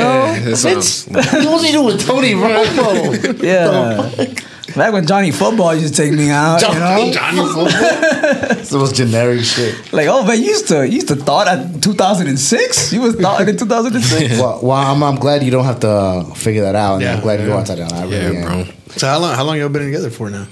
know? 0.46 0.52
that's 0.56 1.06
what 1.08 1.18
I'm 1.36 1.46
what 1.46 1.52
was 1.54 1.64
he 1.66 1.72
doing 1.74 1.86
with 1.88 2.06
Tony 2.08 2.32
Romo? 2.34 3.44
Yeah. 3.44 4.34
Back 4.76 4.94
when 4.94 5.06
Johnny 5.06 5.32
Football 5.32 5.76
used 5.76 5.94
to 5.96 6.02
take 6.02 6.14
me 6.14 6.30
out, 6.30 6.62
you 6.62 6.68
know? 6.68 7.12
Johnny 7.12 7.40
It 8.62 8.72
was 8.74 8.92
generic 8.94 9.42
shit. 9.42 9.92
Like, 9.92 10.08
oh 10.08 10.24
man, 10.26 10.38
you 10.40 10.46
used 10.46 10.68
to 10.68 10.88
you 10.88 10.96
used 10.96 11.08
to 11.10 11.16
thought 11.16 11.48
at 11.48 11.82
2006. 11.82 12.94
You 12.94 13.02
was 13.02 13.16
thought 13.16 13.48
in 13.48 13.58
2006. 13.58 14.40
Well, 14.40 14.60
well 14.62 14.78
I'm, 14.78 15.02
I'm 15.04 15.16
glad 15.16 15.44
you 15.44 15.52
don't 15.52 15.66
have 15.66 15.80
to 15.82 15.90
uh, 15.90 16.24
figure 16.34 16.62
that 16.62 16.76
out. 16.76 17.02
Yeah, 17.02 17.16
I'm 17.16 17.22
glad 17.22 17.40
you 17.40 17.48
yeah. 17.48 17.54
don't 17.54 17.68
have 17.68 17.90
to. 17.90 17.96
I 17.96 18.04
really 18.04 18.16
Yeah, 18.16 18.46
am. 18.46 18.64
bro. 18.66 18.74
So 18.96 19.08
how 19.08 19.20
long 19.20 19.36
how 19.36 19.44
long 19.44 19.58
y'all 19.58 19.70
been 19.70 19.86
together 19.86 20.10
for 20.10 20.30
now? 20.30 20.48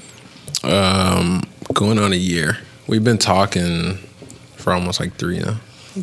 Um, 0.63 1.43
going 1.74 1.99
on 1.99 2.11
a 2.13 2.18
year. 2.18 2.57
We've 2.88 3.03
been 3.03 3.18
talking 3.18 3.97
for 4.55 4.74
almost 4.74 4.99
like 4.99 5.15
three 5.15 5.39
now. 5.39 5.57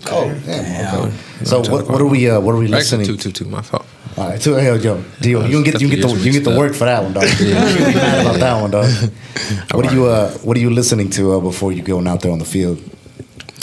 Oh, 0.07 0.27
yeah. 0.47 0.93
Okay. 0.95 1.17
So 1.45 1.61
what, 1.71 1.89
what 1.89 2.01
are 2.01 2.07
we 2.07 2.29
uh, 2.31 2.41
what 2.41 2.55
are 2.55 2.59
we 2.59 2.65
Actually, 2.67 2.79
listening? 2.79 3.07
two, 3.07 3.17
two, 3.17 3.33
two. 3.33 3.45
My 3.47 3.63
fault. 3.63 3.87
All 4.17 4.29
right, 4.29 4.41
two, 4.41 4.53
yo, 4.53 4.75
yo, 4.77 5.03
deal. 5.21 5.45
You 5.47 5.63
can 5.63 5.73
get 5.73 5.81
you 5.81 5.89
can 5.89 6.01
get 6.01 6.09
the 6.09 6.15
you 6.21 6.33
get 6.33 6.45
the 6.45 6.57
work 6.57 6.75
for 6.75 6.85
that 6.85 7.03
one, 7.03 7.13
dog. 7.13 7.25
You 7.39 7.47
be 7.47 7.53
mad 7.53 8.21
about 8.27 8.39
that 8.41 8.61
one, 8.63 8.71
dog. 8.71 8.91
What 9.73 9.87
are 9.87 9.95
you 9.95 10.07
uh 10.07 10.31
What 10.47 10.57
are 10.57 10.61
you 10.61 10.71
listening 10.71 11.11
to 11.11 11.33
uh, 11.33 11.41
before 11.41 11.73
you 11.73 11.83
going 11.83 12.07
out 12.07 12.21
there 12.21 12.31
on 12.33 12.39
the 12.39 12.45
field? 12.45 12.79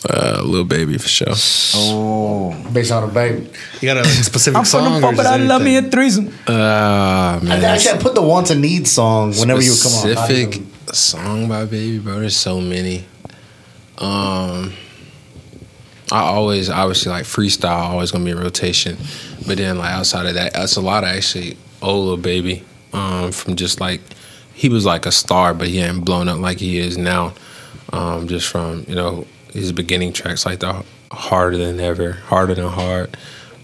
Uh, 0.09 0.41
Lil 0.43 0.65
Baby 0.65 0.97
for 0.97 1.07
sure. 1.07 1.27
Oh, 1.75 2.55
Based 2.73 2.91
on 2.91 3.03
a 3.03 3.07
baby. 3.07 3.47
You 3.81 3.87
got 3.87 3.97
a 3.97 4.01
like, 4.01 4.09
specific 4.09 4.57
I'm 4.57 4.63
from 4.65 4.83
song 4.83 4.91
the 4.93 4.97
or 4.97 5.01
pump, 5.01 5.17
but 5.17 5.25
I 5.27 5.37
love 5.37 5.61
me 5.61 5.75
a 5.75 5.77
anything? 5.77 5.91
threesome. 5.91 6.33
Uh, 6.47 6.53
I, 6.53 7.39
man. 7.43 7.63
actually, 7.63 7.99
I 7.99 8.01
put 8.01 8.15
the 8.15 8.21
wants 8.23 8.49
and 8.49 8.61
needs 8.61 8.91
song 8.91 9.31
whenever 9.35 9.61
you 9.61 9.73
come 9.81 9.93
on. 9.93 10.09
Not 10.09 10.25
Specific 10.25 10.63
song 10.91 11.47
by 11.47 11.65
Baby 11.65 11.99
Bro. 11.99 12.19
There's 12.21 12.35
so 12.35 12.59
many. 12.59 13.05
Um, 13.99 14.73
I 16.11 16.21
always 16.21 16.69
obviously 16.69 17.11
like 17.11 17.23
freestyle 17.23 17.89
always 17.89 18.11
gonna 18.11 18.25
be 18.25 18.31
in 18.31 18.39
rotation, 18.39 18.97
but 19.47 19.57
then 19.57 19.77
like 19.77 19.91
outside 19.93 20.25
of 20.25 20.33
that, 20.35 20.53
that's 20.53 20.75
a 20.75 20.81
lot 20.81 21.03
of 21.03 21.09
actually 21.09 21.57
old 21.81 22.05
Lil 22.07 22.17
Baby, 22.17 22.63
um, 22.93 23.31
from 23.31 23.55
just 23.55 23.79
like 23.79 24.01
he 24.53 24.69
was 24.69 24.85
like 24.85 25.05
a 25.05 25.11
star, 25.11 25.53
but 25.53 25.67
he 25.69 25.77
hadn't 25.77 26.01
blown 26.01 26.27
up 26.27 26.39
like 26.39 26.59
he 26.59 26.77
is 26.77 26.97
now, 26.97 27.33
um, 27.93 28.27
just 28.27 28.47
from 28.47 28.85
you 28.87 28.95
know 28.95 29.25
his 29.53 29.71
beginning 29.71 30.13
tracks 30.13 30.45
like 30.45 30.59
the 30.59 30.83
harder 31.11 31.57
than 31.57 31.79
ever, 31.79 32.13
harder 32.13 32.55
than 32.55 32.67
hard. 32.67 33.15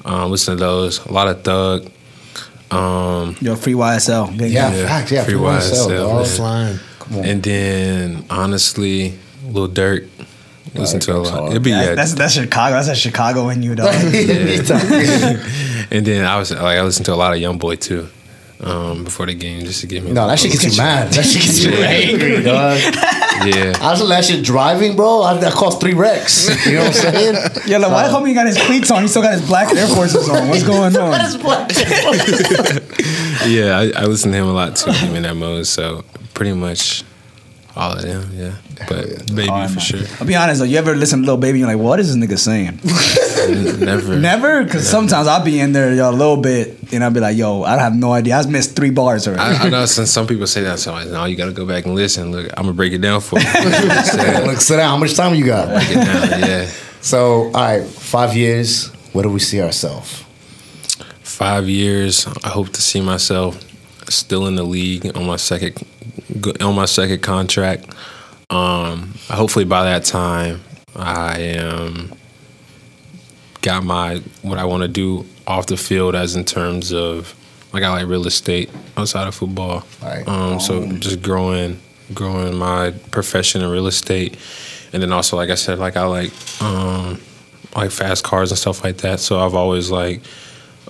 Um, 0.06 0.32
listen 0.32 0.56
to 0.56 0.60
those, 0.64 1.06
a 1.06 1.12
lot 1.12 1.28
of 1.28 1.44
Thug. 1.44 1.92
Um, 2.72 3.36
Yo, 3.42 3.56
free 3.56 3.74
YSL. 3.74 4.38
Big 4.38 4.52
Yeah, 4.52 4.74
Yeah, 4.74 4.88
facts. 4.88 5.12
Yeah, 5.12 5.24
free 5.24 5.34
free 5.34 5.44
YSL, 5.44 5.88
YSL, 5.88 5.98
dog. 5.98 6.16
man. 6.16 6.26
Flying. 6.26 6.80
Come 7.00 7.18
on. 7.20 7.26
and 7.26 7.44
then 7.44 8.26
honestly, 8.30 9.18
Lil 9.46 9.70
Durk. 9.70 10.08
Listen 10.76 11.00
to 11.02 11.12
a 11.12 11.14
Durk's 11.16 11.32
lot. 11.32 11.52
It'd 11.52 11.64
be 11.64 11.70
yeah, 11.72 11.96
That's 11.96 12.14
that's 12.14 12.34
Chicago. 12.34 12.76
That's 12.76 12.88
a 12.90 12.96
Chicago 12.96 13.50
in 13.50 13.64
you, 13.64 13.76
dog. 13.76 13.94
And 15.90 16.06
then 16.06 16.26
I 16.26 16.38
was 16.38 16.52
like, 16.52 16.62
I 16.62 16.82
listened 16.82 17.06
to 17.06 17.14
a 17.14 17.16
lot 17.16 17.34
of 17.34 17.40
YoungBoy 17.40 17.80
too, 17.80 18.10
um, 18.60 19.06
before 19.06 19.26
the 19.26 19.34
game, 19.34 19.62
just 19.64 19.80
to 19.82 19.88
get 19.88 20.04
me. 20.04 20.12
no, 20.12 20.28
that 20.28 20.38
shit 20.38 20.52
gets 20.52 20.66
you 20.66 20.78
mad. 20.78 21.14
That 21.14 21.24
shit 21.26 21.44
gets 21.44 21.64
you 21.64 21.72
angry, 21.76 22.44
dog. 22.44 22.78
Yeah, 23.46 23.74
I 23.80 23.92
was 23.92 24.06
that 24.10 24.26
shit 24.26 24.44
driving, 24.44 24.96
bro. 24.98 25.22
I, 25.22 25.38
that 25.38 25.54
cost 25.54 25.80
three 25.80 25.94
wrecks. 25.94 26.50
You 26.66 26.74
know 26.74 26.80
what 26.80 26.88
I'm 26.88 26.94
saying? 27.14 27.36
Yeah, 27.68 27.78
like, 27.78 27.92
why 27.92 28.08
the 28.10 28.14
homie 28.14 28.34
got 28.34 28.48
his 28.48 28.58
cleats 28.58 28.92
on? 28.92 29.04
He 29.04 29.08
still 29.08 29.22
got 29.22 29.32
his 29.34 29.48
black 29.48 29.74
Air 29.74 29.88
Forces 29.88 30.28
on. 30.28 30.50
What's 30.50 30.64
going 30.64 30.96
on? 30.98 31.12
yeah. 33.48 33.78
I, 33.78 33.92
I 34.02 34.06
listen 34.06 34.32
to 34.32 34.38
him 34.38 34.48
a 34.48 34.52
lot 34.54 34.76
too. 34.76 34.92
Him 34.92 35.16
in 35.16 35.24
that 35.24 35.36
mode, 35.36 35.68
so 35.68 36.04
pretty 36.34 36.54
much 36.54 37.04
all 37.78 37.94
of 37.94 38.02
them. 38.02 38.30
Yeah, 38.34 38.56
but 38.90 39.08
baby 39.34 39.48
for 39.48 39.52
man. 39.52 39.80
sure. 39.80 40.02
I'll 40.20 40.28
be 40.28 40.36
honest 40.36 40.60
though. 40.60 40.66
You 40.66 40.78
ever 40.78 40.96
listen 40.96 41.22
to 41.22 41.26
Lil 41.28 41.38
Baby? 41.38 41.62
and 41.62 41.70
You're 41.70 41.78
like, 41.78 41.84
what 41.84 42.00
is 42.00 42.14
this 42.14 42.18
nigga 42.18 42.38
saying? 42.38 42.80
Never. 43.80 44.20
Never, 44.20 44.64
because 44.64 44.90
sometimes 44.90 45.28
I'll 45.28 45.44
be 45.46 45.60
in 45.60 45.72
there, 45.72 45.94
yo, 45.94 46.10
a 46.10 46.12
little 46.12 46.38
bit, 46.38 46.92
and 46.92 47.04
I'll 47.04 47.12
be 47.12 47.20
like, 47.20 47.38
yo, 47.38 47.64
I 47.64 47.78
have 47.78 47.96
no 47.96 48.12
idea. 48.12 48.38
I've 48.38 48.50
missed 48.50 48.76
three 48.76 48.90
bars 48.90 49.28
already. 49.28 49.42
I, 49.42 49.66
I 49.66 49.70
know 49.70 49.86
since 49.86 50.12
some 50.12 50.28
people 50.28 50.48
say 50.48 50.64
that, 50.64 50.80
so 50.80 50.94
I'm 50.94 51.06
like, 51.06 51.14
no, 51.14 51.26
you 51.26 51.36
got 51.38 51.46
to 51.46 51.54
go 51.54 51.66
back 51.66 51.86
and 51.86 51.96
listen. 51.96 52.32
Look, 52.32 52.50
I'm 52.58 52.64
gonna 52.64 52.74
break 52.74 52.94
it 52.94 53.00
down 53.00 53.22
for 53.22 53.40
you. 53.40 53.46
Look, 54.48 54.60
sit 54.62 54.78
down. 54.78 54.90
How 54.90 54.98
much 54.98 55.16
time 55.16 55.36
you 55.36 55.46
got? 55.46 55.70
Break 55.70 55.90
it 55.92 56.06
down, 56.06 56.40
yeah. 56.42 56.70
So, 57.00 57.46
all 57.46 57.52
right, 57.54 57.86
five 57.86 58.36
years. 58.36 58.90
Where 59.14 59.24
do 59.24 59.30
we 59.32 59.40
see 59.40 59.62
ourselves? 59.62 60.24
five 61.38 61.70
years. 61.70 62.26
I 62.44 62.50
hope 62.50 62.70
to 62.70 62.82
see 62.82 63.00
myself 63.00 63.64
still 64.10 64.48
in 64.48 64.56
the 64.56 64.64
league 64.64 65.16
on 65.16 65.26
my 65.28 65.36
second 65.36 65.76
on 66.62 66.76
my 66.76 66.86
second 66.86 67.22
contract. 67.22 67.86
Um, 68.50 69.14
hopefully 69.30 69.66
by 69.66 69.84
that 69.86 70.06
time, 70.06 70.62
I 70.96 71.40
am 71.40 72.14
got 73.62 73.84
my 73.84 74.18
what 74.42 74.58
I 74.58 74.66
want 74.66 74.84
to 74.84 74.88
do 74.88 75.26
off 75.46 75.68
the 75.68 75.78
field, 75.78 76.16
as 76.16 76.36
in 76.36 76.46
terms 76.46 76.94
of 76.94 77.36
like 77.74 77.84
I 77.84 77.90
like 77.90 78.08
real 78.08 78.26
estate 78.26 78.70
outside 78.96 79.28
of 79.28 79.36
football. 79.36 79.86
Right. 80.02 80.28
Um, 80.28 80.60
so 80.60 80.90
just 80.94 81.22
growing, 81.22 81.80
growing 82.14 82.56
my 82.56 82.92
profession 83.12 83.62
in 83.62 83.70
real 83.70 83.88
estate, 83.88 84.38
and 84.94 85.02
then 85.02 85.12
also 85.12 85.36
like 85.36 85.50
I 85.50 85.56
said, 85.56 85.80
like 85.80 85.98
I 85.98 86.06
like 86.06 86.32
um, 86.62 87.20
like 87.76 87.92
fast 87.92 88.24
cars 88.24 88.52
and 88.52 88.58
stuff 88.58 88.84
like 88.84 88.98
that. 88.98 89.20
So 89.20 89.40
I've 89.40 89.56
always 89.56 89.92
like 89.92 90.22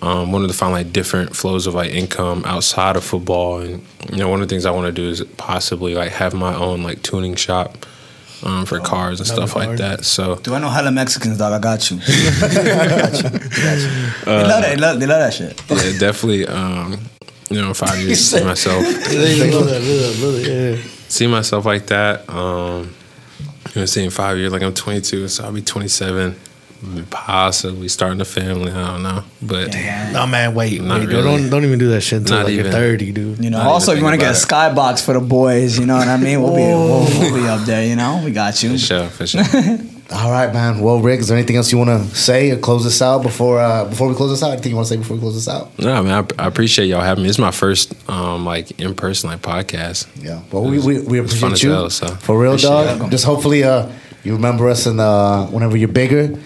um, 0.01 0.31
wanted 0.31 0.47
to 0.47 0.53
find 0.53 0.71
like 0.71 0.93
different 0.93 1.35
flows 1.35 1.67
of 1.67 1.73
like 1.73 1.91
income 1.91 2.43
outside 2.45 2.95
of 2.95 3.03
football, 3.03 3.59
and 3.59 3.85
you 4.11 4.17
know 4.17 4.29
one 4.29 4.41
of 4.41 4.47
the 4.47 4.53
things 4.53 4.65
I 4.65 4.71
want 4.71 4.85
to 4.87 4.91
do 4.91 5.09
is 5.09 5.23
possibly 5.37 5.95
like 5.95 6.11
have 6.11 6.33
my 6.33 6.55
own 6.55 6.83
like 6.83 7.01
tuning 7.01 7.35
shop 7.35 7.85
um, 8.43 8.65
for 8.65 8.79
cars 8.79 9.19
and 9.19 9.27
that'd 9.27 9.49
stuff 9.49 9.55
like 9.55 9.77
that. 9.77 10.05
So 10.05 10.35
Do 10.35 10.53
I 10.53 10.59
know 10.59 10.69
hella 10.69 10.91
Mexicans, 10.91 11.37
dog? 11.37 11.53
I 11.53 11.59
got 11.59 11.89
you. 11.89 11.97
I 12.07 12.87
got 12.87 13.21
you. 13.21 13.29
I 13.29 13.37
got 13.37 13.77
you. 13.79 13.89
they 14.25 14.43
love 14.43 14.61
that. 14.61 14.69
They 14.69 14.75
love, 14.75 14.99
they 14.99 15.05
love 15.07 15.19
that 15.19 15.33
shit. 15.33 15.61
yeah, 15.69 15.99
definitely. 15.99 16.45
Um, 16.47 16.99
you 17.49 17.61
know, 17.61 17.69
in 17.69 17.73
five 17.73 17.97
years, 17.99 18.19
see 18.29 18.43
myself 18.43 18.85
see 21.07 21.27
myself 21.27 21.65
like 21.65 21.87
that. 21.87 22.29
Um, 22.29 22.93
you 23.73 23.81
know, 23.81 23.85
see 23.85 24.03
in 24.03 24.09
five 24.09 24.37
years, 24.37 24.51
like 24.51 24.61
I'm 24.61 24.73
22, 24.73 25.27
so 25.27 25.45
I'll 25.45 25.51
be 25.51 25.61
27, 25.61 26.35
possibly 27.09 27.88
starting 27.88 28.21
a 28.21 28.25
family. 28.25 28.71
I 28.71 28.91
don't 28.91 29.03
know, 29.03 29.23
but 29.41 29.73
No 30.11 30.28
man, 30.28 30.53
wait, 30.53 30.82
wait, 30.82 31.07
really. 31.07 31.23
don't 31.23 31.49
don't 31.49 31.65
even 31.65 31.80
do 31.80 31.89
that 31.89 32.01
shit 32.01 32.19
until 32.19 32.38
Not 32.38 32.45
like 32.45 32.55
you're 32.55 32.71
thirty, 32.71 33.11
dude. 33.11 33.43
You 33.43 33.49
know, 33.49 33.57
Not 33.59 33.67
also, 33.67 33.91
if 33.91 33.97
you 33.97 34.03
want 34.03 34.13
to 34.13 34.19
get 34.19 34.36
a 34.36 34.71
about 34.71 34.95
skybox 34.97 35.05
for 35.05 35.13
the 35.13 35.19
boys, 35.19 35.78
you 35.80 35.86
know 35.86 35.97
what 35.97 36.07
I 36.07 36.17
mean? 36.17 36.41
We'll 36.41 36.55
be, 36.55 36.61
we'll, 36.61 37.05
we'll 37.32 37.36
be 37.41 37.47
up 37.47 37.61
there, 37.65 37.86
you 37.86 37.95
know? 37.95 38.21
We 38.23 38.32
got 38.32 38.61
you. 38.63 38.71
for 38.71 38.78
sure, 38.78 39.07
for 39.07 39.28
sure. 39.28 39.43
All 40.09 40.32
right, 40.32 40.53
man. 40.53 40.80
Well, 40.80 41.01
Rick, 41.01 41.19
is 41.19 41.28
there 41.28 41.38
anything 41.38 41.57
else 41.57 41.69
you 41.69 41.78
want 41.78 41.89
to 41.89 42.15
say 42.15 42.51
or 42.51 42.57
close 42.57 42.86
this 42.86 43.01
out 43.01 43.23
before 43.23 43.59
uh, 43.59 43.84
before 43.89 44.07
we 44.07 44.15
close 44.15 44.30
this 44.32 44.41
out? 44.41 44.53
Anything 44.53 44.69
you 44.71 44.75
want 44.78 44.88
to 44.88 44.93
say 44.93 44.97
before 44.97 45.15
we 45.17 45.21
close 45.21 45.36
this 45.36 45.49
out? 45.49 45.78
No, 45.80 46.01
man, 46.01 46.25
I, 46.39 46.43
I 46.43 46.47
appreciate 46.47 46.86
y'all 46.86 47.01
having 47.01 47.23
me. 47.23 47.30
It's 47.30 47.38
my 47.39 47.51
first 47.51 47.93
um 48.09 48.45
like 48.45 48.80
in 48.80 48.95
person 48.95 49.30
like 49.30 49.41
podcast. 49.41 50.07
Yeah. 50.23 50.41
Well, 50.49 50.63
we, 50.63 50.80
we, 50.80 51.01
we 51.01 51.19
appreciate 51.19 51.61
you 51.61 51.71
hell, 51.71 51.89
so 51.89 52.07
for 52.07 52.39
real, 52.39 52.51
appreciate 52.53 52.69
dog. 52.69 53.07
it. 53.07 53.11
Just 53.11 53.25
hopefully, 53.25 53.65
uh, 53.65 53.91
you 54.23 54.32
remember 54.34 54.69
us, 54.69 54.86
and 54.86 55.01
uh, 55.01 55.45
whenever 55.47 55.75
you're 55.75 55.89
bigger, 55.89 56.39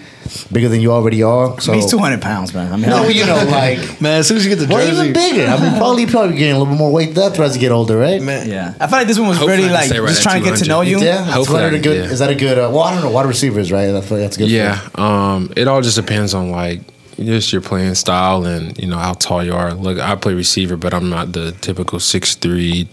bigger 0.52 0.68
than 0.68 0.80
you 0.80 0.92
already 0.92 1.22
are. 1.22 1.60
So 1.60 1.72
He's 1.72 1.90
200 1.90 2.20
pounds, 2.22 2.52
man. 2.54 2.72
I 2.72 2.76
mean, 2.76 2.90
No, 2.90 3.08
you 3.08 3.26
know, 3.26 3.34
like 3.50 4.00
Man, 4.00 4.20
as 4.20 4.28
soon 4.28 4.36
as 4.36 4.44
you 4.44 4.50
get 4.50 4.58
the 4.60 4.66
jersey, 4.66 4.74
well, 4.74 4.86
jersey, 4.86 5.10
even 5.10 5.12
bigger. 5.12 5.46
I 5.50 5.60
mean, 5.60 5.72
probably 5.78 6.06
probably 6.06 6.36
getting 6.36 6.54
a 6.54 6.58
little 6.58 6.72
bit 6.74 6.78
more 6.78 6.92
weight 6.92 7.14
depth 7.14 7.38
as 7.40 7.54
you 7.54 7.60
get 7.60 7.72
older, 7.72 7.96
right? 7.98 8.20
man, 8.22 8.48
yeah. 8.48 8.74
I 8.80 8.86
feel 8.86 8.98
like 8.98 9.06
this 9.06 9.18
one 9.18 9.28
was 9.28 9.38
Hopefully 9.38 9.62
really 9.62 9.72
like 9.72 9.90
right 9.90 10.08
just 10.08 10.22
trying 10.22 10.42
to 10.42 10.48
get 10.50 10.58
to 10.58 10.66
know 10.68 10.80
you. 10.82 10.98
Yeah, 11.00 11.22
that's 11.22 11.34
Hopefully 11.34 11.60
one 11.62 11.64
of 11.64 11.74
I 11.74 11.76
the 11.78 11.82
can- 11.82 11.92
good. 11.92 12.04
yeah. 12.06 12.12
Is 12.12 12.18
that 12.20 12.30
a 12.30 12.34
good? 12.34 12.58
Uh, 12.58 12.70
well, 12.72 12.80
I 12.82 12.94
don't 12.94 13.02
know. 13.02 13.10
Wide 13.10 13.26
receivers, 13.26 13.70
right? 13.72 13.86
That's 13.92 14.10
what 14.10 14.18
that's 14.18 14.36
good. 14.36 14.50
Yeah, 14.50 14.80
um, 14.96 15.52
it 15.56 15.68
all 15.68 15.80
just 15.82 15.96
depends 15.96 16.34
on 16.34 16.50
like 16.50 16.80
just 17.18 17.52
your 17.52 17.60
playing 17.62 17.94
style 17.94 18.44
and 18.44 18.76
you 18.78 18.86
know 18.88 18.96
how 18.98 19.12
tall 19.14 19.44
you 19.44 19.54
are. 19.54 19.74
Look, 19.74 19.98
I 19.98 20.14
play 20.16 20.34
receiver, 20.34 20.76
but 20.76 20.94
I'm 20.94 21.08
not 21.10 21.32
the 21.32 21.52
typical 21.60 21.98
6'3", 21.98 22.88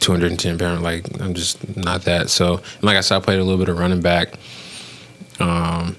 210 0.00 0.58
pound. 0.58 0.82
Like 0.82 1.04
I'm 1.20 1.32
just 1.34 1.76
not 1.76 2.02
that. 2.02 2.28
So, 2.28 2.56
and 2.56 2.82
like 2.82 2.96
I 2.96 3.00
said, 3.00 3.16
I 3.16 3.20
played 3.20 3.38
a 3.38 3.44
little 3.44 3.58
bit 3.58 3.68
of 3.68 3.78
running 3.78 4.00
back 4.00 4.34
um, 5.40 5.96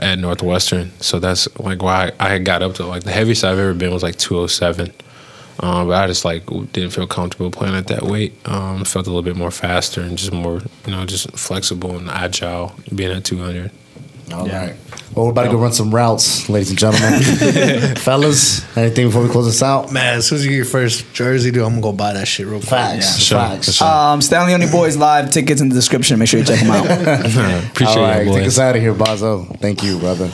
at 0.00 0.18
Northwestern. 0.18 0.90
So 1.00 1.18
that's 1.18 1.46
like 1.58 1.82
why 1.82 2.12
I, 2.18 2.38
got 2.38 2.62
up 2.62 2.74
to 2.74 2.86
like 2.86 3.04
the 3.04 3.12
heaviest 3.12 3.44
I've 3.44 3.58
ever 3.58 3.74
been 3.74 3.92
was 3.92 4.02
like 4.02 4.16
207. 4.16 4.92
Um, 5.62 5.88
but 5.88 6.02
I 6.02 6.06
just 6.06 6.24
like 6.24 6.46
didn't 6.72 6.90
feel 6.90 7.06
comfortable 7.06 7.50
playing 7.50 7.76
at 7.76 7.86
that 7.88 8.02
weight. 8.02 8.34
Um, 8.46 8.84
felt 8.84 9.06
a 9.06 9.10
little 9.10 9.22
bit 9.22 9.36
more 9.36 9.50
faster 9.50 10.00
and 10.00 10.16
just 10.16 10.32
more, 10.32 10.62
you 10.86 10.92
know, 10.92 11.04
just 11.04 11.30
flexible 11.32 11.96
and 11.96 12.08
agile 12.08 12.74
being 12.94 13.12
at 13.12 13.24
200. 13.24 13.70
All 14.32 14.46
right. 14.46 14.76
Well, 15.14 15.24
we're 15.24 15.32
about 15.32 15.44
to 15.44 15.50
go 15.50 15.58
run 15.58 15.72
some 15.72 15.92
routes, 15.92 16.48
ladies 16.48 16.70
and 16.70 16.78
gentlemen. 16.78 17.20
Fellas, 17.96 18.64
anything 18.76 19.08
before 19.08 19.22
we 19.24 19.28
close 19.28 19.46
this 19.46 19.62
out? 19.62 19.92
man, 19.92 20.18
as 20.18 20.28
soon 20.28 20.36
as 20.36 20.44
you 20.44 20.50
get 20.50 20.56
your 20.56 20.64
first 20.64 21.12
jersey, 21.12 21.50
dude, 21.50 21.62
I'm 21.62 21.70
gonna 21.70 21.82
go 21.82 21.92
buy 21.92 22.12
that 22.12 22.28
shit 22.28 22.46
real 22.46 22.60
quick. 22.60 22.70
Facts. 22.70 23.16
For 23.16 23.20
sure, 23.20 23.38
Facts. 23.38 23.66
for 23.66 23.72
sure. 23.72 23.88
Um, 23.88 24.20
StanleyOni 24.20 24.68
Boyz 24.68 24.96
live 24.96 25.30
tickets 25.32 25.60
in 25.60 25.68
the 25.68 25.74
description. 25.74 26.18
Make 26.20 26.28
sure 26.28 26.38
you 26.40 26.46
check 26.46 26.60
them 26.60 26.70
out. 26.70 26.84
Appreciate 27.70 27.96
All 27.96 28.02
right, 28.02 28.26
you, 28.26 28.32
take 28.32 28.46
us 28.46 28.58
out 28.60 28.76
of 28.76 28.82
here, 28.82 28.94
Bazzo. 28.94 29.58
Thank 29.58 29.82
you, 29.82 29.98
brother. 29.98 30.30